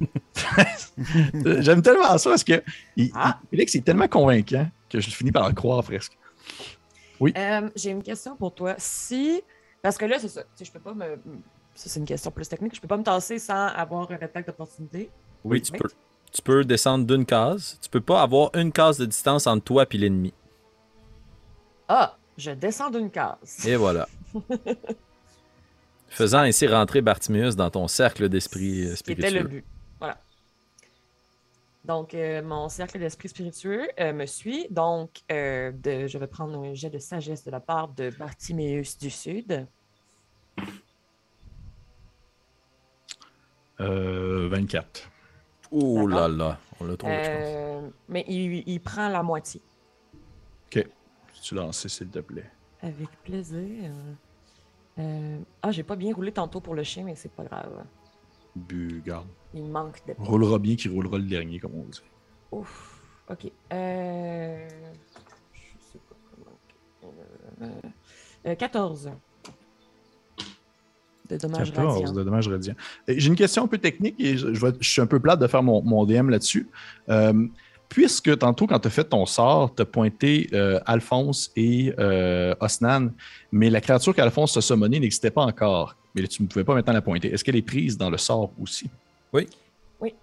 Euh, 0.00 0.06
J'aime 1.62 1.82
tellement 1.82 2.16
ça 2.18 2.30
parce 2.30 2.44
que 2.44 2.62
il, 2.96 3.10
Ah. 3.14 3.40
il- 3.44 3.48
Félix 3.56 3.74
est 3.74 3.80
tellement 3.84 4.06
convaincant 4.06 4.70
que 4.88 5.00
je 5.00 5.10
finis 5.10 5.32
par 5.32 5.48
le 5.48 5.54
croire 5.54 5.82
presque. 5.82 6.16
Euh, 7.36 7.68
J'ai 7.74 7.90
une 7.90 8.02
question 8.02 8.36
pour 8.36 8.54
toi. 8.54 8.74
Si. 8.78 9.42
Parce 9.82 9.96
que 9.96 10.04
là, 10.04 10.18
c'est 10.18 10.28
ça. 10.28 10.42
Je 10.60 10.70
peux 10.70 10.80
pas 10.80 10.94
me. 10.94 11.16
Ça, 11.74 11.88
c'est 11.88 12.00
une 12.00 12.06
question 12.06 12.30
plus 12.30 12.48
technique. 12.48 12.74
Je 12.74 12.80
peux 12.80 12.88
pas 12.88 12.96
me 12.96 13.04
tasser 13.04 13.38
sans 13.38 13.66
avoir 13.68 14.10
une 14.10 14.22
attaque 14.22 14.46
d'opportunité. 14.46 15.10
Oui, 15.44 15.62
tu 15.62 15.72
peux. 15.72 15.88
Tu 16.32 16.42
peux 16.42 16.64
descendre 16.64 17.06
d'une 17.06 17.24
case. 17.24 17.78
Tu 17.80 17.88
peux 17.88 18.00
pas 18.00 18.20
avoir 18.22 18.50
une 18.54 18.70
case 18.72 18.98
de 18.98 19.06
distance 19.06 19.46
entre 19.46 19.64
toi 19.64 19.86
et 19.90 19.98
l'ennemi. 19.98 20.34
Ah, 21.88 22.16
je 22.36 22.50
descends 22.50 22.90
d'une 22.90 23.10
case. 23.10 23.66
Et 23.66 23.76
voilà. 23.76 24.06
Faisant 26.08 26.40
ainsi 26.40 26.66
rentrer 26.66 27.00
Bartimius 27.00 27.56
dans 27.56 27.70
ton 27.70 27.86
cercle 27.88 28.28
d'esprit 28.28 28.86
euh, 28.86 28.96
Ce 28.96 29.02
qui 29.02 29.12
était 29.12 29.30
le 29.30 29.38
spirituel. 29.40 29.62
but. 29.62 29.64
Donc, 31.88 32.12
euh, 32.12 32.42
mon 32.42 32.68
cercle 32.68 32.98
d'esprit 32.98 33.30
spiritueux 33.30 33.88
euh, 33.98 34.12
me 34.12 34.26
suit. 34.26 34.66
Donc, 34.70 35.22
euh, 35.32 35.72
de, 35.72 36.06
je 36.06 36.18
vais 36.18 36.26
prendre 36.26 36.62
un 36.62 36.74
jet 36.74 36.90
de 36.90 36.98
sagesse 36.98 37.44
de 37.44 37.50
la 37.50 37.60
part 37.60 37.88
de 37.88 38.10
Bartiméus 38.10 38.98
du 38.98 39.08
Sud. 39.08 39.66
Euh, 43.80 44.48
24. 44.50 45.10
Oh 45.70 46.06
là 46.06 46.28
là, 46.28 46.58
on 46.78 46.84
l'a 46.84 46.96
trouvé, 46.96 47.24
je 47.24 47.80
pense. 47.80 47.92
Mais 48.08 48.24
il, 48.28 48.68
il 48.68 48.80
prend 48.80 49.08
la 49.08 49.22
moitié. 49.22 49.62
Ok. 50.66 50.86
Tu 51.42 51.54
lances, 51.54 51.86
s'il 51.86 52.08
te 52.08 52.18
plaît? 52.18 52.50
Avec 52.82 53.08
plaisir. 53.22 53.90
Euh, 54.98 55.38
ah, 55.62 55.70
j'ai 55.70 55.84
pas 55.84 55.96
bien 55.96 56.12
roulé 56.14 56.32
tantôt 56.32 56.60
pour 56.60 56.74
le 56.74 56.82
chien, 56.82 57.04
mais 57.04 57.14
c'est 57.14 57.32
pas 57.32 57.44
grave. 57.44 57.82
Il 59.54 59.64
manque 59.64 60.00
de. 60.06 60.14
Roulera 60.18 60.58
bien 60.58 60.76
qui 60.76 60.88
roulera 60.88 61.18
le 61.18 61.24
dernier, 61.24 61.58
comme 61.58 61.74
on 61.74 61.84
dit. 61.84 62.00
Ouf. 62.52 63.00
Ok. 63.30 63.50
Euh... 63.72 64.68
Je 65.52 65.60
sais 65.92 65.98
pas 66.08 66.16
comment. 66.30 67.12
Euh, 67.62 67.70
euh, 68.46 68.54
14. 68.54 69.10
De 71.30 71.36
dommages 71.36 71.72
14 71.72 71.94
radiants. 71.98 72.12
de 72.12 72.22
dommages 72.24 72.48
radiants. 72.48 72.74
Euh, 73.08 73.14
J'ai 73.16 73.28
une 73.28 73.36
question 73.36 73.64
un 73.64 73.66
peu 73.66 73.76
technique 73.78 74.14
et 74.18 74.36
je, 74.38 74.54
je 74.54 74.64
vais- 74.66 74.72
je 74.80 74.88
suis 74.88 75.00
un 75.02 75.06
peu 75.06 75.20
plate 75.20 75.38
de 75.40 75.46
faire 75.46 75.62
mon, 75.62 75.82
mon 75.82 76.06
DM 76.06 76.30
là-dessus. 76.30 76.68
Euh, 77.10 77.46
puisque 77.90 78.38
tantôt, 78.38 78.66
quand 78.66 78.78
tu 78.78 78.88
as 78.88 78.90
fait 78.90 79.04
ton 79.04 79.26
sort, 79.26 79.74
tu 79.74 79.82
as 79.82 79.84
pointé 79.84 80.48
euh, 80.54 80.80
Alphonse 80.86 81.50
et 81.56 81.92
euh, 81.98 82.54
Osnan, 82.60 83.10
mais 83.52 83.68
la 83.68 83.80
créature 83.82 84.14
qu'Alphonse 84.14 84.56
a 84.56 84.62
summonée 84.62 85.00
n'existait 85.00 85.30
pas 85.30 85.42
encore. 85.42 85.96
Mais 86.22 86.28
tu 86.28 86.42
ne 86.42 86.48
pouvais 86.48 86.64
pas 86.64 86.74
maintenant 86.74 86.92
la 86.92 87.02
pointer. 87.02 87.32
Est-ce 87.32 87.44
qu'elle 87.44 87.56
est 87.56 87.62
prise 87.62 87.96
dans 87.96 88.10
le 88.10 88.18
sort 88.18 88.52
aussi? 88.60 88.90
Oui. 89.32 89.48
Oui. 90.00 90.14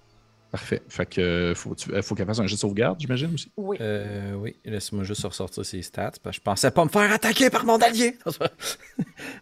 Parfait. 0.51 0.81
Fait 0.87 1.05
que 1.05 1.21
euh, 1.21 1.55
faut, 1.55 1.75
euh, 1.91 2.01
faut 2.01 2.15
qu'elle 2.15 2.25
fasse 2.25 2.39
un 2.39 2.47
jet 2.47 2.55
de 2.55 2.59
sauvegarde, 2.59 2.99
j'imagine 2.99 3.33
aussi? 3.33 3.51
Oui. 3.57 3.77
Euh, 3.81 4.33
oui, 4.35 4.55
laisse-moi 4.63 5.03
juste 5.03 5.23
ressortir 5.23 5.65
ses 5.65 5.81
stats. 5.81 6.11
Parce 6.23 6.37
que 6.37 6.41
je 6.41 6.41
pensais 6.41 6.71
pas 6.71 6.83
me 6.83 6.89
faire 6.89 7.11
attaquer 7.11 7.49
par 7.49 7.65
mon 7.65 7.77
allié. 7.77 8.17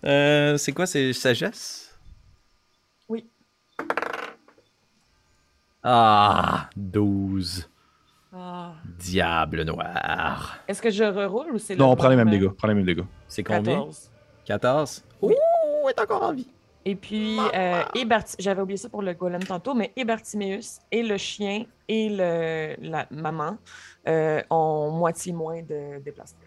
Euh, 0.05 0.57
c'est 0.57 0.73
quoi, 0.73 0.85
c'est 0.85 1.13
sagesse? 1.13 1.97
Oui. 3.07 3.25
Ah, 5.81 6.69
12. 6.75 7.69
Ah. 8.35 8.73
Diable 8.99 9.63
noir. 9.63 10.57
Est-ce 10.67 10.81
que 10.81 10.89
je 10.89 11.03
reroule 11.03 11.53
ou 11.53 11.57
c'est 11.59 11.75
le 11.75 11.79
Non, 11.79 11.91
on 11.91 11.95
prend 11.95 12.09
les 12.09 12.15
mêmes 12.15 12.29
même, 12.29 12.39
dégâts. 12.39 12.49
Prends 12.49 12.67
les 12.67 12.73
mêmes 12.73 12.85
dégâts. 12.85 13.03
C'est 13.27 13.43
combien? 13.43 13.75
14. 13.75 14.11
14? 14.45 15.03
Oui. 15.21 15.33
Ouh, 15.33 15.37
est 15.89 15.99
encore 15.99 16.23
en 16.23 16.33
vie. 16.33 16.47
Et 16.85 16.95
puis, 16.95 17.37
euh, 17.39 17.81
j'avais 18.39 18.61
oublié 18.61 18.77
ça 18.77 18.89
pour 18.89 19.01
le 19.01 19.13
golem 19.13 19.41
tantôt, 19.43 19.73
mais 19.73 19.93
et 19.95 20.03
Bartiméus, 20.03 20.79
et 20.91 21.01
le 21.01 21.17
chien, 21.17 21.63
et 21.87 22.09
le, 22.09 22.75
la 22.81 23.07
maman 23.09 23.57
euh, 24.07 24.41
ont 24.49 24.91
moitié 24.91 25.31
moins 25.31 25.61
de 25.61 25.99
déplacement. 26.03 26.39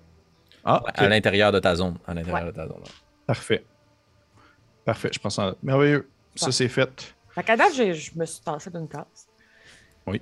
Ah. 0.63 0.83
À 0.95 1.09
l'intérieur 1.09 1.53
de 1.53 1.59
ta 1.59 1.75
zone. 1.75 1.97
À 2.07 2.13
l'intérieur 2.13 2.43
Ouais. 2.45 2.51
de 2.53 2.57
ta 2.57 2.67
zone. 2.67 2.83
Parfait. 3.27 3.65
Parfait, 4.85 5.09
je 5.13 5.19
pense 5.19 5.39
en... 5.39 5.55
Merveilleux. 5.63 6.09
Ça, 6.35 6.53
c'est 6.53 6.69
fait. 6.69 7.15
Fait 7.31 7.43
qu'à 7.43 7.57
date, 7.57 7.75
je 7.75 8.19
me 8.19 8.27
suis 8.27 8.41
tassé 8.43 8.71
d'une 8.71 8.89
case. 8.89 9.27
Oui. 10.07 10.21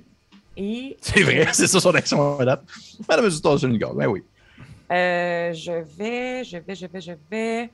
Et. 0.56 0.96
C'est 1.00 1.22
vrai, 1.22 1.48
c'est 1.52 1.66
ça 1.66 1.80
son 1.80 1.94
action 1.94 2.38
à 2.38 2.44
date. 2.44 2.62
Madame 3.08 3.24
Justin, 3.24 3.58
c'est 3.58 3.66
une 3.66 3.78
garde. 3.78 3.96
Ben 3.96 4.06
oui. 4.06 4.22
Euh, 4.92 5.52
je 5.52 5.72
vais, 5.72 6.44
je 6.44 6.58
vais, 6.58 6.74
je 6.74 6.86
vais, 6.86 7.00
je 7.00 7.12
vais. 7.30 7.70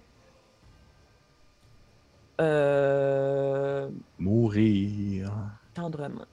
Euh, 2.40 3.90
Mourir. 4.18 5.30
tendrement. 5.74 6.24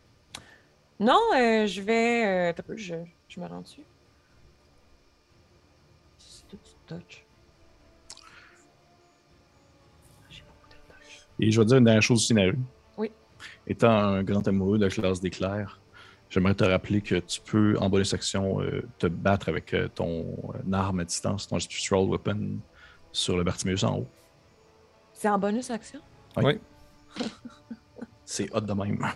Non, 0.99 1.19
euh, 1.35 1.67
je 1.67 1.81
vais. 1.81 2.49
euh, 2.49 2.53
peu, 2.53 2.75
je, 2.77 2.95
je 3.27 3.39
me 3.39 3.45
rends 3.45 3.61
dessus. 3.61 3.83
C'est 6.17 6.47
tout 6.47 6.57
du 6.57 6.71
touch. 6.87 7.25
J'ai 10.29 10.41
beaucoup 10.43 10.69
de 10.69 10.93
touch. 10.93 11.27
Et 11.39 11.51
je 11.51 11.59
vais 11.59 11.65
dire 11.65 11.77
une 11.77 11.83
dernière 11.83 12.01
chose 12.01 12.19
aussi, 12.23 12.33
Naru. 12.33 12.57
Oui. 12.97 13.11
Étant 13.67 13.91
un 13.91 14.23
grand 14.23 14.47
amoureux 14.47 14.79
de 14.79 14.87
classe 14.87 15.19
d'éclair, 15.19 15.79
j'aimerais 16.29 16.55
te 16.55 16.63
rappeler 16.63 17.01
que 17.01 17.15
tu 17.15 17.41
peux, 17.41 17.77
en 17.79 17.89
bonus 17.89 18.13
action, 18.13 18.61
euh, 18.61 18.81
te 18.97 19.07
battre 19.07 19.49
avec 19.49 19.75
ton 19.93 20.25
arme 20.71 21.01
à 21.01 21.05
distance, 21.05 21.47
ton 21.47 21.59
spiritual 21.59 22.05
weapon, 22.05 22.59
sur 23.11 23.37
le 23.37 23.43
Bartimeus 23.43 23.83
en 23.83 23.97
haut. 23.99 24.07
C'est 25.17 25.29
en 25.29 25.39
bonus 25.39 25.71
action? 25.71 25.99
Oui. 26.37 26.59
C'est 28.25 28.53
hot 28.53 28.61
de 28.61 28.73
même. 28.73 28.99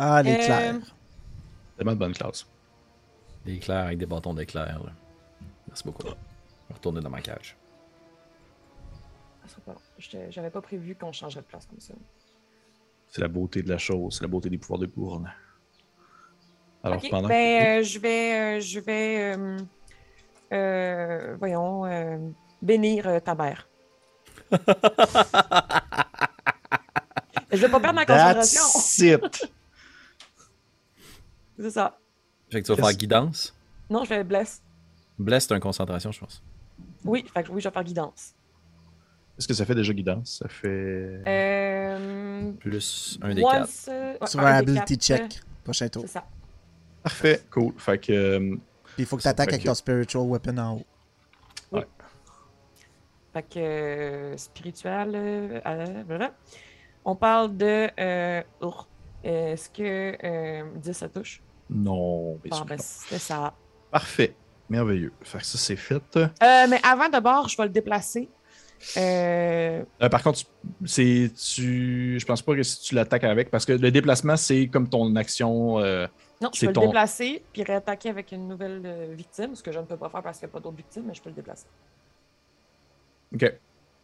Ah, 0.00 0.22
l'éclair. 0.22 0.76
Euh, 0.76 0.80
Tellement 1.76 1.92
de 1.94 1.98
bonne 1.98 2.12
classe. 2.12 2.46
Des 3.44 3.54
éclairs 3.54 3.86
avec 3.86 3.98
des 3.98 4.06
bâtons 4.06 4.32
d'éclair. 4.32 4.80
là. 4.84 4.92
Merci 5.66 5.82
beaucoup. 5.82 6.04
Je 6.06 6.12
vais 6.12 6.74
retourner 6.74 7.00
dans 7.00 7.10
ma 7.10 7.20
cage. 7.20 7.56
ça 9.42 9.48
sera 9.48 9.60
pas 9.62 9.72
long. 9.72 9.80
J'étais- 9.98 10.30
J'avais 10.30 10.50
pas 10.50 10.60
prévu 10.60 10.94
qu'on 10.94 11.10
changerait 11.10 11.40
de 11.42 11.46
place 11.46 11.66
comme 11.66 11.80
ça. 11.80 11.94
C'est 13.08 13.20
la 13.20 13.26
beauté 13.26 13.60
de 13.62 13.68
la 13.68 13.78
chose, 13.78 14.14
c'est 14.18 14.22
la 14.22 14.28
beauté 14.28 14.48
des 14.50 14.58
pouvoirs 14.58 14.78
de 14.78 14.86
Gourne. 14.86 15.32
Alors, 16.84 17.02
pendant 17.10 17.26
ben, 17.28 17.80
euh, 17.80 17.82
je 17.82 17.98
vais, 17.98 18.58
euh, 18.58 18.60
je 18.60 18.78
vais, 18.78 19.34
euh, 19.36 19.58
euh, 20.52 21.36
voyons, 21.38 21.84
euh, 21.86 22.18
bénir 22.62 23.06
euh, 23.06 23.20
ta 23.20 23.34
mère. 23.34 23.68
je 27.52 27.56
vais 27.56 27.68
pas 27.68 27.80
perdre 27.80 27.96
ma 27.96 28.06
concentration. 28.06 28.62
C'est 31.58 31.70
ça. 31.70 31.98
Fait 32.50 32.62
que 32.62 32.66
tu 32.66 32.72
vas 32.74 32.88
faire 32.88 32.96
guidance? 32.96 33.54
Non, 33.90 34.04
je 34.04 34.10
vais 34.10 34.24
bless. 34.24 34.62
Bless, 35.18 35.46
c'est 35.46 35.54
une 35.54 35.60
concentration, 35.60 36.12
je 36.12 36.20
pense. 36.20 36.42
Oui, 37.04 37.24
fait 37.34 37.42
que 37.42 37.50
oui, 37.50 37.60
je 37.60 37.68
vais 37.68 37.72
faire 37.72 37.82
guidance. 37.82 38.34
Est-ce 39.36 39.48
que 39.48 39.54
ça 39.54 39.64
fait 39.64 39.74
déjà 39.74 39.92
guidance? 39.92 40.38
Ça 40.38 40.48
fait. 40.48 41.22
Euh, 41.26 42.52
Plus 42.60 43.18
un 43.22 43.34
des 43.34 43.42
quatre. 43.42 43.68
Sur 44.28 44.40
un 44.40 44.54
ability 44.54 44.98
quatre, 44.98 45.30
check. 45.30 45.40
Prochain 45.64 45.88
tour. 45.88 46.02
C'est 46.02 46.12
ça. 46.12 46.24
Parfait, 47.02 47.42
cool. 47.50 47.72
Fait 47.76 47.98
que. 47.98 48.58
Euh, 48.98 49.04
Puis 49.04 49.04
il 49.04 49.06
faut 49.06 49.16
que 49.16 49.22
tu 49.22 49.28
attaques 49.28 49.48
avec 49.48 49.62
que- 49.62 49.68
ton 49.68 49.74
spiritual 49.74 50.24
weapon 50.24 50.58
en 50.58 50.74
haut. 50.76 50.84
Fait 53.32 53.42
que 53.42 53.58
euh, 53.58 54.36
spirituel, 54.36 55.12
euh, 55.14 55.60
euh, 55.66 56.02
voilà. 56.06 56.32
On 57.04 57.14
parle 57.14 57.56
de 57.56 57.88
euh. 58.00 58.42
Est-ce 59.22 59.68
que 59.68 60.16
euh, 60.24 60.64
10 60.76 60.92
ça 60.92 61.08
touche? 61.08 61.42
non, 61.68 62.36
bien 62.42 62.50
Bon, 62.50 62.56
sûr 62.56 62.64
ben, 62.66 62.78
c'était 62.78 63.18
ça. 63.18 63.52
Parfait. 63.90 64.34
Merveilleux. 64.70 65.12
Fait 65.22 65.38
que 65.38 65.44
ça, 65.44 65.58
c'est 65.58 65.76
fait. 65.76 66.02
Euh, 66.16 66.28
mais 66.70 66.80
avant 66.82 67.08
d'abord, 67.10 67.48
je 67.48 67.56
vais 67.56 67.64
le 67.64 67.68
déplacer. 67.70 68.28
Euh, 68.96 69.84
Euh, 70.02 70.08
par 70.08 70.22
contre, 70.22 70.40
c'est 70.86 71.30
tu. 71.36 72.16
Je 72.18 72.24
pense 72.24 72.40
pas 72.42 72.54
que 72.54 72.62
si 72.62 72.80
tu 72.80 72.94
l'attaques 72.94 73.24
avec, 73.24 73.50
parce 73.50 73.66
que 73.66 73.72
le 73.72 73.90
déplacement, 73.90 74.36
c'est 74.36 74.68
comme 74.68 74.88
ton 74.88 75.14
action. 75.16 75.78
euh, 75.80 76.06
non, 76.40 76.50
je 76.54 76.66
peux 76.66 76.72
ton- 76.72 76.80
le 76.82 76.86
déplacer 76.88 77.42
puis 77.52 77.62
réattaquer 77.62 78.10
avec 78.10 78.32
une 78.32 78.46
nouvelle 78.48 78.82
euh, 78.84 79.14
victime, 79.14 79.54
ce 79.54 79.62
que 79.62 79.72
je 79.72 79.78
ne 79.78 79.84
peux 79.84 79.96
pas 79.96 80.08
faire 80.08 80.22
parce 80.22 80.38
qu'il 80.38 80.46
n'y 80.46 80.52
a 80.52 80.54
pas 80.54 80.60
d'autres 80.60 80.76
victimes, 80.76 81.04
mais 81.06 81.14
je 81.14 81.22
peux 81.22 81.30
le 81.30 81.34
déplacer. 81.36 81.66
Ok. 83.34 83.52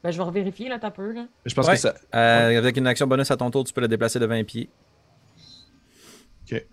Ben, 0.02 0.10
je 0.10 0.16
vais 0.18 0.22
revérifier 0.24 0.68
là, 0.68 0.78
t'as 0.78 0.90
peu. 0.90 1.12
Là. 1.12 1.26
Je 1.46 1.54
pense 1.54 1.66
Ouais. 1.66 1.74
que 1.74 1.80
ça. 1.80 1.94
Euh, 2.14 2.58
Avec 2.58 2.76
une 2.76 2.86
action 2.86 3.06
bonus 3.06 3.30
à 3.30 3.36
ton 3.36 3.50
tour, 3.50 3.64
tu 3.64 3.72
peux 3.72 3.80
le 3.80 3.88
déplacer 3.88 4.18
de 4.18 4.26
20 4.26 4.44
pieds. 4.44 4.68
Ok. 6.50 6.66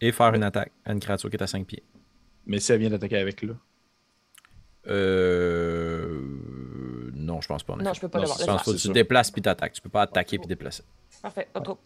Et 0.00 0.12
faire 0.12 0.34
une 0.34 0.42
attaque 0.42 0.72
à 0.84 0.92
une 0.92 1.00
créature 1.00 1.30
qui 1.30 1.36
est 1.36 1.42
à 1.42 1.46
5 1.46 1.64
pieds. 1.66 1.84
Mais 2.44 2.58
si 2.58 2.72
elle 2.72 2.80
vient 2.80 2.90
d'attaquer 2.90 3.18
avec 3.18 3.42
là? 3.42 3.54
Euh. 4.88 6.20
Non, 7.14 7.40
je 7.40 7.48
pense 7.48 7.62
pas. 7.62 7.76
Non, 7.76 7.92
je 7.92 8.00
peux 8.00 8.08
pas 8.08 8.18
Non, 8.18 8.22
l'avoir. 8.22 8.38
c'est 8.38 8.44
Je 8.44 8.50
pense 8.50 8.62
que 8.64 8.70
tu 8.72 8.78
sûr. 8.78 8.92
déplaces 8.92 9.30
puis 9.30 9.42
t'attaques. 9.42 9.72
Tu 9.72 9.82
peux 9.82 9.88
pas 9.88 10.02
attaquer 10.02 10.38
puis 10.38 10.46
déplacer. 10.46 10.82
Parfait, 11.22 11.48
pas 11.52 11.60
trop. 11.60 11.78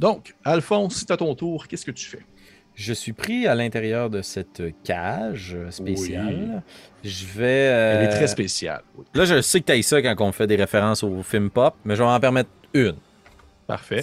Donc, 0.00 0.34
Alphonse, 0.44 0.94
c'est 0.96 1.10
à 1.10 1.16
ton 1.16 1.34
tour, 1.34 1.68
qu'est-ce 1.68 1.84
que 1.84 1.90
tu 1.90 2.06
fais? 2.06 2.24
Je 2.74 2.92
suis 2.94 3.12
pris 3.12 3.46
à 3.46 3.54
l'intérieur 3.54 4.08
de 4.08 4.22
cette 4.22 4.62
cage 4.82 5.56
spéciale. 5.70 6.62
Je 7.04 7.26
vais. 7.26 7.68
euh, 7.68 7.98
Elle 7.98 8.04
est 8.08 8.10
très 8.16 8.26
spéciale. 8.26 8.82
Oui. 8.96 9.04
Là, 9.14 9.26
je 9.26 9.42
sais 9.42 9.60
que 9.60 9.66
t'as 9.66 9.82
ça 9.82 10.00
quand 10.00 10.16
on 10.20 10.32
fait 10.32 10.46
des 10.46 10.56
références 10.56 11.02
au 11.02 11.22
film 11.22 11.50
pop, 11.50 11.74
mais 11.84 11.94
je 11.96 12.02
vais 12.02 12.08
en 12.08 12.18
permettre 12.18 12.48
une. 12.72 12.96
Parfait. 13.66 14.02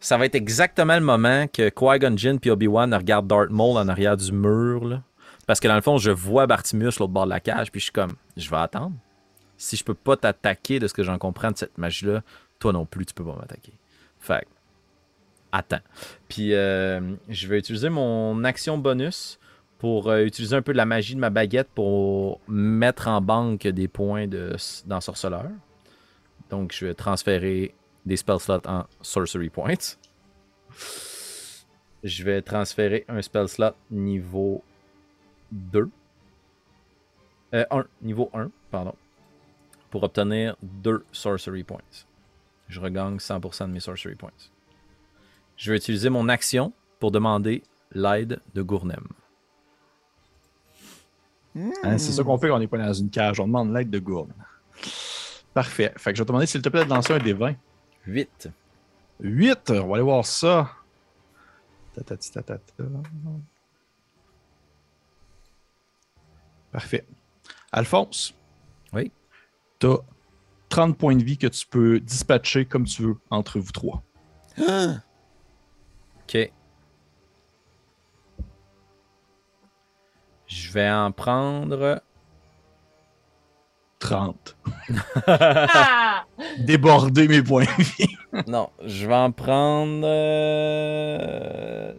Ça 0.00 0.18
va 0.18 0.26
être 0.26 0.34
exactement 0.34 0.94
le 0.96 1.00
moment 1.04 1.46
que 1.46 1.68
Qui-Gon 1.68 2.16
Jinn 2.16 2.40
puis 2.40 2.50
Obi-Wan 2.50 2.92
regardent 2.92 3.28
Darth 3.28 3.50
Maul 3.50 3.78
en 3.78 3.88
arrière 3.88 4.16
du 4.16 4.32
mur. 4.32 4.84
là. 4.84 5.02
Parce 5.46 5.60
que 5.60 5.68
dans 5.68 5.76
le 5.76 5.80
fond, 5.82 5.96
je 5.98 6.10
vois 6.10 6.46
Bartimus 6.46 6.98
l'autre 6.98 7.08
bord 7.08 7.24
de 7.26 7.30
la 7.30 7.40
cage, 7.40 7.70
puis 7.70 7.80
je 7.80 7.84
suis 7.84 7.92
comme, 7.92 8.12
je 8.36 8.50
vais 8.50 8.56
attendre. 8.56 8.92
Si 9.56 9.76
je 9.76 9.84
peux 9.84 9.94
pas 9.94 10.16
t'attaquer 10.16 10.78
de 10.80 10.88
ce 10.88 10.94
que 10.94 11.02
j'en 11.02 11.18
comprends 11.18 11.52
de 11.52 11.56
cette 11.56 11.78
magie-là, 11.78 12.22
toi 12.58 12.72
non 12.72 12.84
plus, 12.86 13.06
tu 13.06 13.14
peux 13.14 13.24
pas 13.24 13.36
m'attaquer. 13.38 13.72
Fait 14.18 14.46
attends. 15.52 15.80
Puis 16.28 16.54
euh, 16.54 17.00
je 17.28 17.46
vais 17.46 17.58
utiliser 17.58 17.88
mon 17.88 18.44
action 18.44 18.78
bonus 18.78 19.38
pour 19.80 20.10
euh, 20.10 20.24
utiliser 20.24 20.54
un 20.54 20.62
peu 20.62 20.72
de 20.72 20.76
la 20.76 20.84
magie 20.84 21.14
de 21.14 21.20
ma 21.20 21.30
baguette 21.30 21.70
pour 21.74 22.40
mettre 22.46 23.08
en 23.08 23.22
banque 23.22 23.66
des 23.66 23.88
points 23.88 24.26
de, 24.26 24.54
d'ensorceleur. 24.84 25.46
Donc, 26.50 26.72
je 26.72 26.86
vais 26.86 26.94
transférer 26.94 27.74
des 28.04 28.16
spell 28.16 28.38
slots 28.40 28.66
en 28.66 28.84
sorcery 29.00 29.48
points. 29.48 29.96
Je 32.02 32.24
vais 32.24 32.42
transférer 32.42 33.04
un 33.08 33.22
spell 33.22 33.48
slot 33.48 33.72
niveau 33.90 34.62
2. 35.52 35.88
Euh, 37.54 37.64
1, 37.70 37.84
niveau 38.02 38.30
1, 38.34 38.50
pardon. 38.70 38.94
Pour 39.90 40.02
obtenir 40.02 40.56
2 40.62 41.04
sorcery 41.10 41.64
points. 41.64 41.80
Je 42.68 42.80
regagne 42.80 43.16
100% 43.16 43.66
de 43.66 43.72
mes 43.72 43.80
sorcery 43.80 44.14
points. 44.14 44.30
Je 45.60 45.70
vais 45.70 45.76
utiliser 45.76 46.08
mon 46.08 46.30
action 46.30 46.72
pour 46.98 47.10
demander 47.10 47.62
l'aide 47.92 48.40
de 48.54 48.62
Gournem. 48.62 49.06
Hein, 51.54 51.98
c'est 51.98 52.12
ça 52.12 52.24
qu'on 52.24 52.38
fait 52.38 52.48
quand 52.48 52.56
on 52.56 52.60
n'est 52.60 52.66
pas 52.66 52.78
dans 52.78 52.94
une 52.94 53.10
cage. 53.10 53.40
On 53.40 53.46
demande 53.46 53.70
l'aide 53.74 53.90
de 53.90 53.98
Gourde. 53.98 54.32
Parfait. 55.52 55.92
Fait 55.98 56.12
que 56.12 56.16
je 56.16 56.22
vais 56.22 56.24
te 56.24 56.28
demander 56.28 56.46
s'il 56.46 56.62
te 56.62 56.70
plaît 56.70 56.86
de 56.86 56.88
lancer 56.88 57.12
un 57.12 57.18
des 57.18 57.34
20. 57.34 57.56
8. 58.06 58.48
8. 59.20 59.70
On 59.70 59.88
va 59.88 59.94
aller 59.96 60.02
voir 60.02 60.24
ça. 60.24 60.70
Parfait. 66.72 67.06
Alphonse. 67.70 68.34
Oui. 68.94 69.12
Tu 69.78 69.88
as 69.88 69.98
30 70.70 70.96
points 70.96 71.16
de 71.16 71.22
vie 71.22 71.36
que 71.36 71.48
tu 71.48 71.66
peux 71.66 72.00
dispatcher 72.00 72.64
comme 72.64 72.84
tu 72.84 73.02
veux 73.02 73.16
entre 73.28 73.58
vous 73.58 73.72
trois. 73.72 74.02
Ok. 76.32 76.52
Je 80.46 80.70
vais 80.72 80.88
en 80.90 81.10
prendre. 81.12 82.00
30. 83.98 84.56
Ah! 85.26 86.24
Déborder 86.58 87.26
mes 87.28 87.42
points 87.42 87.64
de 87.64 87.82
vie. 87.82 88.16
Non, 88.46 88.70
je 88.84 89.06
vais 89.06 89.14
en 89.14 89.30
prendre. 89.32 90.02
euh, 90.04 91.92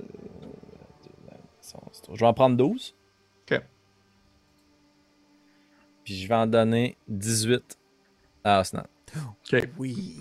Je 2.13 2.19
vais 2.19 2.25
en 2.25 2.33
prendre 2.33 2.55
12. 2.57 2.95
Ok. 3.51 3.61
Puis 6.03 6.15
je 6.21 6.27
vais 6.27 6.35
en 6.35 6.47
donner 6.47 6.97
18 7.09 7.77
à 8.45 8.61
Osnan. 8.61 8.85
OK. 9.15 9.69
Oui. 9.77 10.15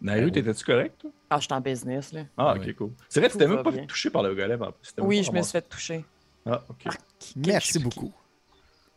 Naïru, 0.00 0.30
t'étais-tu 0.30 0.64
correct? 0.64 1.00
toi? 1.00 1.10
Ah, 1.32 1.36
je 1.38 1.44
suis 1.44 1.52
en 1.54 1.60
business, 1.60 2.12
là. 2.12 2.22
Ah, 2.36 2.54
Oui. 2.58 2.68
ok, 2.70 2.74
cool. 2.76 2.90
C'est 3.08 3.20
vrai, 3.20 3.28
tu 3.28 3.34
Tout 3.34 3.38
t'es 3.38 3.46
même 3.46 3.62
pas 3.62 3.70
bien. 3.70 3.86
toucher 3.86 4.10
par 4.10 4.22
le 4.24 4.34
golem 4.34 4.60
en 4.62 4.72
plus. 4.72 4.92
Oui, 4.98 5.22
je 5.22 5.30
me 5.30 5.40
suis 5.42 5.52
fait 5.52 5.62
toucher. 5.62 6.04
Ah, 6.44 6.62
ok. 6.68 6.92
Merci 7.36 7.78
beaucoup. 7.78 8.12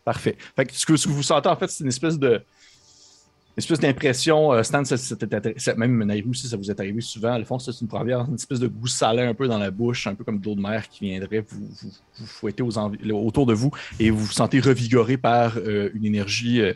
Parfait. 0.03 0.35
Fait 0.55 0.65
que 0.65 0.73
ce 0.73 0.85
que, 0.85 0.93
que 0.93 1.09
vous 1.09 1.23
sentez, 1.23 1.47
en 1.49 1.55
fait, 1.55 1.67
c'est 1.69 1.83
une 1.83 1.89
espèce 1.89 2.17
de. 2.17 2.41
Une 3.55 3.59
espèce 3.61 3.79
d'impression. 3.79 4.51
Euh, 4.51 4.63
Stan, 4.63 4.83
ça- 4.83 4.97
ça 4.97 5.15
ça- 5.57 5.75
même 5.75 6.03
Nairou 6.03 6.31
aussi, 6.31 6.47
ça 6.47 6.57
vous 6.57 6.71
est 6.71 6.79
arrivé 6.79 7.01
souvent. 7.01 7.37
Le 7.37 7.45
fond, 7.45 7.59
c'est 7.59 7.79
une 7.81 7.87
première, 7.87 8.21
une 8.21 8.33
espèce 8.33 8.59
de 8.59 8.67
goût 8.67 8.87
salé 8.87 9.21
un 9.21 9.35
peu 9.35 9.47
dans 9.47 9.59
la 9.59 9.69
bouche, 9.69 10.07
un 10.07 10.15
peu 10.15 10.23
comme 10.23 10.39
de 10.39 10.45
l'eau 10.45 10.55
de 10.55 10.59
mer 10.61 10.89
qui 10.89 11.05
viendrait 11.11 11.41
vous, 11.47 11.67
vous, 11.67 11.91
vous 12.17 12.25
fouetter 12.25 12.63
aux 12.63 12.75
autour 12.79 13.45
de 13.45 13.53
vous 13.53 13.69
et 13.99 14.09
vous 14.09 14.25
vous 14.25 14.31
sentez 14.31 14.59
revigoré 14.59 15.17
par 15.17 15.57
euh, 15.57 15.91
une 15.93 16.03
énergie 16.05 16.61
euh, 16.61 16.73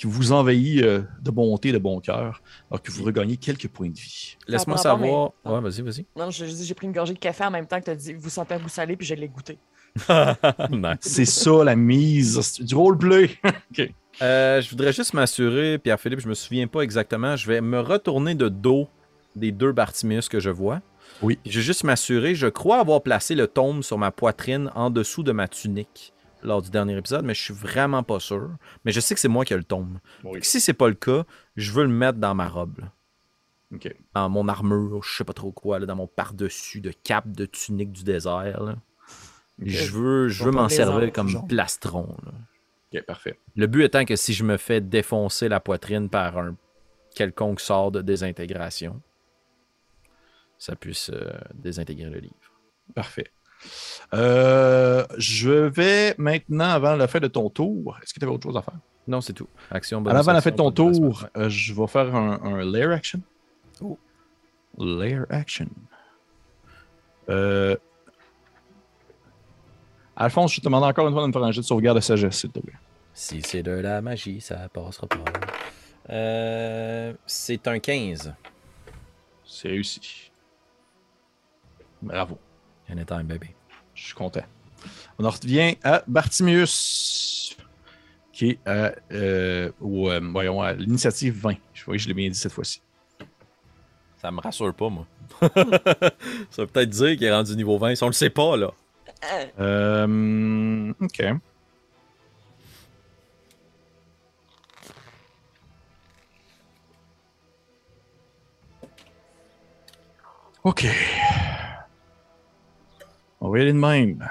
qui 0.00 0.06
vous 0.06 0.32
envahit 0.32 0.82
euh, 0.82 1.02
de 1.20 1.30
bonté, 1.30 1.72
de 1.72 1.78
bon 1.78 2.00
cœur, 2.00 2.40
alors 2.70 2.80
que 2.82 2.90
vous 2.90 3.04
regagnez 3.04 3.36
quelques 3.36 3.68
points 3.68 3.90
de 3.90 3.98
vie. 3.98 4.36
Laisse-moi 4.48 4.76
rapport, 4.76 4.82
savoir. 5.02 5.32
mais- 5.44 5.50
Ouais, 5.52 5.60
vas-y, 5.60 5.82
vas-y. 5.82 6.06
Non, 6.16 6.30
je- 6.30 6.46
je 6.46 6.50
dis, 6.50 6.64
j'ai 6.64 6.72
pris 6.74 6.86
une 6.86 6.92
gorgée 6.94 7.12
de 7.12 7.18
café 7.18 7.44
en 7.44 7.50
même 7.50 7.66
temps 7.66 7.78
que 7.80 7.84
tu 7.84 7.90
as 7.90 7.94
dit, 7.96 8.14
vous 8.14 8.30
sentez 8.30 8.56
goût 8.56 8.68
salé, 8.70 8.96
puis 8.96 9.06
je 9.06 9.14
l'ai 9.14 9.28
goûté. 9.28 9.58
nice. 10.70 10.96
C'est 11.00 11.24
ça 11.26 11.64
la 11.64 11.76
mise, 11.76 12.40
c'est 12.40 12.64
du 12.64 12.74
roleplay. 12.74 13.30
Euh, 14.22 14.60
je 14.60 14.68
voudrais 14.68 14.92
juste 14.92 15.14
m'assurer, 15.14 15.78
Pierre-Philippe, 15.78 16.20
je 16.20 16.28
me 16.28 16.34
souviens 16.34 16.66
pas 16.66 16.82
exactement. 16.82 17.36
Je 17.36 17.46
vais 17.46 17.62
me 17.62 17.80
retourner 17.80 18.34
de 18.34 18.48
dos 18.50 18.86
des 19.34 19.50
deux 19.50 19.72
Bartimius 19.72 20.28
que 20.28 20.40
je 20.40 20.50
vois. 20.50 20.80
Oui. 21.22 21.38
Je 21.46 21.58
vais 21.60 21.64
juste 21.64 21.84
m'assurer. 21.84 22.34
Je 22.34 22.46
crois 22.48 22.80
avoir 22.80 23.00
placé 23.02 23.34
le 23.34 23.46
tome 23.46 23.82
sur 23.82 23.96
ma 23.96 24.10
poitrine 24.10 24.70
en 24.74 24.90
dessous 24.90 25.22
de 25.22 25.32
ma 25.32 25.48
tunique 25.48 26.12
lors 26.42 26.62
du 26.62 26.70
dernier 26.70 26.96
épisode, 26.96 27.24
mais 27.24 27.34
je 27.34 27.42
suis 27.42 27.54
vraiment 27.54 28.02
pas 28.02 28.20
sûr. 28.20 28.50
Mais 28.84 28.92
je 28.92 29.00
sais 29.00 29.14
que 29.14 29.20
c'est 29.20 29.28
moi 29.28 29.44
qui 29.44 29.52
ai 29.52 29.56
le 29.56 29.64
tome. 29.64 30.00
Oui. 30.24 30.34
Fait 30.34 30.40
que 30.40 30.46
Si 30.46 30.60
c'est 30.60 30.72
pas 30.74 30.88
le 30.88 30.94
cas, 30.94 31.24
je 31.56 31.72
veux 31.72 31.82
le 31.84 31.90
mettre 31.90 32.18
dans 32.18 32.34
ma 32.34 32.48
robe. 32.48 32.78
là. 32.80 32.92
Ok. 33.74 33.94
Dans 34.14 34.28
mon 34.28 34.48
armure, 34.48 35.02
je 35.02 35.16
sais 35.16 35.24
pas 35.24 35.32
trop 35.32 35.52
quoi, 35.52 35.78
là, 35.78 35.86
dans 35.86 35.94
mon 35.96 36.06
par-dessus 36.08 36.80
de 36.80 36.92
cape 37.04 37.30
de 37.30 37.46
tunique 37.46 37.92
du 37.92 38.02
désert. 38.04 38.62
là. 38.62 38.76
Je 39.58 39.90
veux, 39.92 40.28
je 40.28 40.42
veux 40.44 40.50
Pour 40.50 40.62
m'en 40.62 40.68
servir 40.68 41.12
comme 41.12 41.28
genre. 41.28 41.46
plastron. 41.46 42.16
là. 42.24 42.32
Ok, 42.92 43.02
parfait. 43.04 43.38
Le 43.56 43.66
but 43.66 43.84
étant 43.84 44.04
que 44.04 44.16
si 44.16 44.32
je 44.32 44.42
me 44.42 44.56
fais 44.56 44.80
défoncer 44.80 45.48
la 45.48 45.60
poitrine 45.60 46.08
par 46.08 46.38
un 46.38 46.56
quelconque 47.14 47.60
sort 47.60 47.92
de 47.92 48.00
désintégration, 48.02 49.00
ça 50.58 50.74
puisse 50.76 51.10
euh, 51.10 51.30
désintégrer 51.54 52.10
le 52.10 52.18
livre. 52.18 52.34
Parfait. 52.94 53.30
Euh, 54.14 55.04
je 55.18 55.50
vais 55.50 56.14
maintenant, 56.18 56.70
avant 56.70 56.96
la 56.96 57.06
fin 57.06 57.20
de 57.20 57.28
ton 57.28 57.48
tour, 57.50 57.98
est-ce 58.02 58.14
que 58.14 58.18
tu 58.18 58.24
avais 58.24 58.34
autre 58.34 58.48
chose 58.48 58.56
à 58.56 58.62
faire? 58.62 58.74
Non, 59.06 59.20
c'est 59.20 59.32
tout. 59.32 59.48
Action, 59.70 60.00
bonus, 60.00 60.14
l'avant 60.14 60.32
la 60.32 60.40
fin 60.40 60.50
de 60.50 60.56
ton 60.56 60.70
bonus, 60.70 60.98
tour, 60.98 61.26
euh, 61.36 61.48
je 61.48 61.74
vais 61.74 61.86
faire 61.86 62.14
un, 62.14 62.40
un 62.42 62.64
lair 62.64 62.90
action. 62.90 63.20
Oh. 63.80 63.98
Lair 64.78 65.26
action. 65.30 65.68
Euh... 67.28 67.76
Alphonse, 70.16 70.54
je 70.54 70.60
te 70.60 70.64
demande 70.64 70.84
encore 70.84 71.06
une 71.06 71.14
fois 71.14 71.22
de 71.22 71.28
me 71.28 71.32
faire 71.32 71.42
un 71.42 71.52
jet 71.52 71.60
de 71.60 71.66
sauvegarde 71.66 71.96
de 71.96 72.02
sagesse, 72.02 72.36
s'il 72.36 72.50
te 72.50 72.60
plaît. 72.60 72.74
Si 73.14 73.42
c'est 73.42 73.62
de 73.62 73.72
la 73.72 74.02
magie, 74.02 74.40
ça 74.40 74.68
passera 74.68 75.06
pas. 75.06 75.24
Euh, 76.10 77.14
c'est 77.26 77.66
un 77.68 77.78
15. 77.78 78.34
C'est 79.44 79.68
réussi. 79.68 80.30
Bravo. 82.02 82.38
Anytime, 82.90 83.24
baby. 83.24 83.50
Je 83.94 84.04
suis 84.06 84.14
content. 84.14 84.42
On 85.18 85.24
en 85.24 85.30
revient 85.30 85.76
à 85.84 86.02
Bartimius, 86.06 87.56
qui 88.32 88.50
est 88.50 88.58
à, 88.66 88.92
euh, 89.12 89.70
au, 89.80 90.10
euh, 90.10 90.20
voyons, 90.32 90.62
à 90.62 90.72
l'initiative 90.72 91.38
20. 91.38 91.54
Je 91.74 91.84
vois 91.84 91.96
que 91.96 92.00
je 92.02 92.08
l'ai 92.08 92.14
bien 92.14 92.28
dit 92.28 92.34
cette 92.38 92.52
fois-ci. 92.52 92.82
Ça 94.16 94.30
me 94.30 94.40
rassure 94.40 94.74
pas, 94.74 94.88
moi. 94.88 95.06
ça 95.40 96.62
veut 96.62 96.66
peut-être 96.66 96.90
dire 96.90 97.16
qu'il 97.16 97.24
est 97.24 97.32
rendu 97.32 97.54
niveau 97.56 97.78
20. 97.78 97.94
Si 97.94 98.02
on 98.02 98.08
le 98.08 98.12
sait 98.12 98.30
pas, 98.30 98.56
là. 98.56 98.70
Euh, 99.58 100.92
ok. 101.00 101.24
Ok. 110.62 110.86
On 113.40 113.48
va 113.48 113.58
y 113.58 113.62
aller 113.62 113.72
de 113.72 113.78
même. 113.78 114.28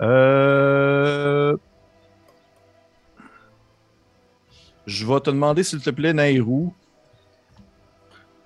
Euh... 0.00 1.56
Je 4.86 5.04
vais 5.04 5.20
te 5.20 5.30
demander, 5.30 5.64
s'il 5.64 5.80
te 5.80 5.90
plaît, 5.90 6.12
Nairou, 6.12 6.72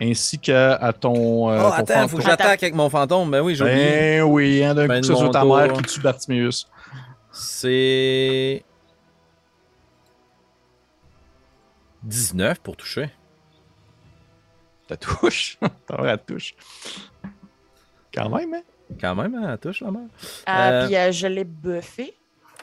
ainsi 0.01 0.39
qu'à 0.39 0.75
à 0.75 0.93
ton. 0.95 1.51
euh, 1.51 1.59
oh, 1.59 1.69
ton 1.69 1.73
attends, 1.73 2.09
faut 2.09 2.17
que 2.17 2.23
j'attaque 2.23 2.63
avec 2.63 2.75
mon 2.75 2.89
fantôme. 2.89 3.31
Ben 3.31 3.43
oui, 3.43 3.55
j'ai. 3.55 3.65
Ben 3.65 4.23
oui, 4.23 4.65
hein, 4.65 4.75
d'un 4.75 4.87
Ben 4.87 5.03
coup, 5.03 5.09
ça 5.09 5.17
sur 5.17 5.31
ta 5.31 5.45
mère 5.45 5.73
qui 5.75 5.83
tue 5.83 6.01
Bartimius. 6.01 6.67
C'est. 7.31 8.65
19 12.05 12.61
pour 12.61 12.77
toucher. 12.77 13.11
Ta 14.89 14.97
touche? 14.97 15.59
Ta 15.87 16.17
touche. 16.17 16.55
Quand 18.13 18.31
même, 18.31 18.55
hein? 18.55 18.63
Quand 19.01 19.15
même, 19.15 19.35
hein, 19.35 19.51
elle 19.53 19.59
touche 19.59 19.81
la 19.83 19.91
mère. 19.91 20.09
Ah, 20.47 20.71
Euh, 20.71 20.87
puis 20.87 20.97
euh, 20.97 21.13
je 21.13 21.27
l'ai 21.27 21.45
buffé. 21.45 22.15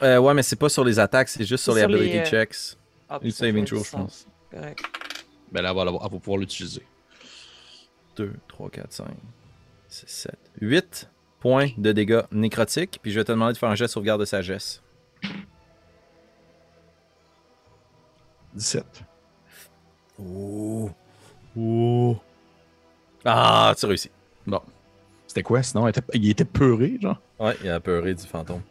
Euh, 0.04 0.18
ouais, 0.18 0.34
mais 0.34 0.44
c'est 0.44 0.56
pas 0.56 0.70
sur 0.70 0.84
les 0.84 1.00
attaques, 1.00 1.30
c'est 1.30 1.46
juste 1.46 1.64
sur 1.64 1.74
les 1.74 1.82
Sur 1.82 1.90
les, 1.90 1.96
ability 1.98 2.18
euh, 2.20 2.26
checks. 2.26 2.78
Ah, 3.10 3.20
Une 3.22 3.32
saving 3.32 3.66
throw, 3.66 3.84
je 3.84 3.92
pense. 3.92 4.28
Correct. 4.52 4.80
Ben 5.52 5.62
là, 5.62 5.70
elle 5.70 5.76
va, 5.76 5.86
l'avoir- 5.86 6.04
elle 6.06 6.12
va 6.12 6.20
pouvoir 6.20 6.38
l'utiliser. 6.40 6.84
2, 8.18 8.34
3, 8.48 8.70
4, 8.70 8.92
5, 8.92 9.08
6, 9.88 10.04
7, 10.08 10.36
8 10.62 11.10
points 11.40 11.70
de 11.78 11.92
dégâts 11.92 12.22
nécrotiques. 12.32 13.00
Puis 13.02 13.12
je 13.12 13.20
vais 13.20 13.24
te 13.24 13.32
demander 13.32 13.54
de 13.54 13.58
faire 13.58 13.70
un 13.70 13.76
jet 13.76 13.86
de 13.86 13.90
sauvegarde 13.90 14.20
de 14.20 14.26
sagesse. 14.26 14.82
17. 18.54 18.84
Oh. 20.20 20.90
Oh. 21.58 22.18
Ah, 23.24 23.74
tu 23.78 23.86
réussis. 23.86 24.12
Bon. 24.46 24.62
C'était 25.38 25.44
quoi 25.44 25.62
sinon? 25.62 25.86
Il 25.86 25.90
était, 25.92 26.02
il 26.16 26.30
était 26.32 26.46
peuré, 26.46 26.98
genre? 27.00 27.22
Ouais, 27.40 27.56
il 27.64 27.70
a 27.70 27.80
peuré 27.80 28.16
du 28.16 28.26
fantôme. 28.26 28.62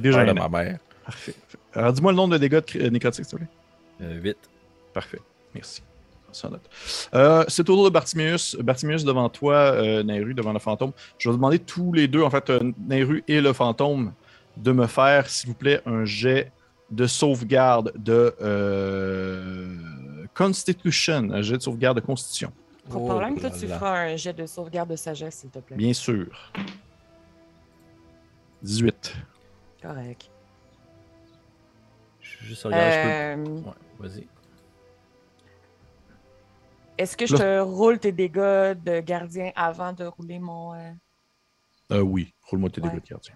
Déjà 0.00 0.24
de 0.24 0.32
ma 0.32 0.48
mère. 0.48 0.78
Parfait. 1.04 1.34
Alors, 1.74 1.92
dis-moi 1.92 2.12
le 2.12 2.16
nombre 2.16 2.32
de 2.32 2.38
dégâts 2.38 2.62
de 2.74 2.86
euh, 2.86 2.88
nécrotiques, 2.88 3.26
s'il 3.26 3.32
te 3.32 3.36
plaît. 3.36 3.48
Euh, 4.00 4.22
8. 4.22 4.38
Parfait. 4.94 5.20
Merci. 5.54 5.82
Euh, 7.14 7.44
c'est 7.48 7.60
au 7.68 7.74
tour 7.74 7.84
de 7.84 7.90
Bartimius. 7.90 8.56
Bartimius 8.56 9.04
devant 9.04 9.28
toi, 9.28 9.54
euh, 9.54 10.02
Nairu 10.02 10.32
devant 10.32 10.54
le 10.54 10.58
fantôme. 10.58 10.92
Je 11.18 11.28
vais 11.28 11.32
vous 11.32 11.36
demander 11.36 11.58
tous 11.58 11.92
les 11.92 12.08
deux, 12.08 12.22
en 12.22 12.30
fait, 12.30 12.48
euh, 12.48 12.72
Nairu 12.88 13.22
et 13.28 13.42
le 13.42 13.52
fantôme, 13.52 14.14
de 14.56 14.72
me 14.72 14.86
faire, 14.86 15.28
s'il 15.28 15.50
vous 15.50 15.56
plaît, 15.56 15.82
un 15.84 16.06
jet 16.06 16.52
de 16.90 17.06
sauvegarde 17.06 17.92
de 17.96 18.34
euh, 18.40 19.76
Constitution, 20.32 21.28
un 21.32 21.42
jet 21.42 21.58
de 21.58 21.62
sauvegarde 21.62 22.00
de 22.00 22.06
Constitution. 22.06 22.50
Pour 22.90 23.02
Oh 23.04 23.06
problème, 23.08 23.38
toi, 23.38 23.50
tu 23.50 23.66
là. 23.66 23.78
feras 23.78 23.98
un 24.00 24.16
jet 24.16 24.32
de 24.32 24.46
sauvegarde 24.46 24.90
de 24.90 24.96
sagesse, 24.96 25.36
s'il 25.36 25.50
te 25.50 25.58
plaît. 25.60 25.76
Bien 25.76 25.92
sûr. 25.92 26.52
18. 28.62 29.16
Correct. 29.80 30.30
Je 32.20 32.44
juste 32.44 32.64
regarder, 32.64 32.90
je 32.90 32.98
Euh, 32.98 33.44
peux. 33.44 33.50
Ouais, 33.68 33.74
vas-y. 34.08 34.26
Est-ce 36.98 37.16
que 37.16 37.26
je 37.26 37.36
te 37.36 37.60
roule 37.60 37.98
tes 37.98 38.12
dégâts 38.12 38.74
de 38.84 39.00
gardien 39.00 39.52
avant 39.56 39.92
de 39.92 40.04
rouler 40.04 40.38
mon. 40.38 40.74
euh, 40.74 40.92
Euh, 41.92 42.00
oui, 42.02 42.34
roule-moi 42.42 42.68
tes 42.70 42.80
Ouais. 42.82 42.90
dégâts 42.90 43.02
de 43.02 43.08
gardien. 43.08 43.34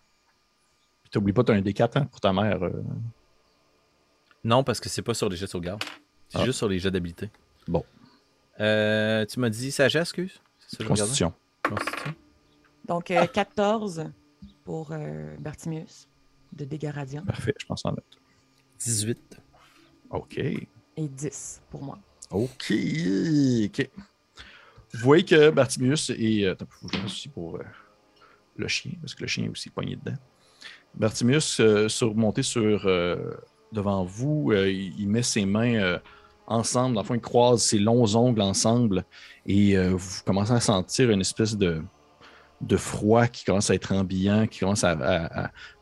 Puis 1.03 1.11
t'oublies 1.11 1.33
pas, 1.33 1.43
t'as 1.45 1.55
un 1.55 1.61
D4 1.63 1.97
hein, 1.99 2.05
pour 2.07 2.21
ta 2.21 2.33
mère. 2.33 2.63
euh. 2.63 2.83
Non, 4.45 4.63
parce 4.63 4.81
que 4.81 4.89
c'est 4.91 5.03
pas 5.03 5.15
sur 5.15 5.29
les 5.29 5.37
jets 5.37 5.47
de 5.47 5.51
sauvegarde. 5.51 5.83
C'est 6.29 6.39
Ah. 6.41 6.45
juste 6.45 6.59
sur 6.59 6.69
les 6.69 6.79
jets 6.79 6.91
d'habilité. 6.91 7.31
Bon. 7.67 7.83
Euh, 8.61 9.27
tu 9.27 9.41
m'as 9.41 9.51
dit 9.51 9.73
sagesse, 9.73 10.03
excuse? 10.03 10.41
C'est 10.69 10.79
ça? 10.83 10.85
Constitution. 10.89 11.33
Constitution. 11.63 12.15
Donc, 12.87 13.11
euh, 13.11 13.27
14 13.27 14.05
pour 14.65 14.91
euh, 14.93 15.37
Bartimius 15.39 16.09
de 16.53 16.65
dégâts 16.65 16.91
radiants 16.95 17.25
Parfait, 17.25 17.55
je 17.59 17.67
pense 17.67 17.85
en 17.85 17.91
note. 17.91 18.05
18. 18.79 19.41
OK. 20.11 20.39
et 20.39 20.69
10 20.97 21.63
pour 21.71 21.83
moi. 21.83 21.99
OK. 22.31 22.73
OK. 22.73 23.91
Vous 24.93 25.01
voyez 25.01 25.25
que 25.25 25.51
Bartimius 25.51 26.11
est. 26.11 26.45
euh, 26.45 26.53
Attends, 26.53 26.67
faut 26.71 26.87
que 26.87 26.97
je 26.97 27.05
aussi 27.05 27.29
pour 27.29 27.57
euh, 27.57 27.63
le 28.57 28.69
chien, 28.69 28.93
parce 29.01 29.15
que 29.15 29.23
le 29.23 29.27
chien 29.27 29.45
est 29.45 29.49
aussi 29.49 29.71
poigné 29.71 29.97
dedans. 29.97 30.17
Bartimius, 30.95 31.59
euh, 31.61 31.89
surmonté 31.89 32.43
sur. 32.43 32.87
euh, 32.87 33.35
devant 33.73 34.05
vous, 34.05 34.53
euh, 34.53 34.71
il, 34.71 35.01
il 35.01 35.09
met 35.09 35.23
ses 35.25 35.45
mains 35.45 35.75
euh, 35.75 35.99
ensemble. 36.47 36.95
Dans 36.95 37.03
le 37.03 37.07
fond, 37.07 37.15
il 37.15 37.21
croise 37.21 37.63
ses 37.63 37.79
longs 37.79 38.15
ongles 38.17 38.43
ensemble 38.43 39.05
et 39.47 39.77
euh, 39.77 39.91
vous 39.95 40.21
commencez 40.25 40.53
à 40.53 40.61
sentir 40.61 41.11
une 41.11 41.21
espèce 41.21 41.57
de, 41.57 41.83
de 42.61 42.77
froid 42.77 43.27
qui 43.27 43.45
commence 43.45 43.71
à 43.71 43.75
être 43.75 43.93
ambiant, 43.93 44.47
qui 44.47 44.61
commence 44.61 44.85
à, 44.85 44.93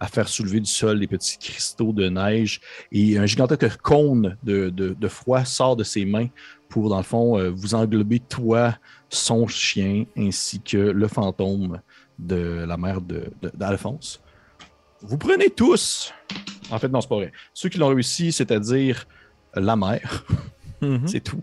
à- 0.01 0.07
faire 0.09 0.29
soulever 0.29 0.61
du 0.61 0.71
sol 0.71 1.01
des 1.01 1.07
petits 1.07 1.39
cristaux 1.39 1.93
de 1.93 2.09
neige. 2.09 2.61
Et 2.91 3.19
un 3.19 3.27
gigantesque 3.27 3.77
cône 3.83 4.37
de, 4.43 4.69
de- 4.71 4.95
de 4.99 5.09
froid 5.09 5.45
sort 5.45 5.77
de 5.77 5.85
ses 5.85 6.05
mains 6.05 6.29
pour, 6.69 6.89
dans 6.89 6.97
le 6.97 7.03
fond, 7.03 7.39
euh, 7.39 7.51
vous 7.51 7.75
englober, 7.75 8.19
toi, 8.19 8.77
son 9.11 9.47
chien, 9.47 10.05
ainsi 10.17 10.61
que 10.61 10.79
le 10.79 11.07
fantôme 11.09 11.81
de 12.19 12.65
la 12.67 12.77
mère 12.77 13.01
d'Alphonse. 13.55 14.21
Vous 15.03 15.19
prenez 15.19 15.51
tous. 15.51 16.13
En 16.71 16.79
fait, 16.79 16.89
non, 16.89 17.01
c'est 17.01 17.09
pas 17.09 17.17
vrai. 17.17 17.33
Ceux 17.53 17.69
qui 17.69 17.77
l'ont 17.79 17.89
réussi, 17.89 18.33
c'est-à-dire 18.33 19.07
la 19.55 19.77
mer. 19.77 20.25
Mhm. 20.83 21.07
C'est 21.07 21.21
tout. 21.21 21.41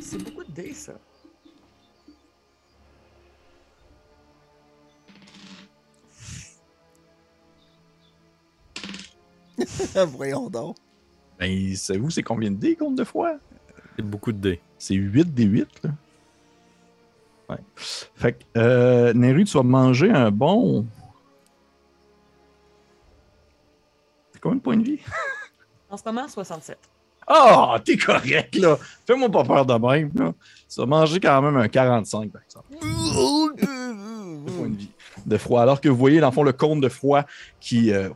C'est 0.00 0.18
beaucoup 0.22 0.42
de 0.42 0.50
dés, 0.50 0.72
ça. 0.74 0.94
Voyons 10.06 10.48
donc. 10.50 10.76
Ben, 11.38 11.74
savez-vous 11.76 12.10
c'est 12.10 12.22
combien 12.22 12.50
de 12.50 12.56
dés, 12.56 12.76
compte 12.76 12.96
de 12.96 13.04
fois? 13.04 13.38
C'est 13.96 14.04
beaucoup 14.04 14.32
de 14.32 14.38
dés. 14.38 14.60
C'est 14.78 14.94
8 14.94 15.34
des 15.34 15.44
8, 15.44 15.68
là. 15.84 15.90
Ouais. 17.48 17.56
Fait 17.76 18.32
que, 18.34 18.44
euh, 18.58 19.12
Neru, 19.14 19.44
tu 19.44 19.56
vas 19.56 19.62
manger 19.62 20.10
un 20.10 20.30
bon. 20.30 20.86
C'est 24.32 24.40
combien 24.40 24.56
de 24.56 24.62
points 24.62 24.76
de 24.76 24.84
vie? 24.84 25.00
En 25.90 25.96
ce 25.96 26.02
moment, 26.04 26.28
67. 26.28 26.78
Ah, 27.26 27.78
t'es 27.84 27.96
correct, 27.96 28.54
là. 28.56 28.78
Fais-moi 29.06 29.28
pas 29.30 29.44
peur 29.44 29.66
de 29.66 29.74
même, 29.74 30.10
là. 30.14 30.32
Tu 30.68 30.80
vas 30.80 30.86
manger 30.86 31.20
quand 31.20 31.42
même 31.42 31.56
un 31.56 31.68
45, 31.68 32.30
par 32.30 32.42
exemple. 32.42 32.66
de 32.72 34.50
points 34.50 34.68
de 34.68 34.76
vie. 34.76 34.90
De 35.26 35.36
froid. 35.36 35.60
Alors 35.60 35.80
que 35.80 35.88
vous 35.88 35.96
voyez, 35.96 36.20
dans 36.20 36.28
le 36.28 36.32
fond, 36.32 36.42
le 36.42 36.52
cône 36.52 36.80
de 36.80 36.88
froid 36.88 37.24
qui, 37.60 37.92
euh, 37.92 38.08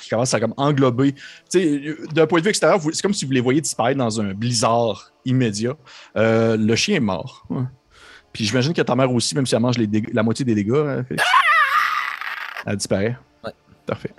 qui 0.00 0.08
commence 0.08 0.32
à 0.34 0.40
comme 0.40 0.54
englober. 0.56 1.14
D'un 2.12 2.26
point 2.26 2.38
de 2.38 2.44
vue 2.44 2.50
extérieur, 2.50 2.80
c'est 2.92 3.02
comme 3.02 3.14
si 3.14 3.24
vous 3.24 3.32
les 3.32 3.40
voyiez 3.40 3.60
disparaître 3.60 3.98
dans 3.98 4.20
un 4.20 4.32
blizzard 4.34 5.12
immédiat. 5.24 5.74
Euh, 6.16 6.56
le 6.56 6.76
chien 6.76 6.96
est 6.96 7.00
mort. 7.00 7.46
Ouais. 7.50 7.62
Puis 8.34 8.44
j'imagine 8.44 8.74
que 8.74 8.82
ta 8.82 8.94
mère 8.94 9.10
aussi, 9.10 9.34
même 9.34 9.46
si 9.46 9.54
elle 9.54 9.62
mange 9.62 9.78
les 9.78 9.88
la 10.12 10.22
moitié 10.22 10.44
des 10.44 10.54
dégâts, 10.54 10.74
hein, 10.74 11.04
Félix. 11.08 11.24
elle 12.66 12.76
disparaît. 12.76 13.16
Ouais. 13.44 13.52
Parfait. 13.86 14.10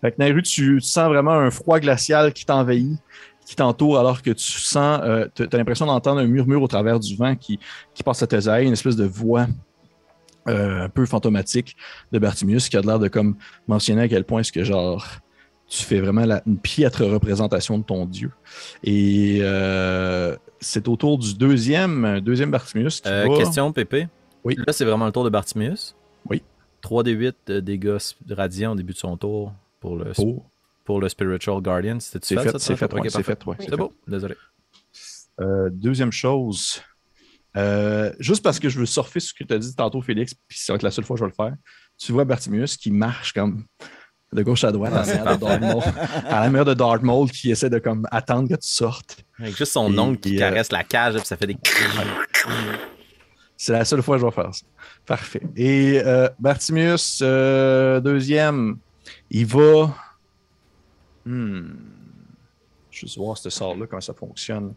Fait 0.00 0.10
que 0.12 0.16
Nairu, 0.18 0.42
tu, 0.42 0.78
tu 0.78 0.80
sens 0.80 1.08
vraiment 1.08 1.32
un 1.32 1.50
froid 1.50 1.78
glacial 1.78 2.32
qui 2.32 2.44
t'envahit, 2.44 2.98
qui 3.46 3.54
t'entoure, 3.54 3.98
alors 3.98 4.20
que 4.22 4.30
tu 4.30 4.50
sens, 4.60 5.00
euh, 5.04 5.28
tu 5.34 5.44
as 5.50 5.56
l'impression 5.56 5.86
d'entendre 5.86 6.20
un 6.20 6.26
murmure 6.26 6.62
au 6.62 6.68
travers 6.68 6.98
du 6.98 7.14
vent 7.16 7.36
qui, 7.36 7.58
qui 7.94 8.02
passe 8.02 8.22
à 8.22 8.26
tes 8.26 8.46
oreilles, 8.48 8.66
une 8.66 8.72
espèce 8.72 8.96
de 8.96 9.04
voix 9.06 9.46
euh, 10.48 10.84
un 10.86 10.88
peu 10.88 11.06
fantomatique 11.06 11.76
de 12.10 12.18
Bartimius 12.18 12.68
qui 12.68 12.76
a 12.76 12.80
l'air 12.80 12.98
de 12.98 13.06
comme 13.06 13.36
mentionner 13.68 14.02
à 14.02 14.08
quel 14.08 14.24
point 14.24 14.40
est-ce 14.40 14.50
que 14.50 14.64
genre 14.64 15.06
tu 15.68 15.84
fais 15.84 16.00
vraiment 16.00 16.24
la- 16.26 16.42
une 16.46 16.58
piètre 16.58 17.04
représentation 17.04 17.78
de 17.78 17.84
ton 17.84 18.04
dieu. 18.04 18.32
Et 18.82 19.38
euh, 19.40 20.36
c'est 20.62 20.88
au 20.88 20.96
tour 20.96 21.18
du 21.18 21.34
deuxième, 21.34 22.20
deuxième 22.20 22.50
Bartimius 22.50 23.00
qui 23.02 23.08
Euh, 23.08 23.26
va- 23.28 23.36
Question, 23.36 23.72
Pépé. 23.72 24.08
Oui. 24.44 24.56
Là, 24.66 24.72
c'est 24.72 24.84
vraiment 24.84 25.06
le 25.06 25.12
tour 25.12 25.24
de 25.24 25.28
Bartimius. 25.30 25.94
Oui. 26.30 26.42
3 26.80 27.02
des 27.02 27.12
8 27.12 27.36
de 27.46 27.60
dégâts 27.60 27.98
radiants 28.30 28.72
au 28.72 28.74
début 28.74 28.92
de 28.94 28.98
son 28.98 29.16
tour 29.16 29.52
pour 29.80 29.96
le, 29.96 30.12
pour- 30.12 30.50
pour 30.84 31.00
le 31.00 31.08
Spiritual 31.08 31.60
Guardian. 31.60 32.00
C'était 32.00 32.24
C'est 32.26 32.34
fait, 32.42 32.58
c'est 32.58 32.76
fait, 32.76 32.92
ouais, 32.92 33.08
c'est 33.08 33.22
fait, 33.22 33.46
ouais, 33.46 33.56
c'est 33.60 33.70
C'est 33.70 33.76
beau, 33.76 33.92
désolé. 34.06 34.34
Euh, 35.40 35.70
deuxième 35.72 36.10
chose, 36.12 36.82
euh, 37.56 38.12
juste 38.18 38.42
parce 38.42 38.58
que 38.58 38.68
je 38.68 38.78
veux 38.78 38.86
surfer 38.86 39.20
sur 39.20 39.30
ce 39.30 39.34
que 39.34 39.44
tu 39.46 39.54
as 39.54 39.58
dit 39.58 39.74
tantôt, 39.74 40.00
Félix, 40.02 40.34
puis 40.34 40.58
ça 40.58 40.72
va 40.72 40.76
être 40.76 40.82
la 40.82 40.90
seule 40.90 41.04
fois 41.04 41.14
que 41.14 41.20
je 41.20 41.24
vais 41.24 41.30
le 41.30 41.34
faire. 41.34 41.54
Tu 41.98 42.12
vois 42.12 42.24
Bartimius 42.24 42.76
qui 42.76 42.90
marche 42.90 43.32
comme 43.32 43.64
de 44.32 44.42
gauche 44.42 44.64
à 44.64 44.72
droite 44.72 44.92
à 44.92 45.04
la 45.04 45.30
à 45.32 46.40
la 46.40 46.50
manière 46.50 46.64
de 46.64 46.74
Dartmoor 46.74 47.30
qui 47.30 47.50
essaie 47.50 47.70
de 47.70 47.78
comme 47.78 48.06
attendre 48.10 48.48
que 48.48 48.54
tu 48.54 48.68
sortes. 48.68 49.24
Avec 49.38 49.56
juste 49.56 49.72
son 49.72 49.96
ongle 49.98 50.18
qui 50.18 50.36
euh, 50.36 50.38
caresse 50.38 50.72
la 50.72 50.84
cage, 50.84 51.16
puis 51.16 51.26
ça 51.26 51.36
fait 51.36 51.46
des. 51.46 51.56
C'est 53.56 53.72
la 53.72 53.84
seule 53.84 54.02
fois 54.02 54.16
que 54.16 54.22
je 54.22 54.26
vais 54.26 54.32
faire 54.32 54.54
ça. 54.54 54.64
Parfait. 55.06 55.42
Et 55.56 56.00
euh, 56.04 56.28
Bartimius, 56.38 57.20
euh, 57.22 58.00
deuxième, 58.00 58.78
il 59.30 59.46
va. 59.46 59.94
Hmm. 61.24 61.74
Je 62.90 63.06
vais 63.06 63.12
voir 63.16 63.38
ce 63.38 63.50
sort-là, 63.50 63.86
comment 63.86 64.00
ça 64.00 64.14
fonctionne. 64.14 64.74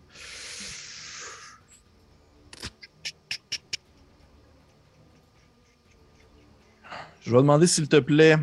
Je 7.21 7.31
vais 7.31 7.37
demander, 7.37 7.65
s'il 7.65 7.87
te 7.87 7.97
plaît. 7.97 8.37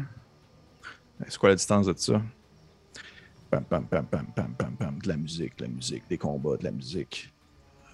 C'est 1.28 1.38
quoi 1.38 1.50
la 1.50 1.54
distance 1.54 1.86
de 1.86 1.94
ça? 1.96 2.20
Pam, 3.50 3.64
pam, 3.64 3.84
pam, 3.86 4.06
pam, 4.06 4.26
pam, 4.34 4.54
pam, 4.54 4.76
pam. 4.76 4.98
De 4.98 5.08
la 5.08 5.16
musique, 5.16 5.56
de 5.58 5.64
la 5.64 5.70
musique, 5.70 6.04
des 6.08 6.18
combats, 6.18 6.56
de 6.56 6.64
la 6.64 6.70
musique. 6.70 7.32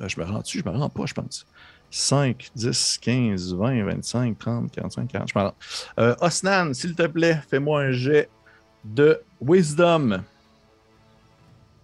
Euh, 0.00 0.09
je 0.09 0.20
me 0.20 0.24
rends 0.24 0.40
dessus, 0.40 0.60
je 0.64 0.70
me 0.70 0.76
rends 0.76 0.88
pas, 0.88 1.06
je 1.06 1.14
pense. 1.14 1.46
5, 1.90 2.50
10, 2.55 2.98
15, 2.98 3.55
20, 3.55 3.84
25, 3.84 4.38
30, 4.38 4.70
45, 4.70 5.09
40. 5.09 5.28
Je 5.32 5.38
m'en 5.38 5.44
rends. 5.46 5.55
Euh, 5.98 6.14
Osnan, 6.20 6.72
s'il 6.74 6.94
te 6.94 7.06
plaît, 7.06 7.40
fais-moi 7.48 7.80
un 7.82 7.90
jet 7.92 8.28
de 8.84 9.20
wisdom. 9.40 10.22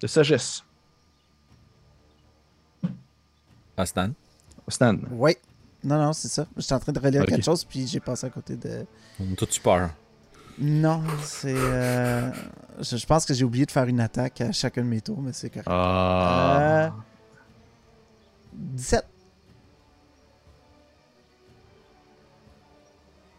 De 0.00 0.06
sagesse. 0.06 0.62
Stan. 3.84 4.10
Osnan. 4.68 4.98
Oui. 5.10 5.36
Non, 5.82 5.98
non, 5.98 6.12
c'est 6.12 6.28
ça. 6.28 6.46
J'étais 6.56 6.72
en 6.74 6.78
train 6.80 6.92
de 6.92 7.00
relire 7.00 7.22
Ok. 7.22 7.28
quelque 7.28 7.44
chose, 7.44 7.64
puis 7.64 7.86
j'ai 7.86 8.00
passé 8.00 8.26
à 8.26 8.30
côté 8.30 8.56
de. 8.56 8.86
On 9.20 9.24
a 9.32 9.46
peur. 9.62 9.90
Non, 10.58 11.02
c'est. 11.22 11.54
euh, 11.56 12.30
Je, 12.80 12.96
je 12.96 13.06
pense 13.06 13.24
que 13.26 13.34
j'ai 13.34 13.44
oublié 13.44 13.66
de 13.66 13.70
faire 13.70 13.84
une 13.86 14.00
attaque 14.00 14.40
à 14.40 14.52
chacun 14.52 14.82
de 14.82 14.86
mes 14.88 15.00
tours, 15.00 15.20
mais 15.20 15.32
c'est 15.32 15.50
correct. 15.50 15.66
Ah. 15.68 16.86
Euh, 16.86 16.90
17. 18.52 19.04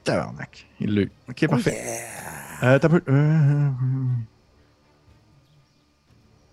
Tabarnak. 0.04 0.68
Il 0.80 0.94
l'a 0.96 1.02
eu. 1.02 1.12
Ok, 1.30 1.48
parfait. 1.48 1.82
Euh, 2.64 2.80
t'as 2.80 2.90
peu. 2.90 3.02
Euh... 3.10 3.70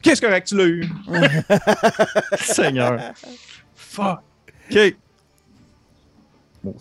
Qu'est-ce 0.01 0.21
correct, 0.23 0.47
tu 0.49 0.57
l'as 0.57 0.65
eu? 0.67 0.89
Seigneur. 2.39 3.13
Fuck. 3.77 4.21
Ok. 4.71 4.97
Bon, 6.65 6.75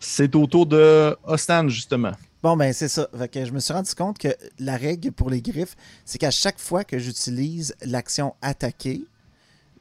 c'est 0.00 0.34
au 0.34 0.46
tour 0.46 0.66
de 0.66 1.16
Ostan, 1.24 1.68
justement. 1.68 2.12
Bon, 2.42 2.56
ben 2.56 2.72
c'est 2.72 2.88
ça. 2.88 3.08
Je 3.12 3.50
me 3.50 3.60
suis 3.60 3.72
rendu 3.72 3.94
compte 3.94 4.18
que 4.18 4.28
la 4.58 4.76
règle 4.76 5.12
pour 5.12 5.30
les 5.30 5.40
griffes, 5.40 5.76
c'est 6.04 6.18
qu'à 6.18 6.30
chaque 6.30 6.58
fois 6.58 6.84
que 6.84 6.98
j'utilise 6.98 7.74
l'action 7.82 8.34
attaquer, 8.42 9.04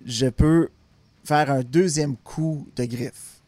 je 0.05 0.27
peux 0.27 0.69
faire 1.23 1.49
un 1.51 1.61
deuxième 1.61 2.15
coup 2.17 2.67
de 2.75 2.85
griffe. 2.85 3.41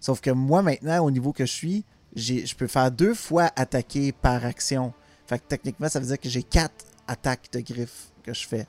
Sauf 0.00 0.20
que 0.20 0.30
moi, 0.30 0.62
maintenant, 0.62 1.04
au 1.04 1.10
niveau 1.10 1.32
que 1.32 1.44
je 1.44 1.52
suis, 1.52 1.84
je 2.16 2.54
peux 2.54 2.66
faire 2.66 2.90
deux 2.90 3.14
fois 3.14 3.50
attaquer 3.56 4.12
par 4.12 4.44
action. 4.44 4.92
Fait 5.26 5.38
que 5.38 5.44
techniquement, 5.46 5.88
ça 5.88 6.00
veut 6.00 6.06
dire 6.06 6.18
que 6.18 6.28
j'ai 6.28 6.42
quatre 6.42 6.86
attaques 7.06 7.50
de 7.52 7.60
griffes 7.60 8.10
que 8.22 8.32
je 8.32 8.46
fais. 8.46 8.66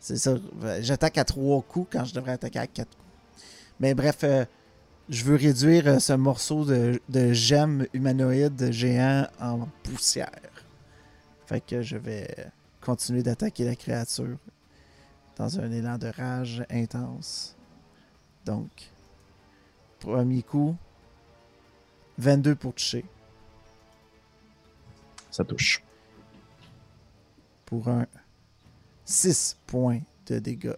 C'est 0.00 0.16
ça. 0.16 0.34
J'attaque 0.80 1.16
à 1.18 1.24
trois 1.24 1.62
coups 1.62 1.88
quand 1.92 2.04
je 2.04 2.14
devrais 2.14 2.32
attaquer 2.32 2.58
à 2.58 2.66
quatre 2.66 2.90
coups. 2.90 3.08
Mais 3.80 3.94
bref, 3.94 4.18
euh, 4.24 4.44
je 5.08 5.24
veux 5.24 5.36
réduire 5.36 5.86
euh, 5.86 5.98
ce 5.98 6.12
morceau 6.14 6.64
de, 6.64 7.00
de 7.08 7.32
gemme 7.32 7.86
humanoïde 7.92 8.70
géant 8.72 9.26
en 9.40 9.68
poussière. 9.82 10.30
Fait 11.46 11.60
que 11.60 11.82
je 11.82 11.96
vais 11.96 12.50
continuer 12.80 13.22
d'attaquer 13.22 13.64
la 13.64 13.76
créature 13.76 14.38
dans 15.36 15.60
un 15.60 15.70
élan 15.72 15.98
de 15.98 16.06
rage 16.08 16.64
intense. 16.70 17.56
Donc, 18.44 18.90
premier 20.00 20.42
coup, 20.42 20.76
22 22.18 22.54
pour 22.54 22.74
toucher, 22.74 23.04
Ça 25.30 25.44
touche. 25.44 25.82
pour 27.66 27.88
un 27.88 28.06
6 29.04 29.58
points 29.66 30.00
de 30.26 30.38
dégâts. 30.38 30.76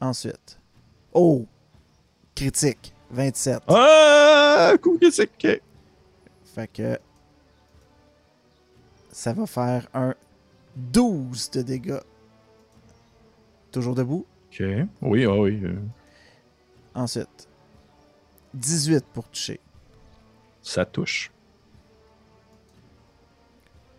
Ensuite, 0.00 0.58
oh, 1.12 1.46
critique, 2.34 2.94
27. 3.12 3.62
Ah! 3.68 4.72
Ok. 4.82 5.60
Fait 6.54 6.66
que 6.72 6.98
ça 9.10 9.32
va 9.32 9.46
faire 9.46 9.86
un 9.94 10.14
12 10.76 11.50
de 11.50 11.62
dégâts. 11.62 12.00
Toujours 13.70 13.94
debout. 13.94 14.26
Ok. 14.50 14.62
Oui, 15.02 15.24
ah 15.24 15.34
oui. 15.34 15.60
euh, 15.64 15.76
Ensuite, 16.94 17.48
18 18.54 19.04
pour 19.12 19.28
toucher. 19.28 19.60
ça 20.62 20.84
touche. 20.84 21.30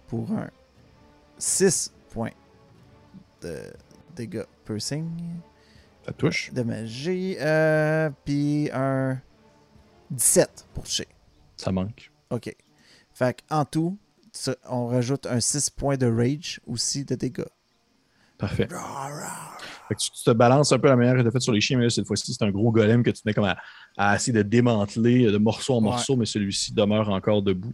Pour 0.08 0.32
un 0.32 0.50
6 1.40 1.92
points 2.12 2.30
de 3.42 3.74
dégâts 4.16 4.46
piercing. 4.66 5.10
Ça 6.06 6.12
touche. 6.14 6.52
De 6.54 6.64
magie. 6.64 7.36
Euh, 7.40 8.10
Puis 8.26 8.70
un 8.74 9.20
17 10.12 10.68
pour 10.74 10.84
toucher. 10.84 11.08
Ça 11.58 11.72
manque. 11.72 12.12
Ok. 12.30 12.54
Fait 13.14 13.40
en 13.50 13.64
tout, 13.66 13.98
on 14.70 14.88
rajoute 14.88 15.26
un 15.28 15.40
6 15.40 15.70
points 15.70 15.98
de 15.98 16.08
rage 16.08 16.60
aussi 16.68 17.06
de 17.06 17.16
dégâts. 17.16 17.44
Parfait. 18.38 18.68
Fait 19.88 19.96
que 19.96 20.00
tu, 20.00 20.12
tu 20.12 20.24
te 20.24 20.32
balances 20.32 20.72
un 20.72 20.80
peu 20.80 20.88
la 20.88 20.96
manière 20.96 21.16
que 21.16 21.22
tu 21.22 21.28
as 21.28 21.32
fait 21.32 21.40
sur 21.40 21.54
les 21.54 21.62
chiens, 21.62 21.78
mais 21.78 21.86
là, 21.86 21.90
cette 21.90 22.08
fois-ci, 22.08 22.34
c'est 22.34 22.44
un 22.44 22.50
gros 22.52 22.72
golem 22.72 23.04
que 23.04 23.12
tu 23.12 23.22
mets 23.26 23.34
comme 23.34 23.46
à, 23.46 23.58
à 23.96 24.16
essayer 24.16 24.34
de 24.34 24.42
démanteler 24.42 25.32
de 25.32 25.38
morceau 25.38 25.76
en 25.76 25.78
Ouais. 25.78 25.84
morceau, 25.84 26.18
mais 26.18 26.26
celui-ci 26.26 26.74
demeure 26.74 27.10
encore 27.10 27.44
debout. 27.44 27.74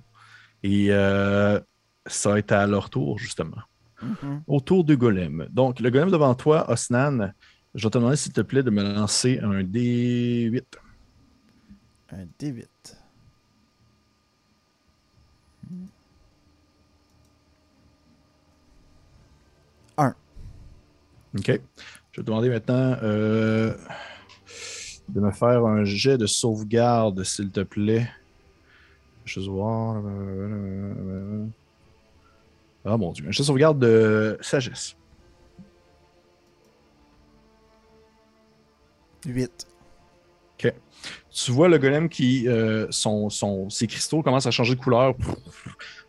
Et 0.62 0.88
euh, 0.92 1.60
ça 2.06 2.32
va 2.32 2.40
être 2.40 2.52
à 2.52 2.68
leur 2.68 2.90
tour, 2.90 3.18
justement. 3.18 3.62
Mhm. 4.02 4.44
Au 4.48 4.60
tour 4.60 4.84
du 4.84 4.98
golem. 4.98 5.48
Donc, 5.52 5.80
le 5.80 5.90
golem 5.90 6.12
devant 6.12 6.36
toi, 6.36 6.70
Osnan, 6.70 7.34
je 7.76 7.84
vais 7.84 7.90
te 7.92 7.98
demander, 7.98 8.16
s'il 8.16 8.34
te 8.34 8.42
plaît, 8.42 8.64
de 8.64 8.72
me 8.72 8.82
lancer 8.82 9.40
un 9.44 9.62
D8. 9.62 10.64
Un 12.12 12.26
D8. 12.40 12.66
Un. 19.98 20.16
OK. 21.38 21.46
Je 21.46 21.52
vais 21.52 21.60
te 22.14 22.22
demander 22.22 22.50
maintenant 22.50 22.98
euh, 23.04 23.76
de 25.10 25.20
me 25.20 25.32
faire 25.32 25.64
un 25.66 25.84
jet 25.84 26.18
de 26.18 26.26
sauvegarde, 26.26 27.24
s'il 27.24 27.52
te 27.52 27.62
plaît. 27.62 28.10
Je 29.26 29.40
vais 29.40 29.48
voir. 29.48 30.02
Ah 32.84 32.98
mon 32.98 33.12
Dieu. 33.12 33.28
Un 33.28 33.32
jet 33.32 33.44
de 33.44 33.46
sauvegarde 33.46 33.78
de 33.78 34.40
sagesse. 34.42 34.96
8. 39.26 39.68
Tu 41.32 41.52
vois 41.52 41.70
le 41.70 41.78
golem 41.78 42.10
qui, 42.10 42.48
euh, 42.50 42.86
son, 42.90 43.30
son- 43.30 43.70
ses 43.70 43.88
cristaux 43.88 44.22
commencent 44.22 44.48
à 44.48 44.52
changer 44.52 44.76
de 44.76 44.80
couleur 44.82 45.16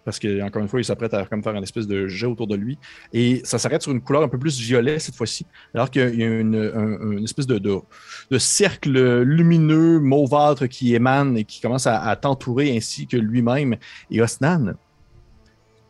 parce 0.04 0.18
que 0.18 0.42
encore 0.42 0.60
une 0.62 0.66
fois, 0.68 0.80
il 0.80 0.84
s'apprête 0.84 1.14
à 1.14 1.24
comme 1.26 1.42
faire 1.44 1.54
une 1.54 1.62
espèce 1.62 1.86
de 1.86 2.08
jet 2.08 2.26
autour 2.26 2.48
de 2.48 2.56
lui 2.56 2.76
et 3.12 3.40
ça 3.44 3.58
s'arrête 3.58 3.82
sur 3.82 3.92
une 3.92 4.00
couleur 4.00 4.22
un 4.24 4.28
peu 4.28 4.38
plus 4.38 4.58
violet 4.58 4.98
cette 4.98 5.14
fois-ci, 5.14 5.46
alors 5.72 5.88
qu'il 5.90 6.00
y 6.18 6.24
a 6.24 6.26
une, 6.26 6.56
un- 6.56 7.12
une 7.12 7.22
espèce 7.22 7.46
de, 7.46 7.58
de, 7.58 7.76
de 8.30 8.38
cercle 8.38 9.20
lumineux 9.22 10.00
mauvâtre 10.00 10.66
qui 10.66 10.94
émane 10.96 11.36
et 11.38 11.44
qui 11.44 11.60
commence 11.60 11.86
à, 11.86 12.00
à 12.02 12.16
t'entourer 12.16 12.76
ainsi 12.76 13.06
que 13.06 13.16
lui-même. 13.16 13.76
Et 14.10 14.20
Osnan, 14.20 14.74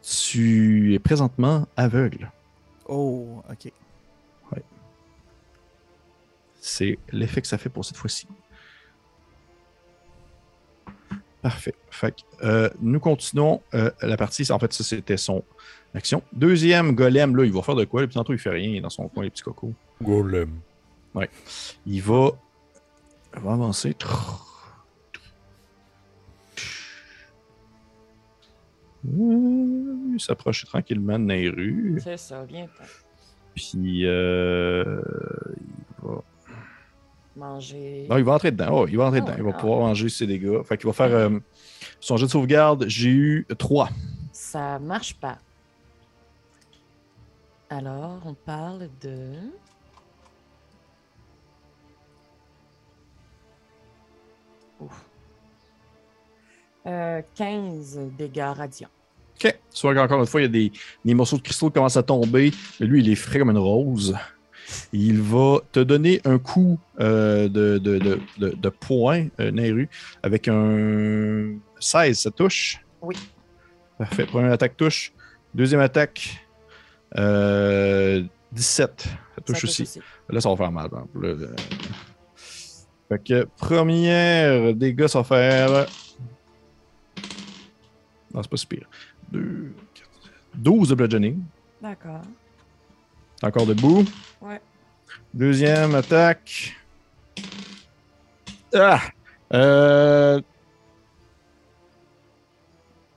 tu 0.03 0.93
es 0.95 0.99
présentement 0.99 1.67
aveugle. 1.77 2.31
Oh, 2.87 3.43
ok. 3.51 3.73
C'est 6.61 6.99
l'effet 7.11 7.41
que 7.41 7.47
ça 7.47 7.59
fait 7.59 7.71
pour 7.71 7.85
cette 7.85 7.97
fois-ci. 7.97 8.29
Parfait. 11.43 11.75
Fait 11.91 12.15
que, 12.15 12.45
euh, 12.45 12.69
nous 12.81 13.01
continuons 13.01 13.63
euh, 13.73 13.91
la 14.03 14.19
partie. 14.19 14.51
En 14.53 14.59
fait, 14.59 14.73
ça, 14.73 14.85
c'était 14.85 15.17
son 15.17 15.43
action. 15.95 16.23
Deuxième 16.33 16.95
golem, 16.95 17.35
là, 17.35 17.45
il 17.45 17.53
va 17.53 17.63
faire 17.63 17.75
de 17.75 17.85
quoi? 17.85 18.07
Puis 18.07 18.15
tantôt, 18.15 18.35
il 18.35 18.39
fait 18.39 18.51
rien 18.51 18.81
dans 18.83 18.91
son 18.91 19.09
coin, 19.09 19.25
les 19.25 19.31
petits 19.31 19.43
cocos. 19.43 19.73
Golem. 20.03 20.61
Il 21.87 22.03
va, 22.03 22.31
il 23.35 23.41
va 23.41 23.53
avancer. 23.53 23.97
Euh, 29.07 30.13
Il 30.13 30.21
s'approche 30.21 30.67
tranquillement 30.67 31.19
de 31.19 31.25
Nairu. 31.25 31.99
C'est 32.05 32.19
ça, 32.19 32.45
viens 32.45 32.69
Puis, 33.55 34.05
euh, 34.05 35.01
manger. 37.37 38.07
Non, 38.09 38.17
il 38.17 38.25
va 38.25 38.33
entrer 38.35 38.51
dedans. 38.51 38.69
Oh, 38.73 38.87
il 38.89 38.97
va 38.97 39.07
entrer 39.07 39.21
Ah 39.23 39.27
dedans. 39.27 39.37
Il 39.39 39.45
va 39.45 39.53
ah 39.55 39.59
pouvoir 39.61 39.81
manger 39.81 40.09
ses 40.09 40.27
dégâts. 40.27 40.63
Fait 40.65 40.77
qu'il 40.77 40.87
va 40.87 40.93
faire 40.93 41.15
euh, 41.15 41.39
son 42.01 42.17
jet 42.17 42.27
de 42.27 42.31
sauvegarde. 42.31 42.85
J'ai 42.89 43.11
eu 43.11 43.47
3. 43.59 43.89
Ça 44.33 44.79
marche 44.79 45.15
pas. 45.15 45.39
Alors, 47.69 48.21
on 48.25 48.35
parle 48.35 48.89
de. 49.01 49.33
Ouf. 54.81 55.05
Euh, 56.87 57.23
15 57.35 58.01
dégâts 58.19 58.53
radiants. 58.57 58.89
OK. 59.37 59.59
Tu 59.73 59.83
vois 59.83 59.95
qu'encore 59.95 60.21
une 60.21 60.27
fois, 60.27 60.41
il 60.41 60.45
y 60.45 60.47
a 60.47 60.49
des, 60.49 60.73
des 61.05 61.15
morceaux 61.15 61.37
de 61.37 61.43
cristaux 61.43 61.69
qui 61.69 61.75
commencent 61.75 61.97
à 61.97 62.03
tomber. 62.03 62.53
Mais 62.81 62.87
lui, 62.87 63.01
il 63.01 63.11
est 63.11 63.15
frais 63.15 63.39
comme 63.39 63.51
une 63.51 63.59
rose. 63.59 64.17
Il 64.93 65.21
va 65.21 65.59
te 65.73 65.81
donner 65.81 66.21
un 66.25 66.39
coup 66.39 66.79
euh, 67.01 67.49
de, 67.49 67.79
de, 67.79 67.99
de, 67.99 68.21
de, 68.39 68.51
de 68.51 68.69
poing, 68.69 69.29
euh, 69.41 69.51
Nairu, 69.51 69.89
avec 70.23 70.49
un 70.49 71.55
16. 71.79 72.19
Ça 72.19 72.31
touche? 72.31 72.81
Oui. 73.03 73.17
Parfait. 73.99 74.27
Première 74.27 74.53
attaque 74.53 74.77
touche. 74.77 75.13
Deuxième 75.55 75.81
attaque, 75.81 76.47
euh, 77.19 78.23
17. 78.53 79.03
Ça 79.03 79.09
touche 79.45 79.61
Ça 79.61 79.65
aussi. 79.83 80.01
Là, 80.29 80.41
ça 80.41 80.49
va 80.49 80.57
faire 80.57 80.73
mal. 80.73 80.89
Fait 83.09 83.19
que 83.25 83.49
première 83.57 84.75
dégâts, 84.75 85.09
ça 85.09 85.23
va 85.23 85.25
faire. 85.25 85.87
Non, 88.33 88.43
c'est 88.43 88.51
pas 88.51 88.57
si 88.57 88.67
pire. 88.67 88.89
Deux, 89.33 89.73
quatre, 89.95 90.09
12 90.55 90.91
de 90.91 90.95
bludgeoning. 90.95 91.41
D'accord. 91.83 92.23
T'es 93.41 93.47
encore 93.47 93.67
debout. 93.67 94.05
Ouais. 94.41 94.61
Deuxième 95.35 95.95
attaque. 95.95 96.77
Ah! 98.75 99.01
Euh... 99.53 100.41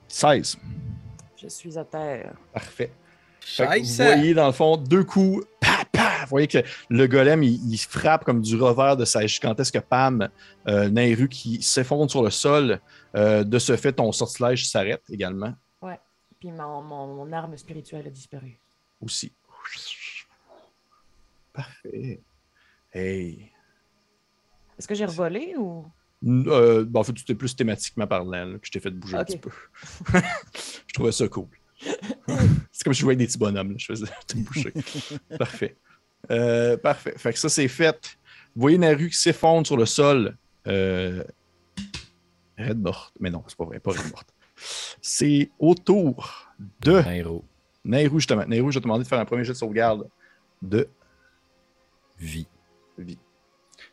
16. 0.08 0.58
Je 1.40 1.48
suis 1.48 1.78
à 1.78 1.84
terre. 1.84 2.34
Parfait. 2.52 2.92
Vous 3.58 3.64
voyez, 3.96 4.34
dans 4.34 4.46
le 4.46 4.52
fond, 4.52 4.76
deux 4.76 5.04
coups. 5.04 5.44
Pa, 5.60 5.84
pa! 5.92 6.10
Vous 6.22 6.30
voyez 6.30 6.46
que 6.48 6.58
le 6.88 7.06
golem, 7.06 7.42
il, 7.42 7.72
il 7.72 7.76
frappe 7.78 8.24
comme 8.24 8.40
du 8.40 8.56
revers 8.56 8.96
de 8.96 9.04
sa 9.04 9.26
gigantesque 9.26 9.78
pam 9.80 10.28
euh, 10.66 10.88
Nairu 10.88 11.28
qui 11.28 11.62
s'effondre 11.62 12.10
sur 12.10 12.22
le 12.22 12.30
sol. 12.30 12.80
Euh, 13.14 13.44
de 13.44 13.58
ce 13.58 13.76
fait, 13.76 13.92
ton 13.92 14.10
sortilège 14.12 14.68
s'arrête 14.68 15.02
également 15.10 15.52
Puis 16.40 16.50
mon, 16.50 16.82
mon, 16.82 17.06
mon 17.14 17.32
arme 17.32 17.56
spirituelle 17.56 18.06
a 18.06 18.10
disparu. 18.10 18.58
aussi. 19.00 19.32
Parfait. 21.54 22.20
Hey. 22.92 23.50
Est-ce 24.78 24.88
que 24.88 24.94
j'ai 24.94 25.04
revolé 25.06 25.54
ou? 25.56 25.86
Euh, 26.26 26.84
ben, 26.84 27.00
en 27.00 27.04
fait, 27.04 27.12
tu 27.12 27.24
t'es 27.24 27.34
plus 27.34 27.54
thématiquement 27.54 28.06
parlant, 28.06 28.44
là, 28.44 28.58
que 28.58 28.66
je 28.66 28.72
t'ai 28.72 28.80
fait 28.80 28.90
bouger 28.90 29.16
un 29.16 29.24
petit 29.24 29.38
peu. 29.38 29.50
je 30.86 30.92
trouvais 30.92 31.12
ça 31.12 31.28
cool. 31.28 31.48
c'est 32.72 32.84
comme 32.84 32.92
si 32.92 33.00
je 33.00 33.00
jouais 33.00 33.10
avec 33.10 33.18
des 33.18 33.26
petits 33.26 33.38
bonhommes. 33.38 33.70
là, 33.70 33.76
Je 33.78 33.86
faisais 33.86 34.06
tout 34.26 34.38
bouger. 34.40 34.72
parfait. 35.38 35.76
Euh, 36.30 36.76
parfait. 36.76 37.14
Fait 37.16 37.32
que 37.32 37.38
ça, 37.38 37.48
c'est 37.48 37.68
fait. 37.68 38.18
Vous 38.54 38.62
voyez 38.62 38.78
Naru 38.78 39.10
qui 39.10 39.16
s'effondre 39.16 39.66
sur 39.66 39.76
le 39.76 39.86
sol. 39.86 40.36
Euh... 40.66 41.22
Red 42.58 42.80
morte. 42.80 43.14
Mais 43.20 43.30
non, 43.30 43.44
c'est 43.46 43.56
pas 43.56 43.64
vrai, 43.64 43.80
pas 43.80 43.92
Red 43.92 44.10
morte. 44.10 44.34
C'est 45.02 45.50
au 45.58 45.74
tour 45.74 46.48
de 46.80 47.00
Nairo. 47.02 47.44
Nairou, 47.84 48.18
justement. 48.18 48.46
Nairou, 48.46 48.70
je 48.70 48.78
vais 48.78 48.80
te 48.80 48.84
demander 48.84 49.04
de 49.04 49.08
faire 49.08 49.20
un 49.20 49.24
premier 49.24 49.44
jet 49.44 49.52
de 49.52 49.58
sauvegarde 49.58 50.08
de 50.62 50.88
Vie. 52.24 52.46
vie. 52.96 53.18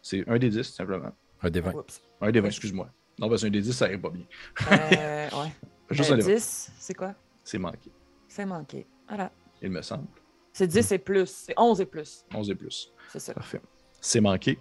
C'est 0.02 0.28
un 0.30 0.38
des 0.40 0.49
10, 0.49 0.64
simplement. 0.64 1.12
Un 1.41 1.49
des 1.49 1.60
20. 1.60 1.74
Oups. 1.74 2.02
Un 2.22 2.32
des 2.32 2.40
20, 2.40 2.48
excuse-moi. 2.48 2.90
Non, 3.20 3.28
parce 3.30 3.41
qu'un 3.44 3.49
des 3.49 3.62
10, 3.62 3.74
ça 3.74 3.86
arrive 3.86 3.99
pas 3.99 4.10
bien. 4.10 4.24
Euh, 4.72 5.30
ouais. 5.32 5.52
Juste 5.91 6.12
Euh, 6.12 6.14
un 6.14 6.18
des 6.18 6.24
20. 6.24 6.34
10, 6.36 6.72
c'est 6.80 6.94
quoi? 6.94 7.14
C'est 7.44 7.58
manqué, 7.58 7.91
C'est 8.30 8.45
manqué. 8.45 8.88
Voilà. 9.08 9.32
il 9.62 9.70
me 9.70 9.82
semble. 9.82 10.08
C'est 10.53 10.68
10 10.68 10.91
et 10.94 10.98
plus. 10.99 11.28
C'est 11.30 11.53
11 11.58 11.82
et 11.82 11.86
plus. 11.86 12.26
11 12.34 12.49
et 12.52 12.56
plus. 12.56 12.91
C'est 13.10 13.20
ça. 13.20 13.34
Parfait. 13.34 13.62
C'est 13.99 14.22
manqué. 14.22 14.58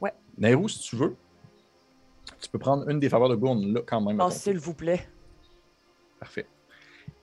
Ouais. 0.00 0.12
Nairou, 0.36 0.68
si 0.68 0.80
tu 0.80 0.96
veux, 0.96 1.14
tu 2.40 2.48
peux 2.50 2.58
prendre 2.58 2.88
une 2.90 2.98
des 2.98 3.08
faveurs 3.08 3.28
de 3.28 3.36
Gourne 3.36 3.72
là 3.72 3.80
quand 3.86 4.00
même. 4.00 4.20
Oh, 4.20 4.30
s'il 4.30 4.58
vous 4.58 4.74
plaît. 4.74 5.08
Parfait. 6.18 6.46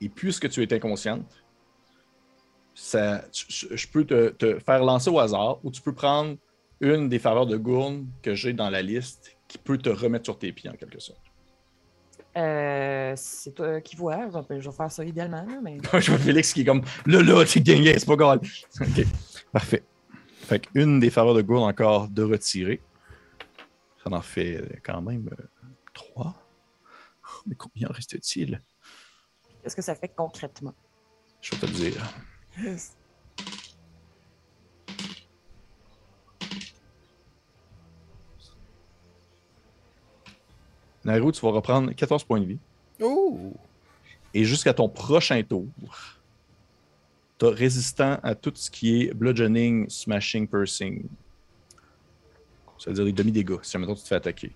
Et 0.00 0.08
puisque 0.08 0.48
tu 0.48 0.62
es 0.62 0.72
inconsciente, 0.72 1.43
ça, 2.74 3.24
je 3.32 3.86
peux 3.88 4.04
te, 4.04 4.30
te 4.30 4.58
faire 4.58 4.84
lancer 4.84 5.08
au 5.10 5.18
hasard 5.18 5.58
ou 5.64 5.70
tu 5.70 5.80
peux 5.80 5.94
prendre 5.94 6.36
une 6.80 7.08
des 7.08 7.18
faveurs 7.18 7.46
de 7.46 7.56
Gourne 7.56 8.06
que 8.20 8.34
j'ai 8.34 8.52
dans 8.52 8.68
la 8.68 8.82
liste 8.82 9.36
qui 9.48 9.58
peut 9.58 9.78
te 9.78 9.88
remettre 9.88 10.24
sur 10.26 10.38
tes 10.38 10.52
pieds 10.52 10.68
en 10.68 10.74
quelque 10.74 10.98
sorte. 10.98 11.20
Euh, 12.36 13.12
c'est 13.16 13.52
toi 13.52 13.80
qui 13.80 13.94
vois. 13.94 14.28
Je 14.28 14.54
vais- 14.54 14.72
faire 14.72 14.90
ça 14.90 15.04
idéalement, 15.04 15.46
mais. 15.62 15.78
je 16.00 16.10
vois 16.10 16.18
Félix 16.18 16.52
qui 16.52 16.62
est 16.62 16.64
comme 16.64 16.82
là, 17.06 17.22
là, 17.22 17.44
tu 17.44 17.60
gagné, 17.60 17.96
c'est 17.96 18.06
pas 18.06 18.16
grave. 18.16 18.40
ok, 18.80 19.06
parfait. 19.52 19.84
Fait 20.40 20.58
qu'une 20.58 20.98
des 20.98 21.10
faveurs 21.10 21.34
de 21.34 21.42
Gourne 21.42 21.62
encore 21.68 22.08
de 22.08 22.22
retirer. 22.22 22.82
Ça 24.02 24.10
en 24.12 24.20
fait 24.20 24.80
quand 24.84 25.00
même 25.00 25.30
euh, 25.32 25.44
trois. 25.94 26.34
Mais 27.46 27.54
combien 27.54 27.88
en 27.88 27.92
reste-t-il? 27.92 28.60
Qu'est-ce 29.62 29.76
que 29.76 29.82
ça 29.82 29.94
fait 29.94 30.12
concrètement? 30.14 30.74
Je 31.40 31.52
vais 31.52 31.58
te 31.58 31.66
le 31.66 31.72
dire. 31.72 32.14
Nairo, 41.04 41.32
tu 41.32 41.40
vas 41.40 41.50
reprendre 41.50 41.92
14 41.92 42.24
points 42.24 42.40
de 42.40 42.46
vie. 42.46 42.58
Oh! 43.00 43.52
Et 44.32 44.44
jusqu'à 44.44 44.72
ton 44.72 44.88
prochain 44.88 45.42
tour, 45.42 45.66
tu 47.38 47.46
résistant 47.46 48.18
à 48.22 48.34
tout 48.34 48.52
ce 48.54 48.70
qui 48.70 49.02
est 49.02 49.14
bludgeoning, 49.14 49.88
smashing, 49.88 50.48
piercing. 50.48 51.04
Ça 52.78 52.90
veut 52.90 52.94
dire 52.94 53.04
des 53.04 53.12
demi-dégâts 53.12 53.58
si 53.62 53.72
jamais 53.72 53.86
tu 53.86 53.94
te 54.02 54.08
fais 54.08 54.14
attaquer. 54.14 54.52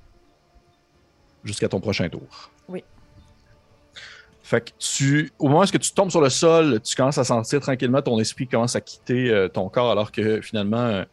Jusqu'à 1.44 1.68
ton 1.68 1.80
prochain 1.80 2.08
tour. 2.08 2.50
Fait 4.48 4.62
que 4.62 4.70
tu, 4.78 5.30
au 5.38 5.48
moment 5.48 5.60
où 5.60 5.66
tu 5.66 5.92
tombes 5.92 6.10
sur 6.10 6.22
le 6.22 6.30
sol, 6.30 6.80
tu 6.80 6.96
commences 6.96 7.18
à 7.18 7.24
sentir 7.24 7.60
tranquillement 7.60 8.00
ton 8.00 8.18
esprit 8.18 8.48
commence 8.48 8.76
à 8.76 8.80
quitter 8.80 9.28
euh, 9.28 9.46
ton 9.46 9.68
corps 9.68 9.90
alors 9.90 10.10
que 10.10 10.40
finalement, 10.40 10.78
euh, 10.78 11.04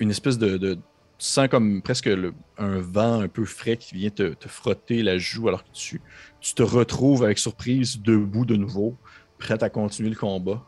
une 0.00 0.10
espèce 0.10 0.36
de, 0.36 0.74
Tu 0.74 0.80
sens 1.18 1.46
comme 1.46 1.80
presque 1.80 2.10
un 2.58 2.80
vent 2.80 3.20
un 3.20 3.28
peu 3.28 3.44
frais 3.44 3.76
qui 3.76 3.94
vient 3.94 4.10
te, 4.10 4.34
te 4.34 4.48
frotter 4.48 5.04
la 5.04 5.16
joue 5.16 5.46
alors 5.46 5.62
que 5.62 5.70
tu, 5.72 6.00
tu 6.40 6.54
te 6.54 6.64
retrouves 6.64 7.22
avec 7.22 7.38
surprise 7.38 8.02
debout 8.02 8.44
de 8.44 8.56
nouveau, 8.56 8.96
prêt 9.38 9.62
à 9.62 9.70
continuer 9.70 10.10
le 10.10 10.16
combat. 10.16 10.60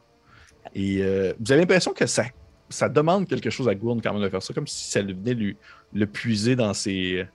Et 0.76 1.02
euh, 1.02 1.32
vous 1.40 1.50
avez 1.50 1.62
l'impression 1.62 1.92
que 1.92 2.06
ça 2.06 2.26
ça 2.68 2.88
demande 2.88 3.26
quelque 3.26 3.50
chose 3.50 3.68
à 3.68 3.74
Gourne 3.74 4.00
quand 4.00 4.12
même 4.12 4.22
de 4.22 4.28
faire 4.28 4.40
ça, 4.40 4.54
comme 4.54 4.68
si 4.68 4.88
ça 4.88 5.02
venait 5.02 5.34
lui, 5.34 5.56
le 5.92 6.06
puiser 6.06 6.54
dans 6.54 6.74
ses, 6.74 7.26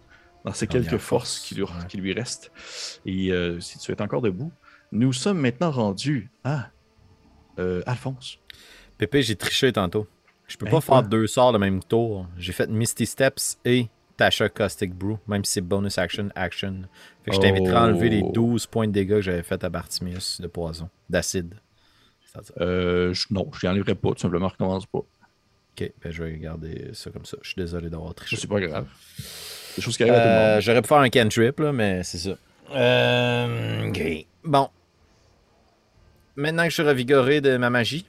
dans 0.49 0.53
Dernière 0.67 0.89
quelques 0.89 1.01
forces 1.01 1.37
force, 1.37 1.39
qui 1.47 1.55
lui, 1.55 1.63
ouais. 1.63 1.69
qui 1.89 1.97
lui 1.97 2.13
restent. 2.13 2.51
Et 3.05 3.31
euh, 3.31 3.59
si 3.59 3.77
tu 3.79 3.91
es 3.91 4.01
encore 4.01 4.21
debout, 4.21 4.51
nous 4.91 5.13
sommes 5.13 5.39
maintenant 5.39 5.71
rendus 5.71 6.29
à 6.43 6.69
euh, 7.59 7.81
Alphonse. 7.85 8.39
Pépé, 8.97 9.21
j'ai 9.21 9.35
triché 9.35 9.71
tantôt. 9.73 10.07
Je 10.47 10.57
peux 10.57 10.65
pas 10.69 10.79
faire 10.81 11.03
deux 11.03 11.27
sorts 11.27 11.51
le 11.51 11.59
même 11.59 11.83
tour. 11.83 12.27
J'ai 12.37 12.53
fait 12.53 12.67
Misty 12.69 13.05
Steps 13.05 13.59
et 13.65 13.87
Tasha 14.15 14.47
Caustic 14.49 14.93
Brew, 14.95 15.17
même 15.27 15.43
si 15.43 15.53
c'est 15.53 15.61
bonus 15.61 15.97
action, 15.97 16.29
action. 16.35 16.83
Fait 17.23 17.31
que 17.31 17.35
je 17.35 17.41
t'inviterai 17.41 17.75
à 17.75 17.83
enlever 17.83 18.09
les 18.09 18.21
Oh. 18.23 18.31
12 18.33 18.65
points 18.67 18.87
de 18.87 18.93
dégâts 18.93 19.09
que 19.15 19.21
j'avais 19.21 19.43
fait 19.43 19.61
à 19.63 19.69
Bartimius 19.69 20.39
de 20.41 20.47
poison, 20.47 20.89
d'acide. 21.09 21.55
Euh, 22.61 23.13
je- 23.13 23.27
non, 23.31 23.49
je 23.59 23.65
n'y 23.65 23.71
enlèverai 23.71 23.95
pas, 23.95 24.09
tout 24.11 24.19
simplement, 24.19 24.47
recommence 24.47 24.85
pas. 24.85 24.99
Ok, 24.99 25.91
ben 26.01 26.11
je 26.11 26.23
vais 26.23 26.37
garder 26.37 26.91
ça 26.93 27.11
comme 27.11 27.25
ça. 27.25 27.37
Je 27.41 27.49
suis 27.49 27.55
désolé 27.57 27.89
d'avoir 27.89 28.13
triché. 28.15 28.35
c'est 28.37 28.47
pas 28.47 28.59
grave. 28.61 28.87
Des 29.77 29.81
choses 29.81 29.95
qui 29.95 30.03
arrivent 30.03 30.15
à 30.15 30.19
tout 30.19 30.27
le 30.27 30.33
Euh, 30.33 30.53
monde. 30.55 30.61
J'aurais 30.61 30.81
pu 30.81 30.87
faire 30.89 30.97
un 30.97 31.09
cantrip, 31.09 31.59
là, 31.61 31.71
mais 31.71 32.03
c'est 32.03 32.17
ça. 32.17 32.31
Euh, 32.75 33.87
ok. 33.87 34.01
Bon. 34.43 34.69
Maintenant 36.35 36.63
que 36.63 36.69
je 36.69 36.73
suis 36.75 36.83
revigoré 36.83 37.39
de 37.41 37.57
ma 37.57 37.69
magie, 37.69 38.05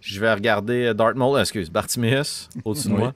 je 0.00 0.20
vais 0.20 0.32
regarder 0.32 0.86
euh, 0.86 0.94
Dartmoor, 0.94 1.40
excuse, 1.40 1.70
Bartimius 1.70 2.48
au-dessus 2.64 2.88
de 2.88 2.92
Oui. 2.94 2.98
moi. 3.00 3.14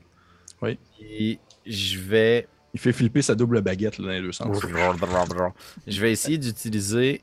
Oui. 0.62 0.78
Et 1.00 1.38
je 1.66 1.98
vais. 2.00 2.48
Il 2.74 2.80
fait 2.80 2.92
flipper 2.92 3.22
sa 3.22 3.34
double 3.34 3.62
baguette 3.62 3.98
là, 3.98 4.06
dans 4.06 4.10
les 4.12 4.20
deux 4.20 4.32
sens. 4.32 4.56
Je 5.86 6.00
vais 6.00 6.12
essayer 6.12 6.38
d'utiliser. 6.38 7.22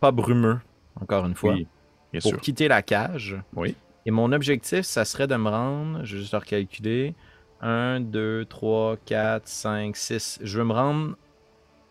Pas 0.00 0.10
brumeux, 0.12 0.58
encore 1.00 1.26
une 1.26 1.34
fois, 1.34 1.52
Oui, 1.52 1.66
bien 2.12 2.20
pour 2.22 2.30
sûr. 2.30 2.40
quitter 2.40 2.68
la 2.68 2.80
cage. 2.82 3.36
Oui. 3.54 3.76
Et 4.06 4.10
mon 4.10 4.32
objectif, 4.32 4.80
ça 4.82 5.04
serait 5.04 5.26
de 5.26 5.36
me 5.36 5.48
rendre, 5.50 6.04
je 6.04 6.14
vais 6.16 6.22
juste 6.22 6.32
le 6.32 6.38
recalculer, 6.38 7.14
1, 7.60 8.00
2, 8.00 8.44
3, 8.46 8.96
4, 9.04 9.46
5, 9.46 9.96
6. 9.96 10.38
Je 10.42 10.58
veux 10.58 10.64
me 10.64 10.72
rendre 10.72 11.16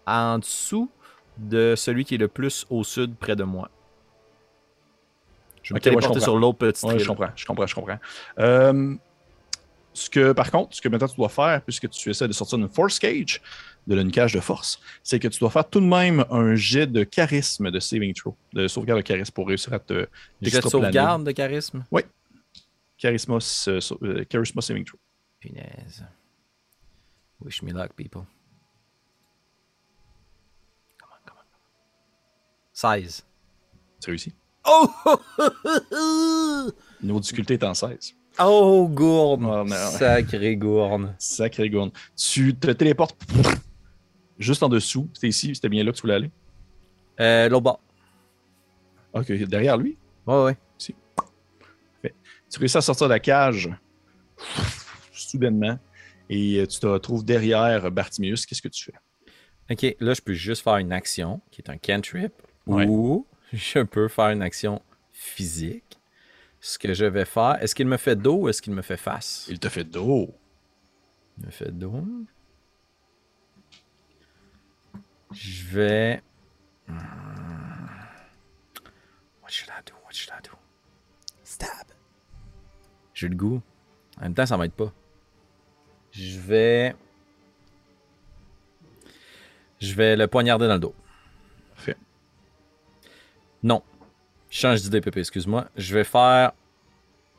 en 0.06 0.40
dessous 0.40 0.90
de 1.38 1.76
celui 1.78 2.06
qui 2.06 2.16
est 2.16 2.20
le 2.20 2.28
plus 2.28 2.66
au 2.70 2.84
sud 2.84 3.16
près 3.16 3.36
de 3.36 3.44
moi. 3.44 3.70
Je 5.64 5.74
vais 5.74 5.76
me 5.76 5.80
Ok, 5.80 5.86
ouais, 5.86 5.92
je 5.92 5.98
téléporter 5.98 6.20
sur 6.20 6.38
l'autre 6.38 6.58
petite 6.58 6.84
Ouais, 6.84 7.00
je 7.00 7.08
comprends, 7.08 7.30
je 7.36 7.46
comprends, 7.46 7.68
je 7.68 7.76
comprends. 7.76 8.00
Euh, 8.40 8.96
ce 9.94 10.10
que, 10.10 10.32
par 10.32 10.50
contre, 10.52 10.76
ce 10.76 10.82
que 10.82 10.90
maintenant 10.90 11.08
tu 11.08 11.16
dois 11.16 11.30
faire, 11.30 11.62
puisque 11.62 11.90
tu 11.90 12.10
essaies 12.10 12.28
de 12.28 12.34
sortir 12.34 12.58
d'une 12.58 12.70
force 12.70 13.00
cage, 13.00 13.42
de 13.88 14.00
une 14.00 14.12
cage 14.12 14.34
de 14.34 14.40
force, 14.40 14.80
c'est 15.04 15.20
que 15.20 15.28
tu 15.28 15.40
dois 15.40 15.50
faire 15.50 15.68
tout 15.68 15.80
de 15.80 15.86
même 15.86 16.26
un 16.30 16.56
jet 16.56 16.88
de 16.88 17.04
charisme 17.04 17.72
de 17.72 17.80
saving 17.80 18.14
throw, 18.14 18.36
de 18.54 18.68
sauvegarde 18.68 19.00
de 19.00 19.06
charisme 19.06 19.34
pour 19.34 19.48
réussir 19.48 19.74
à 19.74 19.80
te 19.80 20.08
Jet 20.42 20.62
de 20.62 20.70
sauvegarde 20.70 21.24
de 21.24 21.32
charisme? 21.32 21.84
Charisma, 22.98 23.38
euh, 23.68 23.80
euh, 24.04 24.26
charisma 24.26 24.62
saving 24.62 24.86
throw. 24.86 25.00
Punaise. 25.40 26.04
Wish 27.42 27.64
me 27.64 27.72
luck, 27.72 27.96
people. 27.96 28.26
Come 30.98 31.10
on, 31.12 31.26
come 31.26 31.38
on. 31.38 31.46
16. 32.74 33.26
C'est 34.00 34.12
réussi. 34.12 34.34
Oh! 34.66 34.90
Niveau 37.02 37.20
de 37.20 37.24
difficulté 37.24 37.54
est 37.54 37.64
en 37.64 37.74
16. 37.74 38.16
oh, 38.40 38.88
gourne! 38.90 39.46
Oh, 39.46 39.64
non. 39.64 39.76
Sacré 39.92 40.58
gourne. 40.58 41.16
Sacré 41.18 41.70
gourne. 41.70 41.92
Tu 42.16 42.54
te 42.56 42.72
téléportes 42.72 43.18
juste 44.38 44.64
en 44.64 44.70
dessous. 44.70 45.10
C'était 45.14 45.30
ici, 45.30 45.56
c'était 45.56 45.70
bien 45.70 45.84
là 45.84 45.92
que 45.92 45.98
tu 45.98 46.02
voulais 46.02 46.16
aller? 46.16 46.32
Euh, 47.20 47.50
l'autre 47.50 47.64
bas. 47.64 47.80
Ok, 49.14 49.32
derrière 49.32 49.78
lui? 49.78 49.98
Ouais, 50.28 50.44
ouais. 50.44 50.58
Tu 52.52 52.58
réussis 52.58 52.78
à 52.78 52.82
sortir 52.82 53.08
de 53.08 53.14
la 53.14 53.20
cage 53.20 53.70
soudainement 55.22 55.78
et 56.30 56.60
euh, 56.60 56.68
tu 56.68 56.80
te 56.80 56.88
retrouves 56.88 57.24
derrière 57.26 57.90
Bartimius. 57.92 58.46
Qu'est-ce 58.46 58.62
que 58.62 58.68
tu 58.68 58.86
fais? 58.86 58.94
Ok, 59.72 59.96
là, 60.00 60.14
je 60.14 60.22
peux 60.22 60.34
juste 60.34 60.64
faire 60.64 60.78
une 60.78 60.92
action 60.92 61.42
qui 61.52 61.62
est 61.62 61.70
un 61.70 61.78
cantrip 61.78 62.34
Ouais. 62.68 62.86
ou 62.88 63.26
je 63.54 63.80
peux 63.80 64.08
faire 64.08 64.30
une 64.30 64.42
action 64.42 64.82
physique. 65.12 66.00
Ce 66.62 66.78
que 66.78 66.94
je 66.94 67.06
vais 67.06 67.26
faire, 67.26 67.58
est-ce 67.62 67.74
qu'il 67.74 67.88
me 67.88 67.98
fait 67.98 68.16
dos 68.16 68.42
ou 68.42 68.50
est-ce 68.50 68.62
qu'il 68.62 68.74
me 68.74 68.82
fait 68.82 68.98
face? 68.98 69.46
Il 69.50 69.60
te 69.60 69.70
fait 69.70 69.84
dos. 69.86 70.34
Il 71.40 71.46
me 71.46 71.52
fait 71.52 71.72
dos. 71.72 72.04
Je 75.32 75.64
vais. 75.68 76.22
Hmm. 76.88 76.96
What 79.42 79.50
should 79.50 79.70
I 79.70 79.82
do? 79.86 79.94
What 80.04 80.12
should 80.14 80.32
I 80.38 80.42
do? 80.44 80.52
Stab. 81.44 81.88
J'ai 83.14 83.28
le 83.30 83.36
goût. 83.36 83.62
En 84.18 84.24
même 84.24 84.34
temps, 84.34 84.46
ça 84.46 84.58
m'aide 84.58 84.74
pas. 84.74 84.92
Je 86.20 86.40
vais. 86.40 86.96
Je 89.80 89.94
vais 89.94 90.18
le 90.18 90.28
poignarder 90.28 90.68
dans 90.68 90.74
le 90.74 90.80
dos. 90.80 90.96
Parfait. 91.76 91.96
Non. 93.64 93.82
Je 94.50 94.60
change 94.60 94.82
d'idée, 94.82 95.00
Pépé, 95.00 95.22
excuse-moi. 95.22 95.70
Je 95.78 95.94
vais 95.94 96.04
faire 96.04 96.52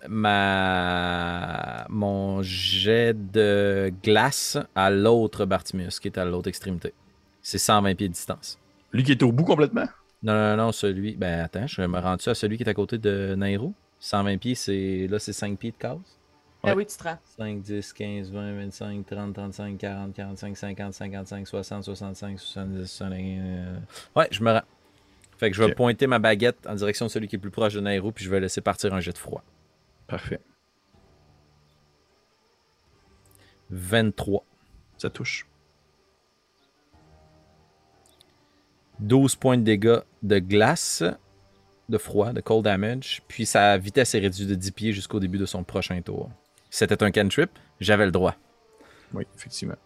ma 0.08 1.84
mon 1.90 2.40
jet 2.42 3.12
de 3.12 3.92
glace 4.02 4.56
à 4.74 4.90
l'autre 4.90 5.44
Bartimius, 5.44 6.00
qui 6.00 6.08
est 6.08 6.16
à 6.16 6.24
l'autre 6.24 6.48
extrémité. 6.48 6.94
C'est 7.42 7.58
120 7.58 7.94
pieds 7.94 8.08
de 8.08 8.14
distance. 8.14 8.58
Lui 8.92 9.02
qui 9.02 9.12
est 9.12 9.22
au 9.22 9.30
bout 9.30 9.44
complètement? 9.44 9.86
Non, 10.22 10.32
non, 10.32 10.56
non, 10.56 10.72
celui. 10.72 11.16
Ben 11.16 11.40
attends, 11.40 11.66
je 11.66 11.82
vais 11.82 11.88
me 11.88 11.98
rendre 11.98 12.26
à 12.26 12.34
celui 12.34 12.56
qui 12.56 12.62
est 12.62 12.68
à 12.68 12.74
côté 12.74 12.96
de 12.96 13.34
Nairo? 13.36 13.74
120 13.98 14.38
pieds, 14.38 14.54
c'est. 14.54 15.06
Là, 15.10 15.18
c'est 15.18 15.34
5 15.34 15.58
pieds 15.58 15.72
de 15.72 15.76
Ah 16.62 16.74
oui, 16.74 16.84
tu 16.86 16.96
te 16.96 17.04
rends. 17.04 17.18
5, 17.38 17.62
10, 17.62 17.92
15, 17.92 18.30
20, 18.32 18.52
25, 18.56 19.06
30, 19.06 19.34
35, 19.34 19.78
40, 19.78 20.14
45, 20.14 20.56
50, 20.56 20.92
55, 20.94 21.46
60, 21.48 21.84
65, 21.84 22.38
70, 22.38 22.86
70. 22.86 23.02
euh, 23.02 23.78
Ouais, 24.14 24.28
je 24.30 24.42
me 24.42 24.52
rends. 24.52 24.62
Fait 25.38 25.50
que 25.50 25.56
je 25.56 25.62
vais 25.64 25.74
pointer 25.74 26.06
ma 26.06 26.18
baguette 26.18 26.66
en 26.66 26.74
direction 26.74 27.06
de 27.06 27.10
celui 27.10 27.26
qui 27.28 27.36
est 27.36 27.38
plus 27.38 27.50
proche 27.50 27.72
de 27.72 27.80
Nairo, 27.80 28.12
puis 28.12 28.24
je 28.24 28.30
vais 28.30 28.40
laisser 28.40 28.60
partir 28.60 28.92
un 28.92 29.00
jet 29.00 29.12
de 29.12 29.18
froid. 29.18 29.42
Parfait. 30.06 30.40
23. 33.70 34.44
Ça 34.98 35.08
touche. 35.08 35.46
12 38.98 39.34
points 39.36 39.56
de 39.56 39.62
dégâts 39.62 40.00
de 40.22 40.38
glace, 40.40 41.02
de 41.88 41.96
froid, 41.96 42.32
de 42.34 42.42
cold 42.42 42.64
damage, 42.64 43.22
puis 43.28 43.46
sa 43.46 43.78
vitesse 43.78 44.14
est 44.14 44.18
réduite 44.18 44.48
de 44.48 44.54
10 44.54 44.72
pieds 44.72 44.92
jusqu'au 44.92 45.20
début 45.20 45.38
de 45.38 45.46
son 45.46 45.64
prochain 45.64 46.00
tour. 46.02 46.28
C'était 46.70 47.02
un 47.02 47.10
cantrip, 47.10 47.50
j'avais 47.80 48.06
le 48.06 48.12
droit. 48.12 48.34
Oui, 49.12 49.24
effectivement. 49.36 49.76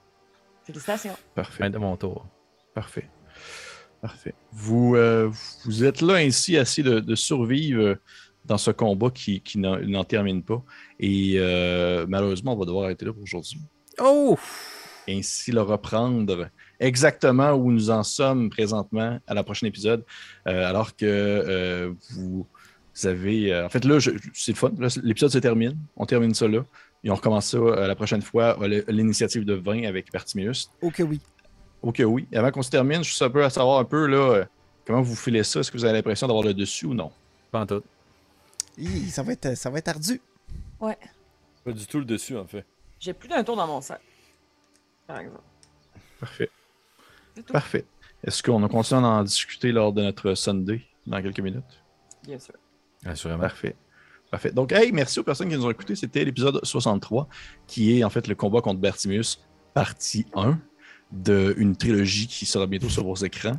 Félicitations. 0.64 1.16
Parfait. 1.34 1.64
Fin 1.64 1.70
de 1.70 1.78
mon 1.78 1.96
tour. 1.96 2.26
Parfait. 2.74 3.08
Parfait. 4.00 4.34
Vous, 4.52 4.96
euh, 4.96 5.30
vous 5.64 5.84
êtes 5.84 6.02
là 6.02 6.14
ainsi, 6.16 6.56
assez 6.56 6.82
de, 6.82 7.00
de 7.00 7.14
survivre 7.14 7.82
euh, 7.82 7.94
dans 8.44 8.58
ce 8.58 8.70
combat 8.70 9.10
qui, 9.10 9.40
qui 9.40 9.58
n'en 9.58 9.78
n'en 9.78 10.04
termine 10.04 10.42
pas. 10.42 10.62
Et 11.00 11.34
euh, 11.36 12.04
malheureusement, 12.08 12.52
on 12.52 12.58
va 12.58 12.66
devoir 12.66 12.84
arrêter 12.84 13.06
là 13.06 13.12
pour 13.12 13.22
aujourd'hui. 13.22 13.58
Oh! 13.98 14.38
Et 15.06 15.18
ainsi 15.18 15.52
le 15.52 15.62
reprendre 15.62 16.48
exactement 16.80 17.52
où 17.52 17.70
nous 17.70 17.90
en 17.90 18.02
sommes 18.02 18.50
présentement 18.50 19.18
à 19.26 19.34
la 19.34 19.44
prochaine 19.44 19.68
épisode. 19.68 20.04
Euh, 20.48 20.68
alors 20.68 20.96
que 20.96 21.04
euh, 21.06 21.92
vous 22.10 22.46
avez. 23.02 23.52
euh, 23.52 23.66
en 23.66 23.68
fait, 23.68 23.84
là, 23.84 23.98
je- 23.98 24.10
c'est 24.32 24.52
le 24.52 24.56
fun. 24.56 24.70
L'épisode 25.02 25.30
se 25.30 25.38
termine. 25.38 25.76
On 25.96 26.06
termine 26.06 26.34
ça 26.34 26.46
là. 26.48 26.64
Et 27.02 27.10
on 27.10 27.14
recommence 27.14 27.46
ça 27.46 27.58
euh, 27.58 27.86
la 27.86 27.94
prochaine 27.94 28.22
fois 28.22 28.60
à 28.60 28.64
l- 28.64 28.84
l'initiative 28.88 29.44
de 29.44 29.54
20 29.54 29.84
avec 29.84 30.10
Bartimius. 30.12 30.70
Ok, 30.80 31.02
oui. 31.06 31.20
Ok, 31.82 32.02
oui. 32.06 32.26
Et 32.32 32.36
avant 32.36 32.50
qu'on 32.50 32.62
se 32.62 32.70
termine, 32.70 33.04
je 33.04 33.12
suis 33.12 33.24
un 33.24 33.30
peu 33.30 33.44
à 33.44 33.50
savoir 33.50 33.78
un 33.78 33.84
peu 33.84 34.06
là, 34.06 34.16
euh, 34.36 34.44
comment 34.86 35.02
vous 35.02 35.16
filez 35.16 35.42
ça? 35.44 35.60
Est-ce 35.60 35.70
que 35.70 35.76
vous 35.76 35.84
avez 35.84 35.92
l'impression 35.94 36.26
d'avoir 36.26 36.44
le 36.44 36.54
dessus 36.54 36.86
ou 36.86 36.94
non? 36.94 37.10
Pas 37.50 37.60
en 37.60 37.66
tout. 37.66 37.82
Hi, 38.78 39.10
ça, 39.10 39.22
va 39.22 39.32
être, 39.32 39.54
ça 39.56 39.68
va 39.70 39.78
être 39.78 39.88
ardu. 39.88 40.20
Ouais. 40.80 40.96
Pas 41.64 41.72
du 41.72 41.86
tout 41.86 41.98
le 41.98 42.04
dessus, 42.04 42.36
en 42.36 42.46
fait. 42.46 42.64
J'ai 43.00 43.12
plus 43.12 43.28
d'un 43.28 43.44
tour 43.44 43.56
dans 43.56 43.66
mon 43.66 43.80
sac. 43.80 44.00
Par 45.06 45.18
exemple. 45.18 45.42
Parfait. 46.20 46.50
C'est 47.36 47.42
tout. 47.42 47.52
Parfait. 47.52 47.84
Est-ce 48.26 48.42
qu'on 48.42 48.66
continue 48.68 49.00
à 49.04 49.08
en 49.08 49.22
discuter 49.24 49.70
lors 49.72 49.92
de 49.92 50.02
notre 50.02 50.34
Sunday 50.34 50.82
dans 51.06 51.20
quelques 51.20 51.40
minutes? 51.40 51.82
Bien 52.26 52.38
sûr. 52.38 52.54
Assurément. 53.04 53.40
Parfait. 53.40 53.76
Parfait. 54.30 54.50
Donc, 54.50 54.72
hey, 54.72 54.90
merci 54.92 55.20
aux 55.20 55.22
personnes 55.24 55.48
qui 55.48 55.56
nous 55.56 55.64
ont 55.66 55.70
écoutés. 55.70 55.94
C'était 55.94 56.24
l'épisode 56.24 56.60
63, 56.64 57.28
qui 57.66 57.98
est 57.98 58.04
en 58.04 58.10
fait 58.10 58.26
le 58.26 58.34
combat 58.34 58.60
contre 58.60 58.80
Bertimius, 58.80 59.40
partie 59.74 60.26
1 60.34 60.58
d'une 61.12 61.76
trilogie 61.76 62.26
qui 62.26 62.44
sera 62.46 62.66
bientôt 62.66 62.88
sur 62.88 63.04
vos 63.04 63.14
écrans. 63.16 63.58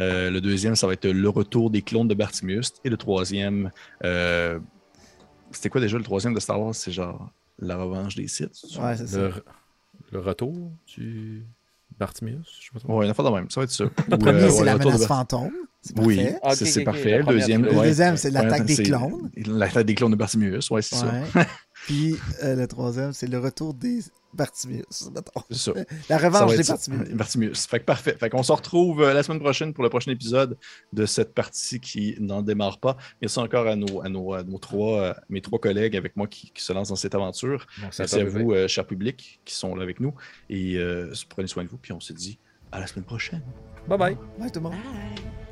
Euh, 0.00 0.30
le 0.30 0.40
deuxième, 0.40 0.76
ça 0.76 0.86
va 0.86 0.92
être 0.92 1.08
le 1.08 1.28
retour 1.28 1.70
des 1.70 1.82
clones 1.82 2.06
de 2.08 2.14
Bertimius. 2.14 2.74
Et 2.84 2.90
le 2.90 2.96
troisième, 2.96 3.70
euh, 4.04 4.60
c'était 5.50 5.68
quoi 5.68 5.80
déjà 5.80 5.98
le 5.98 6.04
troisième 6.04 6.34
de 6.34 6.40
Star 6.40 6.60
Wars? 6.60 6.74
C'est 6.74 6.92
genre 6.92 7.30
la 7.58 7.76
revanche 7.76 8.14
des 8.14 8.28
Sith. 8.28 8.52
Ouais, 8.78 8.96
c'est. 8.96 9.16
Le, 9.16 9.28
re- 9.28 9.42
le 10.12 10.20
retour 10.20 10.70
du 10.86 11.44
Bartimius, 11.98 12.58
je 12.60 12.66
sais 12.78 12.86
pas. 12.86 12.92
Ouais, 12.92 13.04
une 13.06 13.10
affaire 13.10 13.24
de 13.24 13.30
même. 13.30 13.50
Ça 13.50 13.60
va 13.60 13.64
être 13.64 13.70
ça. 13.70 13.84
Le 14.08 14.16
premier, 14.18 14.48
c'est 14.50 14.64
la 14.64 14.78
menace 14.78 15.06
fantôme. 15.06 15.52
C'est 15.82 15.98
Oui, 15.98 16.24
parfait. 16.40 16.64
C'est 16.64 16.84
parfait. 16.84 17.10
la 17.10 17.18
Le 17.18 17.24
deuxième, 17.24 17.64
ouais. 17.64 17.88
deuxième, 17.88 18.16
c'est 18.16 18.30
l'attaque 18.30 18.64
des 18.64 18.76
clones. 18.76 19.30
L'attaque 19.46 19.86
des 19.86 19.94
clones 19.96 20.12
de 20.12 20.16
Bartimius, 20.16 20.70
ouais, 20.70 20.80
c'est 20.80 20.94
ça. 20.94 21.12
Puis 21.86 22.16
euh, 22.44 22.54
le 22.54 22.68
troisième, 22.68 23.12
c'est 23.12 23.26
le 23.26 23.40
retour 23.40 23.74
des 23.74 23.98
Bartimius. 24.32 25.10
C'est 25.50 25.56
ça. 25.56 25.72
La 26.08 26.18
revanche 26.18 26.50
va 26.52 26.56
des. 26.56 26.62
Bartimius. 26.62 27.08
Bartimius. 27.14 27.66
Fait 27.66 27.80
que 27.80 27.84
parfait. 27.84 28.16
Fait 28.18 28.30
qu'on 28.30 28.44
se 28.44 28.52
retrouve 28.52 29.02
euh, 29.02 29.12
la 29.12 29.24
semaine 29.24 29.40
prochaine 29.40 29.74
pour 29.74 29.82
le 29.82 29.90
prochain 29.90 30.12
épisode 30.12 30.56
de 30.92 31.04
cette 31.06 31.34
partie 31.34 31.80
qui 31.80 32.16
n'en 32.20 32.42
démarre 32.42 32.78
pas. 32.78 32.96
Merci 33.20 33.40
encore 33.40 33.66
à 33.66 33.74
nos, 33.74 34.02
à 34.02 34.08
nos, 34.08 34.34
à 34.34 34.44
nos 34.44 34.58
trois, 34.58 35.00
euh, 35.00 35.14
mes 35.28 35.40
trois 35.40 35.58
collègues 35.58 35.96
avec 35.96 36.16
moi 36.16 36.28
qui, 36.28 36.52
qui 36.52 36.62
se 36.62 36.72
lancent 36.72 36.90
dans 36.90 36.96
cette 36.96 37.16
aventure. 37.16 37.66
Merci 37.80 38.02
Merci 38.02 38.20
à 38.20 38.24
vous, 38.24 38.52
euh, 38.52 38.68
cher 38.68 38.86
public, 38.86 39.40
qui 39.44 39.54
sont 39.54 39.74
là 39.74 39.82
avec 39.82 39.98
nous. 39.98 40.14
Et 40.48 40.76
euh, 40.76 41.12
prenez 41.28 41.48
soin 41.48 41.64
de 41.64 41.68
vous. 41.68 41.78
Puis 41.78 41.92
on 41.92 42.00
se 42.00 42.12
dit 42.12 42.38
à 42.70 42.78
la 42.78 42.86
semaine 42.86 43.04
prochaine. 43.04 43.42
Bye 43.88 43.98
bye. 43.98 44.16
Bye 44.38 44.52
tout 44.52 44.60
le 44.60 44.64
monde. 44.70 44.72
Bye. 44.74 45.51